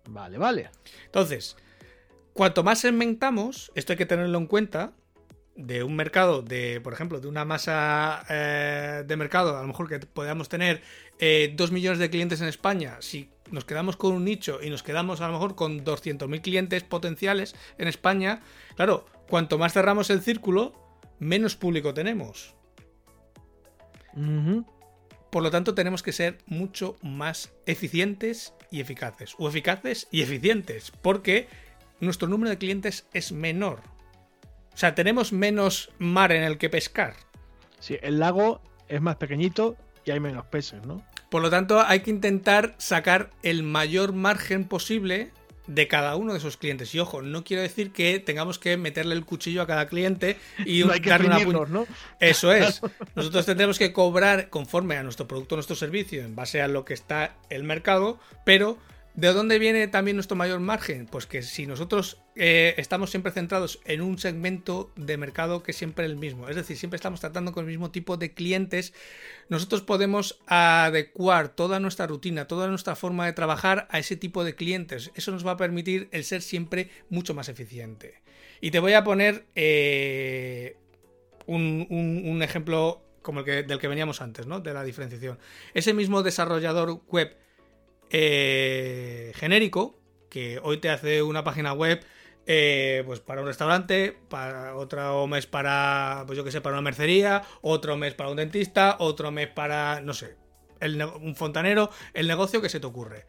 Vale, 0.08 0.38
vale. 0.38 0.70
Entonces, 1.05 1.58
cuanto 2.34 2.64
más 2.64 2.80
segmentamos, 2.80 3.72
esto 3.76 3.93
hay 3.93 3.97
que 3.97 4.05
tenerlo 4.05 4.38
en 4.38 4.47
cuenta, 4.47 4.93
de 5.58 5.84
un 5.84 5.95
mercado, 5.95 6.43
de, 6.43 6.80
por 6.82 6.93
ejemplo, 6.93 7.20
de 7.20 7.28
una 7.28 7.43
masa 7.43 8.24
eh, 8.30 9.03
de 9.05 9.18
mercado, 9.18 9.58
a 9.58 9.62
lo 9.62 9.68
mejor 9.68 9.89
que 9.89 9.99
podamos 9.99 10.49
tener 10.49 10.82
eh, 11.20 11.51
2 11.58 11.72
millones 11.72 11.99
de 11.99 12.12
clientes 12.12 12.39
en 12.41 12.47
España, 12.47 12.97
si 12.99 13.32
nos 13.49 13.66
quedamos 13.66 13.97
con 13.97 14.14
un 14.14 14.24
nicho 14.24 14.60
y 14.62 14.70
nos 14.70 14.84
quedamos 14.84 15.20
a 15.20 15.28
lo 15.28 15.34
mejor 15.34 15.55
con 15.55 15.84
200.000 15.84 16.41
clientes 16.41 16.84
potenciales 16.84 17.55
en 17.80 17.88
España, 17.88 18.41
claro, 18.76 19.08
cuanto 19.28 19.58
más 19.58 19.74
cerramos 19.74 20.12
el 20.12 20.22
círculo, 20.22 20.74
menos 21.20 21.55
público 21.55 21.93
tenemos. 21.93 22.53
Por 25.32 25.43
lo 25.43 25.51
tanto, 25.51 25.76
tenemos 25.76 26.01
que 26.03 26.12
ser 26.12 26.39
mucho 26.45 26.97
más 27.01 27.51
eficientes 27.66 28.53
y 28.72 28.82
eficaces. 28.82 29.36
O 29.38 29.47
eficaces 29.47 30.07
y 30.11 30.22
eficientes, 30.22 30.91
porque 31.01 31.47
nuestro 31.99 32.28
número 32.28 32.49
de 32.49 32.57
clientes 32.57 33.07
es 33.13 33.32
menor. 33.32 33.82
O 34.74 34.78
sea, 34.78 34.95
tenemos 34.95 35.34
menos 35.34 35.91
mar 35.97 36.32
en 36.32 36.43
el 36.43 36.57
que 36.57 36.70
pescar. 36.70 37.15
Sí, 37.80 37.97
el 38.01 38.20
lago 38.20 38.61
es 38.88 39.01
más 39.01 39.15
pequeñito 39.15 39.76
y 40.05 40.11
hay 40.11 40.20
menos 40.20 40.45
peces, 40.45 40.86
¿no? 40.86 41.03
Por 41.30 41.41
lo 41.41 41.49
tanto, 41.49 41.82
hay 41.82 42.01
que 42.01 42.11
intentar 42.11 42.76
sacar 42.78 43.32
el 43.43 43.63
mayor 43.63 44.13
margen 44.13 44.65
posible 44.65 45.32
de 45.68 45.88
cada 45.88 46.15
uno 46.15 46.34
de 46.34 46.39
esos 46.39 46.57
clientes. 46.57 46.93
Y 46.95 46.99
ojo, 46.99 47.22
no 47.22 47.43
quiero 47.43 47.61
decir 47.61 47.91
que 47.91 48.20
tengamos 48.20 48.57
que 48.57 48.78
meterle 48.78 49.15
el 49.15 49.26
cuchillo 49.26 49.61
a 49.61 49.68
cada 49.68 49.88
cliente 49.88 50.38
y 50.65 50.84
no 50.86 50.93
hay 50.93 51.01
que 51.01 51.09
darle 51.09 51.45
una 51.45 51.65
¿no? 51.68 51.86
Eso 52.20 52.51
es. 52.51 52.82
Nosotros 53.15 53.45
tendremos 53.45 53.78
que 53.78 53.93
cobrar 53.93 54.49
conforme 54.49 54.97
a 54.97 55.03
nuestro 55.03 55.28
producto, 55.28 55.55
nuestro 55.55 55.76
servicio, 55.76 56.24
en 56.24 56.36
base 56.36 56.61
a 56.61 56.68
lo 56.68 56.86
que 56.86 56.93
está 56.93 57.36
el 57.49 57.63
mercado, 57.63 58.20
pero 58.43 58.78
¿De 59.18 59.34
dónde 59.34 59.57
viene 59.57 59.88
también 59.88 60.15
nuestro 60.15 60.38
mayor 60.38 60.59
margen? 60.59 61.07
Pues 61.07 61.26
que 61.26 61.41
si 61.41 61.65
nosotros 61.65 62.22
eh, 62.36 62.76
estamos 62.78 63.09
siempre 63.09 63.32
centrados 63.32 63.80
en 63.86 64.01
un 64.01 64.20
segmento 64.20 64.91
de 64.95 65.18
mercado 65.18 65.63
que 65.63 65.72
es 65.72 65.78
siempre 65.78 66.05
el 66.05 66.18
mismo, 66.18 66.49
es 66.49 66.55
decir, 66.55 66.78
siempre 66.78 66.97
estamos 66.97 67.20
tratando 67.20 67.51
con 67.51 67.65
el 67.65 67.72
mismo 67.72 67.89
tipo 67.89 68.18
de 68.18 68.36
clientes, 68.36 68.93
nosotros 69.49 69.82
podemos 69.82 70.39
adecuar 70.45 71.49
toda 71.49 71.80
nuestra 71.80 72.05
rutina, 72.05 72.45
toda 72.45 72.68
nuestra 72.68 72.95
forma 72.95 73.26
de 73.26 73.34
trabajar 73.34 73.88
a 73.89 73.97
ese 73.97 74.18
tipo 74.18 74.43
de 74.43 74.53
clientes. 74.53 75.09
Eso 75.15 75.32
nos 75.32 75.43
va 75.43 75.53
a 75.53 75.57
permitir 75.57 76.09
el 76.11 76.24
ser 76.24 76.43
siempre 76.43 76.91
mucho 77.09 77.34
más 77.34 77.49
eficiente. 77.49 78.22
Y 78.61 78.70
te 78.70 78.78
voy 78.78 78.93
a 78.93 79.03
poner 79.03 79.47
eh, 79.55 80.78
un, 81.47 82.39
ejemplo 82.43 83.03
como 83.24 83.39
el 83.39 83.45
que, 83.45 83.63
del 83.63 83.80
que 83.80 83.88
veníamos 83.88 84.22
antes, 84.22 84.45
¿no? 84.45 84.59
De 84.59 84.76
la 84.76 84.84
diferenciación. 84.84 85.39
Ese 85.74 85.95
mismo 85.95 86.22
desarrollador 86.22 87.01
web 87.07 87.46
eh, 88.10 89.32
genérico, 89.36 89.99
que 90.30 90.60
hoy 90.62 90.78
te 90.78 90.89
hace 90.89 91.22
una 91.24 91.43
página 91.43 91.74
web 91.74 92.03
eh, 92.49 93.03
pues 93.05 93.20
para 93.20 93.41
un 93.41 93.47
restaurante, 93.47 94.18
para 94.30 94.76
otro 94.76 95.28
mes 95.28 95.45
para, 95.45 96.24
pues 96.26 96.38
yo 96.38 96.45
que 96.45 96.51
sé, 96.51 96.62
para 96.62 96.76
una 96.76 96.82
mercería, 96.82 97.43
otro 97.62 97.97
mes 97.97 98.14
para 98.14 98.30
un 98.30 98.38
dentista, 98.38 98.95
otro 98.99 99.32
mes 99.32 99.49
para, 99.49 99.99
no 99.99 100.14
sé, 100.14 100.38
un 101.22 101.36
fontanero, 101.36 101.89
el 102.14 102.28
negocio 102.28 102.62
que 102.62 102.70
se 102.70 102.80
te 102.80 102.88
ocurre. 102.88 103.26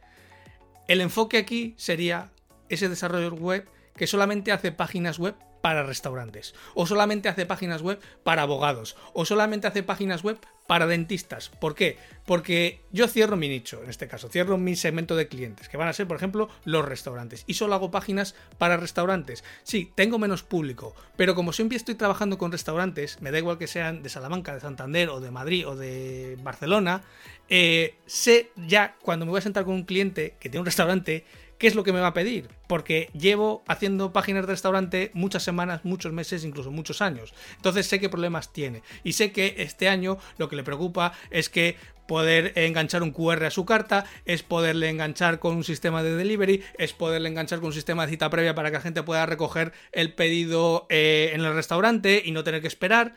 El 0.86 1.00
enfoque 1.00 1.38
aquí 1.38 1.74
sería 1.76 2.30
ese 2.68 2.88
desarrollo 2.88 3.34
web 3.34 3.68
que 3.96 4.06
solamente 4.06 4.52
hace 4.52 4.70
páginas 4.70 5.18
web 5.18 5.34
para 5.68 5.82
restaurantes, 5.82 6.54
o 6.74 6.86
solamente 6.86 7.28
hace 7.28 7.44
páginas 7.44 7.82
web 7.82 8.00
para 8.22 8.40
abogados, 8.40 8.96
o 9.12 9.26
solamente 9.26 9.66
hace 9.66 9.82
páginas 9.82 10.22
web 10.22 10.38
para 10.66 10.86
dentistas. 10.86 11.50
¿Por 11.50 11.74
qué? 11.74 11.98
Porque 12.24 12.80
yo 12.90 13.06
cierro 13.06 13.36
mi 13.36 13.50
nicho, 13.50 13.82
en 13.84 13.90
este 13.90 14.08
caso, 14.08 14.30
cierro 14.30 14.56
mi 14.56 14.76
segmento 14.76 15.14
de 15.14 15.28
clientes, 15.28 15.68
que 15.68 15.76
van 15.76 15.88
a 15.88 15.92
ser, 15.92 16.06
por 16.06 16.16
ejemplo, 16.16 16.48
los 16.64 16.86
restaurantes, 16.86 17.44
y 17.46 17.52
solo 17.52 17.74
hago 17.74 17.90
páginas 17.90 18.34
para 18.56 18.78
restaurantes. 18.78 19.44
Sí, 19.62 19.92
tengo 19.94 20.18
menos 20.18 20.42
público, 20.42 20.96
pero 21.18 21.34
como 21.34 21.52
siempre 21.52 21.76
estoy 21.76 21.96
trabajando 21.96 22.38
con 22.38 22.50
restaurantes, 22.50 23.20
me 23.20 23.30
da 23.30 23.36
igual 23.36 23.58
que 23.58 23.66
sean 23.66 24.02
de 24.02 24.08
Salamanca, 24.08 24.54
de 24.54 24.60
Santander, 24.60 25.10
o 25.10 25.20
de 25.20 25.30
Madrid, 25.30 25.68
o 25.68 25.76
de 25.76 26.38
Barcelona, 26.42 27.02
eh, 27.50 27.96
sé 28.06 28.52
ya 28.56 28.96
cuando 29.02 29.26
me 29.26 29.32
voy 29.32 29.40
a 29.40 29.42
sentar 29.42 29.66
con 29.66 29.74
un 29.74 29.84
cliente 29.84 30.34
que 30.40 30.48
tiene 30.48 30.60
un 30.60 30.66
restaurante, 30.66 31.26
¿qué 31.58 31.66
es 31.66 31.74
lo 31.74 31.84
que 31.84 31.92
me 31.92 32.00
va 32.00 32.08
a 32.08 32.14
pedir? 32.14 32.48
Porque 32.66 33.10
llevo 33.12 33.62
haciendo 33.66 34.12
páginas 34.12 34.46
de 34.46 34.52
restaurante 34.52 35.10
muchas 35.14 35.42
semanas, 35.42 35.84
muchos 35.84 36.12
meses, 36.12 36.44
incluso 36.44 36.70
muchos 36.70 37.02
años. 37.02 37.34
Entonces 37.56 37.86
sé 37.86 38.00
qué 38.00 38.08
problemas 38.08 38.52
tiene. 38.52 38.82
Y 39.04 39.12
sé 39.12 39.32
que 39.32 39.56
este 39.58 39.88
año 39.88 40.18
lo 40.38 40.48
que 40.48 40.56
le 40.56 40.62
preocupa 40.62 41.12
es 41.30 41.48
que 41.48 41.76
poder 42.06 42.52
enganchar 42.56 43.02
un 43.02 43.10
QR 43.10 43.44
a 43.44 43.50
su 43.50 43.66
carta, 43.66 44.06
es 44.24 44.42
poderle 44.42 44.88
enganchar 44.88 45.38
con 45.38 45.56
un 45.56 45.64
sistema 45.64 46.02
de 46.02 46.16
delivery, 46.16 46.64
es 46.78 46.94
poderle 46.94 47.28
enganchar 47.28 47.58
con 47.58 47.66
un 47.66 47.74
sistema 47.74 48.06
de 48.06 48.12
cita 48.12 48.30
previa 48.30 48.54
para 48.54 48.70
que 48.70 48.78
la 48.78 48.82
gente 48.82 49.02
pueda 49.02 49.26
recoger 49.26 49.72
el 49.92 50.14
pedido 50.14 50.86
eh, 50.88 51.32
en 51.34 51.42
el 51.42 51.54
restaurante 51.54 52.22
y 52.24 52.32
no 52.32 52.44
tener 52.44 52.62
que 52.62 52.68
esperar. 52.68 53.16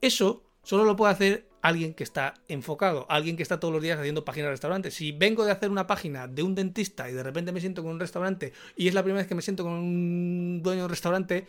Eso 0.00 0.44
solo 0.62 0.84
lo 0.84 0.94
puede 0.94 1.12
hacer 1.12 1.47
alguien 1.62 1.94
que 1.94 2.04
está 2.04 2.34
enfocado, 2.48 3.06
alguien 3.08 3.36
que 3.36 3.42
está 3.42 3.60
todos 3.60 3.72
los 3.72 3.82
días 3.82 3.98
haciendo 3.98 4.24
páginas 4.24 4.46
de 4.46 4.50
restaurantes. 4.52 4.94
Si 4.94 5.12
vengo 5.12 5.44
de 5.44 5.52
hacer 5.52 5.70
una 5.70 5.86
página 5.86 6.26
de 6.28 6.42
un 6.42 6.54
dentista 6.54 7.08
y 7.10 7.12
de 7.12 7.22
repente 7.22 7.52
me 7.52 7.60
siento 7.60 7.82
con 7.82 7.92
un 7.92 8.00
restaurante 8.00 8.52
y 8.76 8.88
es 8.88 8.94
la 8.94 9.02
primera 9.02 9.22
vez 9.22 9.28
que 9.28 9.34
me 9.34 9.42
siento 9.42 9.64
con 9.64 9.72
un 9.72 10.60
dueño 10.62 10.80
de 10.80 10.84
un 10.84 10.90
restaurante, 10.90 11.46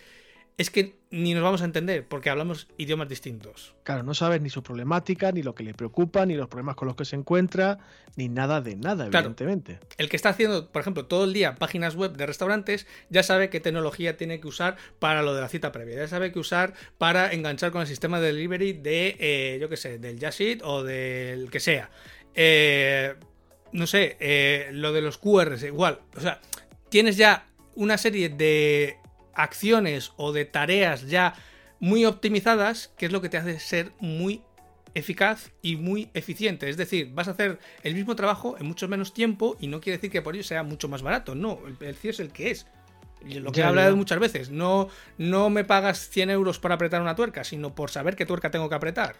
es 0.59 0.69
que 0.69 0.97
ni 1.09 1.33
nos 1.33 1.41
vamos 1.41 1.61
a 1.61 1.65
entender 1.65 2.05
porque 2.05 2.29
hablamos 2.29 2.67
idiomas 2.77 3.07
distintos. 3.07 3.75
Claro, 3.83 4.03
no 4.03 4.13
sabes 4.13 4.41
ni 4.41 4.49
su 4.49 4.61
problemática, 4.61 5.31
ni 5.31 5.41
lo 5.41 5.55
que 5.55 5.63
le 5.63 5.73
preocupa, 5.73 6.25
ni 6.25 6.35
los 6.35 6.49
problemas 6.49 6.75
con 6.75 6.89
los 6.89 6.97
que 6.97 7.05
se 7.05 7.15
encuentra, 7.15 7.79
ni 8.17 8.27
nada 8.27 8.59
de 8.59 8.75
nada, 8.75 9.05
evidentemente. 9.05 9.79
El 9.97 10.09
que 10.09 10.17
está 10.17 10.29
haciendo, 10.29 10.69
por 10.69 10.81
ejemplo, 10.81 11.05
todo 11.05 11.23
el 11.23 11.31
día 11.31 11.55
páginas 11.55 11.95
web 11.95 12.11
de 12.17 12.25
restaurantes, 12.25 12.87
ya 13.09 13.23
sabe 13.23 13.49
qué 13.49 13.61
tecnología 13.61 14.17
tiene 14.17 14.41
que 14.41 14.49
usar 14.49 14.75
para 14.99 15.23
lo 15.23 15.33
de 15.33 15.39
la 15.39 15.47
cita 15.47 15.71
previa, 15.71 15.95
ya 15.95 16.09
sabe 16.09 16.33
qué 16.33 16.39
usar 16.39 16.73
para 16.97 17.31
enganchar 17.31 17.71
con 17.71 17.79
el 17.79 17.87
sistema 17.87 18.19
de 18.19 18.27
delivery 18.27 18.73
de, 18.73 19.15
eh, 19.17 19.57
yo 19.61 19.69
qué 19.69 19.77
sé, 19.77 19.97
del 19.97 20.19
Jasit 20.19 20.61
o 20.61 20.83
del 20.83 21.49
que 21.49 21.61
sea. 21.61 21.89
Eh, 22.35 23.15
no 23.71 23.87
sé, 23.87 24.17
eh, 24.19 24.71
lo 24.73 24.91
de 24.91 25.01
los 25.03 25.17
QRs, 25.19 25.63
igual. 25.63 26.01
O 26.17 26.19
sea, 26.19 26.41
tienes 26.89 27.15
ya 27.15 27.45
una 27.75 27.97
serie 27.97 28.27
de 28.27 28.98
acciones 29.43 30.11
o 30.17 30.31
de 30.31 30.45
tareas 30.45 31.07
ya 31.07 31.33
muy 31.79 32.05
optimizadas, 32.05 32.91
que 32.97 33.05
es 33.05 33.11
lo 33.11 33.21
que 33.21 33.29
te 33.29 33.37
hace 33.37 33.59
ser 33.59 33.91
muy 33.99 34.41
eficaz 34.93 35.51
y 35.61 35.77
muy 35.77 36.09
eficiente. 36.13 36.69
Es 36.69 36.77
decir, 36.77 37.11
vas 37.13 37.27
a 37.27 37.31
hacer 37.31 37.59
el 37.83 37.95
mismo 37.95 38.15
trabajo 38.15 38.57
en 38.59 38.67
mucho 38.67 38.87
menos 38.87 39.13
tiempo 39.13 39.55
y 39.59 39.67
no 39.67 39.79
quiere 39.79 39.97
decir 39.97 40.11
que 40.11 40.21
por 40.21 40.35
ello 40.35 40.43
sea 40.43 40.63
mucho 40.63 40.87
más 40.89 41.01
barato. 41.01 41.35
No, 41.35 41.59
el 41.67 41.73
precio 41.73 42.11
es 42.11 42.19
el 42.19 42.31
que 42.31 42.51
es. 42.51 42.67
Lo 43.25 43.51
que 43.51 43.59
he 43.59 43.63
hablado 43.63 43.97
muchas 43.97 44.19
veces, 44.19 44.49
no, 44.49 44.87
no 45.17 45.49
me 45.49 45.65
pagas 45.65 46.09
100 46.09 46.29
euros 46.29 46.57
para 46.57 46.75
apretar 46.75 47.01
una 47.01 47.15
tuerca, 47.15 47.43
sino 47.43 47.75
por 47.75 47.91
saber 47.91 48.15
qué 48.15 48.25
tuerca 48.25 48.49
tengo 48.49 48.69
que 48.69 48.75
apretar. 48.75 49.17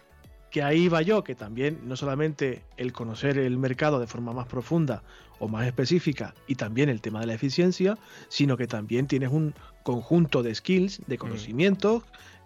Que 0.50 0.62
ahí 0.62 0.88
va 0.88 1.02
yo, 1.02 1.22
que 1.22 1.34
también 1.34 1.80
no 1.84 1.96
solamente 1.96 2.62
el 2.76 2.92
conocer 2.92 3.38
el 3.38 3.56
mercado 3.56 4.00
de 4.00 4.06
forma 4.06 4.32
más 4.32 4.46
profunda 4.46 5.02
o 5.38 5.48
más 5.48 5.66
específica 5.66 6.34
y 6.46 6.56
también 6.56 6.88
el 6.88 7.00
tema 7.00 7.20
de 7.20 7.26
la 7.26 7.34
eficiencia, 7.34 7.96
sino 8.28 8.56
que 8.56 8.66
también 8.66 9.06
tienes 9.06 9.30
un 9.30 9.54
conjunto 9.82 10.42
de 10.42 10.54
skills, 10.54 11.02
de 11.06 11.18
conocimientos 11.18 12.02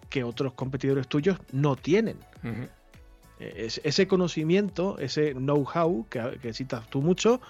que 0.09 0.23
otros 0.23 0.53
competidores 0.53 1.07
tuyos 1.07 1.39
no 1.51 1.75
tienen. 1.75 2.17
ese 3.39 4.07
conocimiento, 4.07 4.97
ese 4.99 5.33
know-how 5.33 6.07
que, 6.09 6.39
que 6.41 6.53
citas 6.53 6.87
tú 6.89 7.01
mucho, 7.01 7.41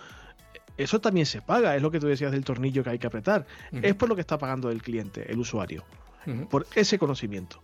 eso 0.78 1.00
también 1.00 1.26
se 1.26 1.42
paga, 1.42 1.76
es 1.76 1.82
lo 1.82 1.92
que 1.92 2.00
tú 2.00 2.08
decías 2.08 2.32
del 2.32 2.44
tornillo 2.44 2.84
que 2.84 2.90
hay 2.90 3.00
que 3.00 3.08
apretar. 3.08 3.46
Es 3.72 3.96
por 3.96 4.10
lo 4.10 4.16
que 4.16 4.22
está 4.22 4.38
pagando 4.38 4.70
el 4.70 4.82
cliente, 4.82 5.32
el 5.32 5.40
usuario, 5.40 5.84
por 6.50 6.66
ese 6.76 6.98
conocimiento, 6.98 7.62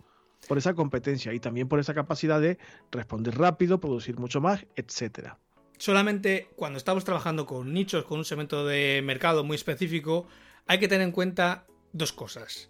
por 0.52 0.58
esa 0.58 0.74
competencia 0.74 1.34
y 1.34 1.40
también 1.40 1.70
por 1.70 1.80
esa 1.80 1.94
capacidad 1.94 2.42
de 2.42 2.58
responder 2.92 3.38
rápido, 3.38 3.80
producir 3.80 4.20
mucho 4.20 4.42
más, 4.42 4.66
etcétera. 4.76 5.40
Solamente 5.78 6.50
cuando 6.58 6.76
estamos 6.76 7.06
trabajando 7.06 7.46
con 7.46 7.72
nichos, 7.72 8.04
con 8.04 8.18
un 8.18 8.26
segmento 8.26 8.66
de 8.66 9.02
mercado 9.02 9.46
muy 9.46 9.56
específico, 9.56 10.28
hay 10.68 10.80
que 10.80 10.90
tener 10.90 11.08
en 11.08 11.14
cuenta 11.14 11.68
dos 11.94 12.12
cosas. 12.12 12.70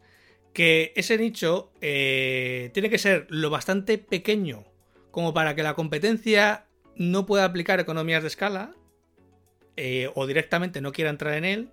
Que 0.53 0.93
ese 0.95 1.17
nicho 1.17 1.71
eh, 1.81 2.69
tiene 2.75 2.91
que 2.91 2.99
ser 2.99 3.25
lo 3.31 3.49
bastante 3.49 3.97
pequeño 3.97 4.63
como 5.09 5.33
para 5.33 5.55
que 5.55 5.63
la 5.63 5.73
competencia 5.73 6.67
no 6.95 7.25
pueda 7.25 7.45
aplicar 7.45 7.79
economías 7.79 8.21
de 8.21 8.27
escala 8.27 8.75
eh, 9.75 10.11
o 10.13 10.27
directamente 10.27 10.81
no 10.81 10.91
quiera 10.91 11.09
entrar 11.09 11.33
en 11.33 11.45
él, 11.45 11.71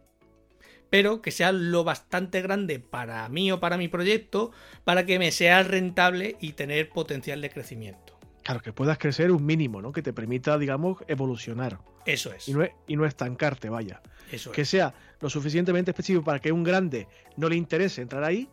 pero 0.90 1.22
que 1.22 1.30
sea 1.30 1.52
lo 1.52 1.84
bastante 1.84 2.42
grande 2.42 2.78
para 2.78 3.28
mí 3.28 3.52
o 3.52 3.60
para 3.60 3.76
mi 3.76 3.88
proyecto 3.88 4.52
para 4.84 5.06
que 5.06 5.18
me 5.18 5.32
sea 5.32 5.62
rentable 5.62 6.36
y 6.40 6.52
tener 6.52 6.88
potencial 6.88 7.40
de 7.40 7.50
crecimiento. 7.50 8.18
Claro, 8.42 8.60
que 8.60 8.72
puedas 8.72 8.98
crecer 8.98 9.30
un 9.30 9.44
mínimo, 9.44 9.82
¿no? 9.82 9.92
Que 9.92 10.02
te 10.02 10.12
permita, 10.12 10.56
digamos, 10.56 10.98
evolucionar. 11.06 11.80
Eso 12.06 12.32
es. 12.32 12.48
Y 12.48 12.54
no, 12.54 12.66
y 12.86 12.96
no 12.96 13.04
estancarte, 13.04 13.68
vaya. 13.68 14.00
Eso 14.32 14.52
que 14.52 14.64
sea 14.64 14.94
lo 15.20 15.28
suficientemente 15.30 15.90
específico 15.90 16.24
para 16.24 16.38
que 16.38 16.52
un 16.52 16.62
grande 16.62 17.08
no 17.36 17.48
le 17.48 17.56
interese 17.56 18.02
entrar 18.02 18.24
ahí 18.24 18.48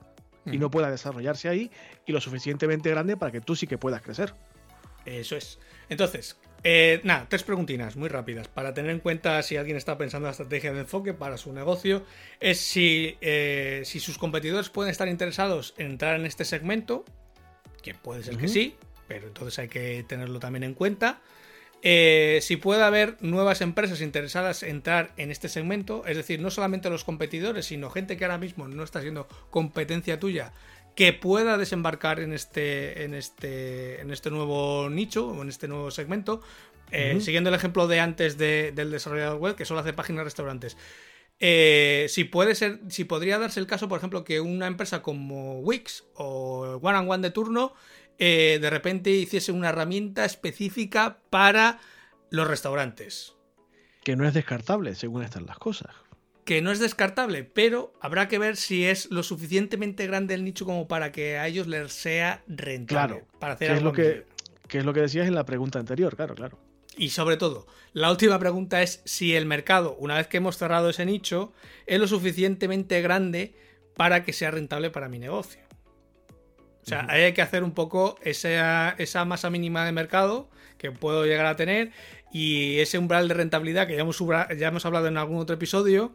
y 0.45 0.57
no 0.57 0.69
pueda 0.69 0.91
desarrollarse 0.91 1.49
ahí, 1.49 1.71
y 2.05 2.11
lo 2.11 2.21
suficientemente 2.21 2.89
grande 2.91 3.17
para 3.17 3.31
que 3.31 3.41
tú 3.41 3.55
sí 3.55 3.65
que 3.65 3.77
puedas 3.77 4.01
crecer. 4.01 4.35
Eso 5.05 5.35
es. 5.35 5.59
Entonces, 5.89 6.37
eh, 6.67 6.99
nada, 7.03 7.27
tres 7.29 7.43
preguntinas 7.43 7.95
muy 7.95 8.09
rápidas 8.09 8.47
para 8.47 8.73
tener 8.73 8.89
en 8.89 8.99
cuenta 8.99 9.39
si 9.43 9.55
alguien 9.55 9.77
está 9.77 9.99
pensando 9.99 10.25
en 10.25 10.29
la 10.29 10.31
estrategia 10.31 10.73
de 10.73 10.79
enfoque 10.79 11.13
para 11.13 11.37
su 11.37 11.53
negocio. 11.53 12.03
Es 12.39 12.59
si, 12.59 13.17
eh, 13.21 13.83
si 13.85 13.99
sus 13.99 14.17
competidores 14.17 14.69
pueden 14.69 14.89
estar 14.89 15.07
interesados 15.07 15.75
en 15.77 15.91
entrar 15.91 16.19
en 16.19 16.25
este 16.25 16.43
segmento, 16.43 17.05
que 17.83 17.93
puede 17.93 18.23
ser 18.23 18.37
que 18.37 18.47
sí, 18.47 18.77
pero 19.07 19.27
entonces 19.27 19.59
hay 19.59 19.67
que 19.67 20.03
tenerlo 20.07 20.39
también 20.39 20.63
en 20.63 20.73
cuenta. 20.73 21.21
Eh, 21.83 22.39
si 22.41 22.57
puede 22.57 22.81
haber 22.81 23.15
nuevas 23.21 23.61
empresas 23.61 24.01
interesadas 24.01 24.63
en 24.63 24.77
entrar 24.77 25.11
en 25.17 25.29
este 25.29 25.49
segmento, 25.49 26.03
es 26.07 26.17
decir, 26.17 26.39
no 26.39 26.49
solamente 26.49 26.89
los 26.89 27.03
competidores, 27.03 27.67
sino 27.67 27.91
gente 27.91 28.17
que 28.17 28.25
ahora 28.25 28.39
mismo 28.39 28.67
no 28.67 28.83
está 28.83 29.01
siendo 29.01 29.27
competencia 29.51 30.19
tuya, 30.19 30.51
que 30.95 31.11
pueda 31.11 31.57
desembarcar 31.57 32.19
en 32.21 32.33
este, 32.33 33.03
en 33.03 33.13
este, 33.13 34.01
en 34.01 34.11
este 34.11 34.31
nuevo 34.31 34.89
nicho 34.89 35.27
o 35.27 35.41
en 35.41 35.49
este 35.49 35.67
nuevo 35.67 35.91
segmento. 35.91 36.41
Eh, 36.91 37.19
siguiendo 37.19 37.49
el 37.49 37.55
ejemplo 37.55 37.87
de 37.87 37.99
antes 37.99 38.37
del 38.37 38.91
desarrollador 38.91 39.39
web, 39.39 39.55
que 39.55 39.65
solo 39.65 39.81
hace 39.81 39.91
páginas 39.91 40.19
de 40.19 40.23
restaurantes. 40.25 40.77
Eh, 41.39 42.05
si 42.09 42.23
puede 42.23 42.55
ser, 42.55 42.79
si 42.89 43.03
podría 43.03 43.37
darse 43.37 43.59
el 43.59 43.67
caso, 43.67 43.89
por 43.89 43.97
ejemplo, 43.97 44.23
que 44.23 44.39
una 44.39 44.67
empresa 44.67 45.01
como 45.01 45.59
Wix 45.59 46.05
o 46.13 46.79
One 46.81 46.97
and 46.97 47.11
One 47.11 47.23
de 47.23 47.31
turno 47.31 47.73
eh, 48.17 48.59
de 48.61 48.69
repente 48.69 49.09
hiciese 49.09 49.51
una 49.51 49.69
herramienta 49.69 50.23
específica 50.23 51.17
para 51.29 51.79
los 52.29 52.47
restaurantes. 52.47 53.33
Que 54.03 54.15
no 54.15 54.25
es 54.25 54.33
descartable, 54.33 54.95
según 54.95 55.23
están 55.23 55.47
las 55.47 55.57
cosas 55.57 56.04
que 56.45 56.61
no 56.61 56.71
es 56.71 56.79
descartable, 56.79 57.43
pero 57.43 57.91
habrá 57.99 58.27
que 58.27 58.37
ver 58.37 58.55
si 58.55 58.85
es 58.85 59.09
lo 59.09 59.23
suficientemente 59.23 60.05
grande 60.05 60.35
el 60.35 60.45
nicho 60.45 60.63
como 60.63 60.87
para 60.87 61.11
que 61.11 61.39
a 61.39 61.47
ellos 61.47 61.65
les 61.65 61.91
sea 61.91 62.43
rentable. 62.47 63.15
Claro, 63.15 63.27
para 63.39 63.55
hacer 63.55 63.71
es 63.71 63.81
lo 63.81 63.91
que, 63.91 64.25
es 64.69 64.85
lo 64.85 64.93
que 64.93 65.01
decías 65.01 65.27
en 65.27 65.33
la 65.33 65.43
pregunta 65.43 65.79
anterior, 65.79 66.15
claro, 66.15 66.35
claro. 66.35 66.59
Y 66.97 67.09
sobre 67.09 67.35
todo, 67.37 67.65
la 67.93 68.11
última 68.11 68.39
pregunta 68.39 68.83
es 68.83 69.01
si 69.05 69.35
el 69.35 69.47
mercado, 69.47 69.95
una 69.99 70.15
vez 70.15 70.27
que 70.27 70.37
hemos 70.37 70.55
cerrado 70.55 70.89
ese 70.89 71.05
nicho, 71.05 71.51
es 71.87 71.99
lo 71.99 72.07
suficientemente 72.07 73.01
grande 73.01 73.55
para 73.95 74.23
que 74.23 74.31
sea 74.31 74.51
rentable 74.51 74.91
para 74.91 75.09
mi 75.09 75.17
negocio. 75.17 75.61
O 76.83 76.87
sea, 76.87 77.07
hay 77.09 77.33
que 77.33 77.41
hacer 77.41 77.63
un 77.63 77.71
poco 77.71 78.19
esa, 78.21 78.91
esa 78.99 79.25
masa 79.25 79.49
mínima 79.49 79.83
de 79.83 79.91
mercado 79.91 80.51
que 80.77 80.91
puedo 80.91 81.25
llegar 81.25 81.47
a 81.47 81.55
tener 81.55 81.91
y 82.35 82.79
ese 82.81 82.97
umbral 82.97 83.29
de 83.29 83.33
rentabilidad 83.33 83.87
que 83.87 83.95
ya 83.95 84.01
hemos, 84.01 84.19
ya 84.19 84.67
hemos 84.67 84.85
hablado 84.85 85.07
en 85.07 85.15
algún 85.15 85.37
otro 85.37 85.55
episodio, 85.55 86.11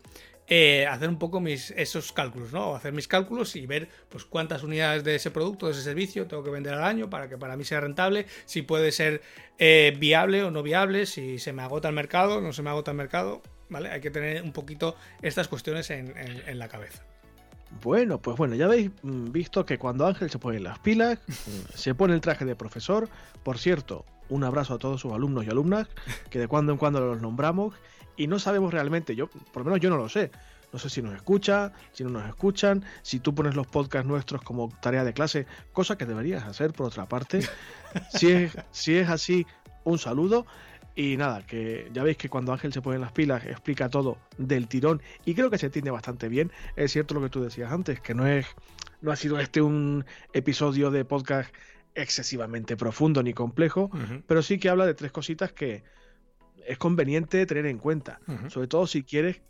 eh, 0.48 0.86
hacer 0.86 1.08
un 1.08 1.18
poco 1.18 1.40
mis, 1.40 1.70
esos 1.70 2.12
cálculos, 2.12 2.52
¿no? 2.52 2.74
Hacer 2.74 2.92
mis 2.92 3.08
cálculos 3.08 3.56
y 3.56 3.64
ver 3.64 3.88
pues 4.10 4.26
cuántas 4.26 4.62
unidades 4.62 5.02
de 5.02 5.14
ese 5.14 5.30
producto, 5.30 5.64
de 5.64 5.72
ese 5.72 5.80
servicio 5.80 6.26
tengo 6.26 6.44
que 6.44 6.50
vender 6.50 6.74
al 6.74 6.84
año 6.84 7.08
para 7.08 7.26
que 7.30 7.38
para 7.38 7.56
mí 7.56 7.64
sea 7.64 7.80
rentable, 7.80 8.26
si 8.44 8.60
puede 8.60 8.92
ser 8.92 9.22
eh, 9.58 9.96
viable 9.98 10.42
o 10.42 10.50
no 10.50 10.62
viable, 10.62 11.06
si 11.06 11.38
se 11.38 11.54
me 11.54 11.62
agota 11.62 11.88
el 11.88 11.94
mercado, 11.94 12.42
no 12.42 12.52
se 12.52 12.60
me 12.60 12.68
agota 12.68 12.90
el 12.90 12.98
mercado, 12.98 13.40
¿vale? 13.70 13.88
Hay 13.88 14.02
que 14.02 14.10
tener 14.10 14.42
un 14.42 14.52
poquito 14.52 14.96
estas 15.22 15.48
cuestiones 15.48 15.88
en, 15.88 16.12
la 16.58 16.68
cabeza. 16.68 17.02
Bueno, 17.82 18.18
pues 18.18 18.36
bueno, 18.36 18.54
ya 18.54 18.66
habéis 18.66 18.90
mm, 19.02 19.30
visto 19.30 19.64
que 19.64 19.78
cuando 19.78 20.06
Ángel 20.06 20.30
se 20.30 20.38
pone 20.38 20.60
las 20.60 20.78
pilas, 20.80 21.18
se 21.74 21.94
pone 21.94 22.14
el 22.14 22.20
traje 22.20 22.44
de 22.44 22.56
profesor, 22.56 23.08
por 23.42 23.58
cierto, 23.58 24.04
un 24.28 24.44
abrazo 24.44 24.74
a 24.74 24.78
todos 24.78 25.00
sus 25.00 25.12
alumnos 25.12 25.44
y 25.46 25.50
alumnas, 25.50 25.88
que 26.30 26.38
de 26.38 26.48
cuando 26.48 26.72
en 26.72 26.78
cuando 26.78 27.00
los 27.00 27.20
nombramos 27.20 27.74
y 28.16 28.26
no 28.26 28.38
sabemos 28.38 28.72
realmente, 28.72 29.14
yo, 29.16 29.28
por 29.28 29.62
lo 29.62 29.64
menos 29.64 29.80
yo 29.80 29.90
no 29.90 29.96
lo 29.96 30.08
sé. 30.08 30.30
No 30.72 30.78
sé 30.78 30.88
si 30.88 31.02
nos 31.02 31.14
escucha, 31.14 31.72
si 31.92 32.04
no 32.04 32.10
nos 32.10 32.28
escuchan, 32.28 32.84
si 33.02 33.18
tú 33.18 33.34
pones 33.34 33.56
los 33.56 33.66
podcasts 33.66 34.06
nuestros 34.06 34.42
como 34.42 34.68
tarea 34.80 35.02
de 35.02 35.12
clase, 35.12 35.46
cosa 35.72 35.98
que 35.98 36.06
deberías 36.06 36.44
hacer 36.44 36.72
por 36.72 36.86
otra 36.86 37.06
parte. 37.06 37.40
Si 38.14 38.30
es, 38.30 38.56
si 38.70 38.96
es 38.96 39.08
así, 39.08 39.46
un 39.82 39.98
saludo. 39.98 40.46
Y 40.95 41.16
nada, 41.16 41.47
que 41.47 41.88
ya 41.93 42.03
veis 42.03 42.16
que 42.16 42.28
cuando 42.28 42.53
Ángel 42.53 42.72
se 42.72 42.82
pone 42.82 42.97
en 42.97 43.03
las 43.03 43.12
pilas 43.12 43.45
explica 43.47 43.88
todo 43.88 44.18
del 44.38 44.68
tirón 44.68 45.01
y 45.24 45.34
creo 45.34 45.49
que 45.49 45.59
se 45.59 45.66
entiende 45.66 45.91
bastante 45.91 46.28
bien. 46.28 46.51
Es 46.76 46.93
cierto 46.93 47.14
lo 47.14 47.22
que 47.22 47.28
tú 47.28 47.43
decías 47.43 47.72
antes, 47.72 48.01
que 48.01 48.14
no 48.14 48.26
es 48.26 48.47
no 49.01 49.12
ha 49.12 49.16
sido 49.16 49.38
este 49.38 49.62
un 49.62 50.05
episodio 50.32 50.91
de 50.91 51.05
podcast 51.05 51.55
excesivamente 51.95 52.76
profundo 52.76 53.22
ni 53.22 53.32
complejo, 53.32 53.91
pero 54.26 54.43
sí 54.43 54.59
que 54.59 54.68
habla 54.68 54.86
de 54.86 54.95
tres 54.95 55.12
cositas 55.12 55.53
que 55.53 55.82
es 56.66 56.78
conveniente 56.78 57.47
tener 57.47 57.66
en 57.66 57.78
cuenta, 57.78 58.20
sobre 58.49 58.68
todo 58.68 58.86
si 58.86 59.03
quieres, 59.03 59.41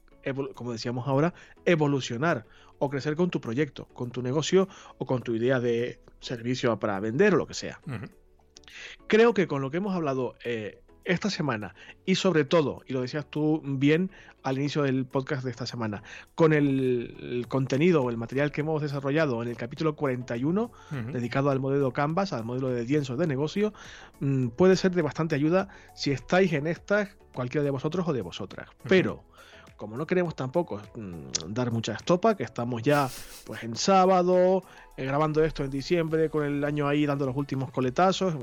como 0.55 0.73
decíamos 0.73 1.09
ahora, 1.09 1.35
evolucionar 1.65 2.47
o 2.79 2.89
crecer 2.89 3.17
con 3.17 3.31
tu 3.31 3.41
proyecto, 3.41 3.87
con 3.87 4.11
tu 4.11 4.23
negocio 4.23 4.69
o 4.99 5.07
con 5.07 5.23
tu 5.23 5.35
idea 5.35 5.61
de 5.61 6.01
servicio 6.21 6.79
para 6.79 6.99
vender 7.01 7.35
o 7.35 7.37
lo 7.37 7.47
que 7.47 7.55
sea. 7.55 7.81
Creo 9.07 9.35
que 9.35 9.47
con 9.47 9.61
lo 9.61 9.71
que 9.71 9.79
hemos 9.79 9.95
hablado 9.95 10.37
eh, 10.45 10.81
esta 11.05 11.31
semana. 11.31 11.75
Y 12.05 12.17
sobre 12.17 12.45
todo, 12.45 12.83
y 12.87 12.93
lo 12.93 13.03
decías 13.03 13.27
tú 13.27 13.63
bien 13.65 14.11
al 14.43 14.59
inicio 14.59 14.83
del 14.83 15.05
podcast 15.05 15.45
de 15.45 15.51
esta 15.51 15.67
semana, 15.67 16.03
con 16.35 16.53
el, 16.53 17.45
contenido 17.49 18.03
o 18.03 18.11
el 18.11 18.17
material 18.17 18.53
que 18.53 18.63
hemos 18.63 18.81
desarrollado 18.81 19.43
en 19.43 19.49
el 19.49 19.57
capítulo 19.57 19.97
41, 19.97 20.71
dedicado 21.13 21.51
al 21.51 21.61
modelo 21.61 21.93
Canvas, 21.93 22.33
al 22.33 22.45
modelo 22.45 22.69
de 22.69 22.85
lienzos 22.85 23.19
de 23.19 23.27
negocio, 23.27 23.73
mm, 24.21 24.49
puede 24.49 24.77
ser 24.77 24.93
de 24.93 25.03
bastante 25.03 25.35
ayuda 25.35 25.69
si 25.95 26.11
estáis 26.11 26.53
en 26.53 26.67
estas, 26.67 27.17
cualquiera 27.35 27.65
de 27.65 27.71
vosotros 27.71 28.09
o 28.09 28.13
de 28.13 28.23
vosotras. 28.23 28.69
Pero 28.89 29.25
como 29.81 29.97
no 29.97 30.07
queremos 30.07 30.37
tampoco 30.37 30.79
mm, 30.95 31.55
dar 31.55 31.73
mucha 31.73 31.95
estopa, 31.95 32.37
que 32.37 32.43
estamos 32.43 32.83
ya 32.83 33.09
pues 33.47 33.63
en 33.63 33.77
sábado, 33.77 34.63
eh, 34.99 35.07
grabando 35.07 35.43
esto 35.43 35.65
en 35.65 35.71
diciembre, 35.71 36.29
con 36.29 36.45
el 36.45 36.63
año 36.65 36.87
ahí 36.87 37.07
dando 37.07 37.25
los 37.25 37.35
últimos 37.35 37.71
coletazos, 37.71 38.35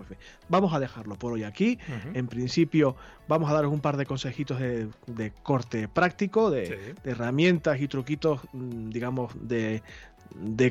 vamos 0.49 0.73
a 0.73 0.79
dejarlo 0.79 1.13
por 1.15 1.33
hoy 1.33 1.43
aquí. 1.43 1.77
En 2.15 2.25
principio 2.27 2.95
vamos 3.27 3.51
a 3.51 3.53
daros 3.53 3.71
un 3.71 3.81
par 3.81 3.97
de 3.97 4.07
consejitos 4.07 4.59
de, 4.59 5.31
corte 5.43 5.87
práctico, 5.87 6.49
de, 6.49 6.95
herramientas 7.03 7.79
y 7.81 7.87
truquitos, 7.87 8.41
mm, 8.53 8.89
digamos, 8.89 9.31
de, 9.39 9.83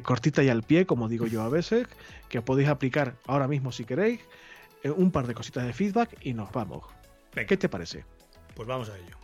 cortita 0.02 0.42
y 0.42 0.48
al 0.48 0.64
pie, 0.64 0.84
como 0.84 1.08
digo 1.08 1.28
yo 1.28 1.42
a 1.42 1.48
veces, 1.48 1.86
que 2.28 2.42
podéis 2.42 2.68
aplicar 2.68 3.14
ahora 3.28 3.46
mismo 3.46 3.70
si 3.70 3.84
queréis. 3.84 4.18
Eh, 4.82 4.90
un 4.90 5.12
par 5.12 5.28
de 5.28 5.34
cositas 5.34 5.64
de 5.64 5.72
feedback 5.72 6.18
y 6.22 6.34
nos 6.34 6.50
vamos. 6.50 6.82
¿Qué 7.32 7.56
te 7.56 7.68
parece? 7.68 8.04
Pues 8.56 8.66
vamos 8.66 8.90
a 8.90 8.98
ello. 8.98 9.16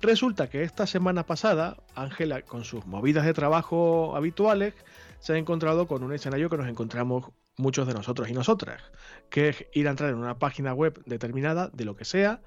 Resulta 0.00 0.48
que 0.48 0.62
esta 0.62 0.86
semana 0.86 1.26
pasada, 1.26 1.76
Ángela, 1.96 2.42
con 2.42 2.64
sus 2.64 2.86
movidas 2.86 3.24
de 3.24 3.34
trabajo 3.34 4.14
habituales, 4.14 4.74
se 5.18 5.32
ha 5.32 5.38
encontrado 5.38 5.88
con 5.88 6.04
un 6.04 6.12
escenario 6.12 6.48
que 6.48 6.56
nos 6.56 6.68
encontramos 6.68 7.30
muchos 7.56 7.88
de 7.88 7.94
nosotros 7.94 8.30
y 8.30 8.32
nosotras, 8.32 8.80
que 9.28 9.48
es 9.48 9.66
ir 9.72 9.88
a 9.88 9.90
entrar 9.90 10.10
en 10.10 10.16
una 10.16 10.38
página 10.38 10.72
web 10.72 11.02
determinada, 11.06 11.68
de 11.72 11.84
lo 11.84 11.96
que 11.96 12.04
sea, 12.04 12.40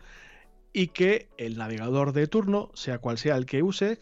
y 0.71 0.87
que 0.87 1.27
el 1.37 1.57
navegador 1.57 2.13
de 2.13 2.27
turno, 2.27 2.71
sea 2.73 2.99
cual 2.99 3.17
sea 3.17 3.35
el 3.35 3.45
que 3.45 3.63
use, 3.63 3.99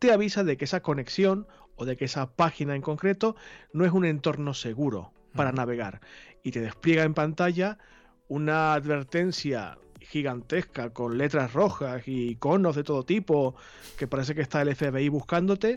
te 0.00 0.12
avisa 0.12 0.42
de 0.42 0.56
que 0.56 0.64
esa 0.64 0.82
conexión 0.82 1.46
o 1.76 1.84
de 1.84 1.96
que 1.96 2.06
esa 2.06 2.34
página 2.34 2.74
en 2.74 2.82
concreto 2.82 3.36
no 3.72 3.84
es 3.84 3.92
un 3.92 4.04
entorno 4.04 4.52
seguro 4.52 5.12
para 5.36 5.52
navegar. 5.52 6.00
Y 6.42 6.50
te 6.50 6.60
despliega 6.60 7.04
en 7.04 7.14
pantalla 7.14 7.78
una 8.26 8.74
advertencia 8.74 9.78
gigantesca 10.10 10.90
con 10.90 11.16
letras 11.16 11.52
rojas 11.52 12.06
y 12.08 12.30
iconos 12.30 12.74
de 12.74 12.82
todo 12.82 13.04
tipo, 13.04 13.54
que 13.96 14.08
parece 14.08 14.34
que 14.34 14.40
está 14.40 14.60
el 14.62 14.74
FBI 14.74 15.08
buscándote, 15.08 15.76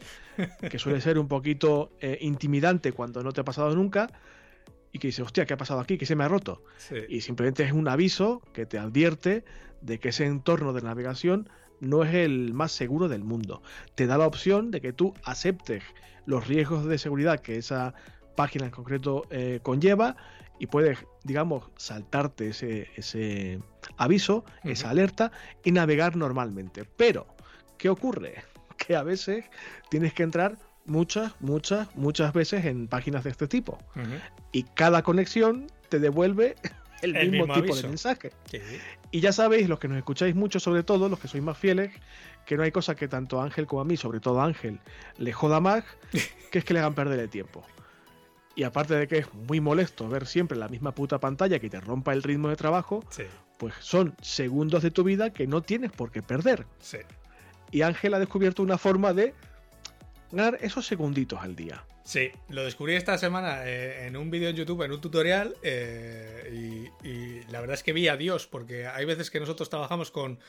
que 0.70 0.80
suele 0.80 1.00
ser 1.02 1.20
un 1.20 1.28
poquito 1.28 1.92
eh, 2.02 2.18
intimidante 2.22 2.94
cuando 2.94 3.22
no 3.22 3.32
te 3.32 3.42
ha 3.42 3.44
pasado 3.44 3.76
nunca, 3.76 4.10
y 4.92 4.98
que 4.98 5.08
dice, 5.08 5.22
hostia, 5.22 5.46
¿qué 5.46 5.54
ha 5.54 5.58
pasado 5.58 5.80
aquí? 5.80 5.98
¿Qué 5.98 6.08
se 6.08 6.16
me 6.16 6.24
ha 6.24 6.28
roto? 6.28 6.64
Y 7.10 7.22
simplemente 7.22 7.64
es 7.64 7.74
un 7.74 7.88
aviso 7.88 8.42
que 8.54 8.66
te 8.66 8.80
advierte 8.80 9.44
de 9.82 10.00
que 10.00 10.10
ese 10.10 10.26
entorno 10.26 10.74
de 10.74 10.82
navegación 10.82 11.50
no 11.80 12.04
es 12.04 12.14
el 12.14 12.54
más 12.54 12.72
seguro 12.72 13.10
del 13.10 13.24
mundo. 13.24 13.62
Te 13.96 14.08
da 14.08 14.18
la 14.18 14.28
opción 14.28 14.72
de 14.72 14.82
que 14.82 14.94
tú 14.94 15.14
aceptes 15.24 15.84
los 16.26 16.48
riesgos 16.48 16.86
de 16.86 16.98
seguridad 16.98 17.40
que 17.40 17.58
esa 17.58 17.94
página 18.36 18.66
en 18.66 18.72
concreto 18.72 19.26
eh, 19.30 19.60
conlleva 19.64 20.16
y 20.60 20.68
puedes, 20.68 21.00
digamos, 21.24 21.66
saltarte 21.78 22.50
ese, 22.50 22.90
ese 22.96 23.60
aviso, 23.98 24.46
esa 24.64 24.90
alerta 24.90 25.32
y 25.64 25.72
navegar 25.72 26.16
normalmente. 26.16 26.86
Pero, 26.98 27.28
¿qué 27.78 27.90
ocurre? 27.90 28.44
Que 28.76 28.96
a 28.96 29.04
veces 29.04 29.46
tienes 29.90 30.14
que 30.14 30.24
entrar 30.24 30.58
muchas, 30.86 31.34
muchas, 31.40 31.96
muchas 31.96 32.34
veces 32.34 32.66
en 32.66 32.88
páginas 32.88 33.24
de 33.24 33.30
este 33.30 33.48
tipo. 33.48 33.78
Y 34.52 34.64
cada 34.64 35.04
conexión 35.04 35.68
te 35.90 36.00
devuelve 36.00 36.56
el, 37.02 37.32
mismo, 37.32 37.54
tipo 37.54 37.76
de 37.76 37.84
mensaje. 37.84 38.32
Y 39.12 39.20
ya 39.20 39.32
sabéis, 39.32 39.70
los 39.70 39.80
que 39.80 39.88
nos 39.88 39.98
escucháis 39.98 40.36
mucho, 40.36 40.60
sobre 40.60 40.84
todo, 40.84 41.10
los 41.10 41.20
que 41.20 41.28
sois 41.28 41.44
más 41.44 41.58
fieles, 41.58 41.92
que 42.46 42.58
no 42.58 42.64
hay 42.64 42.72
cosa 42.72 42.96
que 42.96 43.08
tanto 43.08 43.42
Ángel 43.42 43.68
como 43.68 43.82
a 43.82 43.86
mí, 43.86 43.98
sobre 43.98 44.20
todo 44.20 44.42
a 44.42 44.46
Ángel, 44.46 44.80
le 45.18 45.32
joda 45.34 45.60
más, 45.60 45.84
que 46.52 46.60
es 46.60 46.66
que 46.66 46.74
le 46.74 46.80
hagan 46.80 46.96
perder 46.96 47.20
el 47.20 47.30
tiempo. 47.30 47.64
Y 48.56 48.64
aparte 48.64 48.96
de 48.96 49.08
que 49.08 49.20
es 49.20 49.34
muy 49.34 49.60
molesto 49.60 50.08
ver 50.08 50.28
siempre 50.28 50.58
la 50.58 50.68
misma 50.68 50.94
puta 50.94 51.20
pantalla 51.20 51.60
que 51.60 51.70
te 51.70 51.80
rompa 51.80 52.14
el 52.14 52.22
ritmo 52.22 52.50
de 52.50 52.56
trabajo, 52.56 53.04
pues 53.58 53.74
son 53.80 54.16
segundos 54.22 54.84
de 54.84 54.92
tu 54.92 55.04
vida 55.04 55.32
que 55.32 55.48
no 55.48 55.62
tienes 55.62 55.92
por 55.92 56.12
qué 56.12 56.22
perder. 56.22 56.66
Y 57.72 57.82
Ángel 57.82 58.14
ha 58.14 58.20
descubierto 58.20 58.62
una 58.62 58.78
forma 58.78 59.14
de 59.14 59.34
esos 60.60 60.86
segunditos 60.86 61.40
al 61.42 61.56
día. 61.56 61.84
Sí, 62.04 62.32
lo 62.50 62.66
descubrí 62.66 62.96
esta 62.96 63.18
semana 63.18 63.66
eh, 63.66 64.08
en 64.08 64.18
un 64.18 64.30
vídeo 64.30 64.50
en 64.50 64.56
YouTube, 64.58 64.84
en 64.84 64.92
un 64.92 65.00
tutorial, 65.00 65.56
eh, 65.64 66.90
y, 67.04 67.42
la 67.50 67.62
verdad 67.62 67.76
es 67.76 67.84
que 67.84 67.94
vi 67.94 68.08
a 68.08 68.18
Dios, 68.18 68.48
porque 68.48 68.88
hay 68.88 69.06
veces 69.06 69.30
que 69.30 69.40
nosotros 69.40 69.70
trabajamos 69.70 70.12
con, 70.12 70.40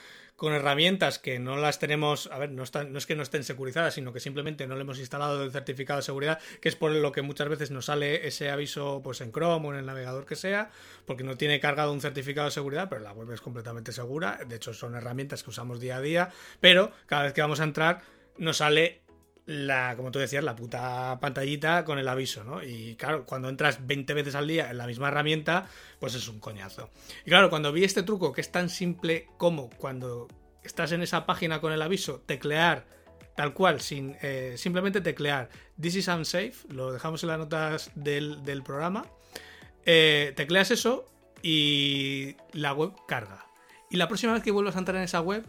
herramientas 0.42 1.18
que 1.18 1.38
no 1.38 1.56
las 1.56 1.78
tenemos, 1.78 2.28
a 2.32 2.38
ver, 2.38 2.50
no 2.50 2.64
es 2.64 3.06
que 3.06 3.14
no 3.14 3.22
estén 3.22 3.44
securizadas, 3.44 3.94
sino 3.94 4.12
que 4.12 4.20
simplemente 4.20 4.66
no 4.66 4.74
le 4.74 4.82
hemos 4.82 4.98
instalado 4.98 5.42
el 5.42 5.52
certificado 5.52 6.00
de 6.00 6.02
seguridad, 6.02 6.38
que 6.60 6.68
es 6.68 6.76
por 6.76 6.90
lo 6.90 7.12
que 7.12 7.22
muchas 7.22 7.48
veces 7.48 7.70
nos 7.70 7.86
sale 7.86 8.26
ese 8.26 8.50
aviso 8.50 9.00
pues 9.02 9.20
en 9.20 9.32
Chrome 9.32 9.68
o 9.68 9.72
en 9.72 9.78
el 9.78 9.86
navegador 9.86 10.26
que 10.26 10.36
sea, 10.36 10.70
porque 11.06 11.24
no 11.24 11.36
tiene 11.36 11.60
cargado 11.60 11.92
un 11.92 12.00
certificado 12.00 12.46
de 12.46 12.50
seguridad, 12.50 12.88
pero 12.90 13.00
la 13.00 13.12
web 13.12 13.30
es 13.32 13.40
completamente 13.40 13.92
segura, 13.92 14.40
de 14.46 14.56
hecho 14.56 14.74
son 14.74 14.96
herramientas 14.96 15.42
que 15.42 15.50
usamos 15.50 15.80
día 15.80 15.96
a 15.96 16.00
día, 16.00 16.30
pero 16.60 16.92
cada 17.06 17.22
vez 17.22 17.32
que 17.32 17.40
vamos 17.40 17.60
a 17.60 17.64
entrar 17.64 18.02
nos 18.36 18.58
sale 18.58 19.03
la, 19.46 19.94
como 19.96 20.10
tú 20.10 20.18
decías, 20.18 20.42
la 20.42 20.56
puta 20.56 21.18
pantallita 21.20 21.84
con 21.84 21.98
el 21.98 22.08
aviso, 22.08 22.44
¿no? 22.44 22.62
Y 22.62 22.96
claro, 22.96 23.26
cuando 23.26 23.48
entras 23.48 23.86
20 23.86 24.14
veces 24.14 24.34
al 24.34 24.48
día 24.48 24.70
en 24.70 24.78
la 24.78 24.86
misma 24.86 25.08
herramienta, 25.08 25.68
pues 25.98 26.14
es 26.14 26.28
un 26.28 26.40
coñazo. 26.40 26.90
Y 27.26 27.30
claro, 27.30 27.50
cuando 27.50 27.72
vi 27.72 27.84
este 27.84 28.02
truco 28.02 28.32
que 28.32 28.40
es 28.40 28.50
tan 28.50 28.70
simple 28.70 29.28
como 29.36 29.70
cuando 29.70 30.28
estás 30.62 30.92
en 30.92 31.02
esa 31.02 31.26
página 31.26 31.60
con 31.60 31.72
el 31.72 31.82
aviso, 31.82 32.22
teclear 32.26 32.86
tal 33.36 33.52
cual, 33.52 33.80
sin 33.80 34.16
eh, 34.22 34.54
simplemente 34.56 35.00
teclear 35.00 35.50
This 35.80 35.96
is 35.96 36.08
unsafe, 36.08 36.54
lo 36.68 36.92
dejamos 36.92 37.22
en 37.24 37.28
las 37.30 37.38
notas 37.38 37.90
del, 37.94 38.62
programa, 38.64 39.06
eh, 39.84 40.32
tecleas 40.36 40.70
eso 40.70 41.06
y 41.42 42.36
la 42.52 42.72
web 42.72 42.92
carga. 43.06 43.46
Y 43.90 43.96
la 43.96 44.08
próxima 44.08 44.32
vez 44.32 44.42
que 44.42 44.50
vuelvas 44.50 44.76
a 44.76 44.78
entrar 44.78 44.96
en 44.96 45.02
esa 45.02 45.20
web, 45.20 45.44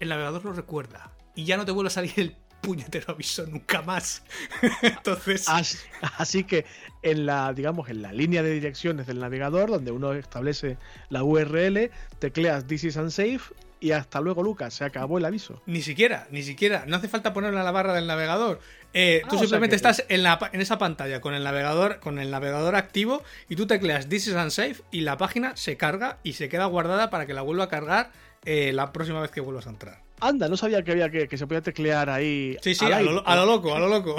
el 0.00 0.08
navegador 0.08 0.44
lo 0.44 0.52
recuerda. 0.52 1.12
Y 1.36 1.44
ya 1.44 1.56
no 1.56 1.64
te 1.64 1.72
vuelve 1.72 1.88
a 1.88 1.90
salir 1.90 2.12
el 2.16 2.36
puñetero 2.60 3.12
aviso 3.12 3.46
nunca 3.46 3.82
más. 3.82 4.22
Entonces. 4.82 5.46
Así, 5.48 6.44
que 6.44 6.64
en 7.02 7.26
la, 7.26 7.52
digamos, 7.52 7.88
en 7.88 8.02
la 8.02 8.12
línea 8.12 8.42
de 8.42 8.52
direcciones 8.52 9.06
del 9.06 9.20
navegador, 9.20 9.70
donde 9.70 9.90
uno 9.90 10.12
establece 10.12 10.78
la 11.08 11.22
URL, 11.22 11.90
tecleas 12.18 12.66
This 12.66 12.84
is 12.84 12.96
unsafe 12.96 13.54
y 13.80 13.92
hasta 13.92 14.20
luego, 14.20 14.42
Lucas, 14.42 14.74
se 14.74 14.84
acabó 14.84 15.16
el 15.16 15.24
aviso. 15.24 15.62
Ni 15.64 15.80
siquiera, 15.80 16.28
ni 16.30 16.42
siquiera. 16.42 16.84
No 16.86 16.96
hace 16.96 17.08
falta 17.08 17.32
ponerlo 17.32 17.58
en 17.58 17.64
la 17.64 17.70
barra 17.70 17.94
del 17.94 18.06
navegador. 18.06 18.60
Eh, 18.92 19.22
tú 19.28 19.36
ah, 19.36 19.38
simplemente 19.38 19.74
estás 19.74 20.04
en, 20.08 20.22
la, 20.22 20.38
en 20.52 20.60
esa 20.60 20.76
pantalla 20.76 21.20
con 21.22 21.32
el 21.32 21.42
navegador, 21.42 21.98
con 22.00 22.18
el 22.18 22.30
navegador 22.30 22.76
activo, 22.76 23.22
y 23.48 23.56
tú 23.56 23.66
tecleas 23.66 24.08
This 24.08 24.26
is 24.26 24.34
unsafe 24.34 24.76
y 24.90 25.00
la 25.00 25.16
página 25.16 25.56
se 25.56 25.78
carga 25.78 26.18
y 26.22 26.34
se 26.34 26.50
queda 26.50 26.66
guardada 26.66 27.08
para 27.08 27.24
que 27.24 27.32
la 27.32 27.42
vuelva 27.42 27.64
a 27.64 27.68
cargar 27.68 28.10
eh, 28.44 28.72
la 28.74 28.92
próxima 28.92 29.20
vez 29.20 29.30
que 29.30 29.40
vuelvas 29.40 29.66
a 29.66 29.70
entrar. 29.70 30.02
Anda, 30.20 30.48
no 30.48 30.56
sabía 30.56 30.82
que 30.82 30.92
había 30.92 31.10
que, 31.10 31.28
que 31.28 31.38
se 31.38 31.46
podía 31.46 31.62
teclear 31.62 32.10
ahí. 32.10 32.56
Sí, 32.62 32.74
sí, 32.74 32.84
a 32.84 33.00
lo, 33.00 33.12
loco, 33.12 33.74
a 33.74 33.80
lo 33.80 33.88
loco. 33.88 34.16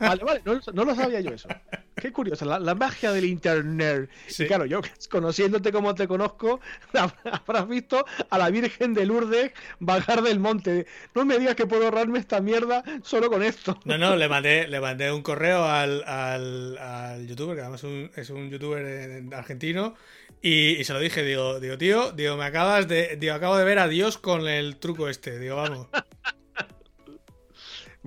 Vale, 0.00 0.24
vale, 0.24 0.42
no, 0.44 0.84
lo 0.84 0.94
sabía 0.94 1.20
yo 1.20 1.30
eso. 1.30 1.48
Qué 1.96 2.12
curioso, 2.12 2.44
la, 2.44 2.74
magia 2.74 3.10
del 3.10 3.24
internet. 3.24 4.10
Y 4.38 4.44
claro, 4.44 4.66
yo 4.66 4.80
conociéndote 5.10 5.72
como 5.72 5.94
te 5.94 6.06
conozco, 6.06 6.60
habrás 7.46 7.68
visto 7.68 8.04
a 8.28 8.36
la 8.36 8.50
Virgen 8.50 8.92
de 8.92 9.06
Lourdes 9.06 9.52
bajar 9.80 10.22
del 10.22 10.38
monte. 10.38 10.86
No 11.14 11.24
me 11.24 11.38
digas 11.38 11.54
que 11.54 11.66
puedo 11.66 11.86
ahorrarme 11.86 12.18
esta 12.18 12.40
mierda 12.42 12.84
solo 13.02 13.30
con 13.30 13.42
esto. 13.42 13.80
No, 13.86 13.96
no, 13.96 14.14
le 14.14 14.28
mandé, 14.28 14.68
le 14.68 14.78
mandé 14.78 15.10
un 15.10 15.22
correo 15.22 15.64
al, 15.64 16.04
al, 16.04 16.76
al 16.76 17.26
youtuber, 17.26 17.56
que 17.56 17.62
además 17.62 17.82
es 17.82 17.84
un, 17.84 18.10
es 18.14 18.28
un 18.30 18.50
youtuber 18.50 19.24
argentino, 19.34 19.94
y, 20.42 20.84
se 20.84 20.92
lo 20.92 21.00
dije, 21.00 21.22
digo, 21.22 21.60
digo, 21.60 21.78
tío, 21.78 22.12
digo, 22.12 22.36
me 22.36 22.44
acabas 22.44 22.86
de. 22.86 23.16
Digo, 23.16 23.34
acabo 23.34 23.56
de 23.56 23.64
ver 23.64 23.78
a 23.78 23.88
Dios 23.88 24.18
con 24.18 24.46
el 24.46 24.76
truco 24.76 25.08
este. 25.08 25.38
Digo, 25.38 25.56
vamos. 25.56 25.88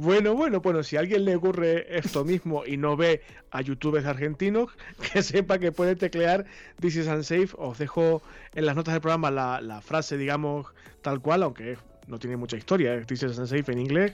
Bueno, 0.02 0.34
bueno, 0.34 0.62
bueno, 0.62 0.82
si 0.82 0.96
a 0.96 1.02
alguien 1.02 1.26
le 1.26 1.36
ocurre 1.36 1.98
esto 1.98 2.24
mismo 2.24 2.66
y 2.66 2.78
no 2.78 2.96
ve 2.96 3.22
a 3.52 3.60
youtubers 3.60 4.06
argentinos, 4.06 4.70
que 5.14 5.22
sepa 5.22 5.60
que 5.60 5.74
puede 5.74 5.98
teclear 5.98 6.46
This 6.80 6.96
is 6.96 7.08
unsafe. 7.08 7.50
Os 7.58 7.78
dejo 7.78 8.22
en 8.56 8.66
las 8.66 8.78
notas 8.78 8.94
del 8.94 9.02
programa 9.02 9.30
la, 9.30 9.82
frase, 9.82 10.18
digamos, 10.18 10.68
tal 11.02 11.20
cual, 11.20 11.44
aunque 11.44 11.78
no 12.08 12.18
tiene 12.18 12.38
mucha 12.38 12.56
historia. 12.56 13.02
This 13.06 13.24
is 13.24 13.38
unsafe 13.38 13.74
en 13.74 13.80
inglés. 13.80 14.14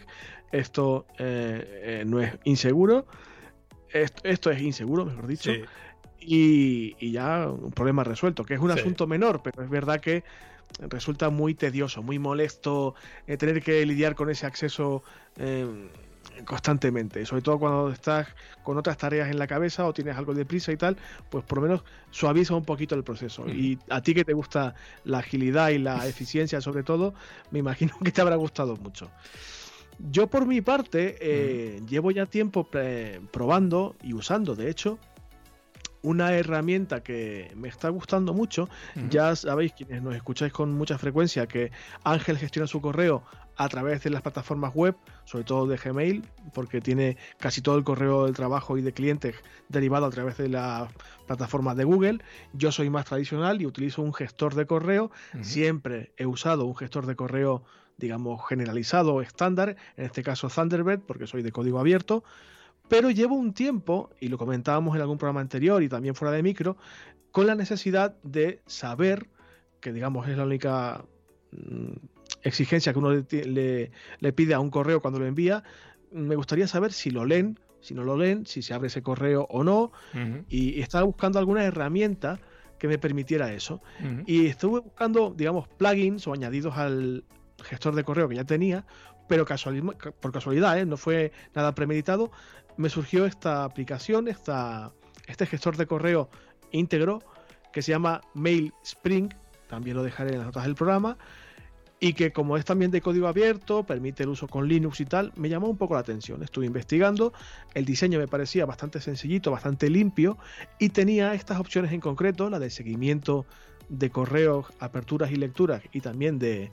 Esto 0.51 1.05
eh, 1.19 1.81
eh, 1.83 2.03
no 2.03 2.19
es 2.19 2.33
inseguro. 2.45 3.05
Esto, 3.91 4.49
es 4.49 4.61
inseguro, 4.61 5.05
mejor 5.05 5.27
dicho. 5.27 5.51
Y, 6.19 7.11
ya 7.11 7.47
un 7.47 7.71
problema 7.71 8.03
resuelto, 8.03 8.43
que 8.43 8.55
es 8.55 8.59
un 8.59 8.71
asunto 8.71 9.05
menor, 9.05 9.41
pero 9.43 9.63
es 9.63 9.69
verdad 9.69 9.99
que 10.01 10.23
resulta 10.79 11.29
muy 11.29 11.53
tedioso, 11.53 12.03
muy 12.03 12.19
molesto 12.19 12.95
eh, 13.27 13.37
tener 13.37 13.61
que 13.61 13.85
lidiar 13.85 14.15
con 14.15 14.29
ese 14.29 14.45
acceso 14.45 15.03
eh, 15.37 15.65
constantemente, 16.43 17.25
sobre 17.25 17.41
todo 17.41 17.59
cuando 17.59 17.91
estás 17.91 18.27
con 18.63 18.77
otras 18.77 18.97
tareas 18.97 19.29
en 19.29 19.39
la 19.39 19.47
cabeza 19.47 19.85
o 19.85 19.93
tienes 19.93 20.17
algo 20.17 20.33
de 20.33 20.45
prisa 20.45 20.71
y 20.71 20.77
tal, 20.77 20.97
pues 21.29 21.45
por 21.45 21.59
lo 21.59 21.61
menos 21.63 21.83
suaviza 22.11 22.55
un 22.55 22.65
poquito 22.65 22.95
el 22.95 23.03
proceso. 23.03 23.47
Y 23.47 23.79
a 23.89 24.01
ti 24.01 24.13
que 24.13 24.25
te 24.25 24.33
gusta 24.33 24.75
la 25.05 25.19
agilidad 25.19 25.69
y 25.69 25.77
la 25.77 26.05
eficiencia 26.07 26.59
sobre 26.61 26.83
todo, 26.83 27.13
me 27.51 27.59
imagino 27.59 27.93
que 28.03 28.11
te 28.11 28.21
habrá 28.21 28.35
gustado 28.35 28.75
mucho. 28.77 29.09
Yo 30.11 30.27
por 30.27 30.45
mi 30.45 30.59
parte 30.59 31.15
eh, 31.21 31.81
llevo 31.87 32.11
ya 32.11 32.25
tiempo 32.25 32.67
probando 33.31 33.95
y 34.03 34.13
usando, 34.13 34.53
de 34.53 34.69
hecho, 34.69 34.99
una 36.05 36.33
herramienta 36.33 37.01
que 37.01 37.51
me 37.55 37.67
está 37.67 37.89
gustando 37.89 38.33
mucho. 38.33 38.69
Ya 39.09 39.35
sabéis, 39.35 39.73
quienes 39.73 40.03
nos 40.03 40.15
escucháis 40.15 40.53
con 40.53 40.71
mucha 40.73 40.97
frecuencia, 40.97 41.47
que 41.47 41.71
Ángel 42.03 42.37
gestiona 42.37 42.67
su 42.67 42.79
correo 42.79 43.23
a 43.57 43.67
través 43.69 44.03
de 44.03 44.11
las 44.11 44.21
plataformas 44.21 44.75
web, 44.75 44.95
sobre 45.23 45.45
todo 45.45 45.65
de 45.65 45.77
Gmail, 45.77 46.27
porque 46.53 46.79
tiene 46.79 47.17
casi 47.39 47.61
todo 47.61 47.77
el 47.77 47.83
correo 47.83 48.25
del 48.25 48.35
trabajo 48.35 48.77
y 48.77 48.81
de 48.81 48.93
clientes 48.93 49.35
derivado 49.69 50.05
a 50.05 50.11
través 50.11 50.37
de 50.37 50.49
la 50.49 50.89
plataforma 51.25 51.73
de 51.73 51.85
Google. 51.85 52.19
Yo 52.53 52.71
soy 52.71 52.89
más 52.89 53.05
tradicional 53.05 53.61
y 53.61 53.65
utilizo 53.65 54.03
un 54.03 54.13
gestor 54.13 54.53
de 54.53 54.67
correo. 54.67 55.09
Siempre 55.41 56.11
he 56.17 56.27
usado 56.27 56.65
un 56.65 56.75
gestor 56.75 57.07
de 57.07 57.15
correo 57.15 57.63
digamos 57.97 58.41
generalizado 58.47 59.21
estándar, 59.21 59.77
en 59.95 60.05
este 60.05 60.21
caso 60.21 60.49
Thunderbird, 60.49 60.99
porque 60.99 61.27
soy 61.27 61.43
de 61.43 61.53
código 61.53 61.79
abierto, 61.79 62.25
pero 62.87 63.09
llevo 63.09 63.35
un 63.35 63.53
tiempo, 63.53 64.09
y 64.19 64.27
lo 64.27 64.37
comentábamos 64.37 64.95
en 64.95 65.01
algún 65.01 65.17
programa 65.17 65.41
anterior 65.41 65.81
y 65.83 65.89
también 65.89 66.15
fuera 66.15 66.31
de 66.31 66.43
micro, 66.43 66.77
con 67.31 67.47
la 67.47 67.55
necesidad 67.55 68.15
de 68.23 68.61
saber, 68.65 69.27
que 69.79 69.91
digamos 69.91 70.27
es 70.27 70.37
la 70.37 70.45
única 70.45 71.03
mm, 71.51 71.93
exigencia 72.43 72.93
que 72.93 72.99
uno 72.99 73.11
le, 73.11 74.33
pide 74.33 74.53
a 74.53 74.59
un 74.59 74.69
correo 74.69 75.01
cuando 75.01 75.19
lo 75.19 75.25
envía, 75.25 75.63
me 76.11 76.35
gustaría 76.35 76.67
saber 76.67 76.93
si 76.93 77.09
lo 77.09 77.25
leen, 77.25 77.59
si 77.81 77.93
no 77.93 78.03
lo 78.03 78.17
leen, 78.17 78.45
si 78.45 78.61
se 78.61 78.73
abre 78.73 78.87
ese 78.87 79.01
correo 79.01 79.47
o 79.49 79.63
no, 79.63 79.91
y 80.47 80.79
estaba 80.79 81.03
buscando 81.03 81.39
alguna 81.39 81.63
herramienta 81.63 82.39
que 82.79 82.87
me 82.87 82.97
permitiera 82.97 83.51
eso. 83.53 83.81
Y 84.25 84.47
estuve 84.47 84.79
buscando, 84.79 85.33
digamos, 85.35 85.67
plugins 85.67 86.27
o 86.27 86.33
añadidos 86.33 86.77
al 86.77 87.23
gestor 87.63 87.95
de 87.95 88.03
correo 88.03 88.29
que 88.29 88.35
ya 88.35 88.43
tenía, 88.43 88.85
pero 89.27 89.45
por 89.45 90.31
casualidad, 90.31 90.79
¿eh? 90.79 90.85
no 90.85 90.97
fue 90.97 91.31
nada 91.53 91.73
premeditado, 91.73 92.31
me 92.77 92.89
surgió 92.89 93.25
esta 93.25 93.63
aplicación, 93.63 94.27
esta, 94.27 94.91
este 95.27 95.45
gestor 95.45 95.77
de 95.77 95.85
correo 95.85 96.29
íntegro 96.71 97.21
que 97.71 97.81
se 97.81 97.91
llama 97.91 98.21
Mail 98.33 98.73
Spring, 98.83 99.29
también 99.67 99.97
lo 99.97 100.03
dejaré 100.03 100.31
en 100.31 100.37
las 100.37 100.47
notas 100.47 100.63
del 100.63 100.75
programa, 100.75 101.17
y 101.99 102.13
que 102.13 102.31
como 102.31 102.57
es 102.57 102.65
también 102.65 102.91
de 102.91 103.01
código 103.01 103.27
abierto, 103.27 103.83
permite 103.83 104.23
el 104.23 104.29
uso 104.29 104.47
con 104.47 104.67
Linux 104.67 104.99
y 104.99 105.05
tal, 105.05 105.31
me 105.35 105.49
llamó 105.49 105.67
un 105.67 105.77
poco 105.77 105.93
la 105.93 106.01
atención. 106.01 106.43
Estuve 106.43 106.65
investigando, 106.65 107.33
el 107.73 107.85
diseño 107.85 108.19
me 108.19 108.27
parecía 108.27 108.65
bastante 108.65 109.01
sencillito, 109.01 109.51
bastante 109.51 109.89
limpio, 109.89 110.37
y 110.79 110.89
tenía 110.89 111.33
estas 111.33 111.59
opciones 111.59 111.91
en 111.93 112.01
concreto, 112.01 112.49
la 112.49 112.59
de 112.59 112.69
seguimiento 112.69 113.45
de 113.89 114.09
correos, 114.09 114.65
aperturas 114.79 115.31
y 115.31 115.35
lecturas 115.35 115.81
y 115.91 116.01
también 116.01 116.39
de, 116.39 116.71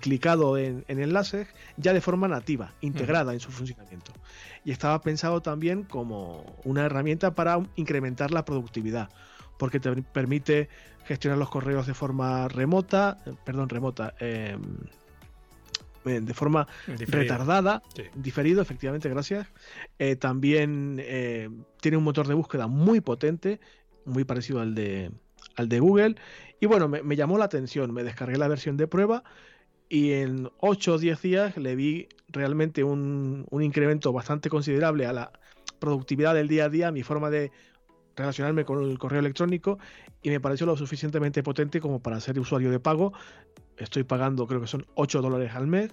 clicado 0.00 0.56
en, 0.56 0.84
enlaces 0.88 1.48
ya 1.76 1.92
de 1.92 2.00
forma 2.00 2.28
nativa, 2.28 2.72
integrada 2.80 3.32
en 3.32 3.40
su 3.40 3.50
funcionamiento. 3.50 4.12
Y 4.64 4.70
estaba 4.70 5.00
pensado 5.00 5.40
también 5.42 5.82
como 5.82 6.56
una 6.64 6.84
herramienta 6.84 7.34
para 7.34 7.60
incrementar 7.76 8.30
la 8.30 8.44
productividad, 8.44 9.08
porque 9.58 9.80
te 9.80 10.02
permite 10.02 10.68
gestionar 11.04 11.38
los 11.38 11.50
correos 11.50 11.86
de 11.86 11.94
forma 11.94 12.48
remota, 12.48 13.18
eh, 13.26 13.32
perdón, 13.44 13.68
remota, 13.68 14.14
em, 14.20 14.60
eh, 16.04 16.20
de 16.20 16.34
forma 16.34 16.66
retardada, 16.86 17.82
diferido, 18.14 18.62
efectivamente, 18.62 19.08
gracias. 19.08 19.46
Eh, 19.98 20.16
también 20.16 20.96
tiene 21.80 21.96
un 21.96 22.04
motor 22.04 22.26
de 22.26 22.34
búsqueda 22.34 22.66
muy 22.66 23.00
potente, 23.00 23.60
muy 24.04 24.24
parecido 24.24 24.60
al 24.60 24.74
de, 24.74 25.12
al 25.56 25.68
de 25.68 25.80
Google. 25.80 26.16
Y 26.60 26.66
bueno, 26.66 26.88
me, 26.88 27.16
llamó 27.16 27.38
la 27.38 27.46
atención, 27.46 27.92
me 27.92 28.04
descargué 28.04 28.38
la 28.38 28.48
versión 28.48 28.76
de 28.76 28.86
prueba 28.86 29.24
y 29.88 30.12
en 30.12 30.50
8 30.58 30.94
o 30.94 30.98
10 30.98 31.22
días 31.22 31.56
le 31.56 31.74
vi 31.76 32.08
realmente 32.28 32.84
un, 32.84 33.46
un 33.50 33.62
incremento 33.62 34.12
bastante 34.12 34.48
considerable 34.48 35.06
a 35.06 35.12
la 35.12 35.32
productividad 35.78 36.34
del 36.34 36.48
día 36.48 36.66
a 36.66 36.68
día, 36.68 36.92
mi 36.92 37.02
forma 37.02 37.30
de 37.30 37.50
relacionarme 38.16 38.64
con 38.64 38.82
el 38.82 38.98
correo 38.98 39.20
electrónico 39.20 39.78
y 40.22 40.30
me 40.30 40.40
pareció 40.40 40.66
lo 40.66 40.76
suficientemente 40.76 41.42
potente 41.42 41.80
como 41.80 42.00
para 42.00 42.20
ser 42.20 42.38
usuario 42.38 42.70
de 42.70 42.80
pago. 42.80 43.12
Estoy 43.76 44.04
pagando, 44.04 44.46
creo 44.46 44.60
que 44.60 44.66
son 44.66 44.86
8 44.94 45.22
dólares 45.22 45.52
al 45.54 45.66
mes. 45.66 45.90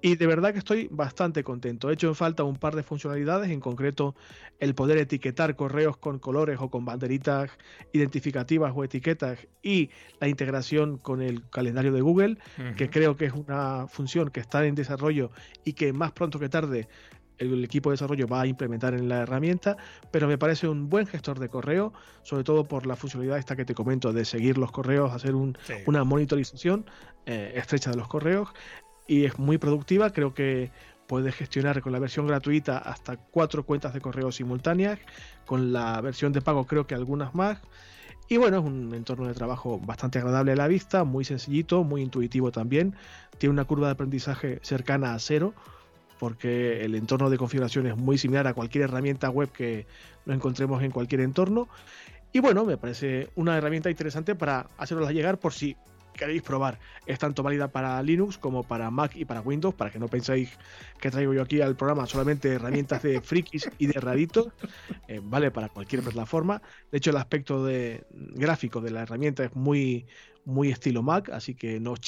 Y 0.00 0.14
de 0.14 0.26
verdad 0.26 0.52
que 0.52 0.58
estoy 0.58 0.88
bastante 0.90 1.42
contento. 1.42 1.90
He 1.90 1.94
hecho 1.94 2.06
en 2.06 2.14
falta 2.14 2.44
un 2.44 2.56
par 2.56 2.76
de 2.76 2.84
funcionalidades, 2.84 3.50
en 3.50 3.60
concreto 3.60 4.14
el 4.60 4.74
poder 4.74 4.98
etiquetar 4.98 5.56
correos 5.56 5.96
con 5.96 6.20
colores 6.20 6.58
o 6.60 6.70
con 6.70 6.84
banderitas 6.84 7.50
identificativas 7.92 8.72
o 8.74 8.84
etiquetas 8.84 9.40
y 9.62 9.90
la 10.20 10.28
integración 10.28 10.98
con 10.98 11.20
el 11.20 11.48
calendario 11.50 11.92
de 11.92 12.00
Google, 12.00 12.38
que 12.76 12.90
creo 12.90 13.16
que 13.16 13.26
es 13.26 13.32
una 13.32 13.86
función 13.88 14.30
que 14.30 14.40
está 14.40 14.64
en 14.66 14.76
desarrollo 14.76 15.30
y 15.64 15.72
que 15.72 15.92
más 15.92 16.12
pronto 16.12 16.38
que 16.38 16.48
tarde 16.48 16.88
el 17.38 17.64
equipo 17.64 17.90
de 17.90 17.94
desarrollo 17.94 18.26
va 18.26 18.42
a 18.42 18.46
implementar 18.46 18.94
en 18.94 19.08
la 19.08 19.22
herramienta, 19.22 19.76
pero 20.10 20.26
me 20.26 20.38
parece 20.38 20.66
un 20.68 20.88
buen 20.88 21.06
gestor 21.06 21.38
de 21.38 21.48
correo, 21.48 21.92
sobre 22.22 22.42
todo 22.42 22.64
por 22.64 22.86
la 22.86 22.96
funcionalidad 22.96 23.38
esta 23.38 23.54
que 23.54 23.64
te 23.64 23.74
comento 23.74 24.12
de 24.12 24.24
seguir 24.24 24.58
los 24.58 24.72
correos, 24.72 25.12
hacer 25.12 25.34
una 25.34 26.04
monitorización 26.04 26.84
eh, 27.26 27.52
estrecha 27.54 27.90
de 27.90 27.96
los 27.96 28.08
correos 28.08 28.48
y 29.08 29.24
es 29.24 29.38
muy 29.38 29.58
productiva, 29.58 30.12
creo 30.12 30.34
que 30.34 30.70
puedes 31.08 31.34
gestionar 31.34 31.80
con 31.80 31.90
la 31.90 31.98
versión 31.98 32.26
gratuita 32.26 32.78
hasta 32.78 33.16
cuatro 33.16 33.64
cuentas 33.64 33.94
de 33.94 34.00
correo 34.00 34.30
simultáneas, 34.30 35.00
con 35.46 35.72
la 35.72 36.00
versión 36.02 36.32
de 36.32 36.42
pago 36.42 36.66
creo 36.66 36.86
que 36.86 36.94
algunas 36.94 37.34
más. 37.34 37.58
Y 38.28 38.36
bueno, 38.36 38.58
es 38.58 38.64
un 38.64 38.94
entorno 38.94 39.26
de 39.26 39.32
trabajo 39.32 39.80
bastante 39.80 40.18
agradable 40.18 40.52
a 40.52 40.56
la 40.56 40.68
vista, 40.68 41.04
muy 41.04 41.24
sencillito, 41.24 41.82
muy 41.82 42.02
intuitivo 42.02 42.52
también. 42.52 42.94
Tiene 43.38 43.54
una 43.54 43.64
curva 43.64 43.86
de 43.86 43.92
aprendizaje 43.94 44.58
cercana 44.62 45.14
a 45.14 45.18
cero, 45.18 45.54
porque 46.18 46.84
el 46.84 46.94
entorno 46.94 47.30
de 47.30 47.38
configuración 47.38 47.86
es 47.86 47.96
muy 47.96 48.18
similar 48.18 48.46
a 48.46 48.52
cualquier 48.52 48.84
herramienta 48.84 49.30
web 49.30 49.50
que 49.50 49.86
nos 50.26 50.36
encontremos 50.36 50.82
en 50.82 50.90
cualquier 50.90 51.22
entorno. 51.22 51.68
Y 52.30 52.40
bueno, 52.40 52.66
me 52.66 52.76
parece 52.76 53.30
una 53.34 53.56
herramienta 53.56 53.88
interesante 53.88 54.34
para 54.34 54.68
hacerosla 54.76 55.12
llegar 55.12 55.38
por 55.38 55.54
si 55.54 55.74
queréis 56.18 56.42
probar. 56.42 56.78
Es 57.06 57.18
tanto 57.18 57.42
válida 57.42 57.68
para 57.68 58.02
Linux 58.02 58.36
como 58.36 58.62
para 58.62 58.90
Mac 58.90 59.12
y 59.14 59.24
para 59.24 59.40
Windows, 59.40 59.74
para 59.74 59.90
que 59.90 59.98
no 59.98 60.08
penséis 60.08 60.50
que 61.00 61.10
traigo 61.10 61.32
yo 61.32 61.42
aquí 61.42 61.62
al 61.62 61.76
programa 61.76 62.06
solamente 62.06 62.52
herramientas 62.52 63.02
de 63.02 63.22
frikis 63.22 63.70
y 63.78 63.86
de 63.86 63.98
raritos. 63.98 64.48
Eh, 65.06 65.20
vale 65.22 65.50
para 65.50 65.70
cualquier 65.70 66.02
plataforma. 66.02 66.60
De 66.92 66.98
hecho, 66.98 67.10
el 67.10 67.16
aspecto 67.16 67.64
de, 67.64 68.04
gráfico 68.10 68.82
de 68.82 68.90
la 68.90 69.02
herramienta 69.02 69.44
es 69.44 69.56
muy, 69.56 70.06
muy 70.44 70.70
estilo 70.70 71.02
Mac, 71.02 71.30
así 71.30 71.54
que 71.54 71.80
no 71.80 71.92
os 71.92 72.00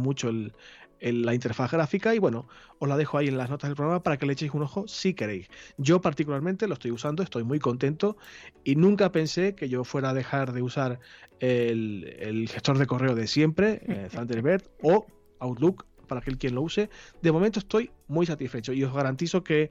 mucho 0.00 0.28
el, 0.30 0.52
la 1.00 1.34
interfaz 1.34 1.70
gráfica 1.70 2.14
y 2.14 2.18
bueno, 2.18 2.48
os 2.78 2.88
la 2.88 2.96
dejo 2.96 3.18
ahí 3.18 3.28
en 3.28 3.38
las 3.38 3.50
notas 3.50 3.68
del 3.68 3.76
programa 3.76 4.02
para 4.02 4.16
que 4.16 4.26
le 4.26 4.32
echéis 4.32 4.52
un 4.54 4.62
ojo 4.62 4.86
si 4.88 5.14
queréis. 5.14 5.48
Yo 5.76 6.00
particularmente 6.00 6.66
lo 6.66 6.74
estoy 6.74 6.90
usando, 6.90 7.22
estoy 7.22 7.44
muy 7.44 7.58
contento 7.58 8.16
y 8.64 8.76
nunca 8.76 9.12
pensé 9.12 9.54
que 9.54 9.68
yo 9.68 9.84
fuera 9.84 10.10
a 10.10 10.14
dejar 10.14 10.52
de 10.52 10.62
usar 10.62 11.00
el, 11.40 12.48
gestor 12.50 12.78
de 12.78 12.86
correo 12.86 13.14
de 13.14 13.26
siempre, 13.26 13.80
eh, 13.86 14.08
Thunderbird 14.12 14.62
o 14.82 15.06
Outlook 15.40 15.86
para 16.06 16.20
aquel 16.20 16.38
quien 16.38 16.54
lo 16.54 16.62
use. 16.62 16.90
De 17.22 17.32
momento 17.32 17.58
estoy 17.58 17.90
muy 18.08 18.26
satisfecho 18.26 18.72
y 18.72 18.82
os 18.82 18.92
garantizo 18.92 19.44
que 19.44 19.70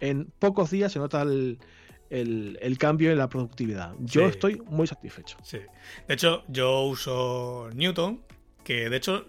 en 0.00 0.30
pocos 0.38 0.70
días 0.70 0.92
se 0.92 0.98
nota 0.98 1.22
el, 1.22 1.58
cambio 2.78 3.10
en 3.10 3.18
la 3.18 3.28
productividad. 3.28 3.94
Yo 3.98 4.26
estoy 4.26 4.62
muy 4.66 4.86
satisfecho. 4.86 5.36
Sí. 5.42 5.58
De 6.06 6.14
hecho, 6.14 6.44
yo 6.48 6.82
uso 6.82 7.70
Newton 7.74 8.22
que 8.68 8.90
de 8.90 8.98
hecho, 8.98 9.24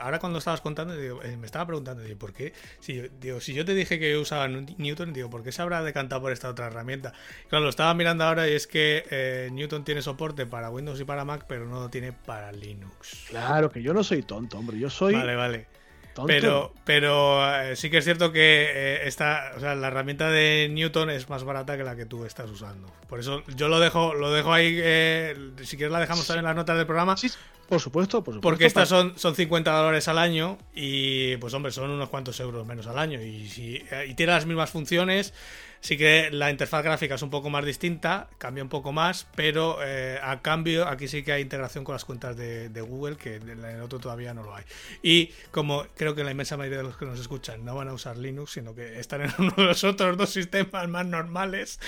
ahora 0.00 0.20
cuando 0.20 0.38
estabas 0.38 0.60
contando, 0.60 0.94
eh, 0.94 1.36
me 1.36 1.46
estaba 1.46 1.66
preguntando, 1.66 2.04
digo, 2.04 2.16
¿por 2.16 2.32
qué? 2.32 2.52
Si, 2.78 3.02
digo, 3.20 3.40
si 3.40 3.52
yo 3.52 3.64
te 3.64 3.74
dije 3.74 3.98
que 3.98 4.16
usaba 4.16 4.46
Newton, 4.46 5.12
digo, 5.12 5.28
¿por 5.28 5.42
qué 5.42 5.50
se 5.50 5.62
habrá 5.62 5.82
decantado 5.82 6.22
por 6.22 6.30
esta 6.30 6.48
otra 6.48 6.68
herramienta? 6.68 7.12
Claro, 7.48 7.64
lo 7.64 7.70
estaba 7.70 7.92
mirando 7.94 8.22
ahora 8.22 8.48
y 8.48 8.52
es 8.52 8.68
que 8.68 9.04
eh, 9.10 9.48
Newton 9.50 9.82
tiene 9.82 10.00
soporte 10.00 10.46
para 10.46 10.70
Windows 10.70 11.00
y 11.00 11.04
para 11.04 11.24
Mac, 11.24 11.44
pero 11.48 11.66
no 11.66 11.80
lo 11.80 11.90
tiene 11.90 12.12
para 12.12 12.52
Linux. 12.52 13.24
Claro, 13.30 13.68
que 13.68 13.82
yo 13.82 13.92
no 13.94 14.04
soy 14.04 14.22
tonto, 14.22 14.58
hombre, 14.58 14.78
yo 14.78 14.88
soy... 14.88 15.14
Vale, 15.14 15.34
vale. 15.34 15.66
Pero, 16.26 16.72
pero 16.84 17.62
eh, 17.62 17.76
sí 17.76 17.90
que 17.90 17.98
es 17.98 18.04
cierto 18.04 18.32
que 18.32 19.00
esta, 19.04 19.52
o 19.56 19.60
sea, 19.60 19.74
la 19.74 19.88
herramienta 19.88 20.30
de 20.30 20.68
Newton 20.70 21.10
es 21.10 21.28
más 21.28 21.44
barata 21.44 21.76
que 21.76 21.84
la 21.84 21.96
que 21.96 22.06
tú 22.06 22.24
estás 22.24 22.48
usando. 22.50 22.88
Por 23.08 23.20
eso 23.20 23.42
yo 23.56 23.68
lo 23.68 23.80
dejo, 23.80 24.14
lo 24.14 24.32
dejo 24.32 24.52
ahí. 24.52 24.76
si 25.62 25.76
quieres 25.76 25.92
la 25.92 26.00
dejamos 26.00 26.26
también 26.26 26.44
en 26.44 26.46
las 26.46 26.56
notas 26.56 26.76
del 26.76 26.86
programa. 26.86 27.16
Sí, 27.16 27.30
por 27.68 27.80
supuesto, 27.80 28.22
por 28.22 28.34
supuesto. 28.34 28.40
Porque 28.42 28.66
estas 28.66 28.88
son, 28.88 29.18
son 29.18 29.34
50 29.34 29.70
dólares 29.72 30.06
al 30.08 30.18
año 30.18 30.58
y, 30.74 31.36
pues 31.38 31.54
hombre, 31.54 31.72
son 31.72 31.90
unos 31.90 32.08
cuantos 32.08 32.38
euros 32.40 32.66
menos 32.66 32.86
al 32.86 32.98
año. 32.98 33.20
Y, 33.20 33.48
si, 33.48 33.82
y 34.06 34.14
tiene 34.14 34.32
las 34.32 34.46
mismas 34.46 34.70
funciones 34.70 35.32
Sí 35.84 35.98
que 35.98 36.30
la 36.30 36.50
interfaz 36.50 36.82
gráfica 36.82 37.16
es 37.16 37.20
un 37.20 37.28
poco 37.28 37.50
más 37.50 37.62
distinta, 37.62 38.30
cambia 38.38 38.62
un 38.62 38.70
poco 38.70 38.90
más, 38.90 39.26
pero 39.36 39.80
eh, 39.84 40.18
a 40.22 40.40
cambio 40.40 40.88
aquí 40.88 41.08
sí 41.08 41.22
que 41.22 41.32
hay 41.32 41.42
integración 41.42 41.84
con 41.84 41.92
las 41.92 42.06
cuentas 42.06 42.38
de, 42.38 42.70
Google, 42.80 43.16
que 43.16 43.34
en 43.34 43.62
el 43.62 43.82
otro 43.82 43.98
todavía 43.98 44.32
no 44.32 44.42
lo 44.42 44.56
hay. 44.56 44.64
Y 45.02 45.34
como 45.50 45.84
creo 45.94 46.14
que 46.14 46.24
la 46.24 46.30
inmensa 46.30 46.56
mayoría 46.56 46.78
de 46.78 46.84
los 46.84 46.96
que 46.96 47.04
nos 47.04 47.20
escuchan 47.20 47.66
no 47.66 47.74
van 47.74 47.88
a 47.88 47.92
usar 47.92 48.16
Linux, 48.16 48.52
sino 48.52 48.74
que 48.74 48.98
están 48.98 49.20
en 49.20 49.30
uno 49.38 49.52
de 49.54 49.62
los 49.62 49.84
otros 49.84 50.16
dos 50.16 50.30
sistemas 50.30 50.88
más 50.88 51.04
normales. 51.04 51.78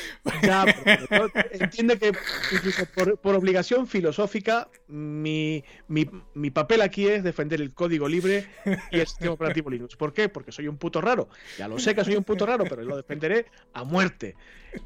Ya, 0.43 0.67
entiende 1.53 1.99
que 1.99 2.13
incluso 2.53 2.85
por, 3.23 3.35
obligación 3.35 3.87
filosófica, 3.87 4.69
mi, 4.89 5.65
mi, 5.89 6.51
papel 6.51 6.83
aquí 6.83 7.09
es 7.09 7.25
defender 7.25 7.63
el 7.63 7.73
código 7.73 8.09
libre 8.09 8.47
y 8.91 9.01
el 9.01 9.07
sistema 9.07 9.33
operativo 9.33 9.71
Linux. 9.71 9.97
¿Por 9.97 10.13
qué? 10.13 10.29
Porque 10.29 10.53
soy 10.53 10.69
un 10.69 10.77
puto 10.77 11.01
raro. 11.01 11.31
Ya 11.57 11.67
lo 11.67 11.79
sé 11.79 11.95
que 11.95 12.05
soy 12.05 12.17
un 12.17 12.25
puto 12.25 12.45
raro, 12.45 12.65
pero 12.69 12.83
lo 12.83 12.95
defenderé 12.95 13.47
a 13.73 13.86
muerte. 13.87 14.35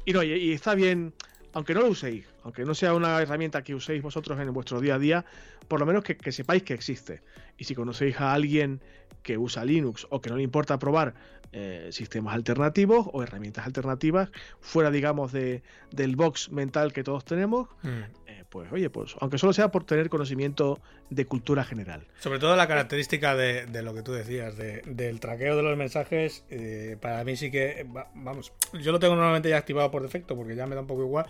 Y 0.05 0.13
no, 0.13 0.23
y, 0.23 0.51
está 0.51 0.75
bien, 0.75 1.13
aunque 1.53 1.73
no 1.73 1.81
lo 1.81 1.89
uséis, 1.89 2.25
aunque 2.43 2.63
no 2.65 2.73
sea 2.73 2.93
una 2.93 3.21
herramienta 3.21 3.63
que 3.63 3.75
uséis 3.75 4.01
vosotros 4.01 4.39
en 4.39 4.53
vuestro 4.53 4.79
día 4.79 4.95
a 4.95 4.99
día, 4.99 5.25
por 5.67 5.79
lo 5.79 5.85
menos 5.85 6.03
que, 6.03 6.31
sepáis 6.31 6.63
que 6.63 6.73
existe. 6.73 7.21
Y 7.57 7.65
si 7.65 7.75
conocéis 7.75 8.19
a 8.19 8.33
alguien 8.33 8.81
que 9.23 9.37
usa 9.37 9.65
Linux 9.65 10.07
o 10.09 10.21
que 10.21 10.29
no 10.29 10.37
le 10.37 10.43
importa 10.43 10.79
probar 10.79 11.13
eh, 11.51 11.89
sistemas 11.91 12.33
alternativos 12.33 13.07
o 13.11 13.21
herramientas 13.21 13.65
alternativas 13.65 14.29
fuera, 14.61 14.89
digamos, 14.89 15.31
de, 15.31 15.61
del 15.91 16.15
box 16.15 16.49
mental 16.51 16.93
que 16.93 17.03
todos 17.03 17.25
tenemos, 17.25 17.67
mm 17.83 18.20
pues 18.49 18.71
oye, 18.71 18.89
pues 18.89 19.15
aunque 19.19 19.37
solo 19.37 19.53
sea 19.53 19.69
por 19.69 19.83
tener 19.83 20.09
conocimiento 20.09 20.79
de 21.09 21.25
cultura 21.25 21.63
general. 21.63 22.05
Sobre 22.19 22.39
todo 22.39 22.55
la 22.55 22.67
característica 22.67 23.35
de, 23.35 23.81
lo 23.81 23.93
que 23.93 24.01
tú 24.01 24.11
decías, 24.13 24.55
del 24.57 25.19
traqueo 25.19 25.55
de 25.55 25.63
los 25.63 25.77
mensajes, 25.77 26.43
eh, 26.49 26.97
para 26.99 27.23
mí 27.23 27.35
sí 27.35 27.51
que, 27.51 27.85
vamos, 28.15 28.53
yo 28.79 28.91
lo 28.91 28.99
tengo 28.99 29.15
normalmente 29.15 29.49
ya 29.49 29.57
activado 29.57 29.91
por 29.91 30.01
defecto 30.01 30.35
porque 30.35 30.55
ya 30.55 30.67
me 30.67 30.75
da 30.75 30.81
un 30.81 30.87
poco 30.87 31.03
igual, 31.03 31.25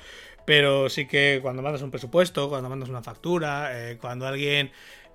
pero 0.46 0.90
sí 0.90 1.08
que 1.08 1.40
cuando 1.42 1.62
mandas 1.62 1.82
un 1.82 1.92
presupuesto, 1.92 2.50
cuando 2.50 2.70
mandas 2.70 2.90
una 2.90 3.02
factura, 3.02 3.92
eh, 3.92 3.98
cuando 3.98 4.28
alguien... 4.28 4.72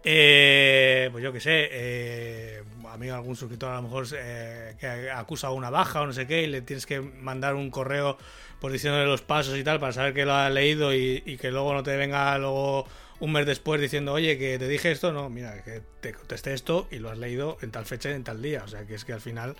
Eh, 0.08 1.08
pues 1.10 1.24
yo 1.24 1.32
qué 1.32 1.40
sé, 1.40 1.68
eh, 1.72 2.62
a 2.88 2.96
mí 2.96 3.08
algún 3.08 3.34
suscriptor 3.34 3.72
a 3.72 3.76
lo 3.76 3.82
mejor 3.82 4.06
que 4.08 5.10
acusa 5.10 5.50
una 5.50 5.68
baja 5.68 6.02
o 6.02 6.06
no 6.06 6.12
sé 6.12 6.28
qué 6.28 6.42
y 6.42 6.46
le 6.46 6.60
tienes 6.60 6.86
que 6.86 7.00
mandar 7.00 7.56
un 7.56 7.70
correo 7.70 8.16
por 8.60 8.72
diciéndole 8.72 9.06
los 9.06 9.22
pasos 9.22 9.56
y 9.58 9.64
tal 9.64 9.80
para 9.80 9.92
saber 9.92 10.14
que 10.14 10.24
lo 10.24 10.34
ha 10.34 10.48
leído 10.50 10.94
y, 10.94 11.20
que 11.40 11.50
luego 11.50 11.74
no 11.74 11.82
te 11.82 11.96
venga 11.96 12.36
luego 12.38 12.86
un 13.20 13.32
mes 13.32 13.46
después 13.46 13.80
diciendo, 13.80 14.12
oye, 14.12 14.38
que 14.38 14.58
te 14.58 14.68
dije 14.68 14.90
esto, 14.90 15.12
no, 15.12 15.30
mira, 15.30 15.62
que 15.62 15.82
te 16.00 16.12
contesté 16.12 16.52
esto 16.52 16.86
y 16.90 16.98
lo 16.98 17.10
has 17.10 17.18
leído 17.18 17.56
en 17.62 17.70
tal 17.70 17.86
fecha 17.86 18.10
y 18.10 18.14
en 18.14 18.24
tal 18.24 18.42
día. 18.42 18.62
O 18.64 18.68
sea, 18.68 18.86
que 18.86 18.94
es 18.94 19.04
que 19.04 19.12
al 19.12 19.20
final, 19.20 19.56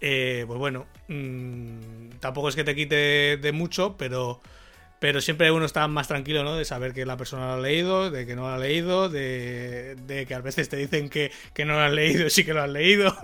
eh, 0.00 0.44
pues 0.46 0.58
bueno, 0.58 0.86
mm, 1.08 2.10
tampoco 2.20 2.48
es 2.48 2.56
que 2.56 2.64
te 2.64 2.74
quite 2.74 3.36
de 3.36 3.52
mucho, 3.52 3.96
pero 3.96 4.40
pero 5.00 5.22
siempre 5.22 5.50
uno 5.50 5.64
está 5.64 5.88
más 5.88 6.08
tranquilo, 6.08 6.44
¿no? 6.44 6.54
De 6.54 6.66
saber 6.66 6.92
que 6.92 7.06
la 7.06 7.16
persona 7.16 7.46
lo 7.46 7.52
ha 7.54 7.58
leído, 7.58 8.10
de 8.10 8.26
que 8.26 8.36
no 8.36 8.42
lo 8.42 8.48
ha 8.48 8.58
leído, 8.58 9.08
de, 9.08 9.96
que 10.28 10.34
a 10.34 10.40
veces 10.40 10.68
te 10.68 10.76
dicen 10.76 11.08
que, 11.08 11.32
no 11.64 11.72
lo 11.72 11.80
has 11.80 11.92
leído 11.92 12.26
y 12.26 12.30
sí 12.30 12.44
que 12.44 12.52
lo 12.52 12.62
has 12.62 12.68
leído. 12.68 13.16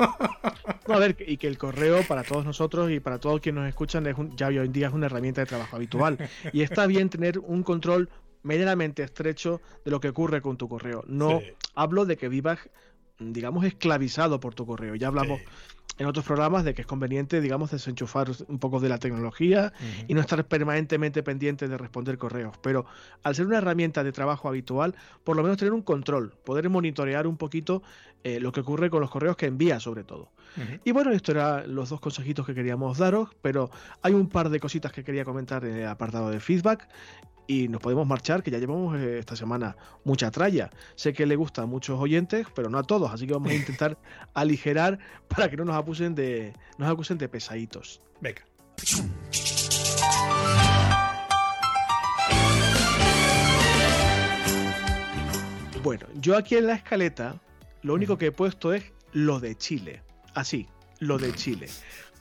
a 0.88 0.98
ver, 0.98 1.16
y 1.20 1.36
que 1.36 1.46
el 1.46 1.58
correo 1.58 2.02
para 2.08 2.24
todos 2.24 2.46
nosotros 2.46 2.90
y 2.90 2.98
para 2.98 3.18
todos 3.18 3.42
quienes 3.42 3.60
nos 3.60 3.68
escuchan 3.68 4.06
es 4.06 4.16
ya 4.36 4.46
hoy 4.46 4.56
en 4.56 4.72
día 4.72 4.88
es 4.88 4.94
una 4.94 5.06
herramienta 5.06 5.42
de 5.42 5.46
trabajo 5.46 5.76
habitual. 5.76 6.16
Y 6.52 6.62
está 6.62 6.86
bien 6.86 7.10
tener 7.10 7.38
un 7.38 7.62
control 7.62 8.08
medianamente 8.42 9.02
estrecho 9.02 9.60
de 9.84 9.90
lo 9.90 10.00
que 10.00 10.08
ocurre 10.08 10.40
con 10.40 10.56
tu 10.56 10.70
correo. 10.70 11.04
No 11.06 11.42
hablo 11.74 12.06
de 12.06 12.16
que 12.16 12.30
vivas, 12.30 12.58
digamos, 13.18 13.66
esclavizado 13.66 14.40
por 14.40 14.54
tu 14.54 14.64
correo. 14.64 14.94
Ya 14.94 15.08
hablamos 15.08 15.42
en 15.98 16.06
otros 16.06 16.26
programas 16.26 16.64
de 16.64 16.74
que 16.74 16.82
es 16.82 16.86
conveniente, 16.86 17.40
digamos, 17.40 17.70
desenchufar 17.70 18.30
un 18.48 18.58
poco 18.58 18.80
de 18.80 18.88
la 18.88 18.98
tecnología 18.98 19.72
y 20.06 20.14
no 20.14 20.20
estar 20.20 20.44
permanentemente 20.46 21.22
pendiente 21.22 21.68
de 21.68 21.78
responder 21.78 22.18
correos. 22.18 22.56
Pero 22.60 22.84
al 23.22 23.34
ser 23.34 23.46
una 23.46 23.58
herramienta 23.58 24.04
de 24.04 24.12
trabajo 24.12 24.48
habitual, 24.48 24.94
por 25.24 25.36
lo 25.36 25.42
menos 25.42 25.56
tener 25.56 25.72
un 25.72 25.82
control, 25.82 26.34
poder 26.44 26.68
monitorear 26.68 27.26
un 27.26 27.36
poquito 27.38 27.82
eh, 28.24 28.40
lo 28.40 28.52
que 28.52 28.60
ocurre 28.60 28.90
con 28.90 29.00
los 29.00 29.10
correos 29.10 29.36
que 29.36 29.46
envía 29.46 29.80
sobre 29.80 30.04
todo. 30.04 30.30
Y 30.84 30.92
bueno, 30.92 31.12
esto 31.12 31.32
eran 31.32 31.74
los 31.74 31.90
dos 31.90 32.00
consejitos 32.00 32.46
que 32.46 32.54
queríamos 32.54 32.96
daros, 32.96 33.28
pero 33.42 33.70
hay 34.00 34.14
un 34.14 34.26
par 34.26 34.48
de 34.48 34.58
cositas 34.58 34.90
que 34.90 35.04
quería 35.04 35.22
comentar 35.22 35.66
en 35.66 35.76
el 35.76 35.86
apartado 35.86 36.30
de 36.30 36.40
feedback 36.40 36.88
y 37.46 37.68
nos 37.68 37.80
podemos 37.80 38.06
marchar, 38.06 38.42
que 38.42 38.50
ya 38.50 38.58
llevamos 38.58 38.96
eh, 38.96 39.18
esta 39.18 39.36
semana 39.36 39.76
mucha 40.04 40.30
tralla. 40.30 40.70
Sé 40.94 41.12
que 41.12 41.26
le 41.26 41.36
gusta 41.36 41.62
a 41.62 41.66
muchos 41.66 41.98
oyentes, 41.98 42.46
pero 42.54 42.68
no 42.68 42.78
a 42.78 42.82
todos, 42.82 43.12
así 43.12 43.26
que 43.26 43.32
vamos 43.32 43.50
a 43.50 43.54
intentar 43.62 43.98
aligerar 44.34 44.98
para 45.28 45.50
que 45.50 45.56
no 45.56 45.64
nos 45.64 45.76
acusen 45.76 46.14
de, 46.14 46.52
nos 46.78 46.90
acusen 46.90 47.18
de 47.18 47.28
pesaditos. 47.28 48.00
Venga. 48.20 48.42
Bueno, 55.82 56.06
yo 56.16 56.36
aquí 56.36 56.56
en 56.56 56.66
la 56.66 56.74
escaleta 56.74 57.40
lo 57.82 57.94
único 57.94 58.18
que 58.18 58.26
he 58.26 58.32
puesto 58.32 58.72
es 58.72 58.82
lo 59.12 59.38
de 59.38 59.54
Chile. 59.54 60.02
Así, 60.34 60.66
lo 60.98 61.18
de 61.18 61.32
Chile. 61.32 61.68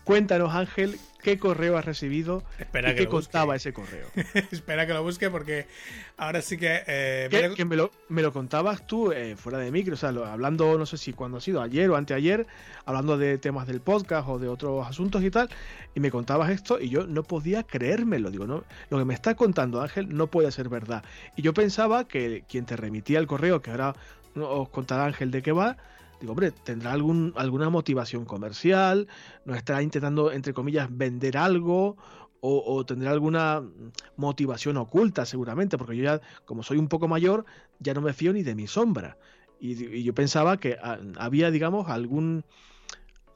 Cuéntanos, 0.06 0.54
Ángel, 0.54 1.00
qué 1.24 1.40
correo 1.40 1.80
has 1.80 1.84
recibido 1.84 2.44
Espera 2.60 2.92
y 2.92 2.96
qué 2.96 3.08
contaba 3.08 3.56
ese 3.56 3.74
correo. 3.74 4.06
Espera 4.52 4.86
que 4.86 4.94
lo 4.94 5.02
busque 5.02 5.32
porque 5.32 5.66
ahora 6.16 6.44
sí 6.44 6.58
que... 6.58 6.84
Eh, 6.86 7.54
que, 7.56 7.66
me, 7.66 7.76
lo, 7.76 8.32
contabas 8.32 8.86
tú 8.86 9.12
eh, 9.12 9.36
fuera 9.36 9.58
de 9.58 9.72
micro, 9.72 9.96
o 9.96 9.98
sea, 9.98 10.10
hablando, 10.10 10.78
no 10.78 10.86
sé 10.86 10.98
si 10.98 11.12
cuando 11.12 11.40
ha 11.40 11.42
sido, 11.42 11.60
ayer 11.60 11.90
o 11.90 11.96
anteayer, 11.96 12.46
hablando 12.86 13.18
de 13.18 13.40
temas 13.40 13.66
del 13.66 13.82
podcast 13.82 14.30
o 14.30 14.38
de 14.38 14.48
otros 14.48 14.88
asuntos 14.88 15.24
y 15.24 15.32
tal, 15.32 15.50
y 15.96 16.00
me 16.00 16.12
contabas 16.12 16.52
esto 16.52 16.80
y 16.80 16.90
yo 16.90 17.08
no 17.08 17.24
podía 17.24 17.64
creérmelo. 17.64 18.30
Digo, 18.30 18.46
no, 18.46 18.64
lo 18.92 19.00
que 19.00 19.06
me 19.06 19.16
está 19.16 19.34
contando 19.34 19.82
Ángel 19.82 20.16
no 20.16 20.28
puede 20.28 20.52
ser 20.52 20.70
verdad. 20.70 21.04
Y 21.36 21.42
yo 21.42 21.56
pensaba 21.56 22.08
que 22.08 22.44
quien 22.48 22.68
te 22.68 22.76
remitía 22.76 23.18
el 23.18 23.26
correo, 23.26 23.64
que 23.64 23.72
ahora 23.72 23.96
os 24.36 24.70
contará 24.70 25.06
Ángel 25.06 25.32
de 25.32 25.42
qué 25.42 25.52
va, 25.52 25.78
Digo, 26.20 26.32
hombre, 26.32 26.52
tendrá 26.52 26.94
algún, 26.94 27.34
alguna 27.36 27.70
motivación 27.70 28.26
comercial, 28.26 29.08
nos 29.44 29.58
estará 29.58 29.82
intentando, 29.82 30.32
entre 30.32 30.54
comillas, 30.54 30.88
vender 30.90 31.38
algo 31.38 31.98
o, 32.48 32.86
tendrá 32.86 33.10
alguna 33.12 33.64
motivación 34.18 34.78
oculta 34.78 35.26
seguramente, 35.26 35.78
porque 35.78 35.98
yo 35.98 36.04
ya, 36.04 36.22
como 36.46 36.62
soy 36.62 36.78
un 36.78 36.88
poco 36.88 37.08
mayor, 37.08 37.46
ya 37.80 37.96
no 37.96 38.02
me 38.02 38.14
fío 38.14 38.34
ni 38.34 38.44
de 38.44 38.54
mi 38.54 38.68
sombra. 38.68 39.18
Y, 39.60 40.04
yo 40.04 40.14
pensaba 40.14 40.58
que 40.58 40.78
ah, 40.82 41.00
había, 41.18 41.50
digamos, 41.50 41.90
algún, 41.90 42.46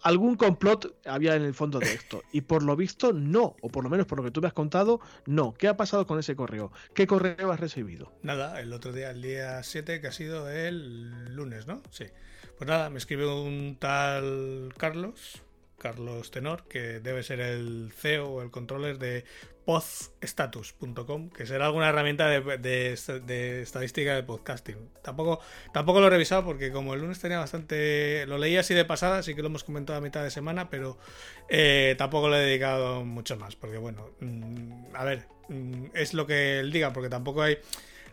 algún 0.03 0.35
complot 0.35 0.95
había 1.05 1.35
en 1.35 1.41
el 1.41 1.55
fondo 1.55 1.79
de 1.79 1.91
esto. 1.91 2.21
Y 2.31 2.41
por 2.41 2.61
lo 2.61 2.75
visto, 2.75 3.11
no. 3.11 3.55
O 3.61 3.69
por 3.69 3.83
lo 3.83 3.89
menos 3.89 4.05
por 4.05 4.19
lo 4.19 4.23
que 4.23 4.31
tú 4.31 4.41
me 4.41 4.47
has 4.47 4.53
contado, 4.53 4.99
no. 5.25 5.55
¿Qué 5.55 5.67
ha 5.67 5.75
pasado 5.75 6.05
con 6.05 6.19
ese 6.19 6.35
correo? 6.35 6.71
¿Qué 6.93 7.07
correo 7.07 7.51
has 7.51 7.59
recibido? 7.59 8.13
Nada, 8.21 8.61
el 8.61 8.71
otro 8.73 8.93
día, 8.93 9.09
el 9.09 9.23
día 9.23 9.63
7, 9.63 10.01
que 10.01 10.07
ha 10.07 10.11
sido 10.11 10.49
el 10.51 11.33
lunes, 11.33 11.65
¿no? 11.65 11.81
Sí. 11.89 12.05
Pues 12.59 12.67
nada, 12.67 12.89
me 12.89 12.97
escribe 12.97 13.25
un 13.25 13.77
tal 13.79 14.73
Carlos, 14.75 15.41
Carlos 15.77 16.29
Tenor, 16.29 16.67
que 16.67 16.99
debe 16.99 17.23
ser 17.23 17.39
el 17.39 17.89
CEO 17.95 18.27
o 18.27 18.41
el 18.41 18.51
controller 18.51 18.99
de 18.99 19.23
podstatus.com, 19.63 21.29
que 21.29 21.45
será 21.45 21.67
alguna 21.67 21.87
herramienta 21.87 22.27
de, 22.27 23.61
estadística 23.61 24.13
de 24.13 24.23
podcasting. 24.23 24.89
Tampoco, 25.01 25.39
tampoco 25.71 26.01
lo 26.01 26.07
he 26.07 26.09
revisado 26.09 26.43
porque 26.43 26.69
como 26.69 26.93
el 26.93 26.99
lunes 26.99 27.21
tenía 27.21 27.39
bastante... 27.39 28.25
Lo 28.27 28.37
leí 28.37 28.57
así 28.57 28.73
de 28.73 28.83
pasada, 28.83 29.19
así 29.19 29.35
que 29.35 29.41
lo 29.41 29.47
hemos 29.47 29.63
comentado 29.63 29.97
a 29.97 30.01
mitad 30.01 30.21
de 30.21 30.29
semana, 30.29 30.69
pero 30.69 30.97
eh, 31.47 31.95
tampoco 31.97 32.27
le 32.27 32.39
he 32.39 32.45
dedicado 32.45 33.05
mucho 33.05 33.37
más, 33.37 33.55
porque 33.55 33.77
bueno, 33.77 34.09
mm, 34.19 34.95
a 34.95 35.05
ver, 35.05 35.27
mm, 35.47 35.91
es 35.93 36.13
lo 36.13 36.27
que 36.27 36.59
él 36.59 36.73
diga, 36.73 36.91
porque 36.91 37.07
tampoco 37.07 37.41
hay 37.41 37.57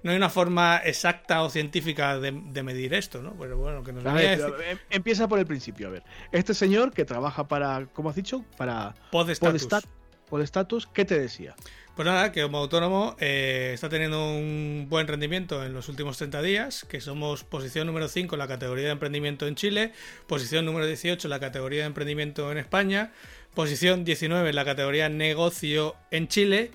no 0.02 0.10
hay 0.10 0.16
una 0.16 0.30
forma 0.30 0.78
exacta 0.78 1.42
o 1.42 1.50
científica 1.50 2.18
de, 2.18 2.32
medir 2.32 2.94
esto, 2.94 3.22
¿no? 3.22 3.34
Pero 3.38 3.58
bueno, 3.58 3.82
que 3.82 3.92
nos 3.92 4.04
em, 4.04 4.78
Empieza 4.90 5.28
por 5.28 5.38
el 5.38 5.46
principio, 5.46 5.88
a 5.88 5.90
ver. 5.90 6.02
Este 6.32 6.54
señor 6.54 6.92
que 6.92 7.04
trabaja 7.04 7.48
para, 7.48 7.86
¿cómo 7.92 8.10
has 8.10 8.16
dicho? 8.16 8.44
Para 8.56 8.94
Podestatus. 9.10 10.86
¿qué 10.92 11.04
te 11.04 11.18
decía? 11.18 11.54
Pues 11.94 12.04
nada, 12.04 12.30
que 12.30 12.42
como 12.42 12.58
autónomo 12.58 13.16
eh, 13.20 13.70
está 13.72 13.88
teniendo 13.88 14.28
un 14.28 14.86
buen 14.88 15.06
rendimiento 15.06 15.64
en 15.64 15.72
los 15.72 15.88
últimos 15.88 16.18
30 16.18 16.42
días, 16.42 16.84
que 16.84 17.00
somos 17.00 17.44
posición 17.44 17.86
número 17.86 18.08
5 18.08 18.34
en 18.34 18.38
la 18.38 18.48
categoría 18.48 18.86
de 18.86 18.90
emprendimiento 18.90 19.46
en 19.46 19.54
Chile, 19.54 19.92
posición 20.26 20.66
número 20.66 20.86
18 20.86 21.26
en 21.26 21.30
la 21.30 21.40
categoría 21.40 21.80
de 21.82 21.86
emprendimiento 21.86 22.52
en 22.52 22.58
España, 22.58 23.12
posición 23.54 24.04
19 24.04 24.50
en 24.50 24.54
la 24.54 24.64
categoría 24.66 25.08
negocio 25.08 25.96
en 26.10 26.28
Chile 26.28 26.70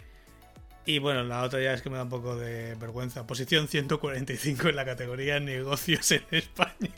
y 0.86 1.00
bueno, 1.00 1.24
la 1.24 1.44
otra 1.44 1.62
ya 1.62 1.74
es 1.74 1.82
que 1.82 1.90
me 1.90 1.98
da 1.98 2.04
un 2.04 2.10
poco 2.10 2.36
de 2.36 2.76
vergüenza. 2.76 3.28
Posición 3.28 3.68
145 3.68 4.70
en 4.70 4.76
la 4.76 4.86
categoría 4.86 5.40
negocios 5.40 6.12
en 6.12 6.24
España. 6.32 6.92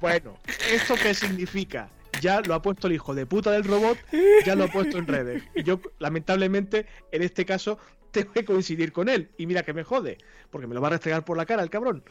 Bueno, 0.00 0.38
¿esto 0.70 0.94
qué 1.00 1.14
significa? 1.14 1.88
Ya 2.20 2.40
lo 2.40 2.54
ha 2.54 2.62
puesto 2.62 2.86
el 2.86 2.94
hijo 2.94 3.14
de 3.14 3.26
puta 3.26 3.50
del 3.50 3.64
robot, 3.64 3.98
ya 4.44 4.54
lo 4.54 4.64
ha 4.64 4.68
puesto 4.68 4.98
en 4.98 5.06
redes. 5.06 5.42
Y 5.54 5.62
yo, 5.62 5.80
lamentablemente, 5.98 6.86
en 7.10 7.22
este 7.22 7.44
caso, 7.44 7.78
tengo 8.10 8.32
que 8.32 8.44
coincidir 8.44 8.92
con 8.92 9.08
él. 9.08 9.30
Y 9.36 9.46
mira 9.46 9.62
que 9.62 9.72
me 9.72 9.84
jode, 9.84 10.18
porque 10.50 10.66
me 10.66 10.74
lo 10.74 10.80
va 10.80 10.88
a 10.88 10.92
restregar 10.92 11.24
por 11.24 11.36
la 11.36 11.46
cara 11.46 11.62
el 11.62 11.70
cabrón. 11.70 12.04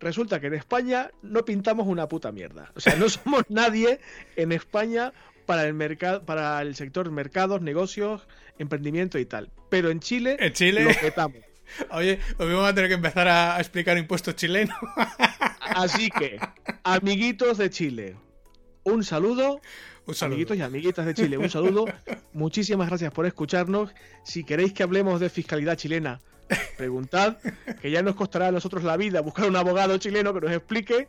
Resulta 0.00 0.40
que 0.40 0.48
en 0.48 0.54
España 0.54 1.10
no 1.22 1.44
pintamos 1.44 1.86
una 1.86 2.08
puta 2.08 2.32
mierda. 2.32 2.72
O 2.74 2.80
sea, 2.80 2.96
no 2.96 3.08
somos 3.08 3.42
nadie 3.48 4.00
en 4.36 4.52
España 4.52 5.12
para 5.46 5.66
el 5.66 5.74
mercado, 5.74 6.24
para 6.24 6.60
el 6.62 6.74
sector 6.74 7.10
mercados, 7.10 7.62
negocios, 7.62 8.26
emprendimiento 8.58 9.18
y 9.18 9.26
tal. 9.26 9.50
Pero 9.68 9.90
en 9.90 10.00
Chile, 10.00 10.36
¿En 10.38 10.52
Chile? 10.52 10.84
lo 10.84 10.90
petamos. 11.00 11.38
Oye, 11.90 12.20
hoy 12.38 12.52
vamos 12.52 12.68
a 12.68 12.74
tener 12.74 12.88
que 12.88 12.94
empezar 12.94 13.28
a 13.28 13.58
explicar 13.58 13.98
impuestos 13.98 14.36
chilenos. 14.36 14.76
Así 15.60 16.10
que, 16.10 16.38
amiguitos 16.84 17.58
de 17.58 17.70
Chile, 17.70 18.16
un 18.84 19.04
saludo. 19.04 19.60
Un 20.06 20.14
saludo. 20.14 20.34
Amiguitos 20.34 20.56
y 20.56 20.62
amiguitas 20.62 21.04
de 21.06 21.14
Chile, 21.14 21.36
un 21.36 21.50
saludo. 21.50 21.86
Muchísimas 22.32 22.88
gracias 22.88 23.12
por 23.12 23.26
escucharnos. 23.26 23.92
Si 24.22 24.44
queréis 24.44 24.72
que 24.72 24.84
hablemos 24.84 25.18
de 25.18 25.28
fiscalidad 25.28 25.76
chilena, 25.76 26.20
preguntad, 26.76 27.38
que 27.82 27.90
ya 27.90 28.02
nos 28.02 28.14
costará 28.14 28.48
a 28.48 28.52
nosotros 28.52 28.84
la 28.84 28.96
vida 28.96 29.20
buscar 29.20 29.48
un 29.48 29.56
abogado 29.56 29.98
chileno 29.98 30.32
que 30.32 30.40
nos 30.40 30.52
explique. 30.52 31.08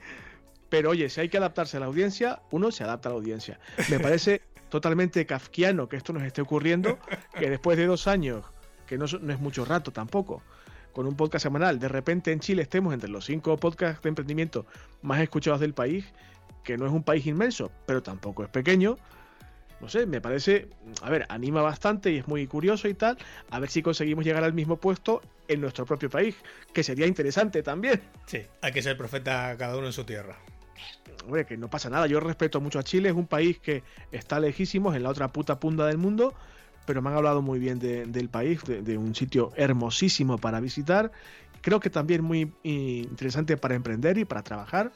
Pero 0.69 0.89
oye, 0.89 1.09
si 1.09 1.21
hay 1.21 1.29
que 1.29 1.37
adaptarse 1.37 1.77
a 1.77 1.79
la 1.79 1.85
audiencia, 1.85 2.41
uno 2.51 2.71
se 2.71 2.83
adapta 2.83 3.09
a 3.09 3.11
la 3.11 3.17
audiencia. 3.17 3.59
Me 3.89 3.99
parece 3.99 4.41
totalmente 4.69 5.25
kafkiano 5.25 5.87
que 5.87 5.97
esto 5.97 6.13
nos 6.13 6.23
esté 6.23 6.41
ocurriendo, 6.41 6.97
que 7.37 7.49
después 7.49 7.77
de 7.77 7.85
dos 7.85 8.07
años, 8.07 8.43
que 8.85 8.97
no, 8.97 9.05
es 9.05 9.39
mucho 9.39 9.65
rato 9.65 9.91
tampoco, 9.91 10.41
con 10.93 11.05
un 11.05 11.15
podcast 11.15 11.43
semanal, 11.43 11.79
de 11.79 11.87
repente 11.87 12.31
en 12.31 12.39
Chile 12.39 12.63
estemos 12.63 12.93
entre 12.93 13.09
los 13.09 13.25
cinco 13.25 13.57
podcasts 13.57 14.01
de 14.01 14.09
emprendimiento 14.09 14.65
más 15.01 15.21
escuchados 15.21 15.59
del 15.59 15.73
país, 15.73 16.05
que 16.63 16.77
no 16.77 16.85
es 16.85 16.91
un 16.91 17.03
país 17.03 17.25
inmenso, 17.25 17.71
pero 17.85 18.01
tampoco 18.01 18.43
es 18.43 18.49
pequeño. 18.49 18.97
No 19.79 19.89
sé, 19.89 20.07
me 20.07 20.21
parece, 20.21 20.69
a 21.03 21.09
ver, 21.11 21.27
anima 21.29 21.61
bastante 21.61 22.11
y 22.11 22.17
es 22.17 22.27
muy 22.27 22.47
curioso 22.47 22.87
y 22.87 22.95
tal, 22.95 23.15
a 23.51 23.59
ver 23.59 23.69
si 23.69 23.83
conseguimos 23.83 24.25
llegar 24.25 24.43
al 24.43 24.53
mismo 24.53 24.77
puesto 24.77 25.21
en 25.47 25.61
nuestro 25.61 25.85
propio 25.85 26.09
país, 26.09 26.35
que 26.73 26.83
sería 26.83 27.05
interesante 27.05 27.61
también. 27.61 28.01
Sí, 28.25 28.41
hay 28.61 28.71
que 28.71 28.81
ser 28.81 28.97
profeta 28.97 29.55
cada 29.55 29.77
uno 29.77 29.85
en 29.85 29.93
su 29.93 30.03
tierra 30.03 30.35
hombre, 31.27 31.45
que 31.45 31.57
no 31.57 31.69
pasa 31.69 31.89
nada. 31.89 32.07
Yo 32.07 32.19
respeto 32.19 32.59
mucho 32.61 32.79
a 32.79 32.83
Chile, 32.83 33.09
es 33.09 33.15
un 33.15 33.27
país 33.27 33.59
que 33.59 33.83
está 34.11 34.39
lejísimos 34.39 34.95
en 34.95 35.03
la 35.03 35.09
otra 35.09 35.27
puta 35.27 35.59
punta 35.59 35.85
del 35.85 35.97
mundo, 35.97 36.33
pero 36.85 37.01
me 37.01 37.09
han 37.09 37.17
hablado 37.17 37.41
muy 37.41 37.59
bien 37.59 37.79
del 37.79 38.29
país, 38.29 38.61
de, 38.63 38.97
un 38.97 39.13
sitio 39.13 39.51
hermosísimo 39.55 40.37
para 40.37 40.59
visitar. 40.61 41.11
Creo 41.61 41.79
que 41.79 41.89
también 41.89 42.23
muy 42.23 42.53
interesante 42.63 43.57
para 43.57 43.75
emprender 43.75 44.17
y 44.17 44.25
para 44.25 44.41
trabajar. 44.41 44.93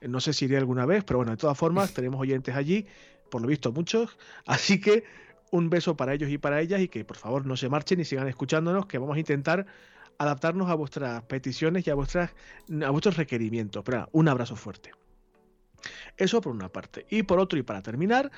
No 0.00 0.18
sé 0.20 0.32
si 0.32 0.46
iré 0.46 0.56
alguna 0.56 0.86
vez, 0.86 1.04
pero 1.04 1.18
bueno, 1.18 1.32
de 1.32 1.36
todas 1.36 1.58
formas, 1.58 1.92
tenemos 1.94 2.18
oyentes 2.20 2.56
allí, 2.56 2.86
por 3.30 3.42
lo 3.42 3.48
visto 3.48 3.70
muchos. 3.70 4.18
Así 4.46 4.80
que 4.80 5.04
un 5.50 5.68
beso 5.68 5.94
para 5.94 6.14
ellos 6.14 6.30
y 6.30 6.38
para 6.38 6.60
ellas 6.62 6.80
y 6.80 6.88
que 6.88 7.04
por 7.04 7.18
favor 7.18 7.44
no 7.44 7.56
se 7.56 7.68
marchen 7.68 8.00
y 8.00 8.06
sigan 8.06 8.28
escuchándonos, 8.28 8.86
que 8.86 8.96
vamos 8.96 9.16
a 9.16 9.20
intentar 9.20 9.66
adaptarnos 10.16 10.70
a 10.70 10.74
vuestras 10.74 11.22
peticiones 11.24 11.86
y 11.86 11.90
a, 11.90 11.94
vuestras, 11.94 12.30
a 12.82 12.90
vuestros 12.90 13.18
requerimientos. 13.18 13.82
Pero 13.84 14.08
un 14.12 14.28
abrazo 14.28 14.56
fuerte. 14.56 14.92
Eso 16.16 16.40
por 16.40 16.52
una 16.52 16.68
parte. 16.68 17.06
Y 17.10 17.22
por 17.22 17.38
otro, 17.38 17.58
y 17.58 17.62
para 17.62 17.82
terminar, 17.82 18.30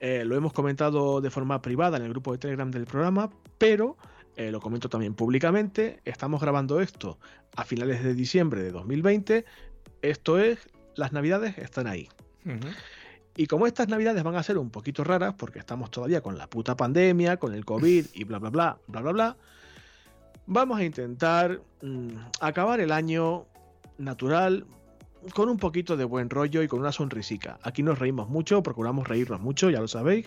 eh, 0.00 0.24
lo 0.24 0.36
hemos 0.36 0.52
comentado 0.52 1.20
de 1.20 1.30
forma 1.30 1.60
privada 1.60 1.96
en 1.96 2.04
el 2.04 2.10
grupo 2.10 2.32
de 2.32 2.38
Telegram 2.38 2.70
del 2.70 2.86
programa, 2.86 3.30
pero 3.58 3.96
eh, 4.36 4.50
lo 4.50 4.60
comento 4.60 4.88
también 4.88 5.14
públicamente. 5.14 6.00
Estamos 6.04 6.40
grabando 6.40 6.80
esto 6.80 7.18
a 7.56 7.64
finales 7.64 8.04
de 8.04 8.14
diciembre 8.14 8.62
de 8.62 8.70
2020. 8.70 9.44
Esto 10.02 10.38
es, 10.38 10.58
las 10.94 11.12
navidades 11.12 11.58
están 11.58 11.86
ahí. 11.86 12.08
Y 13.36 13.46
como 13.46 13.66
estas 13.66 13.88
navidades 13.88 14.22
van 14.22 14.36
a 14.36 14.42
ser 14.42 14.58
un 14.58 14.70
poquito 14.70 15.04
raras, 15.04 15.34
porque 15.36 15.58
estamos 15.58 15.90
todavía 15.90 16.22
con 16.22 16.38
la 16.38 16.48
puta 16.48 16.76
pandemia, 16.76 17.36
con 17.36 17.52
el 17.52 17.64
COVID 17.64 18.06
y 18.14 18.24
bla, 18.24 18.38
bla, 18.38 18.50
bla, 18.50 18.78
bla, 18.86 19.00
bla, 19.00 19.12
bla, 19.12 19.36
vamos 20.46 20.78
a 20.78 20.84
intentar 20.84 21.60
mm, 21.82 22.08
acabar 22.40 22.80
el 22.80 22.90
año 22.90 23.46
natural, 23.98 24.66
con 25.34 25.48
un 25.48 25.58
poquito 25.58 25.96
de 25.96 26.04
buen 26.04 26.30
rollo 26.30 26.62
y 26.62 26.68
con 26.68 26.80
una 26.80 26.92
sonrisica. 26.92 27.58
Aquí 27.62 27.82
nos 27.82 27.98
reímos 27.98 28.28
mucho, 28.28 28.62
procuramos 28.62 29.08
reírnos 29.08 29.40
mucho, 29.40 29.70
ya 29.70 29.80
lo 29.80 29.88
sabéis. 29.88 30.26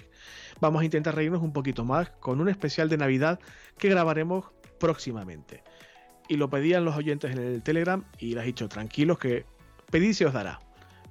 Vamos 0.59 0.81
a 0.81 0.85
intentar 0.85 1.15
reírnos 1.15 1.41
un 1.41 1.53
poquito 1.53 1.85
más 1.85 2.09
con 2.19 2.41
un 2.41 2.49
especial 2.49 2.89
de 2.89 2.97
Navidad 2.97 3.39
que 3.77 3.89
grabaremos 3.89 4.45
próximamente. 4.79 5.63
Y 6.27 6.37
lo 6.37 6.49
pedían 6.49 6.85
los 6.85 6.95
oyentes 6.95 7.31
en 7.31 7.39
el 7.39 7.63
Telegram 7.63 8.03
y 8.19 8.33
les 8.35 8.43
he 8.43 8.47
dicho, 8.47 8.69
tranquilos 8.69 9.17
que 9.17 9.45
pedid 9.89 10.13
se 10.13 10.25
os 10.25 10.33
dará. 10.33 10.59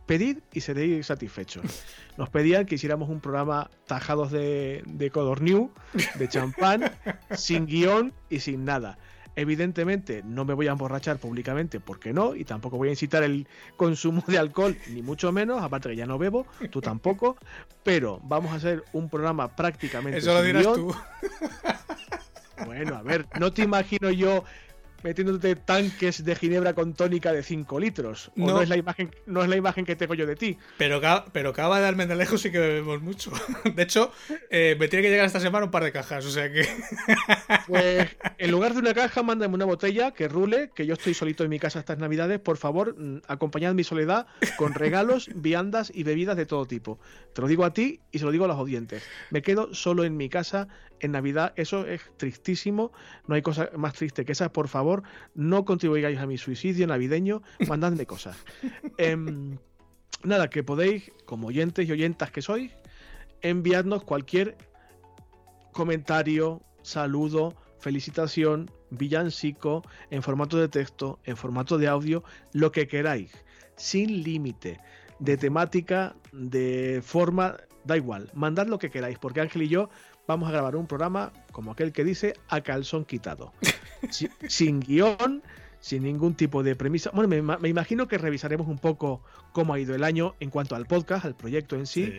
Pedid 0.06 0.38
y 0.52 0.60
seréis 0.60 1.06
satisfechos. 1.06 1.64
Nos 2.16 2.30
pedían 2.30 2.66
que 2.66 2.74
hiciéramos 2.74 3.08
un 3.08 3.20
programa 3.20 3.70
tajados 3.86 4.32
de, 4.32 4.82
de 4.86 5.10
codorniu, 5.10 5.70
de 6.16 6.28
champán, 6.28 6.90
sin 7.30 7.66
guion 7.66 8.12
y 8.28 8.40
sin 8.40 8.64
nada. 8.64 8.98
Evidentemente 9.36 10.22
no 10.24 10.44
me 10.44 10.54
voy 10.54 10.68
a 10.68 10.72
emborrachar 10.72 11.18
públicamente 11.18 11.80
porque 11.80 12.12
no, 12.12 12.34
y 12.34 12.44
tampoco 12.44 12.76
voy 12.76 12.88
a 12.88 12.90
incitar 12.92 13.22
el 13.22 13.46
consumo 13.76 14.22
de 14.26 14.38
alcohol, 14.38 14.76
ni 14.88 15.02
mucho 15.02 15.32
menos, 15.32 15.62
aparte 15.62 15.90
que 15.90 15.96
ya 15.96 16.06
no 16.06 16.18
bebo, 16.18 16.46
tú 16.70 16.80
tampoco, 16.80 17.36
pero 17.82 18.20
vamos 18.24 18.52
a 18.52 18.56
hacer 18.56 18.84
un 18.92 19.08
programa 19.08 19.54
prácticamente... 19.54 20.18
Eso 20.18 20.34
lo 20.34 20.42
dirás 20.42 20.64
tú. 20.64 20.94
Bueno, 22.66 22.96
a 22.96 23.02
ver, 23.02 23.26
no 23.38 23.52
te 23.52 23.62
imagino 23.62 24.10
yo 24.10 24.44
metiéndote 25.02 25.56
tanques 25.56 26.24
de 26.24 26.34
ginebra 26.36 26.74
con 26.74 26.94
tónica 26.94 27.32
de 27.32 27.42
5 27.42 27.80
litros. 27.80 28.30
no. 28.34 28.60
es 28.60 28.68
la 28.68 28.76
imagen, 28.76 29.14
no 29.26 29.42
es 29.42 29.48
la 29.48 29.56
imagen 29.56 29.84
que 29.84 29.96
tengo 29.96 30.14
yo 30.14 30.26
de 30.26 30.36
ti. 30.36 30.58
Pero, 30.78 31.00
pero 31.32 31.50
acaba 31.50 31.78
de 31.78 31.82
darme 31.84 32.06
de 32.06 32.16
lejos 32.16 32.44
y 32.44 32.52
que 32.52 32.58
bebemos 32.58 33.02
mucho. 33.02 33.32
De 33.74 33.82
hecho, 33.82 34.12
eh, 34.50 34.76
me 34.78 34.88
tiene 34.88 35.02
que 35.02 35.10
llegar 35.10 35.26
esta 35.26 35.40
semana 35.40 35.66
un 35.66 35.70
par 35.70 35.84
de 35.84 35.92
cajas, 35.92 36.24
o 36.24 36.30
sea 36.30 36.50
que. 36.50 36.66
Pues 37.66 38.08
en 38.38 38.50
lugar 38.50 38.72
de 38.72 38.80
una 38.80 38.94
caja, 38.94 39.22
mándame 39.22 39.54
una 39.54 39.64
botella 39.64 40.12
que 40.12 40.28
rule, 40.28 40.70
que 40.74 40.86
yo 40.86 40.94
estoy 40.94 41.14
solito 41.14 41.44
en 41.44 41.50
mi 41.50 41.58
casa 41.58 41.78
estas 41.78 41.98
navidades. 41.98 42.40
Por 42.40 42.56
favor, 42.56 42.96
mm, 42.98 43.22
acompañad 43.28 43.74
mi 43.74 43.84
soledad 43.84 44.26
con 44.56 44.74
regalos, 44.74 45.30
viandas 45.34 45.92
y 45.94 46.02
bebidas 46.02 46.36
de 46.36 46.46
todo 46.46 46.66
tipo. 46.66 46.98
Te 47.32 47.42
lo 47.42 47.48
digo 47.48 47.64
a 47.64 47.72
ti 47.72 48.00
y 48.10 48.18
se 48.18 48.24
lo 48.24 48.32
digo 48.32 48.44
a 48.44 48.48
los 48.48 48.56
audientes. 48.56 49.04
Me 49.30 49.42
quedo 49.42 49.72
solo 49.74 50.04
en 50.04 50.16
mi 50.16 50.28
casa 50.28 50.68
en 51.00 51.12
Navidad. 51.12 51.52
Eso 51.56 51.86
es 51.86 52.02
tristísimo. 52.16 52.92
No 53.26 53.34
hay 53.34 53.42
cosa 53.42 53.70
más 53.76 53.94
triste 53.94 54.24
que 54.24 54.32
esa. 54.32 54.52
Por 54.52 54.68
favor, 54.68 54.89
no 55.34 55.64
contribuyáis 55.64 56.18
a 56.18 56.26
mi 56.26 56.38
suicidio 56.38 56.86
navideño. 56.86 57.42
Mandadme 57.68 58.06
cosas. 58.06 58.36
Em, 58.98 59.56
nada, 60.24 60.50
que 60.50 60.62
podéis, 60.62 61.10
como 61.26 61.48
oyentes 61.48 61.88
y 61.88 61.92
oyentas 61.92 62.30
que 62.30 62.42
sois, 62.42 62.70
enviarnos 63.42 64.04
cualquier 64.04 64.56
comentario, 65.72 66.62
saludo, 66.82 67.54
felicitación, 67.78 68.70
villancico, 68.90 69.82
en 70.10 70.22
formato 70.22 70.58
de 70.58 70.68
texto, 70.68 71.18
en 71.24 71.36
formato 71.36 71.78
de 71.78 71.88
audio, 71.88 72.22
lo 72.52 72.72
que 72.72 72.86
queráis, 72.86 73.32
sin 73.76 74.22
límite, 74.22 74.78
de 75.20 75.36
temática, 75.36 76.14
de 76.32 77.00
forma, 77.04 77.56
da 77.84 77.96
igual, 77.96 78.30
mandad 78.34 78.66
lo 78.66 78.78
que 78.78 78.90
queráis, 78.90 79.18
porque 79.18 79.40
Ángel 79.40 79.62
y 79.62 79.68
yo 79.68 79.88
vamos 80.26 80.48
a 80.48 80.52
grabar 80.52 80.76
un 80.76 80.86
programa 80.86 81.32
como 81.52 81.72
aquel 81.72 81.92
que 81.92 82.04
dice 82.04 82.34
a 82.48 82.60
calzón 82.62 83.04
quitado. 83.04 83.52
sin, 84.48 84.80
guion, 84.80 85.42
sin 85.80 86.02
ningún 86.02 86.34
tipo 86.34 86.62
de 86.62 86.76
premisa. 86.76 87.10
Bueno, 87.12 87.58
me, 87.58 87.68
imagino 87.68 88.06
que 88.06 88.18
revisaremos 88.18 88.68
un 88.68 88.78
poco 88.78 89.22
cómo 89.52 89.74
ha 89.74 89.80
ido 89.80 89.94
el 89.94 90.04
año 90.04 90.34
en 90.38 90.50
cuanto 90.50 90.76
al 90.76 90.86
podcast, 90.86 91.24
al 91.24 91.34
proyecto 91.34 91.76
en 91.76 91.86
sí. 91.86 92.12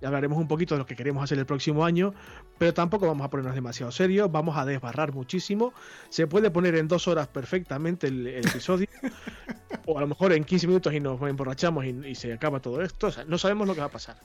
Y 0.00 0.06
hablaremos 0.06 0.38
un 0.38 0.46
poquito 0.46 0.76
de 0.76 0.78
lo 0.78 0.86
que 0.86 0.94
queremos 0.94 1.24
hacer 1.24 1.38
el 1.38 1.46
próximo 1.46 1.84
año, 1.84 2.14
pero 2.56 2.72
tampoco 2.72 3.06
vamos 3.06 3.24
a 3.24 3.30
ponernos 3.30 3.54
demasiado 3.54 3.90
serios, 3.90 4.30
vamos 4.30 4.56
a 4.56 4.64
desbarrar 4.64 5.12
muchísimo. 5.12 5.74
Se 6.08 6.28
puede 6.28 6.50
poner 6.50 6.76
en 6.76 6.86
dos 6.86 7.08
horas 7.08 7.26
perfectamente 7.26 8.06
el, 8.06 8.26
episodio, 8.28 8.86
o 9.86 9.98
a 9.98 10.00
lo 10.00 10.06
mejor 10.06 10.32
en 10.32 10.44
15 10.44 10.68
minutos 10.68 10.94
y 10.94 11.00
nos 11.00 11.20
emborrachamos 11.20 11.84
y, 11.84 11.88
y 12.06 12.14
se 12.14 12.32
acaba 12.32 12.60
todo 12.60 12.80
esto. 12.82 13.08
O 13.08 13.10
sea, 13.10 13.24
no 13.24 13.38
sabemos 13.38 13.66
lo 13.66 13.74
que 13.74 13.80
va 13.80 13.86
a 13.86 13.90
pasar, 13.90 14.20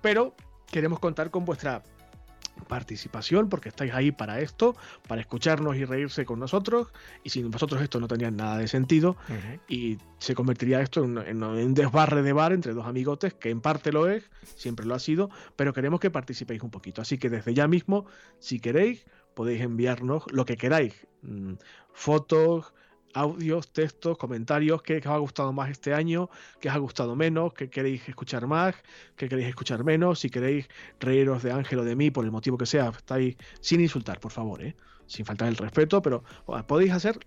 pero 0.00 0.34
queremos 0.70 0.98
contar 0.98 1.30
con 1.30 1.44
vuestra 1.44 1.82
participación 2.66 3.48
porque 3.48 3.68
estáis 3.68 3.92
ahí 3.92 4.12
para 4.12 4.40
esto, 4.40 4.76
para 5.06 5.20
escucharnos 5.20 5.76
y 5.76 5.84
reírse 5.84 6.24
con 6.24 6.38
nosotros 6.38 6.88
y 7.24 7.30
sin 7.30 7.50
vosotros 7.50 7.82
esto 7.82 8.00
no 8.00 8.08
tendría 8.08 8.30
nada 8.30 8.58
de 8.58 8.68
sentido 8.68 9.16
y 9.68 9.98
se 10.18 10.34
convertiría 10.34 10.80
esto 10.80 11.04
en, 11.04 11.42
un 11.42 11.74
desbarre 11.74 12.22
de 12.22 12.32
bar 12.32 12.52
entre 12.52 12.74
dos 12.74 12.86
amigotes 12.86 13.34
que 13.34 13.50
en 13.50 13.60
parte 13.60 13.92
lo 13.92 14.08
es, 14.08 14.30
siempre 14.56 14.86
lo 14.86 14.94
ha 14.94 14.98
sido, 14.98 15.30
pero 15.56 15.72
queremos 15.72 16.00
que 16.00 16.10
participéis 16.10 16.62
un 16.62 16.70
poquito. 16.70 17.02
Así 17.02 17.18
que 17.18 17.30
desde 17.30 17.54
ya 17.54 17.68
mismo, 17.68 18.06
si 18.38 18.60
queréis, 18.60 19.06
podéis 19.34 19.60
enviarnos 19.60 20.24
lo 20.32 20.44
que 20.44 20.56
queráis, 20.56 21.06
mm, 21.22 21.54
fotos, 21.92 22.72
audios, 23.18 23.72
textos, 23.72 24.16
comentarios, 24.16 24.82
qué 24.82 24.98
os 24.98 25.06
ha 25.06 25.18
gustado 25.18 25.52
más 25.52 25.70
este 25.70 25.92
año, 25.92 26.30
qué 26.60 26.68
os 26.68 26.74
ha 26.74 26.78
gustado 26.78 27.16
menos, 27.16 27.52
qué 27.52 27.68
queréis 27.68 28.08
escuchar 28.08 28.46
más, 28.46 28.74
qué 29.16 29.28
queréis 29.28 29.48
escuchar 29.48 29.84
menos, 29.84 30.20
si 30.20 30.30
queréis 30.30 30.68
reíros 31.00 31.42
de 31.42 31.52
Ángel 31.52 31.80
o 31.80 31.84
de 31.84 31.96
mí 31.96 32.10
por 32.10 32.24
el 32.24 32.30
motivo 32.30 32.56
que 32.56 32.66
sea, 32.66 32.88
estáis 32.88 33.36
sin 33.60 33.80
insultar, 33.80 34.20
por 34.20 34.32
favor, 34.32 34.62
¿eh? 34.62 34.76
sin 35.06 35.24
faltar 35.24 35.48
el 35.48 35.56
respeto, 35.56 36.00
pero 36.00 36.22
podéis 36.66 36.92
hacer 36.92 37.18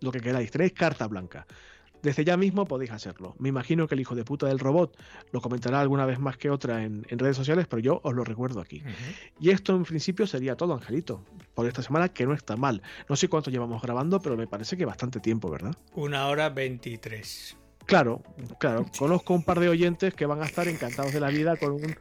lo 0.00 0.10
que 0.10 0.20
queráis, 0.20 0.50
tenéis 0.50 0.72
carta 0.72 1.06
blanca. 1.06 1.46
Desde 2.06 2.24
ya 2.24 2.36
mismo 2.36 2.66
podéis 2.66 2.92
hacerlo. 2.92 3.34
Me 3.40 3.48
imagino 3.48 3.88
que 3.88 3.96
el 3.96 4.00
hijo 4.00 4.14
de 4.14 4.22
puta 4.22 4.46
del 4.46 4.60
robot 4.60 4.96
lo 5.32 5.40
comentará 5.40 5.80
alguna 5.80 6.06
vez 6.06 6.20
más 6.20 6.36
que 6.36 6.50
otra 6.50 6.84
en, 6.84 7.04
redes 7.10 7.36
sociales, 7.36 7.66
pero 7.68 7.80
yo 7.80 8.00
os 8.04 8.14
lo 8.14 8.22
recuerdo 8.22 8.60
aquí. 8.60 8.80
Y 9.40 9.50
esto 9.50 9.74
en 9.74 9.82
principio 9.82 10.24
sería 10.24 10.54
todo, 10.54 10.72
Angelito, 10.74 11.24
por 11.52 11.66
esta 11.66 11.82
semana, 11.82 12.08
que 12.10 12.24
no 12.24 12.32
está 12.32 12.54
mal. 12.56 12.80
No 13.08 13.16
sé 13.16 13.26
cuánto 13.26 13.50
llevamos 13.50 13.82
grabando, 13.82 14.20
pero 14.20 14.36
me 14.36 14.46
parece 14.46 14.76
que 14.76 14.84
bastante 14.84 15.18
tiempo, 15.18 15.50
¿verdad? 15.50 15.74
Una 15.96 16.28
hora 16.28 16.48
veintitrés. 16.48 17.56
Claro, 17.86 18.22
claro. 18.60 18.86
Conozco 18.96 19.34
un 19.34 19.42
par 19.42 19.58
de 19.58 19.68
oyentes 19.68 20.14
que 20.14 20.26
van 20.26 20.40
a 20.42 20.46
estar 20.46 20.68
encantados 20.68 21.12
de 21.12 21.18
la 21.18 21.30
vida 21.30 21.56
con 21.56 21.72
un 21.72 21.96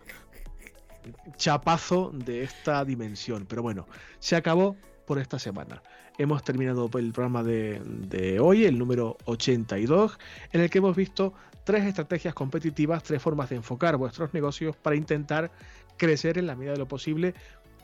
chapazo 1.35 2.11
de 2.13 2.43
esta 2.43 2.85
dimensión. 2.85 3.47
Pero 3.47 3.63
bueno, 3.63 3.87
se 4.19 4.35
acabó 4.35 4.75
por 5.07 5.17
esta 5.17 5.39
semana. 5.39 5.81
Hemos 6.17 6.43
terminado 6.43 6.89
el 6.93 7.11
programa 7.11 7.43
de, 7.43 8.39
hoy, 8.39 8.63
el 8.63 8.77
número 8.77 9.17
82, 9.25 10.17
en 10.53 10.61
el 10.61 10.69
que 10.69 10.77
hemos 10.77 10.95
visto 10.95 11.33
tres 11.65 11.83
estrategias 11.83 12.33
competitivas, 12.33 13.03
tres 13.03 13.21
formas 13.21 13.49
de 13.49 13.57
enfocar 13.57 13.97
vuestros 13.97 14.33
negocios 14.33 14.77
para 14.77 14.95
intentar 14.95 15.51
crecer 15.97 16.37
en 16.37 16.47
la 16.47 16.55
medida 16.55 16.71
de 16.73 16.79
lo 16.79 16.87
posible 16.87 17.33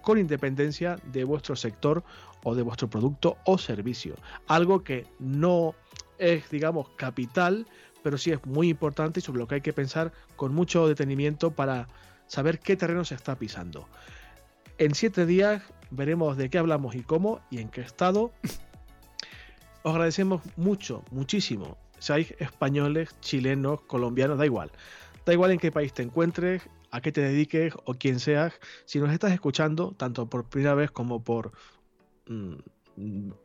con 0.02 0.18
independencia 0.18 0.98
de 1.12 1.26
vuestro 1.26 1.58
sector 1.58 2.04
o 2.44 2.56
de 2.56 2.62
vuestro 2.62 2.90
producto 2.90 3.38
o 3.46 3.58
servicio. 3.58 4.16
Algo 4.48 4.82
que 4.82 5.06
no 5.20 5.76
es, 6.18 6.50
digamos, 6.50 6.88
capital, 6.96 7.68
pero 8.02 8.18
sí 8.18 8.32
es 8.32 8.46
muy 8.46 8.70
importante 8.70 9.20
y 9.20 9.24
sobre 9.24 9.40
lo 9.40 9.48
que 9.48 9.56
hay 9.56 9.62
que 9.62 9.74
pensar 9.74 10.14
con 10.38 10.56
mucho 10.56 10.88
detenimiento 10.88 11.52
para 11.52 11.88
saber 12.28 12.60
qué 12.60 12.78
terreno 12.78 13.04
se 13.04 13.16
está 13.16 13.36
pisando. 13.36 13.90
En 14.78 14.96
siete 14.96 15.26
días 15.26 15.64
veremos 15.92 16.38
de 16.38 16.50
qué 16.50 16.58
hablamos 16.58 16.96
y 16.96 17.02
cómo 17.02 17.42
y 17.50 17.60
en 17.60 17.70
qué 17.70 17.82
estado. 17.82 18.32
Os 19.84 19.92
agradecemos 19.94 20.42
mucho, 20.56 21.04
muchísimo. 21.12 21.78
Seáis 22.00 22.34
españoles, 22.40 23.16
chilenos, 23.20 23.82
colombianos, 23.82 24.38
da 24.38 24.46
igual. 24.46 24.72
Da 25.26 25.34
igual 25.34 25.52
en 25.52 25.60
qué 25.60 25.72
país 25.72 25.94
te 25.94 26.02
encuentres, 26.02 26.64
a 26.90 27.02
qué 27.02 27.12
te 27.12 27.22
dediques 27.22 27.74
o 27.86 27.94
quién 27.94 28.20
seas. 28.20 28.54
Si 28.86 29.00
nos 29.00 29.12
estás 29.12 29.32
escuchando, 29.32 29.94
tanto 29.98 30.28
por 30.28 30.46
primera 30.46 30.76
vez 30.76 30.92
como 30.92 31.24
por 31.24 31.52
mm, 32.28 32.56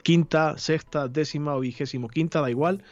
quinta, 0.03 0.59
sexta, 0.59 1.09
décima 1.09 1.55
o 1.57 1.61
vigésimo 1.61 2.09
quinta, 2.09 2.41
da 2.41 2.51
igual. 2.51 2.83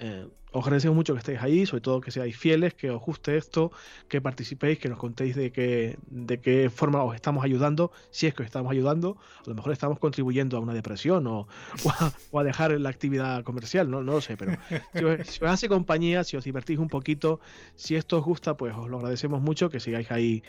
Eh, 0.00 0.26
os 0.52 0.64
agradecemos 0.64 0.96
mucho 0.96 1.12
que 1.12 1.20
estéis 1.20 1.40
ahí, 1.42 1.66
sobre 1.66 1.82
todo 1.82 2.00
que 2.00 2.10
seáis 2.10 2.36
fieles, 2.36 2.74
que 2.74 2.90
os 2.90 3.00
guste 3.00 3.36
esto, 3.36 3.70
que 4.08 4.20
participéis, 4.20 4.80
que 4.80 4.88
nos 4.88 4.98
contéis 4.98 5.36
de 5.36 5.52
qué, 5.52 5.96
de 6.08 6.40
qué 6.40 6.70
forma 6.70 7.04
os 7.04 7.14
estamos 7.14 7.44
ayudando, 7.44 7.92
si 8.10 8.26
es 8.26 8.34
que 8.34 8.42
os 8.42 8.46
estamos 8.46 8.72
ayudando, 8.72 9.16
a 9.46 9.48
lo 9.48 9.54
mejor 9.54 9.72
estamos 9.72 10.00
contribuyendo 10.00 10.56
a 10.56 10.60
una 10.60 10.74
depresión 10.74 11.26
o, 11.28 11.46
a, 12.32 12.42
dejar 12.42 12.72
la 12.80 12.88
actividad 12.88 13.44
comercial, 13.44 13.90
no, 13.90 14.02
lo 14.02 14.20
sé, 14.20 14.36
pero 14.36 14.56
si 14.92 15.04
os, 15.04 15.42
hace 15.42 15.68
compañía, 15.68 16.24
si 16.24 16.36
os 16.36 16.42
divertís 16.42 16.78
un 16.78 16.88
poquito, 16.88 17.38
si 17.76 17.94
esto 17.94 18.18
os 18.18 18.24
gusta, 18.24 18.56
pues 18.56 18.74
os 18.74 18.88
lo 18.88 18.96
agradecemos 18.96 19.40
mucho, 19.40 19.70
que 19.70 19.78
sigáis 19.78 20.10
ahí 20.10 20.42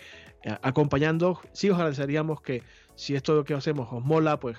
eh, 0.44 0.58
acompañando. 0.64 1.40
Sí 1.54 1.70
os 1.70 1.76
agradeceríamos 1.76 2.42
que 2.42 2.64
si 2.96 3.16
esto 3.16 3.44
que 3.44 3.54
hacemos 3.54 3.88
os 3.92 4.04
mola, 4.04 4.40
pues 4.40 4.58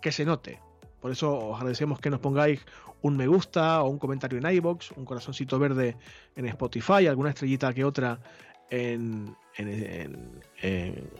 que 0.00 0.12
se 0.12 0.24
note, 0.24 0.60
Por 1.00 1.10
eso 1.12 1.36
os 1.36 1.56
agradecemos 1.56 2.00
que 2.00 2.10
nos 2.10 2.20
pongáis 2.20 2.60
un 3.06 3.16
me 3.16 3.26
gusta 3.26 3.82
o 3.82 3.88
un 3.88 3.98
comentario 3.98 4.38
en 4.38 4.54
iBox, 4.56 4.92
un 4.92 5.04
corazoncito 5.04 5.58
verde 5.58 5.96
en 6.34 6.46
Spotify, 6.46 7.06
alguna 7.06 7.30
estrellita 7.30 7.72
que 7.72 7.84
otra 7.84 8.18
en, 8.70 9.36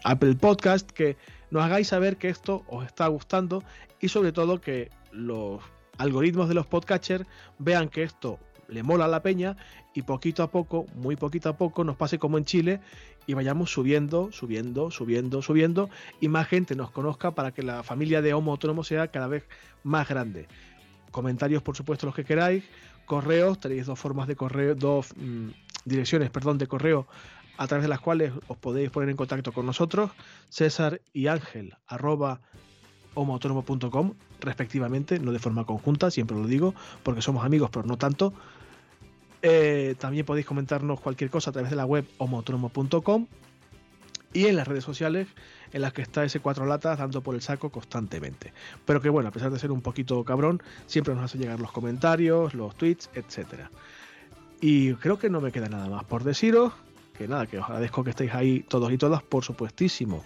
Apple 0.05 0.35
Podcast, 0.35 0.91
que 0.91 1.17
nos 1.51 1.63
hagáis 1.63 1.89
saber 1.89 2.17
que 2.17 2.29
esto 2.29 2.65
os 2.69 2.85
está 2.85 3.07
gustando 3.07 3.63
y 4.01 4.09
sobre 4.09 4.33
todo 4.33 4.61
que 4.61 4.91
los 5.13 5.63
algoritmos 5.97 6.49
de 6.49 6.55
los 6.55 6.67
podcatchers 6.67 7.25
vean 7.59 7.89
que 7.89 8.03
esto 8.03 8.39
le 8.69 8.83
mola 8.83 9.07
a 9.07 9.09
la 9.09 9.23
peña 9.23 9.57
y 9.95 10.03
poquito 10.03 10.43
a 10.43 10.51
poco, 10.51 10.87
muy 10.95 11.17
poquito 11.17 11.49
a 11.49 11.57
poco, 11.57 11.85
nos 11.85 11.97
pase 11.97 12.19
como 12.19 12.37
en 12.37 12.45
Chile 12.45 12.81
y 13.27 13.35
vayamos 13.35 13.71
subiendo, 13.71 14.31
subiendo, 14.33 14.91
subiendo, 14.91 15.41
subiendo 15.41 15.89
y 16.21 16.29
más 16.29 16.49
gente 16.49 16.75
nos 16.75 16.91
conozca 16.91 17.31
para 17.35 17.53
que 17.53 17.63
la 17.63 17.83
familia 17.83 18.21
de 18.21 18.35
Homo 18.35 18.51
Autónomo 18.51 18.85
sea 18.85 19.09
cada 19.09 19.29
vez 19.29 19.45
más 19.83 20.09
grande. 20.09 20.49
Comentarios, 21.17 21.63
por 21.63 21.75
supuesto, 21.75 22.05
los 22.05 22.15
que 22.15 22.27
queráis. 22.27 22.63
Correos, 23.07 23.59
tenéis 23.59 23.87
dos 23.87 23.99
formas 23.99 24.29
de 24.29 24.37
correo, 24.37 24.75
dos 24.75 25.15
mm, 25.17 25.49
direcciones, 25.87 26.29
perdón, 26.29 26.59
de 26.59 26.67
correo 26.67 27.07
a 27.57 27.67
través 27.67 27.85
de 27.85 27.89
las 27.89 28.01
cuales 28.01 28.35
os 28.49 28.59
podéis 28.59 28.91
poner 28.91 29.09
en 29.09 29.17
contacto 29.17 29.51
con 29.51 29.65
nosotros, 29.65 30.11
César 30.51 31.01
y 31.15 31.29
Ángel, 31.29 31.75
arroba 31.87 32.43
homoautónomo.com 33.15 34.13
respectivamente, 34.41 35.19
no 35.19 35.33
de 35.33 35.39
forma 35.39 35.65
conjunta, 35.65 36.11
siempre 36.11 36.37
lo 36.37 36.47
digo, 36.47 36.75
porque 37.03 37.23
somos 37.23 37.47
amigos, 37.47 37.71
pero 37.73 37.87
no 37.87 37.97
tanto. 37.97 38.35
Eh, 39.41 39.95
también 39.99 40.27
podéis 40.27 40.45
comentarnos 40.45 41.01
cualquier 41.01 41.31
cosa 41.31 41.49
a 41.49 41.55
través 41.55 41.71
de 41.71 41.77
la 41.77 41.87
web 41.87 42.07
homoautónomo.com 42.19 43.27
y 44.35 44.49
en 44.49 44.57
las 44.57 44.69
redes 44.69 44.85
sociales 44.85 45.29
en 45.73 45.83
las 45.83 45.93
que 45.93 46.03
está 46.03 46.25
ese 46.25 46.41
cuatro 46.41 46.67
latas 46.67 46.99
dando 46.99 47.23
por 47.23 47.35
el 47.35 47.43
saco 47.43 47.71
constantemente. 47.71 48.53
Pero 48.85 49.01
que 49.01 49.09
bueno, 49.09 49.29
a 49.29 49.33
pesar 49.33 49.51
de 49.51 49.59
ser 49.59 49.73
un 49.73 49.83
poquito 49.83 50.25
cabrón, 50.25 50.63
siempre 50.87 51.15
nos 51.15 51.25
hace 51.25 51.39
llegar 51.39 51.61
los 51.61 51.73
comentarios, 51.73 52.55
los 52.55 52.75
tweets, 52.77 53.11
etcétera. 53.15 53.71
Y 54.61 54.95
creo 54.95 55.19
que 55.19 55.31
no 55.31 55.41
me 55.41 55.53
queda 55.53 55.69
nada 55.69 55.89
más 55.89 56.05
por 56.05 56.25
deciros. 56.25 56.73
Que 57.17 57.29
nada, 57.29 57.47
que 57.47 57.59
os 57.59 57.65
agradezco 57.65 58.05
que 58.05 58.11
estéis 58.11 58.35
ahí 58.35 58.61
todos 58.69 58.93
y 58.93 58.99
todas, 58.99 59.23
por 59.23 59.43
supuestísimo. 59.43 60.25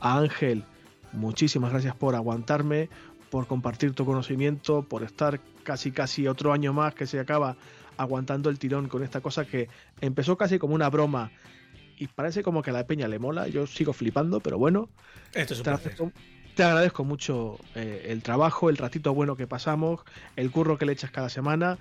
A 0.00 0.18
Ángel, 0.18 0.64
muchísimas 1.12 1.70
gracias 1.70 1.94
por 1.94 2.14
aguantarme, 2.16 2.88
por 3.30 3.46
compartir 3.46 3.94
tu 3.94 4.04
conocimiento, 4.04 4.82
por 4.82 5.02
estar 5.02 5.40
casi 5.62 5.92
casi 5.92 6.26
otro 6.26 6.52
año 6.52 6.72
más 6.72 6.94
que 6.94 7.06
se 7.06 7.20
acaba 7.20 7.56
aguantando 7.96 8.50
el 8.50 8.58
tirón 8.58 8.88
con 8.88 9.02
esta 9.02 9.20
cosa 9.20 9.44
que 9.44 9.68
empezó 10.00 10.36
casi 10.36 10.58
como 10.58 10.74
una 10.74 10.90
broma 10.90 11.30
y 11.98 12.08
parece 12.08 12.42
como 12.42 12.62
que 12.62 12.70
a 12.70 12.72
la 12.72 12.86
peña 12.86 13.08
le 13.08 13.18
mola. 13.18 13.48
Yo 13.48 13.66
sigo 13.66 13.92
flipando, 13.92 14.40
pero 14.40 14.58
bueno. 14.58 14.88
Esto 15.32 15.54
es 15.54 15.62
te, 15.62 15.70
agradezco, 15.70 16.12
te 16.54 16.62
agradezco 16.62 17.04
mucho 17.04 17.58
eh, 17.74 18.06
el 18.08 18.22
trabajo, 18.22 18.70
el 18.70 18.76
ratito 18.76 19.14
bueno 19.14 19.36
que 19.36 19.46
pasamos, 19.46 20.00
el 20.36 20.50
curro 20.50 20.78
que 20.78 20.86
le 20.86 20.92
echas 20.92 21.10
cada 21.10 21.28
semana 21.28 21.78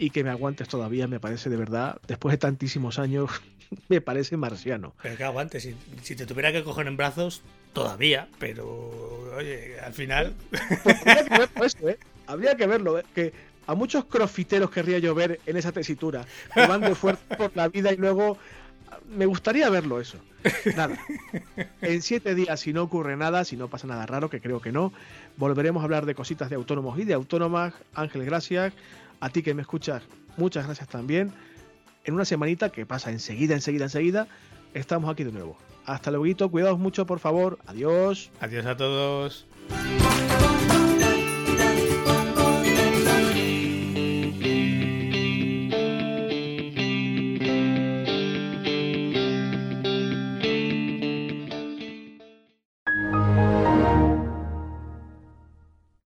y 0.00 0.10
que 0.10 0.24
me 0.24 0.30
aguantes 0.30 0.66
todavía, 0.66 1.06
me 1.06 1.20
parece 1.20 1.50
de 1.50 1.56
verdad, 1.56 2.00
después 2.08 2.32
de 2.32 2.38
tantísimos 2.38 2.98
años, 2.98 3.30
me 3.88 4.00
parece 4.00 4.36
marciano. 4.36 4.94
Pero 5.02 5.16
que 5.16 5.24
aguantes, 5.24 5.68
si, 6.02 6.16
te 6.16 6.26
tuviera 6.26 6.52
que 6.52 6.64
coger 6.64 6.86
en 6.86 6.96
brazos, 6.96 7.42
todavía, 7.74 8.28
pero 8.38 9.36
oye, 9.36 9.78
al 9.80 9.92
final... 9.92 10.34
¿eh? 11.86 11.98
Habría 12.26 12.56
que 12.56 12.66
verlo, 12.66 12.98
¿eh? 12.98 13.04
que 13.14 13.32
a 13.66 13.74
muchos 13.74 14.06
crofiteros 14.06 14.70
querría 14.70 14.98
yo 14.98 15.14
ver 15.14 15.38
en 15.46 15.56
esa 15.56 15.70
tesitura, 15.70 16.24
que 16.54 16.66
van 16.66 16.80
de 16.80 16.94
fuerza 16.94 17.36
por 17.36 17.54
la 17.54 17.68
vida 17.68 17.92
y 17.92 17.96
luego 17.96 18.38
me 19.10 19.26
gustaría 19.26 19.68
verlo 19.70 20.00
eso. 20.00 20.18
Nada. 20.76 20.98
En 21.82 22.02
siete 22.02 22.34
días, 22.34 22.60
si 22.60 22.72
no 22.72 22.82
ocurre 22.82 23.16
nada, 23.16 23.44
si 23.44 23.56
no 23.56 23.68
pasa 23.68 23.86
nada 23.86 24.06
raro, 24.06 24.30
que 24.30 24.40
creo 24.40 24.60
que 24.60 24.72
no, 24.72 24.92
volveremos 25.36 25.80
a 25.82 25.84
hablar 25.84 26.06
de 26.06 26.14
cositas 26.14 26.50
de 26.50 26.56
autónomos 26.56 26.98
y 26.98 27.04
de 27.04 27.14
autónomas. 27.14 27.74
Ángel, 27.94 28.24
gracias. 28.24 28.72
A 29.20 29.28
ti 29.28 29.42
que 29.42 29.52
me 29.54 29.62
escuchas, 29.62 30.02
muchas 30.36 30.64
gracias 30.64 30.88
también. 30.88 31.32
En 32.04 32.14
una 32.14 32.24
semanita 32.24 32.70
que 32.70 32.86
pasa 32.86 33.10
enseguida, 33.10 33.54
enseguida, 33.54 33.84
enseguida, 33.84 34.28
estamos 34.72 35.10
aquí 35.10 35.24
de 35.24 35.32
nuevo. 35.32 35.58
Hasta 35.84 36.10
luego, 36.10 36.50
cuidaos 36.50 36.78
mucho, 36.78 37.04
por 37.04 37.18
favor. 37.18 37.58
Adiós. 37.66 38.30
Adiós 38.40 38.64
a 38.66 38.76
todos. 38.76 39.46